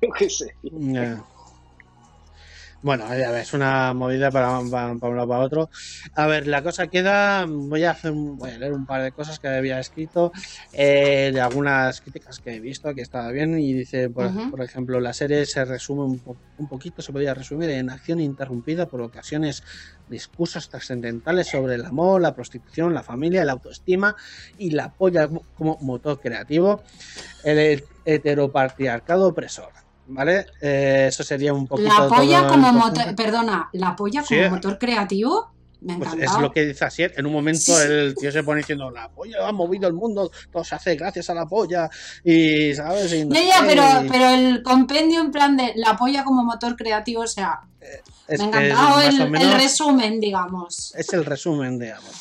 yo 0.01 0.09
qué 0.11 0.29
sé. 0.29 0.55
Ya. 0.63 1.23
Bueno, 2.81 3.03
ya 3.17 3.31
ves, 3.31 3.51
una 3.53 3.93
movida 3.93 4.31
para, 4.31 4.61
para, 4.71 4.95
para 4.95 5.11
uno 5.13 5.27
para 5.27 5.41
otro. 5.43 5.69
A 6.13 6.27
ver, 6.27 6.47
la 6.47 6.63
cosa 6.63 6.87
queda. 6.87 7.45
Voy 7.45 7.83
a 7.83 7.91
hacer 7.91 8.11
un- 8.11 8.37
voy 8.37 8.51
a 8.51 8.57
leer 8.57 8.71
un 8.73 8.85
par 8.85 9.03
de 9.03 9.11
cosas 9.11 9.37
que 9.37 9.49
había 9.49 9.79
escrito, 9.81 10.31
eh, 10.71 11.31
de 11.33 11.41
algunas 11.41 11.99
críticas 11.99 12.39
que 12.39 12.55
he 12.55 12.59
visto 12.61 12.93
que 12.95 13.01
estaba 13.01 13.31
bien. 13.31 13.59
Y 13.59 13.73
dice, 13.73 14.09
por 14.09 14.61
ejemplo, 14.63 15.01
la 15.01 15.11
serie 15.11 15.45
se 15.45 15.65
resume 15.65 16.03
un, 16.03 16.21
po- 16.21 16.39
un 16.55 16.67
poquito, 16.69 17.01
se 17.01 17.11
podría 17.11 17.33
resumir 17.33 17.69
en 17.71 17.89
acción 17.89 18.21
interrumpida 18.21 18.87
por 18.87 19.01
ocasiones 19.01 19.61
discursos 20.07 20.69
trascendentales 20.69 21.47
sobre 21.47 21.75
el 21.75 21.83
amor, 21.85 22.21
la 22.21 22.33
prostitución, 22.33 22.93
la 22.93 23.03
familia, 23.03 23.43
la 23.43 23.51
autoestima 23.53 24.15
y 24.55 24.71
la 24.71 24.93
polla 24.93 25.29
como 25.53 25.77
motor 25.81 26.19
creativo, 26.21 26.81
el 27.43 27.83
heteropatriarcado 28.05 29.27
opresor. 29.27 29.73
¿Vale? 30.11 30.47
Eh, 30.61 31.05
eso 31.09 31.23
sería 31.23 31.53
un 31.53 31.67
poquito. 31.67 31.87
La 31.87 32.07
polla 32.07 32.47
como 32.47 32.71
motor, 32.73 33.15
perdona, 33.15 33.69
la 33.73 33.95
polla 33.95 34.23
Sí. 34.23 34.35
como 34.35 34.55
motor 34.55 34.77
creativo, 34.79 35.51
me 35.81 35.95
Pues 35.97 36.13
es 36.19 36.37
lo 36.39 36.51
que 36.51 36.65
dice 36.65 36.83
Asier. 36.83 37.13
En 37.15 37.25
un 37.25 37.31
momento 37.31 37.61
Sí. 37.61 37.83
el 37.87 38.15
tío 38.15 38.31
se 38.31 38.43
pone 38.43 38.59
diciendo: 38.61 38.89
La 38.91 39.07
polla 39.09 39.47
ha 39.47 39.51
movido 39.53 39.87
el 39.87 39.93
mundo, 39.93 40.29
todo 40.51 40.63
se 40.63 40.75
hace 40.75 40.95
gracias 40.95 41.29
a 41.29 41.33
la 41.33 41.45
polla. 41.45 41.89
Y, 42.23 42.73
¿sabes? 42.73 43.13
Y 43.13 43.23
no 43.25 43.33
Ya, 43.35 43.41
sé 43.41 43.47
ya, 43.47 43.59
qué, 43.61 43.65
pero, 43.67 43.83
pero 44.11 44.29
el 44.29 44.63
compendio 44.63 45.21
en 45.21 45.31
plan 45.31 45.55
de 45.55 45.73
la 45.75 45.95
polla 45.95 46.23
como 46.25 46.43
motor 46.43 46.75
creativo, 46.75 47.21
o 47.21 47.27
sea, 47.27 47.61
es 48.27 48.39
me 48.39 48.45
ha 48.45 48.47
encantado 48.47 49.01
el, 49.01 49.35
el 49.35 49.53
resumen, 49.53 50.19
digamos. 50.19 50.93
es 50.95 51.13
el 51.13 51.23
resumen, 51.23 51.79
digamos. 51.79 52.11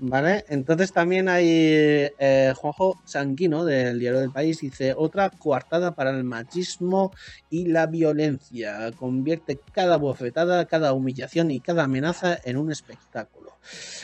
¿Vale? 0.00 0.44
Entonces 0.48 0.92
también 0.92 1.28
hay 1.28 1.48
eh, 1.48 2.52
Juanjo 2.56 3.00
Sanguino 3.04 3.64
del 3.64 3.98
Diario 3.98 4.20
del 4.20 4.30
País 4.30 4.60
dice 4.60 4.94
otra 4.96 5.30
coartada 5.30 5.94
para 5.96 6.10
el 6.10 6.22
machismo 6.22 7.12
y 7.50 7.66
la 7.66 7.86
violencia. 7.86 8.92
Convierte 8.92 9.58
cada 9.72 9.96
bofetada, 9.96 10.66
cada 10.66 10.92
humillación 10.92 11.50
y 11.50 11.58
cada 11.58 11.84
amenaza 11.84 12.38
en 12.44 12.58
un 12.58 12.70
espectáculo. 12.70 13.56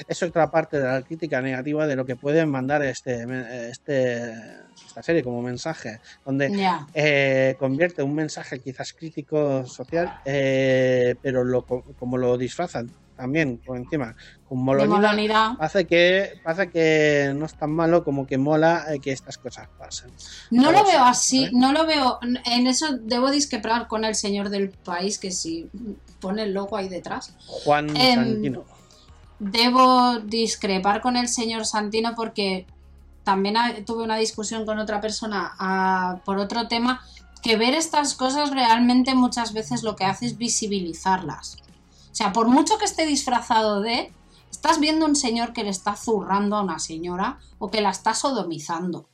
Es 0.08 0.22
otra 0.22 0.50
parte 0.50 0.78
de 0.78 0.84
la 0.84 1.02
crítica 1.02 1.40
negativa 1.40 1.86
de 1.86 1.96
lo 1.96 2.04
que 2.04 2.16
puede 2.16 2.44
mandar 2.44 2.82
este, 2.82 3.24
este 3.70 4.34
esta 4.86 5.02
serie 5.02 5.22
como 5.22 5.42
mensaje, 5.42 6.00
donde 6.24 6.50
eh, 6.94 7.56
convierte 7.58 8.02
un 8.02 8.14
mensaje 8.14 8.58
quizás 8.58 8.92
crítico 8.92 9.66
social, 9.66 10.20
eh, 10.24 11.14
pero 11.22 11.44
lo, 11.44 11.64
como 11.64 12.18
lo 12.18 12.36
disfrazan 12.36 12.90
también 13.16 13.58
por 13.58 13.76
encima 13.76 14.16
con 14.48 14.58
molonidad, 14.58 15.52
hace 15.58 15.86
que 15.86 16.40
hace 16.44 16.70
que 16.70 17.32
no 17.34 17.46
es 17.46 17.54
tan 17.54 17.70
malo 17.70 18.04
como 18.04 18.26
que 18.26 18.38
mola 18.38 18.86
eh, 18.88 19.00
que 19.00 19.12
estas 19.12 19.38
cosas 19.38 19.68
pasen. 19.78 20.10
No 20.50 20.72
lo 20.72 20.84
veo 20.84 21.04
así, 21.04 21.44
¿vale? 21.44 21.58
no 21.58 21.72
lo 21.72 21.86
veo. 21.86 22.18
En 22.44 22.66
eso 22.66 22.98
debo 23.00 23.30
discrepar 23.30 23.88
con 23.88 24.04
el 24.04 24.14
señor 24.14 24.50
del 24.50 24.70
país, 24.70 25.18
que 25.18 25.30
si 25.30 25.68
pone 26.20 26.42
el 26.42 26.54
logo 26.54 26.76
ahí 26.76 26.88
detrás. 26.88 27.34
Juan 27.46 27.96
Em, 27.96 28.14
Santino. 28.14 28.64
Debo 29.38 30.20
discrepar 30.20 31.00
con 31.00 31.16
el 31.16 31.28
señor 31.28 31.66
Santino 31.66 32.14
porque 32.14 32.66
también 33.24 33.56
tuve 33.84 34.04
una 34.04 34.16
discusión 34.16 34.66
con 34.66 34.78
otra 34.78 35.00
persona 35.00 35.52
ah, 35.58 36.20
por 36.24 36.38
otro 36.38 36.68
tema, 36.68 37.02
que 37.42 37.56
ver 37.56 37.74
estas 37.74 38.14
cosas 38.14 38.50
realmente 38.50 39.14
muchas 39.14 39.52
veces 39.52 39.82
lo 39.82 39.96
que 39.96 40.04
hace 40.04 40.26
es 40.26 40.38
visibilizarlas. 40.38 41.56
O 42.14 42.16
sea, 42.16 42.32
por 42.32 42.46
mucho 42.46 42.78
que 42.78 42.84
esté 42.84 43.06
disfrazado 43.06 43.80
de, 43.80 44.12
estás 44.48 44.78
viendo 44.78 45.04
un 45.04 45.16
señor 45.16 45.52
que 45.52 45.64
le 45.64 45.70
está 45.70 45.96
zurrando 45.96 46.54
a 46.54 46.62
una 46.62 46.78
señora 46.78 47.40
o 47.58 47.72
que 47.72 47.80
la 47.80 47.90
está 47.90 48.14
sodomizando. 48.14 49.08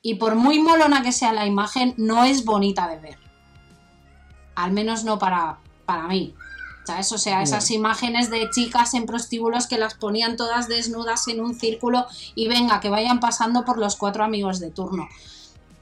Y 0.00 0.14
por 0.14 0.34
muy 0.34 0.58
molona 0.58 1.02
que 1.02 1.12
sea 1.12 1.34
la 1.34 1.44
imagen, 1.44 1.92
no 1.98 2.24
es 2.24 2.46
bonita 2.46 2.88
de 2.88 3.00
ver. 3.00 3.18
Al 4.54 4.72
menos 4.72 5.04
no 5.04 5.18
para, 5.18 5.58
para 5.84 6.08
mí. 6.08 6.34
¿Sabes? 6.86 7.12
O 7.12 7.18
sea, 7.18 7.42
esas 7.42 7.70
imágenes 7.70 8.30
de 8.30 8.48
chicas 8.48 8.94
en 8.94 9.04
prostíbulos 9.04 9.66
que 9.66 9.76
las 9.76 9.92
ponían 9.92 10.38
todas 10.38 10.68
desnudas 10.68 11.28
en 11.28 11.42
un 11.42 11.54
círculo 11.54 12.06
y 12.34 12.48
venga, 12.48 12.80
que 12.80 12.88
vayan 12.88 13.20
pasando 13.20 13.66
por 13.66 13.76
los 13.76 13.96
cuatro 13.96 14.24
amigos 14.24 14.58
de 14.58 14.70
turno. 14.70 15.06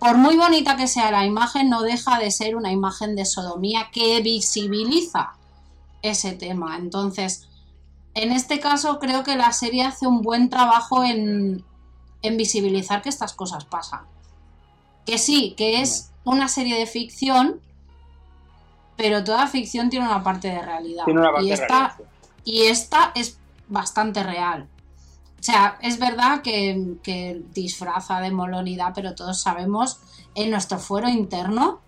Por 0.01 0.16
muy 0.16 0.37
bonita 0.37 0.76
que 0.76 0.89
sea 0.89 1.12
la 1.12 1.26
imagen, 1.26 1.70
no 1.70 1.82
deja 1.82 2.18
de 2.18 2.32
ser 2.32 2.57
una 2.57 2.72
imagen 2.72 3.14
de 3.14 3.24
sodomía 3.24 3.91
que 3.93 4.20
visibiliza 4.20 5.35
ese 6.05 6.33
tema. 6.33 6.77
Entonces, 6.77 7.49
en 8.15 8.31
este 8.31 8.61
caso 8.61 8.99
creo 9.01 9.25
que 9.25 9.37
la 9.37 9.53
serie 9.53 9.85
hace 9.85 10.07
un 10.07 10.23
buen 10.23 10.51
trabajo 10.51 11.03
en, 11.03 11.65
en 12.23 12.37
visibilizar 12.37 13.03
que 13.03 13.09
estas 13.09 13.33
cosas 13.33 13.65
pasan. 13.65 14.03
Que 15.07 15.19
sí, 15.19 15.55
que 15.57 15.81
es 15.81 16.11
una 16.23 16.49
serie 16.49 16.79
de 16.79 16.87
ficción, 16.87 17.61
pero 18.97 19.25
toda 19.25 19.47
ficción 19.47 19.91
tiene 19.91 20.07
una 20.07 20.23
parte 20.23 20.49
de 20.49 20.63
realidad. 20.63 21.05
Tiene 21.05 21.21
una 21.21 21.33
parte 21.33 21.47
y, 21.47 21.53
esta, 21.53 21.89
realidad. 21.89 22.11
y 22.45 22.63
esta 22.63 23.13
es 23.15 23.39
bastante 23.69 24.23
real. 24.23 24.69
O 25.41 25.43
sea, 25.43 25.79
es 25.83 25.99
verdad 25.99 26.43
que, 26.43 26.97
que 27.03 27.43
disfraza 27.53 28.21
de 28.21 28.31
molonidad, 28.31 28.93
pero 28.95 29.15
todos 29.15 29.41
sabemos 29.43 29.99
en 30.35 30.51
nuestro 30.51 30.79
fuero 30.79 31.09
interno 31.09 31.81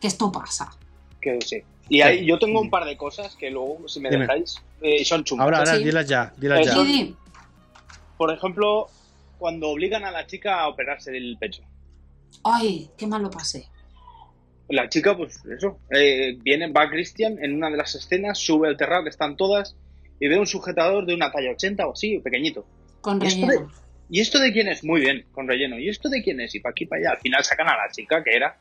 que 0.00 0.08
esto 0.08 0.30
pasa. 0.32 0.70
Que 1.20 1.38
sí. 1.40 1.62
Y 1.92 2.00
ahí, 2.00 2.24
yo 2.24 2.38
tengo 2.38 2.58
un 2.58 2.70
par 2.70 2.86
de 2.86 2.96
cosas 2.96 3.36
que 3.36 3.50
luego, 3.50 3.86
si 3.86 4.00
me 4.00 4.08
Dime. 4.08 4.22
dejáis, 4.22 4.56
eh, 4.80 5.04
son 5.04 5.24
chungas. 5.24 5.44
Ahora, 5.44 5.58
ahora, 5.58 5.76
sí. 5.76 5.84
dilas 5.84 6.08
ya, 6.08 6.32
dilas 6.38 6.60
Eh, 6.60 6.64
ya. 6.64 7.14
Por 8.16 8.32
ejemplo, 8.32 8.88
cuando 9.36 9.68
obligan 9.68 10.02
a 10.02 10.10
la 10.10 10.26
chica 10.26 10.60
a 10.60 10.68
operarse 10.68 11.10
del 11.10 11.36
pecho. 11.38 11.62
Ay, 12.44 12.88
qué 12.96 13.06
mal 13.06 13.20
lo 13.22 13.30
pasé. 13.30 13.68
La 14.68 14.88
chica, 14.88 15.14
pues 15.14 15.44
eso, 15.44 15.80
eh, 15.90 16.38
viene, 16.40 16.72
va 16.72 16.88
Christian 16.88 17.36
en 17.44 17.56
una 17.56 17.68
de 17.68 17.76
las 17.76 17.94
escenas, 17.94 18.38
sube 18.38 18.68
al 18.68 18.78
terrado 18.78 19.02
que 19.02 19.10
están 19.10 19.36
todas 19.36 19.76
y 20.18 20.28
ve 20.28 20.38
un 20.38 20.46
sujetador 20.46 21.04
de 21.04 21.14
una 21.14 21.30
talla 21.30 21.50
80 21.50 21.86
o 21.86 21.92
así, 21.92 22.18
pequeñito. 22.20 22.64
Con 23.02 23.22
¿Y 23.22 23.26
esto, 23.26 23.40
de, 23.42 23.46
relleno. 23.48 23.72
¿Y 24.08 24.20
esto 24.20 24.38
de 24.38 24.50
quién 24.54 24.68
es? 24.68 24.82
Muy 24.82 25.02
bien, 25.02 25.26
con 25.32 25.46
relleno. 25.46 25.78
¿Y 25.78 25.90
esto 25.90 26.08
de 26.08 26.22
quién 26.22 26.40
es? 26.40 26.54
Y 26.54 26.60
para 26.60 26.70
aquí, 26.70 26.86
para 26.86 27.00
allá. 27.00 27.10
Al 27.10 27.18
final 27.18 27.44
sacan 27.44 27.68
a 27.68 27.76
la 27.76 27.92
chica, 27.92 28.24
que 28.24 28.34
era. 28.34 28.58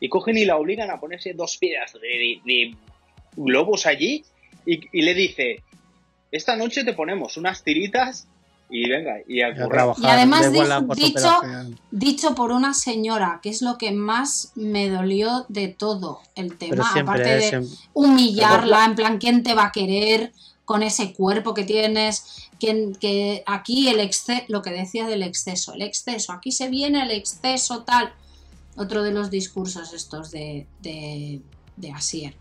Y 0.00 0.08
cogen 0.08 0.36
y 0.36 0.44
la 0.44 0.56
obligan 0.56 0.90
a 0.90 1.00
ponerse 1.00 1.32
dos 1.34 1.56
pedazos 1.56 2.00
de, 2.00 2.08
de- 2.08 2.40
de 2.44 2.76
globos 3.36 3.86
allí. 3.86 4.24
Y, 4.66 4.80
y 4.92 5.02
le 5.02 5.14
dice: 5.14 5.62
Esta 6.30 6.56
noche 6.56 6.84
te 6.84 6.92
ponemos 6.92 7.36
unas 7.36 7.62
tiritas 7.64 8.26
y 8.70 8.86
venga, 8.88 9.14
y 9.26 9.40
a 9.40 9.48
Y 9.48 9.50
a 9.50 9.54
currar". 9.54 9.68
trabajar, 9.70 10.04
Y 10.04 10.06
además 10.08 10.52
dijo- 10.52 10.86
postoperación. 10.86 11.80
Dicho 11.90 12.34
por 12.34 12.52
una 12.52 12.74
señora, 12.74 13.40
que 13.42 13.48
es 13.48 13.62
lo 13.62 13.78
que 13.78 13.92
más 13.92 14.52
me 14.54 14.90
dolió 14.90 15.46
de 15.48 15.68
todo 15.68 16.20
el 16.34 16.56
tema, 16.58 16.92
siempre, 16.92 17.00
aparte 17.14 17.34
de 17.36 17.48
siempre- 17.48 17.76
humillarla, 17.94 18.84
en 18.84 18.94
plan, 18.94 19.18
¿quién 19.18 19.42
te 19.42 19.54
va 19.54 19.66
a 19.66 19.72
querer 19.72 20.32
con 20.66 20.82
ese 20.82 21.14
cuerpo 21.14 21.54
que 21.54 21.64
tienes? 21.64 22.50
¿Quién, 22.60 22.94
que 22.94 23.42
aquí 23.46 23.88
el 23.88 24.00
exceso, 24.00 24.44
lo 24.48 24.60
que 24.62 24.70
decía 24.70 25.06
del 25.06 25.22
exceso, 25.22 25.72
el 25.74 25.82
exceso, 25.82 26.32
aquí 26.32 26.52
se 26.52 26.68
viene 26.68 27.02
el 27.02 27.10
exceso 27.12 27.84
tal. 27.84 28.12
Otro 28.78 29.02
de 29.02 29.12
los 29.12 29.30
discursos 29.30 29.92
estos 29.92 30.30
de, 30.30 30.66
de, 30.80 31.42
de 31.76 31.92
Asier. 31.92 32.34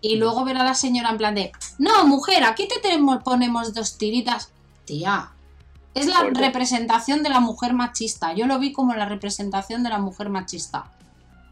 Y 0.00 0.16
luego 0.16 0.44
ver 0.44 0.56
a 0.56 0.64
la 0.64 0.74
señora 0.74 1.10
en 1.10 1.18
plan 1.18 1.34
de, 1.34 1.52
no, 1.78 2.06
mujer, 2.06 2.44
aquí 2.44 2.68
te 2.68 2.80
tenemos, 2.80 3.22
ponemos 3.22 3.74
dos 3.74 3.98
tiritas. 3.98 4.52
Tía, 4.84 5.32
es 5.94 6.06
la 6.06 6.30
representación 6.32 7.22
de 7.22 7.30
la 7.30 7.40
mujer 7.40 7.72
machista. 7.72 8.32
Yo 8.34 8.46
lo 8.46 8.58
vi 8.58 8.72
como 8.72 8.94
la 8.94 9.06
representación 9.06 9.82
de 9.82 9.88
la 9.88 9.98
mujer 9.98 10.28
machista. 10.28 10.92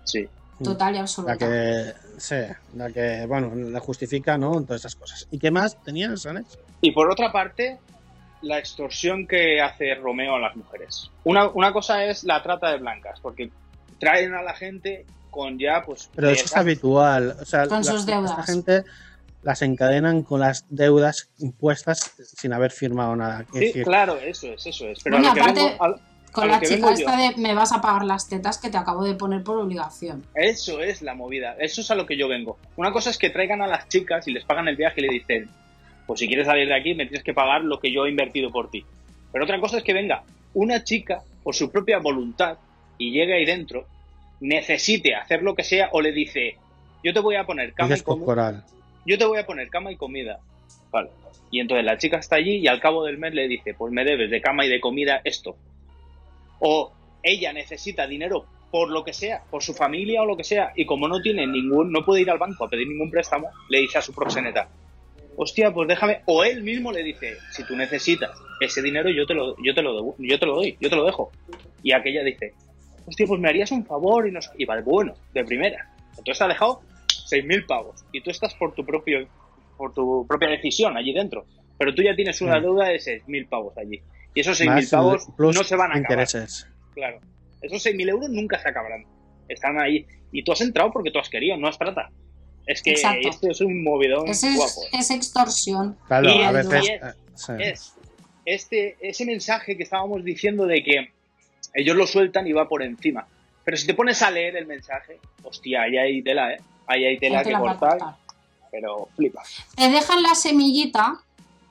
Sí. 0.05 0.29
Total 0.62 0.93
y 0.93 0.97
La 0.97 1.01
absoluta. 1.01 1.37
que, 1.37 1.95
sí, 2.17 2.37
la 2.77 2.91
que, 2.91 3.27
bueno, 3.27 3.53
la 3.55 3.81
justifica, 3.81 4.39
¿no? 4.39 4.53
Todas 4.62 4.83
esas 4.83 4.95
cosas. 4.95 5.27
¿Y 5.33 5.39
qué 5.39 5.51
más 5.51 5.83
tenías, 5.83 6.25
Alex? 6.27 6.59
Y 6.81 6.93
por 6.93 7.11
otra 7.11 7.33
parte, 7.33 7.81
la 8.43 8.59
extorsión 8.59 9.27
que 9.27 9.61
hace 9.61 9.97
Romeo 9.97 10.37
a 10.37 10.39
las 10.39 10.55
mujeres. 10.55 11.11
Una, 11.25 11.49
una 11.49 11.73
cosa 11.73 12.05
es 12.05 12.23
la 12.23 12.43
trata 12.43 12.71
de 12.71 12.79
blancas, 12.79 13.19
porque 13.21 13.51
traen 14.05 14.34
a 14.34 14.42
la 14.42 14.55
gente 14.55 15.07
con 15.30 15.59
ya, 15.59 15.82
pues. 15.84 16.11
Pero 16.14 16.30
eso 16.30 16.44
es 16.44 16.57
habitual. 16.57 17.36
O 17.40 17.44
sea, 17.44 17.66
Con 17.66 17.78
la- 17.78 17.82
sus 17.84 18.07
deudas. 18.07 18.30
Esta 18.30 18.42
gente 18.44 18.84
las 19.42 19.62
encadenan 19.62 20.22
con 20.22 20.40
las 20.40 20.64
deudas 20.70 21.28
impuestas 21.38 22.14
sin 22.36 22.52
haber 22.52 22.70
firmado 22.70 23.14
nada. 23.16 23.44
Sí, 23.52 23.59
decir, 23.61 23.84
claro, 23.84 24.16
eso 24.18 24.48
es, 24.52 24.64
eso 24.66 24.86
es. 24.88 25.00
Pero 25.02 25.16
Bueno, 25.18 25.32
aparte- 25.32 25.61
vengo- 25.61 25.82
al- 25.84 26.00
Con 26.32 26.48
la 26.48 26.61
chica 26.61 26.88
yo. 26.88 26.90
esta 26.90 27.16
de 27.16 27.34
me 27.36 27.55
vas 27.55 27.70
a 27.72 27.80
pagar 27.80 28.05
las 28.05 28.28
tetas 28.28 28.59
que 28.59 28.68
te 28.70 28.76
acabo 28.76 29.05
de 29.05 29.14
poner 29.14 29.44
por 29.44 29.59
obligación. 29.59 30.24
Eso 30.34 30.80
es 30.80 31.00
la 31.02 31.14
movida, 31.14 31.55
eso 31.61 31.80
es 31.80 31.90
a 31.90 31.94
lo 31.94 32.07
que 32.07 32.16
yo 32.16 32.26
vengo. 32.26 32.59
Una 32.76 32.90
cosa 32.92 33.11
es 33.11 33.18
que 33.18 33.30
traigan 33.30 33.62
a 33.62 33.66
las 33.68 33.88
chicas 33.88 34.26
y 34.26 34.32
les 34.32 34.44
pagan 34.44 34.66
el 34.66 34.74
viaje 34.76 35.00
y 35.00 35.07
le 35.07 35.12
dicen, 35.12 35.48
pues 36.07 36.18
si 36.20 36.26
quieres 36.26 36.46
salir 36.46 36.66
de 36.68 36.74
aquí 36.74 36.94
me 36.94 37.07
tienes 37.07 37.22
que 37.24 37.34
pagar 37.34 37.62
lo 37.62 37.78
que 37.78 37.92
yo 37.92 38.07
he 38.07 38.11
invertido 38.11 38.50
por 38.50 38.68
ti. 38.70 38.84
Pero 39.32 39.44
otra 39.44 39.61
cosa 39.61 39.78
es 39.78 39.84
que 39.84 39.92
venga 39.92 40.22
una 40.55 40.82
chica 40.84 41.22
por 41.42 41.55
su 41.55 41.70
propia 41.70 41.98
voluntad 41.98 42.57
y 42.98 43.12
llegue 43.12 43.34
ahí 43.34 43.44
dentro, 43.44 43.86
necesite 44.45 45.14
hacer 45.14 45.42
lo 45.42 45.55
que 45.55 45.64
sea 45.64 45.88
o 45.92 46.03
le 46.03 46.12
dice, 46.12 46.59
yo 47.03 47.14
te 47.14 47.20
voy 47.20 47.36
a 47.36 47.45
poner 47.45 47.72
cama 47.72 47.88
y 47.88 47.90
dices 47.92 48.03
comida. 48.05 48.64
Yo 49.07 49.18
te 49.18 49.24
voy 49.24 49.38
a 49.38 49.47
poner 49.47 49.70
cama 49.70 49.90
y 49.90 49.97
comida. 49.97 50.38
Vale. 50.90 51.11
Y 51.51 51.61
entonces 51.61 51.84
la 51.84 51.97
chica 51.97 52.18
está 52.18 52.36
allí 52.36 52.57
y 52.57 52.66
al 52.66 52.80
cabo 52.80 53.05
del 53.05 53.18
mes 53.18 53.32
le 53.32 53.49
dice, 53.49 53.74
pues 53.74 53.92
me 53.92 54.05
debes 54.05 54.30
de 54.30 54.40
cama 54.42 54.66
y 54.66 54.68
de 54.68 54.80
comida 54.80 55.22
esto. 55.24 55.57
O 56.61 56.92
ella 57.22 57.53
necesita 57.53 58.07
dinero 58.07 58.45
por 58.70 58.90
lo 58.90 59.03
que 59.03 59.12
sea, 59.12 59.42
por 59.51 59.62
su 59.62 59.72
familia 59.72 60.20
o 60.22 60.26
lo 60.26 60.36
que 60.36 60.45
sea, 60.45 60.72
y 60.74 60.84
como 60.84 61.09
no 61.09 61.22
tiene 61.22 61.47
ningún, 61.47 61.92
no 61.92 62.05
puede 62.05 62.22
ir 62.22 62.30
al 62.30 62.38
banco 62.38 62.64
a 62.64 62.68
pedir 62.68 62.88
ningún 62.88 63.11
préstamo, 63.11 63.49
le 63.68 63.78
dice 63.78 63.99
a 63.99 64.03
su 64.03 64.12
proxeneta, 64.12 64.68
hostia, 65.36 65.72
pues 65.72 65.88
déjame, 65.88 66.22
o 66.26 66.42
él 66.42 66.62
mismo 66.62 66.90
le 66.90 67.03
dice, 67.03 67.36
si 67.53 67.64
tú 67.64 67.76
necesitas 67.76 68.30
ese 68.61 68.82
dinero, 68.82 69.11
yo 69.11 69.26
te 69.26 69.34
lo, 69.34 69.55
yo 69.62 69.74
te 69.74 69.82
lo, 69.82 70.16
yo 70.18 70.38
te 70.38 70.47
lo 70.47 70.57
doy, 70.57 70.76
yo 70.80 70.90
te 70.90 70.97
lo 70.97 71.05
dejo. 71.05 71.30
Y 71.84 71.92
aquella 71.92 72.24
dice, 72.24 72.55
hostia, 73.07 73.26
pues 73.26 73.40
me 73.40 73.48
harías 73.48 73.70
un 73.72 73.84
favor 73.84 74.26
y 74.28 74.32
no 74.32 74.40
sé- 74.42 74.50
y 74.59 74.64
vale, 74.64 74.82
bueno, 74.82 75.14
de 75.32 75.44
primera. 75.44 75.90
Entonces 76.11 76.38
te 76.38 76.44
ha 76.44 76.48
dejado 76.48 76.80
6.000 77.26 77.66
pavos 77.66 78.05
y 78.12 78.20
tú 78.22 78.30
estás 78.30 78.55
por 78.55 78.72
tu 78.74 78.84
propio, 78.84 79.26
por 79.76 79.92
tu 79.92 80.26
propia 80.26 80.48
decisión 80.48 80.96
allí 80.96 81.12
dentro. 81.12 81.44
Pero 81.78 81.94
tú 81.94 82.02
ya 82.02 82.14
tienes 82.14 82.40
una 82.40 82.59
Mm. 82.59 82.62
deuda 82.62 82.88
de 82.88 82.98
6.000 83.00 83.46
pavos 83.48 83.76
allí. 83.76 84.00
Y 84.34 84.40
esos 84.40 84.57
6.000 84.59 84.82
Más 84.84 84.90
pavos 84.90 85.28
no 85.38 85.64
se 85.64 85.76
van 85.76 85.90
a 85.90 85.94
acabar. 85.98 86.11
intereses. 86.11 86.66
Claro. 86.94 87.20
Esos 87.62 87.82
6.000 87.82 88.09
euros 88.09 88.28
nunca 88.30 88.59
se 88.61 88.68
acabarán. 88.68 89.05
Están 89.48 89.78
ahí. 89.80 90.07
Y 90.32 90.42
tú 90.44 90.52
has 90.52 90.61
entrado 90.61 90.90
porque 90.92 91.11
tú 91.11 91.18
has 91.18 91.28
querido, 91.28 91.57
no 91.57 91.66
has 91.68 91.78
trata. 91.78 92.11
Es 92.66 92.82
que 92.82 92.92
Exacto. 92.92 93.28
esto 93.28 93.50
es 93.50 93.61
un 93.61 93.82
movidón 93.82 94.26
Ese 94.28 94.55
guapo. 94.57 94.82
es, 94.92 95.00
es 95.00 95.11
extorsión. 95.11 95.96
Claro, 96.07 96.28
Y 96.30 96.42
a 96.42 96.50
veces. 96.52 96.84
y 96.84 96.92
eh, 96.92 97.00
sí. 97.34 97.52
Es 97.59 97.94
este, 98.46 98.96
ese 99.00 99.24
mensaje 99.24 99.76
que 99.76 99.82
estábamos 99.82 100.22
diciendo 100.24 100.66
de 100.66 100.82
que 100.82 101.09
ellos 101.75 101.97
lo 101.97 102.07
sueltan 102.07 102.47
y 102.47 102.53
va 102.53 102.68
por 102.68 102.83
encima. 102.83 103.27
Pero 103.64 103.77
si 103.77 103.87
te 103.87 103.95
pones 103.95 104.22
a 104.22 104.31
leer 104.31 104.57
el 104.57 104.66
mensaje, 104.66 105.18
hostia, 105.43 105.83
ahí 105.83 105.97
hay 105.97 106.22
tela, 106.22 106.53
¿eh? 106.53 106.61
Ahí 106.87 107.05
hay 107.05 107.18
tela 107.18 107.39
Ahí 107.41 107.45
que 107.47 107.53
la 107.53 107.59
cortar, 107.61 107.99
cortar. 107.99 108.16
pero 108.70 109.09
flipa. 109.16 109.43
Te 109.75 109.89
dejan 109.91 110.22
la 110.22 110.35
semillita 110.35 111.20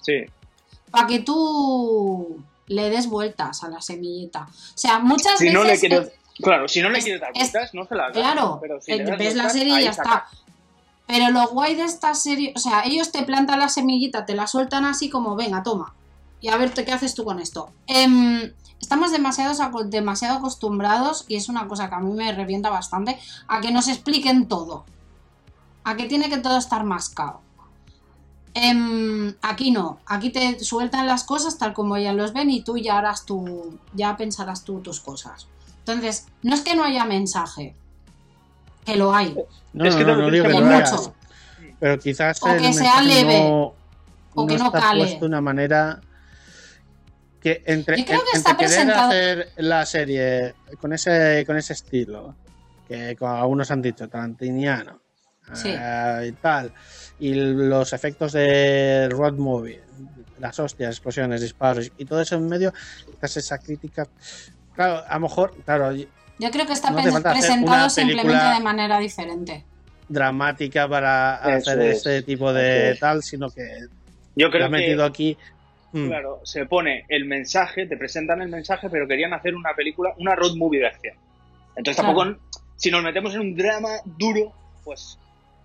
Sí. 0.01 0.23
para 0.91 1.07
que 1.07 1.19
tú 1.19 2.43
le 2.67 2.89
des 2.89 3.07
vueltas 3.07 3.63
a 3.63 3.69
la 3.69 3.81
semillita. 3.81 4.47
O 4.49 4.77
sea, 4.77 4.99
muchas 4.99 5.37
Si 5.37 5.45
veces. 5.45 5.53
no 5.59 5.63
le 5.65 5.79
quieres, 5.79 6.11
claro, 6.41 6.67
si 6.67 6.81
no 6.81 6.89
le 6.89 6.97
es- 6.97 7.03
quieres 7.03 7.21
dar 7.21 7.31
es- 7.35 7.51
vueltas, 7.51 7.73
no 7.73 7.85
se 7.85 7.95
las 7.95 8.07
das. 8.13 8.17
Claro, 8.17 8.57
pero 8.61 8.81
si 8.81 8.91
eh, 8.91 8.97
le 8.97 9.03
das 9.05 9.17
ves 9.19 9.35
la 9.35 9.43
vueltas, 9.43 9.53
serie 9.53 9.79
y 9.81 9.83
ya 9.83 9.93
saca. 9.93 10.09
está. 10.31 10.43
Pero 11.05 11.29
lo 11.31 11.47
guay 11.49 11.75
de 11.75 11.83
esta 11.83 12.15
serie, 12.15 12.53
o 12.55 12.59
sea, 12.59 12.83
ellos 12.85 13.11
te 13.11 13.23
plantan 13.23 13.59
la 13.59 13.69
semillita, 13.69 14.25
te 14.25 14.33
la 14.35 14.47
sueltan 14.47 14.85
así 14.85 15.09
como, 15.09 15.35
venga, 15.35 15.61
toma. 15.61 15.93
Y 16.41 16.47
a 16.47 16.57
ver 16.57 16.71
qué 16.71 16.91
haces 16.91 17.13
tú 17.13 17.23
con 17.23 17.39
esto. 17.39 17.69
Em, 17.87 18.51
estamos 18.83 19.11
demasiados 19.11 19.59
aco- 19.61 19.83
demasiado 19.85 20.37
acostumbrados, 20.39 21.23
y 21.29 21.35
es 21.37 21.47
una 21.49 21.67
cosa 21.67 21.87
que 21.89 21.95
a 21.95 21.99
mí 21.99 22.11
me 22.13 22.31
revienta 22.33 22.69
bastante, 22.69 23.17
a 23.47 23.61
que 23.61 23.71
nos 23.71 23.87
expliquen 23.87 24.47
todo. 24.47 24.83
A 25.85 25.95
que 25.95 26.05
tiene 26.05 26.29
que 26.29 26.37
todo 26.37 26.57
estar 26.57 26.83
mascado. 26.83 27.39
Em, 28.53 29.33
aquí 29.41 29.71
no, 29.71 29.97
aquí 30.05 30.29
te 30.29 30.59
sueltan 30.63 31.07
las 31.07 31.23
cosas 31.23 31.57
tal 31.57 31.73
como 31.73 31.95
ellas 31.95 32.13
los 32.15 32.33
ven 32.33 32.51
y 32.51 32.61
tú 32.61 32.77
ya 32.77 32.99
harás 32.99 33.25
tu, 33.25 33.79
ya 33.93 34.15
pensarás 34.15 34.63
tú 34.63 34.79
tus 34.81 34.99
cosas. 34.99 35.47
Entonces, 35.79 36.27
no 36.43 36.53
es 36.53 36.61
que 36.61 36.75
no 36.75 36.83
haya 36.83 37.03
mensaje, 37.05 37.75
que 38.85 38.95
lo 38.95 39.15
hay. 39.15 39.35
No, 39.73 39.85
Es 39.85 39.95
que 39.95 40.03
no, 40.05 40.15
no, 40.15 40.29
digo 40.29 40.45
que 40.45 40.61
mucho. 40.61 41.13
Pero 41.79 41.97
quizás 41.99 42.41
O 42.43 42.47
el 42.49 42.61
que 42.61 42.73
sea 42.73 43.01
leve, 43.01 43.39
no, 43.49 43.73
o 44.35 44.45
que 44.45 44.57
no 44.57 44.71
cale. 44.71 45.17
de 45.19 45.25
una 45.25 45.41
manera 45.41 45.99
que 47.43 47.61
entre, 47.65 47.97
Yo 47.97 48.05
creo 48.05 48.21
que 48.21 48.29
en- 48.31 48.37
está 48.37 48.51
entre 48.51 48.65
querer 48.67 48.79
presentado- 48.85 49.09
hacer 49.09 49.51
la 49.57 49.85
serie 49.85 50.55
con 50.79 50.93
ese 50.93 51.43
con 51.45 51.57
ese 51.57 51.73
estilo 51.73 52.35
que 52.87 53.15
como 53.17 53.33
algunos 53.33 53.69
han 53.69 53.81
dicho 53.81 54.07
tarantiniano 54.07 55.01
Sí. 55.53 55.75
eh, 55.77 56.27
y 56.29 56.31
tal 56.33 56.71
y 57.19 57.33
los 57.33 57.91
efectos 57.91 58.31
de 58.31 59.09
road 59.11 59.33
movie 59.33 59.81
las 60.39 60.57
hostias 60.59 60.91
explosiones 60.95 61.41
disparos 61.41 61.91
y 61.97 62.05
todo 62.05 62.21
eso 62.21 62.35
en 62.35 62.47
medio 62.47 62.73
quizás 63.11 63.37
esa 63.37 63.57
crítica 63.57 64.07
claro 64.73 65.03
a 65.07 65.13
lo 65.15 65.19
mejor 65.19 65.53
claro 65.65 65.93
Yo 65.93 66.49
creo 66.49 66.65
que 66.65 66.73
está 66.73 66.91
No 66.91 66.97
presentado 66.97 67.89
simplemente 67.89 68.45
de 68.55 68.59
manera 68.61 68.99
diferente. 68.99 69.65
dramática 70.09 70.87
para 70.87 71.41
Eso 71.57 71.71
hacer 71.71 71.81
es. 71.81 71.97
este 71.97 72.21
tipo 72.23 72.51
de 72.53 72.97
tal 72.99 73.21
sino 73.21 73.49
que 73.49 73.67
Yo 74.35 74.47
lo 74.47 74.51
creo 74.51 74.65
ha 74.65 74.69
que 74.69 74.71
metido 74.77 75.03
aquí 75.05 75.37
mm, 75.93 76.07
Claro, 76.07 76.41
se 76.43 76.65
pone 76.65 77.05
el 77.07 77.25
mensaje, 77.25 77.85
te 77.85 77.95
presentan 77.97 78.41
el 78.41 78.49
mensaje, 78.49 78.89
pero 78.89 79.07
querían 79.07 79.33
hacer 79.33 79.55
una 79.55 79.73
película, 79.73 80.13
una 80.17 80.35
road 80.35 80.55
movie 80.55 80.79
de 80.81 80.87
acción. 80.87 81.15
Entonces 81.75 82.01
Claro. 82.03 82.17
tampoco, 82.19 82.39
si 82.75 82.91
nos 82.91 83.03
metemos 83.03 83.33
en 83.35 83.41
un 83.41 83.55
drama 83.55 83.89
duro, 84.05 84.51
pues 84.83 85.17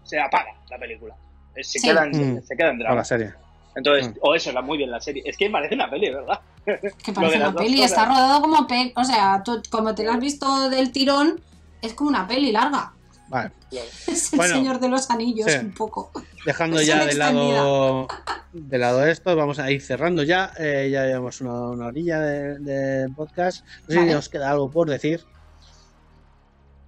se 0.04 0.20
apaga 0.20 0.52
la 0.70 0.78
película. 0.78 1.14
Eh, 1.56 1.64
Se, 1.64 1.78
Sí. 1.80 1.88
queda, 1.88 2.04
en, 2.04 2.36
Mm. 2.36 2.42
se 2.42 2.56
queda 2.56 2.70
en 2.70 2.78
drama. 2.78 2.94
la 2.96 3.04
serie 3.04 3.32
Entonces, 3.74 4.08
Mm. 4.08 4.18
o 4.22 4.34
eso, 4.34 4.50
la 4.52 4.60
muy 4.62 4.76
bien 4.78 4.90
la 4.90 5.00
serie. 5.00 5.22
Es 5.24 5.36
que 5.36 5.50
parece 5.50 5.74
una 5.74 5.88
peli, 5.90 6.10
¿verdad? 6.10 6.40
Que 7.04 7.12
parece 7.12 7.36
una 7.38 7.54
peli, 7.54 7.82
está 7.82 8.06
rodado 8.06 8.40
como 8.40 8.66
peli. 8.66 8.92
O 8.96 9.04
sea, 9.04 9.40
tú, 9.44 9.62
como 9.70 9.94
te 9.94 10.02
la 10.04 10.14
has 10.14 10.20
visto 10.20 10.68
del 10.68 10.90
tirón, 10.90 11.40
es 11.82 11.94
como 11.94 12.10
una 12.10 12.26
peli 12.26 12.50
larga. 12.50 12.92
Vale 13.28 13.50
Es 14.06 14.32
el 14.32 14.38
Bueno, 14.38 14.54
Señor 14.54 14.80
de 14.80 14.88
los 14.88 15.10
Anillos, 15.10 15.50
sí. 15.50 15.58
un 15.58 15.72
poco. 15.74 16.10
Dejando 16.46 16.80
ya 16.80 17.04
de 17.04 17.14
lado, 17.14 18.08
de 18.52 18.78
lado 18.78 19.06
esto, 19.06 19.36
vamos 19.36 19.58
a 19.58 19.70
ir 19.70 19.82
cerrando 19.82 20.22
ya. 20.22 20.52
Eh, 20.58 20.88
ya 20.90 21.04
llevamos 21.04 21.40
una, 21.40 21.52
una 21.70 21.86
orilla 21.86 22.20
de, 22.20 22.58
de 22.58 23.08
podcast. 23.14 23.64
No 23.88 23.94
sé 23.94 24.08
si 24.08 24.14
os 24.14 24.28
queda 24.28 24.50
algo 24.50 24.70
por 24.70 24.88
decir. 24.88 25.24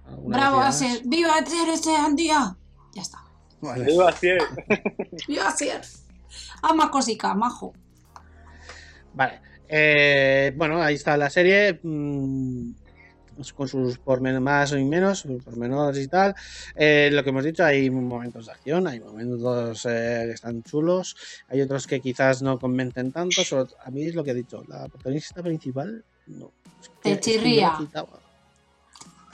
¿Alguna 0.07 0.37
Bravo, 0.37 0.59
Asier. 0.61 1.01
¡Viva 1.05 1.39
ese 1.39 1.89
día! 2.15 2.55
Ya 2.93 3.01
está. 3.01 3.19
Vale. 3.61 3.91
Iba 3.93 4.09
a 4.09 4.11
decir, 4.11 4.37
¡Viva 5.27 5.47
Asier! 5.47 5.81
Ama 6.63 6.91
cosica, 6.91 7.33
majo. 7.33 7.73
Vale. 9.13 9.41
Eh, 9.67 10.53
bueno, 10.55 10.81
ahí 10.81 10.95
está 10.95 11.15
la 11.17 11.29
serie. 11.29 11.79
mm, 11.81 12.71
con 13.55 13.67
sus 13.67 13.97
pormenores 13.97 14.41
más 14.41 14.71
y 14.73 14.83
menos, 14.83 15.19
sus 15.19 15.43
pormenores 15.43 16.03
y 16.03 16.07
tal. 16.07 16.35
Eh, 16.75 17.09
lo 17.11 17.23
que 17.23 17.29
hemos 17.31 17.43
dicho, 17.43 17.63
hay 17.65 17.89
momentos 17.89 18.45
de 18.45 18.51
acción, 18.51 18.87
hay 18.87 18.99
momentos 18.99 19.85
eh, 19.85 20.23
que 20.27 20.31
están 20.33 20.63
chulos, 20.63 21.15
hay 21.49 21.61
otros 21.61 21.87
que 21.87 21.99
quizás 21.99 22.41
no 22.41 22.59
convencen 22.59 23.11
tanto. 23.11 23.43
Sobre- 23.43 23.71
a 23.83 23.89
mí 23.91 24.03
es 24.05 24.15
lo 24.15 24.23
que 24.23 24.31
he 24.31 24.35
dicho, 24.35 24.63
la 24.67 24.87
protagonista 24.87 25.41
principal 25.41 26.03
no. 26.27 26.51
es 26.81 26.89
que- 27.03 27.15
Te 27.15 27.19
chirría. 27.19 27.73
quitaba. 27.77 28.19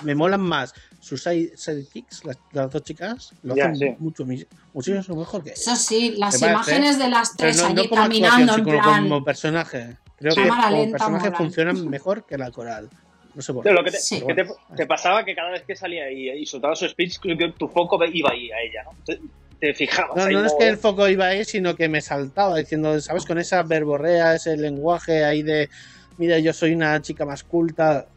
Me 0.04 0.14
molan 0.14 0.42
más 0.42 0.76
sus 1.00 1.24
side- 1.24 1.58
sidekicks, 1.58 2.24
las, 2.24 2.38
las 2.52 2.72
dos 2.72 2.84
chicas, 2.84 3.32
lo 3.42 3.56
Ya, 3.56 3.64
hacen 3.72 3.76
sí. 3.78 3.96
mucho, 3.98 4.26
muchísimo 4.74 5.16
mejor 5.20 5.44
que 5.44 5.52
Eso 5.54 5.76
sí, 5.76 6.14
las 6.18 6.38
parece, 6.40 6.52
imágenes 6.54 7.00
de 7.00 7.10
las 7.10 7.36
tres 7.36 7.58
no, 7.58 7.70
no 7.74 7.90
como 7.90 8.02
caminando 8.04 8.54
actuación, 8.54 8.60
en 8.60 8.66
sino 8.66 8.82
plan. 8.84 9.04
como 9.10 9.24
personaje. 9.26 9.98
Creo 10.20 10.36
que 10.36 10.44
Cámara 10.44 10.68
como 10.70 10.78
lenta 10.82 10.98
personaje 10.98 11.32
funcionan 11.32 11.90
mejor 11.90 12.26
que 12.28 12.38
la 12.38 12.52
coral. 12.52 12.90
No 13.38 13.44
sé 13.44 13.54
por 13.54 13.64
qué. 13.64 13.72
lo 13.72 13.84
que 13.84 13.92
te, 13.92 14.00
Sí. 14.00 14.20
que 14.26 14.34
te- 14.34 14.48
te 14.76 14.86
pasaba 14.88 15.24
que 15.24 15.36
cada 15.36 15.52
vez 15.52 15.62
que 15.62 15.76
salía 15.76 16.12
y, 16.12 16.28
y 16.32 16.46
soltaba 16.48 16.76
su 16.76 16.88
speech, 16.90 17.20
creo 17.22 17.38
que 17.38 17.52
tu 17.52 17.68
foco 17.68 18.04
iba 18.06 18.32
ahí 18.32 18.50
a 18.52 18.60
ella, 18.62 18.84
¿no? 18.84 18.98
Te, 19.06 19.20
te 19.60 19.76
fijabas 19.76 20.16
No, 20.16 20.24
ahí 20.24 20.34
no 20.34 20.44
es 20.44 20.54
que 20.58 20.68
el 20.68 20.78
foco 20.78 21.08
iba 21.08 21.28
ahí, 21.28 21.46
sino 21.46 21.76
que 21.76 21.88
me 21.88 22.02
saltaba 22.02 22.58
diciendo, 22.58 23.00
¿sabes? 23.00 23.26
Con 23.26 23.38
esa 23.38 23.62
verborrea, 23.62 24.34
ese 24.34 24.58
lenguaje 24.58 25.24
ahí 25.24 25.44
de, 25.44 25.70
mira, 26.18 26.40
yo 26.40 26.52
soy 26.52 26.74
una 26.74 27.00
chica 27.00 27.26
más 27.26 27.44
culta. 27.44 28.08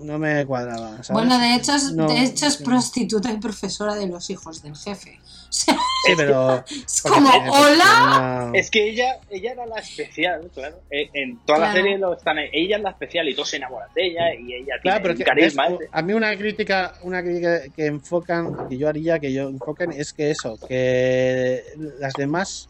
No 0.00 0.18
me 0.18 0.44
cuadraba, 0.44 1.02
¿sabes? 1.02 1.08
Bueno, 1.10 1.38
de 1.38 1.54
hecho, 1.54 1.74
es, 1.74 1.92
No, 1.92 2.06
de 2.08 2.24
hecho 2.24 2.44
es 2.46 2.54
sí. 2.56 2.64
prostituta 2.64 3.32
y 3.32 3.38
profesora 3.38 3.94
de 3.94 4.06
los 4.06 4.28
hijos 4.28 4.62
del 4.62 4.76
jefe. 4.76 5.18
Sí, 5.50 5.72
pero... 6.16 6.62
es 6.70 7.02
como, 7.02 7.28
hola. 7.50 8.50
Es 8.54 8.70
que 8.70 8.88
ella, 8.90 9.18
ella 9.30 9.52
era 9.52 9.66
la 9.66 9.76
especial, 9.80 10.50
claro. 10.54 10.80
Eh, 10.90 11.08
En 11.14 11.38
toda 11.44 11.58
la 11.58 11.64
Claro. 11.70 11.80
serie 11.82 11.98
lo 11.98 12.14
están 12.14 12.38
ahí. 12.38 12.48
Ella 12.52 12.76
es 12.76 12.82
la 12.82 12.90
especial 12.90 13.28
y 13.28 13.34
todos 13.34 13.48
se 13.48 13.56
enamoran 13.56 13.88
de 13.94 14.06
ella 14.06 14.34
y 14.34 14.54
ella 14.54 14.74
Claro, 14.82 14.82
tiene 14.82 15.00
pero 15.00 15.12
un 15.12 15.18
que, 15.18 15.24
carisma. 15.24 15.68
ves, 15.68 15.88
a 15.90 16.02
mí 16.02 16.12
una 16.12 16.36
crítica, 16.36 16.94
una 17.02 17.22
crítica 17.22 17.60
que 17.74 17.86
enfocan, 17.86 18.68
que 18.68 18.76
yo 18.78 18.88
haría 18.88 19.18
que 19.18 19.32
yo 19.32 19.48
enfoquen, 19.48 19.92
es 19.92 20.12
que 20.12 20.30
eso, 20.30 20.58
que 20.68 21.62
las 21.98 22.12
demás, 22.14 22.68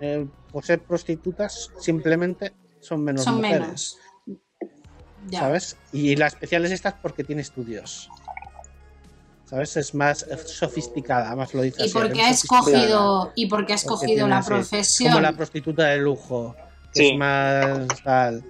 eh, 0.00 0.26
por 0.52 0.64
ser 0.64 0.80
prostitutas, 0.80 1.70
simplemente 1.78 2.52
son 2.80 3.04
menos 3.04 3.24
Son 3.24 3.36
mujeres. 3.36 3.60
menos. 3.60 3.98
Ya. 5.28 5.40
¿sabes? 5.40 5.76
Y 5.92 6.16
la 6.16 6.28
especial 6.28 6.64
es 6.64 6.70
esta 6.72 6.96
porque 6.96 7.24
tiene 7.24 7.42
estudios. 7.42 8.08
¿Sabes? 9.50 9.76
Es 9.76 9.94
más 9.96 10.24
sofisticada, 10.46 11.34
más 11.34 11.52
lo 11.54 11.62
dice 11.62 11.84
Y 11.84 11.90
porque 11.90 12.20
es 12.20 12.26
ha 12.26 12.30
escogido, 12.30 13.32
y 13.34 13.46
porque 13.46 13.72
ha 13.72 13.76
escogido 13.76 14.28
la 14.28 14.38
así, 14.38 14.48
profesión. 14.48 15.10
Como 15.12 15.20
la 15.22 15.32
prostituta 15.32 15.86
de 15.86 15.98
lujo, 15.98 16.54
que 16.94 17.00
Sí. 17.00 17.10
es 17.10 17.18
más 17.18 18.02
tal. 18.04 18.44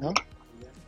¿No? 0.00 0.12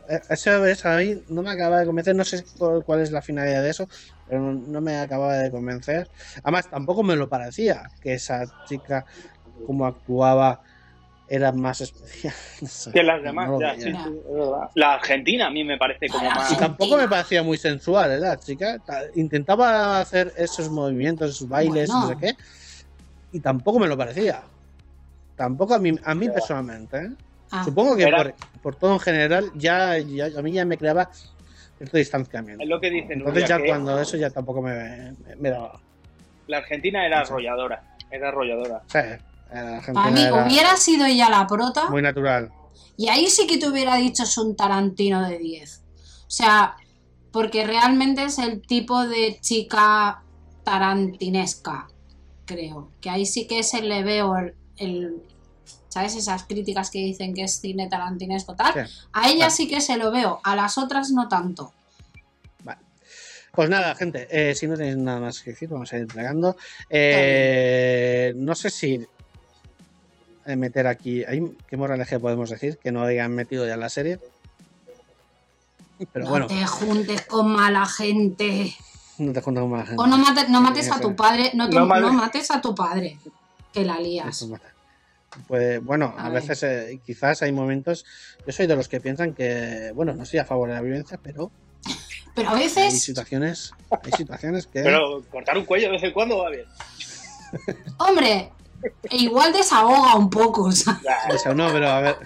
Eh, 0.09 0.19
Eso 0.29 0.65
es, 0.65 0.85
a 0.85 0.97
mí 0.97 1.23
no 1.29 1.41
me 1.41 1.51
acaba 1.51 1.79
de 1.79 1.85
convencer, 1.85 2.15
no 2.17 2.25
sé 2.25 2.43
cu- 2.59 2.83
cuál 2.85 2.99
es 2.99 3.11
la 3.11 3.21
finalidad 3.21 3.63
de 3.63 3.69
eso, 3.69 3.87
pero 4.27 4.41
no, 4.41 4.51
no 4.53 4.81
me 4.81 4.97
acababa 4.97 5.37
de 5.37 5.49
convencer. 5.49 6.09
Además, 6.43 6.69
tampoco 6.69 7.01
me 7.01 7.15
lo 7.15 7.29
parecía 7.29 7.89
que 8.01 8.13
esa 8.15 8.43
chica, 8.67 9.05
como 9.65 9.85
actuaba, 9.85 10.61
era 11.27 11.51
más 11.51 11.81
especial. 11.81 12.33
No 12.61 12.67
sé, 12.67 12.91
Que 12.91 13.03
las 13.03 13.21
demás, 13.21 13.49
ya, 13.59 13.75
sí, 13.75 13.91
sí. 13.91 14.09
La 14.75 14.93
Argentina 14.93 15.47
a 15.47 15.49
mí 15.49 15.63
me 15.63 15.77
parece 15.77 16.07
como 16.09 16.25
La 16.29 16.35
más. 16.35 16.51
Y 16.51 16.55
tampoco 16.57 16.97
me 16.97 17.07
parecía 17.07 17.43
muy 17.43 17.57
sensual, 17.57 18.11
¿eh? 18.11 18.17
La 18.19 18.37
chica 18.37 18.79
Ta- 18.79 19.03
intentaba 19.15 19.99
hacer 19.99 20.31
esos 20.37 20.69
movimientos, 20.69 21.31
esos 21.31 21.47
bailes, 21.49 21.89
Bueno. 21.89 22.01
no 22.01 22.07
sé 22.09 22.17
qué, 22.17 22.33
y 23.31 23.39
tampoco 23.39 23.79
me 23.79 23.87
lo 23.87 23.97
parecía. 23.97 24.43
Tampoco 25.35 25.73
a 25.73 25.79
mí, 25.79 25.93
a 26.03 26.15
mí 26.15 26.29
personalmente. 26.29 26.97
¿eh? 26.97 27.09
Ah, 27.51 27.63
Supongo 27.63 27.95
que 27.95 28.07
por, 28.07 28.33
por 28.61 28.75
todo 28.77 28.93
en 28.93 28.99
general 28.99 29.51
ya, 29.55 29.97
ya- 29.97 30.29
a 30.37 30.41
mí 30.41 30.51
ya 30.53 30.63
me 30.65 30.77
creaba 30.77 31.09
cierto 31.77 31.97
distanciamiento. 31.97 32.63
Es 32.63 32.69
lo 32.69 32.79
que 32.79 32.89
dicen. 32.89 33.13
Entonces 33.19 33.43
Nuria, 33.43 33.47
ya 33.47 33.57
que 33.61 33.67
cuando 33.67 33.99
eso 33.99 34.15
ya 34.17 34.29
tampoco 34.29 34.61
me, 34.61 35.13
me, 35.25 35.35
me 35.35 35.49
daba. 35.49 35.79
La 36.47 36.57
Argentina 36.59 37.05
era 37.05 37.19
arrolladora. 37.21 37.83
Era 38.09 38.29
arrolladora. 38.29 38.81
Gente 38.89 39.34
Para 39.49 40.11
mí 40.11 40.21
era 40.21 40.45
hubiera 40.45 40.77
sido 40.77 41.05
ella 41.05 41.29
la 41.29 41.47
prota 41.47 41.89
muy 41.89 42.01
natural. 42.01 42.51
y 42.97 43.07
ahí 43.09 43.27
sí 43.29 43.47
que 43.47 43.57
te 43.57 43.67
hubiera 43.69 43.95
dicho 43.95 44.23
es 44.23 44.37
un 44.37 44.55
Tarantino 44.55 45.27
de 45.27 45.37
10. 45.37 45.81
O 46.27 46.31
sea, 46.31 46.75
porque 47.31 47.65
realmente 47.65 48.23
es 48.23 48.39
el 48.39 48.61
tipo 48.61 49.05
de 49.07 49.37
chica 49.41 50.23
tarantinesca, 50.63 51.87
creo. 52.45 52.89
Que 53.01 53.09
ahí 53.09 53.25
sí 53.25 53.47
que 53.47 53.63
se 53.63 53.81
le 53.81 54.03
veo 54.03 54.35
el, 54.37 54.55
el- 54.77 55.21
¿sabes? 55.89 56.15
Esas 56.15 56.43
críticas 56.43 56.89
que 56.91 56.99
dicen 56.99 57.33
que 57.33 57.43
es 57.43 57.59
cine 57.61 57.87
tarantinesco 57.87 58.55
tal. 58.55 58.73
Sí. 58.87 58.93
A 59.13 59.29
ella 59.29 59.49
sí 59.49 59.67
que 59.67 59.79
se 59.79 59.95
lo 59.97 60.11
veo, 60.11 60.41
a 60.43 60.55
las 60.55 60.77
otras 60.77 61.11
no 61.11 61.27
tanto. 61.29 61.71
Pues 63.53 63.69
nada, 63.69 63.95
gente, 63.95 64.27
eh, 64.29 64.53
si 64.53 64.67
no 64.67 64.75
tenéis 64.75 64.97
nada 64.97 65.21
más 65.21 65.41
que 65.41 65.51
decir, 65.51 65.69
vamos 65.69 65.93
a 65.93 65.95
ir 65.95 66.01
entregando. 66.01 66.57
Eh, 66.89 68.33
no 68.35 68.53
sé 68.53 68.69
si 68.69 68.95
eh, 68.95 69.07
meter 70.45 70.85
aquí. 70.87 71.23
¿hay, 71.25 71.41
¿Qué 71.67 71.77
moraleja 71.77 72.19
podemos 72.19 72.49
decir? 72.49 72.77
Que 72.77 72.91
no 72.91 73.03
hayan 73.03 73.33
metido 73.33 73.65
ya 73.65 73.73
en 73.73 73.79
la 73.79 73.89
serie. 73.89 74.19
Pero 76.11 76.25
no 76.25 76.31
bueno, 76.31 76.47
te 76.47 76.65
juntes 76.67 77.21
con 77.23 77.51
mala 77.53 77.85
gente. 77.85 78.75
no 79.17 79.31
te 79.33 79.41
juntas 79.41 79.61
con 79.61 79.71
más 79.71 79.87
gente. 79.87 80.01
O 80.03 80.07
no, 80.07 80.17
mate- 80.17 80.47
no 80.49 80.61
mates 80.61 80.91
a 80.91 80.99
tu 80.99 81.15
padre, 81.15 81.51
no, 81.53 81.69
tu- 81.69 81.77
No 81.79 81.85
mates- 81.85 82.01
no 82.01 82.13
mates 82.13 82.51
a 82.51 82.61
tu 82.61 82.75
padre, 82.75 83.17
que 83.73 83.85
la 83.85 83.99
lías. 83.99 84.47
Pues 85.47 85.83
bueno, 85.83 86.13
a, 86.17 86.29
veces 86.29 86.63
eh, 86.63 86.99
quizás 87.05 87.41
hay 87.41 87.51
momentos. 87.51 88.05
Yo 88.45 88.53
soy 88.53 88.67
de 88.67 88.75
los 88.75 88.87
que 88.87 89.01
piensan 89.01 89.33
que, 89.33 89.91
bueno, 89.93 90.13
no 90.13 90.23
estoy 90.23 90.39
a 90.39 90.45
favor 90.45 90.69
de 90.69 90.75
la 90.75 90.81
violencia, 90.81 91.19
pero 91.21 91.51
Pero 92.35 92.49
a 92.49 92.53
hay 92.53 92.59
veces, 92.63 93.01
situaciones, 93.01 93.71
hay 93.89 94.11
situaciones 94.13 94.67
que. 94.67 94.81
Pero 94.83 95.23
cortar 95.31 95.57
un 95.57 95.65
cuello 95.65 95.87
de 95.87 95.93
vez 95.93 96.03
en 96.03 96.13
cuando 96.13 96.37
va 96.37 96.49
bien. 96.51 96.65
hombre, 97.97 98.49
igual 99.11 99.53
desahoga 99.53 100.15
un 100.15 100.29
poco, 100.29 100.71
¿sabes? 100.71 101.01
Eso 101.33 101.53
no, 101.53 101.71
pero 101.71 101.89
a 101.89 102.01
ver. 102.01 102.17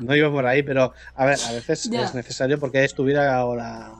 No 0.00 0.16
iba 0.16 0.30
por 0.30 0.46
ahí, 0.46 0.62
pero 0.62 0.92
a 1.14 1.24
ver, 1.26 1.38
a 1.46 1.52
veces 1.52 1.88
Ya. 1.90 2.04
es 2.04 2.14
necesario 2.14 2.58
porque 2.58 2.82
es 2.84 2.94
tu 2.94 3.04
vida 3.04 3.44
o 3.44 3.54
la. 3.54 3.92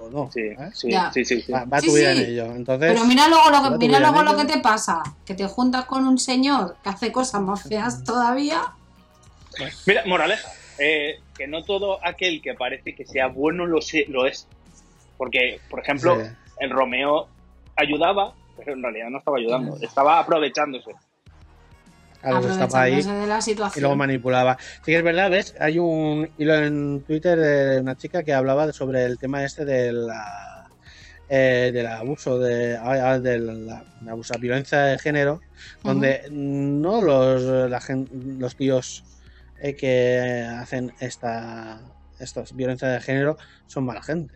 o 0.00 0.10
no. 0.10 0.30
Sí, 0.32 0.40
¿eh? 0.40 0.70
sí, 0.74 0.90
Ya. 0.90 1.10
sí, 1.12 1.24
sí, 1.24 1.40
sí. 1.42 1.52
Va, 1.52 1.64
va 1.64 1.80
Sí, 1.80 1.86
tu 1.86 1.94
vida 1.94 2.12
sí. 2.12 2.18
en 2.22 2.26
ello. 2.30 2.44
Entonces, 2.54 2.92
Pero 2.92 3.04
mira 3.06 3.28
luego, 3.28 3.50
lo 3.50 3.62
que, 3.78 3.86
mira 3.86 4.00
luego 4.00 4.22
lo 4.22 4.36
que 4.36 4.44
te 4.44 4.58
pasa, 4.60 5.02
que 5.24 5.34
te 5.34 5.46
juntas 5.46 5.84
con 5.86 6.06
un 6.06 6.18
señor 6.18 6.76
que 6.82 6.90
hace 6.90 7.12
cosas 7.12 7.40
más 7.40 7.62
feas 7.62 8.04
todavía. 8.04 8.60
Mira, 9.86 10.02
moraleja. 10.06 10.48
eh, 10.78 11.20
que 11.36 11.46
no 11.46 11.62
todo 11.64 11.98
aquel 12.04 12.42
que 12.42 12.54
parece 12.54 12.94
que 12.94 13.06
sea 13.06 13.28
bueno 13.28 13.66
lo, 13.66 13.80
sé- 13.80 14.06
lo 14.08 14.26
es. 14.26 14.46
Porque, 15.16 15.60
por 15.70 15.80
ejemplo, 15.80 16.16
Sí. 16.20 16.26
el 16.60 16.70
Romeo 16.70 17.28
ayudaba, 17.76 18.34
pero 18.64 18.76
en 18.76 18.82
realidad 18.82 19.10
no 19.10 19.18
estaba 19.18 19.38
ayudando. 19.38 19.76
Estaba 19.80 20.18
aprovechándose. 20.20 20.92
claro, 22.20 22.48
estaba 22.48 22.82
ahí 22.82 23.02
de 23.02 23.26
la 23.26 23.40
y 23.74 23.80
luego 23.80 23.96
manipulaba. 23.96 24.56
Sí 24.84 24.92
que 24.92 24.96
es 24.96 25.02
verdad, 25.02 25.30
¿ves? 25.30 25.54
Hay 25.60 25.78
un 25.78 26.28
hilo 26.38 26.54
en 26.54 27.02
Twitter 27.02 27.38
de 27.38 27.80
una 27.80 27.96
chica 27.96 28.22
que 28.22 28.32
hablaba 28.32 28.72
sobre 28.72 29.04
el 29.04 29.18
tema 29.18 29.44
este 29.44 29.64
de 29.64 29.92
la. 29.92 30.68
eh, 31.28 31.70
del 31.72 31.86
abuso 31.86 32.38
de, 32.38 32.76
ah, 32.76 33.18
de 33.18 33.38
la, 33.38 33.84
abuso, 34.08 34.34
violencia 34.38 34.80
de 34.80 34.98
género 34.98 35.40
donde 35.82 36.28
no 36.30 37.00
los 37.00 37.70
la 37.70 37.80
los 38.38 38.54
tíos 38.54 39.02
eh, 39.58 39.74
que 39.74 40.46
hacen 40.60 40.92
esta 41.00 41.80
estos 42.18 42.54
violencia 42.54 42.88
de 42.88 43.00
género 43.00 43.38
son 43.66 43.86
mala 43.86 44.02
gente 44.02 44.34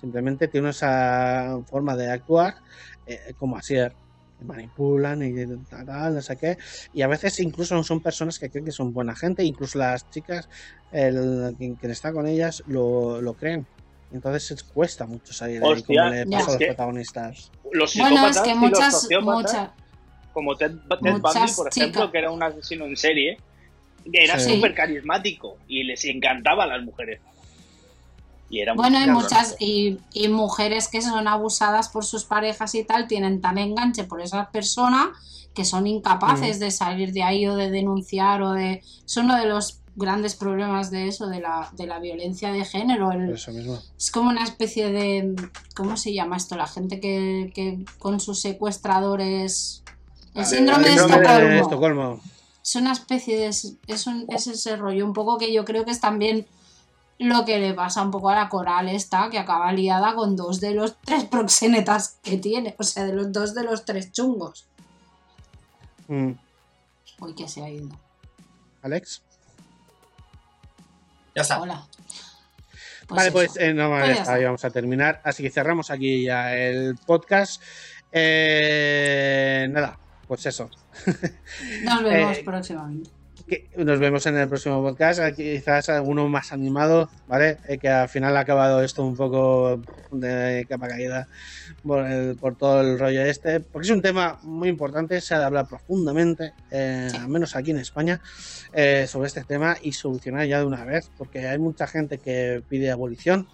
simplemente 0.00 0.48
tienen 0.48 0.70
esa 0.70 1.60
forma 1.66 1.94
de 1.96 2.10
actuar 2.10 2.56
eh, 3.06 3.34
como 3.38 3.56
Asier 3.56 3.94
que 4.38 4.44
manipulan 4.44 5.22
y 5.22 5.32
tal, 5.68 5.86
tal, 5.86 6.14
no 6.14 6.22
sé 6.22 6.36
qué 6.36 6.56
y 6.92 7.02
a 7.02 7.06
veces 7.06 7.38
incluso 7.40 7.80
son 7.84 8.00
personas 8.00 8.38
que 8.38 8.50
creen 8.50 8.64
que 8.64 8.72
son 8.72 8.92
buena 8.92 9.14
gente 9.14 9.44
incluso 9.44 9.78
las 9.78 10.08
chicas 10.10 10.48
el 10.90 11.54
quien, 11.56 11.74
quien 11.76 11.92
está 11.92 12.12
con 12.12 12.26
ellas 12.26 12.62
lo, 12.66 13.20
lo 13.20 13.34
creen 13.34 13.66
entonces 14.12 14.50
es- 14.52 14.62
cuesta 14.64 15.06
mucho 15.06 15.32
salir 15.32 15.60
de 15.60 15.66
ahí 15.74 15.82
como 15.82 16.10
le 16.10 16.26
pasa 16.26 16.44
a 16.44 16.46
los 16.50 16.56
que- 16.58 16.66
protagonistas 16.66 17.50
Los 17.72 17.96
Bueno, 17.96 18.26
es 18.28 18.36
psicópatas 18.36 18.42
que 18.42 18.50
y 18.50 18.54
los 18.54 18.60
muchas, 18.60 19.08
muchas, 19.22 19.70
como 20.32 20.56
Ted, 20.56 20.72
Ted 21.02 21.12
Bundy, 21.20 21.52
por 21.56 21.68
ejemplo, 21.68 22.10
que 22.10 22.18
era 22.18 22.30
un 22.32 22.42
asesino 22.42 22.86
en 22.86 22.96
serie, 22.96 23.36
era 24.12 24.38
Sí. 24.38 24.54
súper 24.54 24.74
carismático 24.74 25.58
y 25.68 25.84
les 25.84 26.04
encantaba 26.06 26.64
a 26.64 26.66
las 26.66 26.82
mujeres. 26.82 27.20
Y 28.54 28.60
era 28.60 28.74
Bueno, 28.74 28.98
hay 28.98 29.06
cabrón. 29.06 29.22
muchas 29.22 29.56
y, 29.58 29.98
y 30.12 30.28
mujeres 30.28 30.88
que 30.88 31.02
son 31.02 31.26
abusadas 31.26 31.88
por 31.88 32.04
sus 32.04 32.24
parejas 32.24 32.74
y 32.74 32.84
tal, 32.84 33.08
tienen 33.08 33.40
tan 33.40 33.58
enganche 33.58 34.04
por 34.04 34.20
esa 34.20 34.50
persona 34.50 35.12
que 35.54 35.64
son 35.64 35.86
incapaces 35.86 36.58
de 36.60 36.70
salir 36.70 37.12
de 37.12 37.22
ahí 37.22 37.46
o 37.46 37.56
de 37.56 37.70
denunciar 37.70 38.42
o 38.42 38.52
de... 38.52 38.82
Es 39.06 39.16
uno 39.16 39.36
de 39.36 39.46
los 39.46 39.80
grandes 39.96 40.34
problemas 40.34 40.90
de 40.90 41.06
eso, 41.06 41.28
de 41.28 41.40
la, 41.40 41.70
de 41.76 41.86
la 41.86 42.00
violencia 42.00 42.52
de 42.52 42.64
género. 42.64 43.12
el- 43.12 43.30
eso 43.34 43.52
mismo 43.52 43.78
es 43.96 44.10
como 44.10 44.30
una 44.30 44.42
especie 44.42 44.90
de... 44.90 45.34
¿Cómo 45.76 45.96
se 45.96 46.12
llama 46.12 46.36
esto? 46.36 46.56
La 46.56 46.66
gente 46.66 46.98
que, 47.00 47.52
que 47.54 47.84
con 47.98 48.18
sus 48.20 48.40
secuestradores... 48.40 49.82
El 50.34 50.42
Ah, 50.42 50.44
síndrome 50.44 50.88
de 50.88 50.98
síndrome 50.98 51.16
de 51.18 51.24
Estocolmo. 51.26 51.60
Estocolmo 51.62 52.20
es 52.64 52.74
una 52.76 52.92
especie 52.92 53.38
de... 53.38 53.46
Es, 53.48 54.06
un- 54.06 54.24
es 54.28 54.46
ese 54.48 54.74
rollo 54.76 55.04
un 55.06 55.12
poco 55.12 55.38
que 55.38 55.52
yo 55.52 55.64
creo 55.64 55.84
que 55.84 55.90
es 55.92 56.00
también 56.00 56.46
lo 57.18 57.44
que 57.44 57.58
le 57.58 57.74
pasa 57.74 58.02
un 58.02 58.10
poco 58.10 58.30
a 58.30 58.34
la 58.34 58.48
coral 58.48 58.88
esta, 58.88 59.30
que 59.30 59.38
acaba 59.38 59.72
liada 59.72 60.14
con 60.14 60.36
dos 60.36 60.60
de 60.60 60.74
los 60.74 60.96
tres 61.00 61.24
proxenetas 61.24 62.18
que 62.22 62.38
tiene, 62.38 62.74
o 62.78 62.82
sea, 62.82 63.04
de 63.04 63.12
los 63.12 63.32
dos 63.32 63.54
de 63.54 63.64
los 63.64 63.84
tres 63.84 64.12
chungos. 64.12 64.66
Mm, 66.08 66.32
Uy, 67.20 67.34
que 67.34 67.48
se 67.48 67.62
ha 67.62 67.70
ido. 67.70 67.88
Alex. 68.82 69.22
Ya 71.34 71.42
está. 71.42 71.60
Hola. 71.60 71.86
vale, 73.08 73.28
eso. 73.28 73.32
pues 73.32 73.56
eh, 73.56 73.72
no, 73.72 73.88
Pues 73.90 74.10
está, 74.10 74.22
está. 74.22 74.34
ahí 74.34 74.44
vamos 74.44 74.64
a 74.64 74.70
terminar. 74.70 75.20
Así 75.24 75.42
que 75.42 75.50
cerramos 75.50 75.90
aquí 75.90 76.24
ya 76.24 76.54
el 76.56 76.96
podcast. 77.06 77.62
Eh, 78.12 79.66
nada, 79.70 79.98
pues 80.28 80.46
eso. 80.46 80.70
Nos 81.82 82.02
vemos 82.02 82.38
eh, 82.38 82.42
próximamente. 82.44 83.10
Que 83.46 83.68
nos 83.76 83.98
vemos 83.98 84.24
en 84.26 84.36
el 84.36 84.48
próximo 84.48 84.82
podcast. 84.82 85.20
Quizás 85.36 85.88
alguno 85.88 86.28
más 86.28 86.52
animado, 86.52 87.10
¿vale? 87.26 87.58
Eh, 87.68 87.78
que 87.78 87.88
al 87.88 88.08
final 88.08 88.36
ha 88.36 88.40
acabado 88.40 88.82
esto 88.82 89.04
un 89.04 89.16
poco 89.16 89.82
de 90.10 90.64
capa 90.68 90.86
caída 90.88 91.28
por, 91.82 92.06
el- 92.06 92.36
por 92.38 92.56
todo 92.56 92.80
el 92.80 92.98
rollo 92.98 93.22
este. 93.22 93.60
Porque 93.60 93.86
es 93.86 93.92
un 93.92 94.02
tema 94.02 94.38
muy 94.42 94.68
importante, 94.68 95.20
se 95.20 95.34
ha 95.34 95.38
de 95.40 95.44
hablar 95.44 95.66
profundamente, 95.68 96.52
eh, 96.70 97.08
al 97.18 97.28
menos 97.28 97.56
aquí 97.56 97.70
en 97.72 97.78
España, 97.78 98.20
eh, 98.72 99.06
sobre 99.08 99.26
este 99.28 99.44
tema 99.44 99.76
y 99.82 99.92
solucionar 99.92 100.46
ya 100.46 100.58
de 100.60 100.66
una 100.66 100.84
vez. 100.84 101.10
Porque 101.16 101.46
hay 101.46 101.58
mucha 101.58 101.86
gente 101.86 102.18
que 102.18 102.62
pide 102.68 102.90
abolición. 102.90 103.48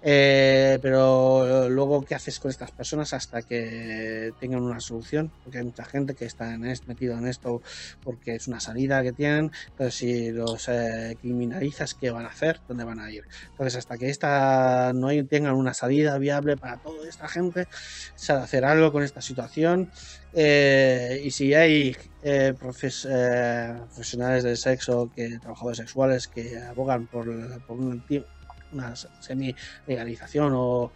Eh, 0.00 0.78
pero 0.82 1.68
luego, 1.68 2.04
¿qué 2.04 2.14
haces 2.14 2.38
con 2.38 2.50
estas 2.50 2.72
personas 2.72 3.12
hasta 3.12 3.42
que 3.42 4.32
tengan 4.38 4.62
una 4.62 4.80
solución? 4.80 5.34
Porque 5.42 5.58
hay 5.58 5.64
mucha 5.64 5.84
gente 5.84 6.14
que 6.14 6.24
está 6.24 6.54
en 6.54 6.60
metido 6.86 7.16
en 7.18 7.26
esto 7.26 7.62
porque 8.02 8.34
es 8.36 8.48
una 8.48 8.60
salida 8.60 9.02
que 9.02 9.12
tienen, 9.12 9.50
pero 9.74 9.90
si 9.90 10.30
los 10.30 10.68
eh, 10.68 11.16
criminalizas, 11.18 11.94
¿qué 11.94 12.10
van 12.10 12.24
a 12.26 12.28
hacer? 12.28 12.60
¿Dónde 12.66 12.84
van 12.84 13.00
a 13.00 13.10
ir? 13.10 13.24
Entonces, 13.50 13.76
hasta 13.76 13.98
que 13.98 14.08
esta 14.10 14.92
no 14.94 15.08
hay- 15.08 15.24
tengan 15.24 15.54
una 15.54 15.74
salida 15.74 16.18
viable 16.18 16.56
para 16.56 16.78
toda 16.78 17.08
esta 17.08 17.28
gente, 17.28 17.66
se 18.14 18.32
hacer 18.32 18.64
algo 18.64 18.92
con 18.92 19.02
esta 19.02 19.20
situación. 19.22 19.90
eh, 20.32 21.20
y 21.24 21.30
si 21.30 21.54
hay 21.54 21.94
eh, 22.20 22.52
profes- 22.58 23.06
eh, 23.10 23.74
profesionales 23.94 24.44
del 24.44 24.56
sexo, 24.56 25.10
que 25.14 25.38
trabajadores 25.40 25.78
sexuales 25.78 26.28
que 26.28 26.58
abogan 26.58 27.06
por, 27.08 27.26
por 27.64 27.78
un 27.78 28.02
ti- 28.04 28.24
una 28.72 28.94
semi-legalización 28.96 30.52
o, 30.54 30.92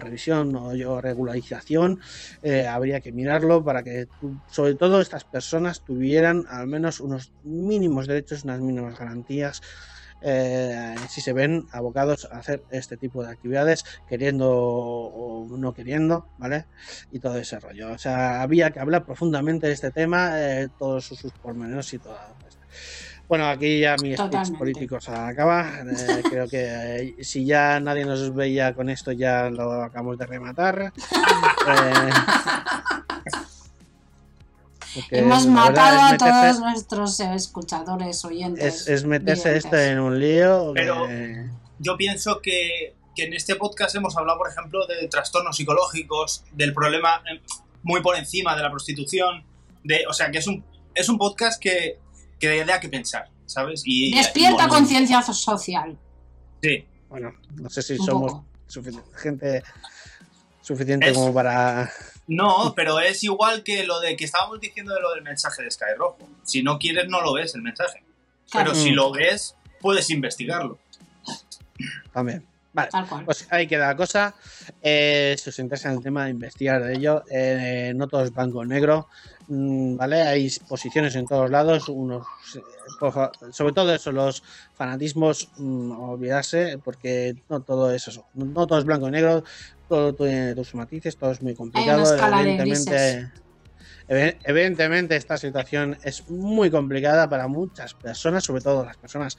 revisión 0.00 0.56
o, 0.56 0.68
o 0.68 1.00
regularización, 1.00 2.00
eh, 2.42 2.66
habría 2.66 3.00
que 3.00 3.12
mirarlo 3.12 3.62
para 3.62 3.82
que 3.82 4.08
sobre 4.50 4.74
todo 4.74 5.02
estas 5.02 5.24
personas 5.24 5.82
tuvieran 5.82 6.44
al 6.48 6.66
menos 6.66 7.00
unos 7.00 7.32
mínimos 7.44 8.06
derechos, 8.06 8.44
unas 8.44 8.60
mínimas 8.60 8.98
garantías 8.98 9.60
eh, 10.22 10.94
si 11.08 11.20
se 11.20 11.32
ven 11.32 11.66
abocados 11.72 12.26
a 12.30 12.38
hacer 12.38 12.64
este 12.70 12.96
tipo 12.96 13.22
de 13.22 13.30
actividades 13.30 13.84
queriendo 14.08 14.50
o 14.50 15.46
no 15.56 15.74
queriendo, 15.74 16.26
¿vale? 16.38 16.66
Y 17.12 17.20
todo 17.20 17.36
ese 17.38 17.60
rollo. 17.60 17.92
O 17.92 17.98
sea, 17.98 18.42
había 18.42 18.70
que 18.70 18.80
hablar 18.80 19.04
profundamente 19.04 19.66
de 19.66 19.74
este 19.74 19.90
tema, 19.90 20.32
eh, 20.40 20.68
todos 20.78 21.04
sus, 21.04 21.18
sus 21.18 21.32
pormenores 21.32 21.92
y 21.92 21.98
todo. 21.98 22.16
Bueno, 23.28 23.46
aquí 23.48 23.80
ya 23.80 23.92
mi 23.94 24.10
speech 24.14 24.16
Totalmente. 24.18 24.58
político 24.58 25.00
se 25.00 25.10
acaba. 25.10 25.80
Eh, 25.80 26.22
creo 26.30 26.48
que 26.48 27.16
eh, 27.18 27.24
si 27.24 27.44
ya 27.44 27.80
nadie 27.80 28.04
nos 28.04 28.32
veía 28.34 28.72
con 28.74 28.88
esto, 28.88 29.10
ya 29.12 29.50
lo 29.50 29.82
acabamos 29.82 30.16
de 30.18 30.26
rematar. 30.26 30.92
Eh, 30.92 32.10
Hemos 35.10 35.46
matado 35.46 35.96
verdad 35.96 36.08
a 36.08 36.12
meterse- 36.12 36.40
todos 36.52 36.60
nuestros 36.60 37.20
eh, 37.20 37.34
escuchadores, 37.34 38.24
oyentes. 38.24 38.64
es, 38.82 38.88
es 38.88 39.04
meterse 39.04 39.48
videntes. 39.50 39.64
esto 39.64 39.76
en 39.78 39.98
un 40.00 40.18
lío. 40.18 40.72
Pero- 40.74 41.06
que- 41.06 41.44
Yo 41.78 41.96
pienso 41.98 42.40
que, 42.40 42.94
que 43.14 43.24
en 43.24 43.34
este 43.34 43.56
podcast 43.56 43.94
hemos 43.96 44.16
hablado, 44.16 44.38
por 44.38 44.48
ejemplo, 44.50 44.86
de 44.86 45.06
trastornos 45.08 45.56
psicológicos, 45.56 46.44
del 46.52 46.72
problema 46.72 47.20
muy 47.82 48.00
por 48.00 48.16
encima 48.16 48.56
de 48.56 48.62
la 48.62 48.70
prostitución, 48.70 49.44
de, 49.84 50.04
o 50.08 50.12
sea, 50.14 50.30
que 50.30 50.38
es 50.38 50.46
un, 50.46 50.64
es 50.94 51.08
un 51.10 51.18
podcast 51.18 51.60
que, 51.60 51.98
que 52.38 52.64
da 52.64 52.80
que 52.80 52.88
pensar, 52.88 53.28
¿sabes? 53.46 53.82
Y, 53.84 54.14
Despierta 54.14 54.68
conciencia 54.68 55.22
social. 55.22 55.96
Sí, 56.62 56.84
bueno, 57.08 57.34
no 57.54 57.68
sé 57.70 57.82
si 57.82 57.94
Un 57.94 58.06
somos 58.06 58.32
poco. 58.32 58.44
gente 59.16 59.62
suficiente 60.62 61.08
Es- 61.08 61.14
como 61.14 61.32
para. 61.32 61.90
No, 62.28 62.72
pero 62.74 62.98
es 62.98 63.22
igual 63.22 63.62
que 63.62 63.84
lo 63.84 64.00
de 64.00 64.16
que 64.16 64.24
estábamos 64.24 64.60
diciendo 64.60 64.92
de 64.94 65.00
lo 65.00 65.12
del 65.14 65.22
mensaje 65.22 65.62
de 65.62 65.70
Sky 65.70 65.94
Rojo. 65.96 66.18
Si 66.42 66.62
no 66.62 66.78
quieres, 66.78 67.08
no 67.08 67.20
lo 67.20 67.32
ves 67.34 67.54
el 67.54 67.62
mensaje. 67.62 68.02
Claro, 68.50 68.72
Pero 68.72 68.82
si 68.84 68.90
Mm. 68.90 68.94
lo 68.94 69.12
ves, 69.12 69.54
puedes 69.80 70.10
investigarlo. 70.10 70.78
También. 72.12 72.44
Vale. 72.72 72.90
Pues 73.24 73.46
ahí 73.50 73.66
queda 73.66 73.86
la 73.86 73.96
cosa. 73.96 74.34
Eh, 74.82 75.34
si 75.38 75.48
os 75.50 75.58
interesa 75.60 75.90
el 75.92 76.02
tema 76.02 76.24
de 76.24 76.30
investigar 76.32 76.82
de 76.84 76.94
ello, 76.94 77.22
eh, 77.30 77.92
no 77.96 78.06
todo 78.06 78.22
es 78.24 78.32
blanco 78.32 78.58
o 78.58 78.64
negro. 78.66 79.08
Mm, 79.46 79.96
¿Vale? 79.96 80.22
Hay 80.22 80.48
posiciones 80.68 81.14
en 81.16 81.26
todos 81.26 81.50
lados. 81.50 81.88
Unos, 81.88 82.26
eh, 82.56 82.62
sobre 83.52 83.72
todo 83.72 83.94
eso, 83.94 84.12
los 84.12 84.42
fanatismos, 84.74 85.52
mm, 85.56 85.90
olvidarse, 85.92 86.78
porque 86.78 87.34
no 87.48 87.62
todo 87.62 87.90
es 87.92 88.06
eso. 88.08 88.26
No, 88.34 88.66
todo 88.66 88.78
es 88.78 88.84
blanco 88.84 89.08
y 89.08 89.12
negro. 89.12 89.42
Todo 89.88 90.14
tiene 90.14 90.54
sus 90.56 90.74
matices, 90.74 91.16
todo 91.16 91.30
es 91.32 91.42
muy 91.42 91.54
complicado. 91.54 92.02
evidentemente, 92.40 93.32
evi- 94.08 94.38
evidentemente, 94.44 95.16
esta 95.16 95.36
situación 95.38 95.96
es 96.02 96.28
muy 96.28 96.70
complicada 96.70 97.28
para 97.28 97.48
muchas 97.48 97.94
personas, 97.94 98.44
sobre 98.44 98.62
todo 98.62 98.84
las 98.84 98.98
personas 98.98 99.36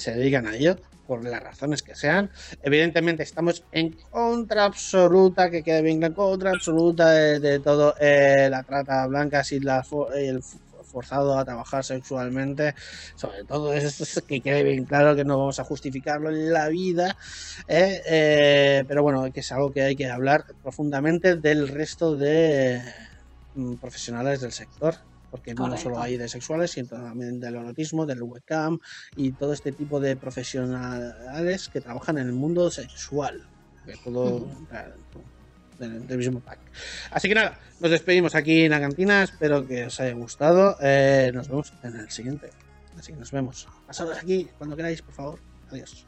se 0.00 0.14
dedican 0.14 0.46
a 0.46 0.56
ello, 0.56 0.76
por 1.06 1.24
las 1.24 1.42
razones 1.42 1.82
que 1.82 1.94
sean. 1.94 2.30
Evidentemente 2.62 3.22
estamos 3.22 3.64
en 3.72 3.96
contra 4.10 4.64
absoluta, 4.64 5.50
que 5.50 5.62
quede 5.62 5.82
bien 5.82 5.98
claro, 5.98 6.14
contra 6.14 6.50
absoluta 6.50 7.10
de, 7.10 7.58
todo 7.60 7.94
eh, 7.98 8.48
la 8.50 8.62
trata 8.62 9.06
blanca 9.06 9.42
y 9.50 9.60
la, 9.60 9.84
el 10.14 10.42
forzado 10.88 11.38
a 11.38 11.44
trabajar 11.44 11.84
sexualmente, 11.84 12.74
sobre 13.14 13.44
todo 13.44 13.72
eso, 13.72 14.04
que 14.26 14.40
quede 14.40 14.64
bien 14.64 14.84
claro 14.84 15.14
que 15.14 15.24
no 15.24 15.38
vamos 15.38 15.60
a 15.60 15.64
justificarlo 15.64 16.30
en 16.30 16.52
la 16.52 16.68
vida, 16.68 17.16
eh, 17.68 18.02
eh, 18.06 18.84
pero 18.88 19.02
bueno, 19.02 19.30
que 19.32 19.40
es 19.40 19.52
algo 19.52 19.72
que 19.72 19.82
hay 19.82 19.96
que 19.96 20.10
hablar 20.10 20.44
profundamente 20.62 21.36
del 21.36 21.68
resto 21.68 22.16
de 22.16 22.82
mm, 23.54 23.74
profesionales 23.74 24.40
del 24.40 24.52
sector, 24.52 24.96
porque 25.30 25.54
no 25.54 25.76
solo 25.76 26.00
hay 26.00 26.16
de 26.16 26.28
sexuales, 26.28 26.72
sino 26.72 26.88
también 26.88 27.40
del 27.40 27.56
erotismo, 27.56 28.06
del 28.06 28.22
webcam 28.22 28.78
y 29.16 29.32
todo 29.32 29.52
este 29.52 29.72
tipo 29.72 30.00
de 30.00 30.16
profesionales 30.16 31.68
que 31.68 31.80
trabajan 31.80 32.18
en 32.18 32.28
el 32.28 32.32
mundo 32.32 32.70
sexual. 32.70 33.46
Que 33.84 33.96
todo 33.96 34.46
del 35.78 36.18
mismo 36.18 36.40
pack. 36.40 36.58
Así 37.10 37.28
que 37.28 37.34
nada, 37.34 37.58
nos 37.80 37.90
despedimos 37.90 38.34
aquí 38.34 38.64
en 38.64 38.72
la 38.72 38.80
cantina. 38.80 39.22
Espero 39.22 39.66
que 39.66 39.86
os 39.86 40.00
haya 40.00 40.14
gustado. 40.14 40.76
Eh, 40.80 41.30
nos 41.32 41.48
vemos 41.48 41.72
en 41.82 41.96
el 41.96 42.10
siguiente. 42.10 42.50
Así 42.98 43.12
que 43.12 43.18
nos 43.18 43.30
vemos. 43.30 43.68
Pasados 43.86 44.18
aquí 44.18 44.48
cuando 44.58 44.76
queráis, 44.76 45.02
por 45.02 45.14
favor. 45.14 45.40
Adiós. 45.70 46.04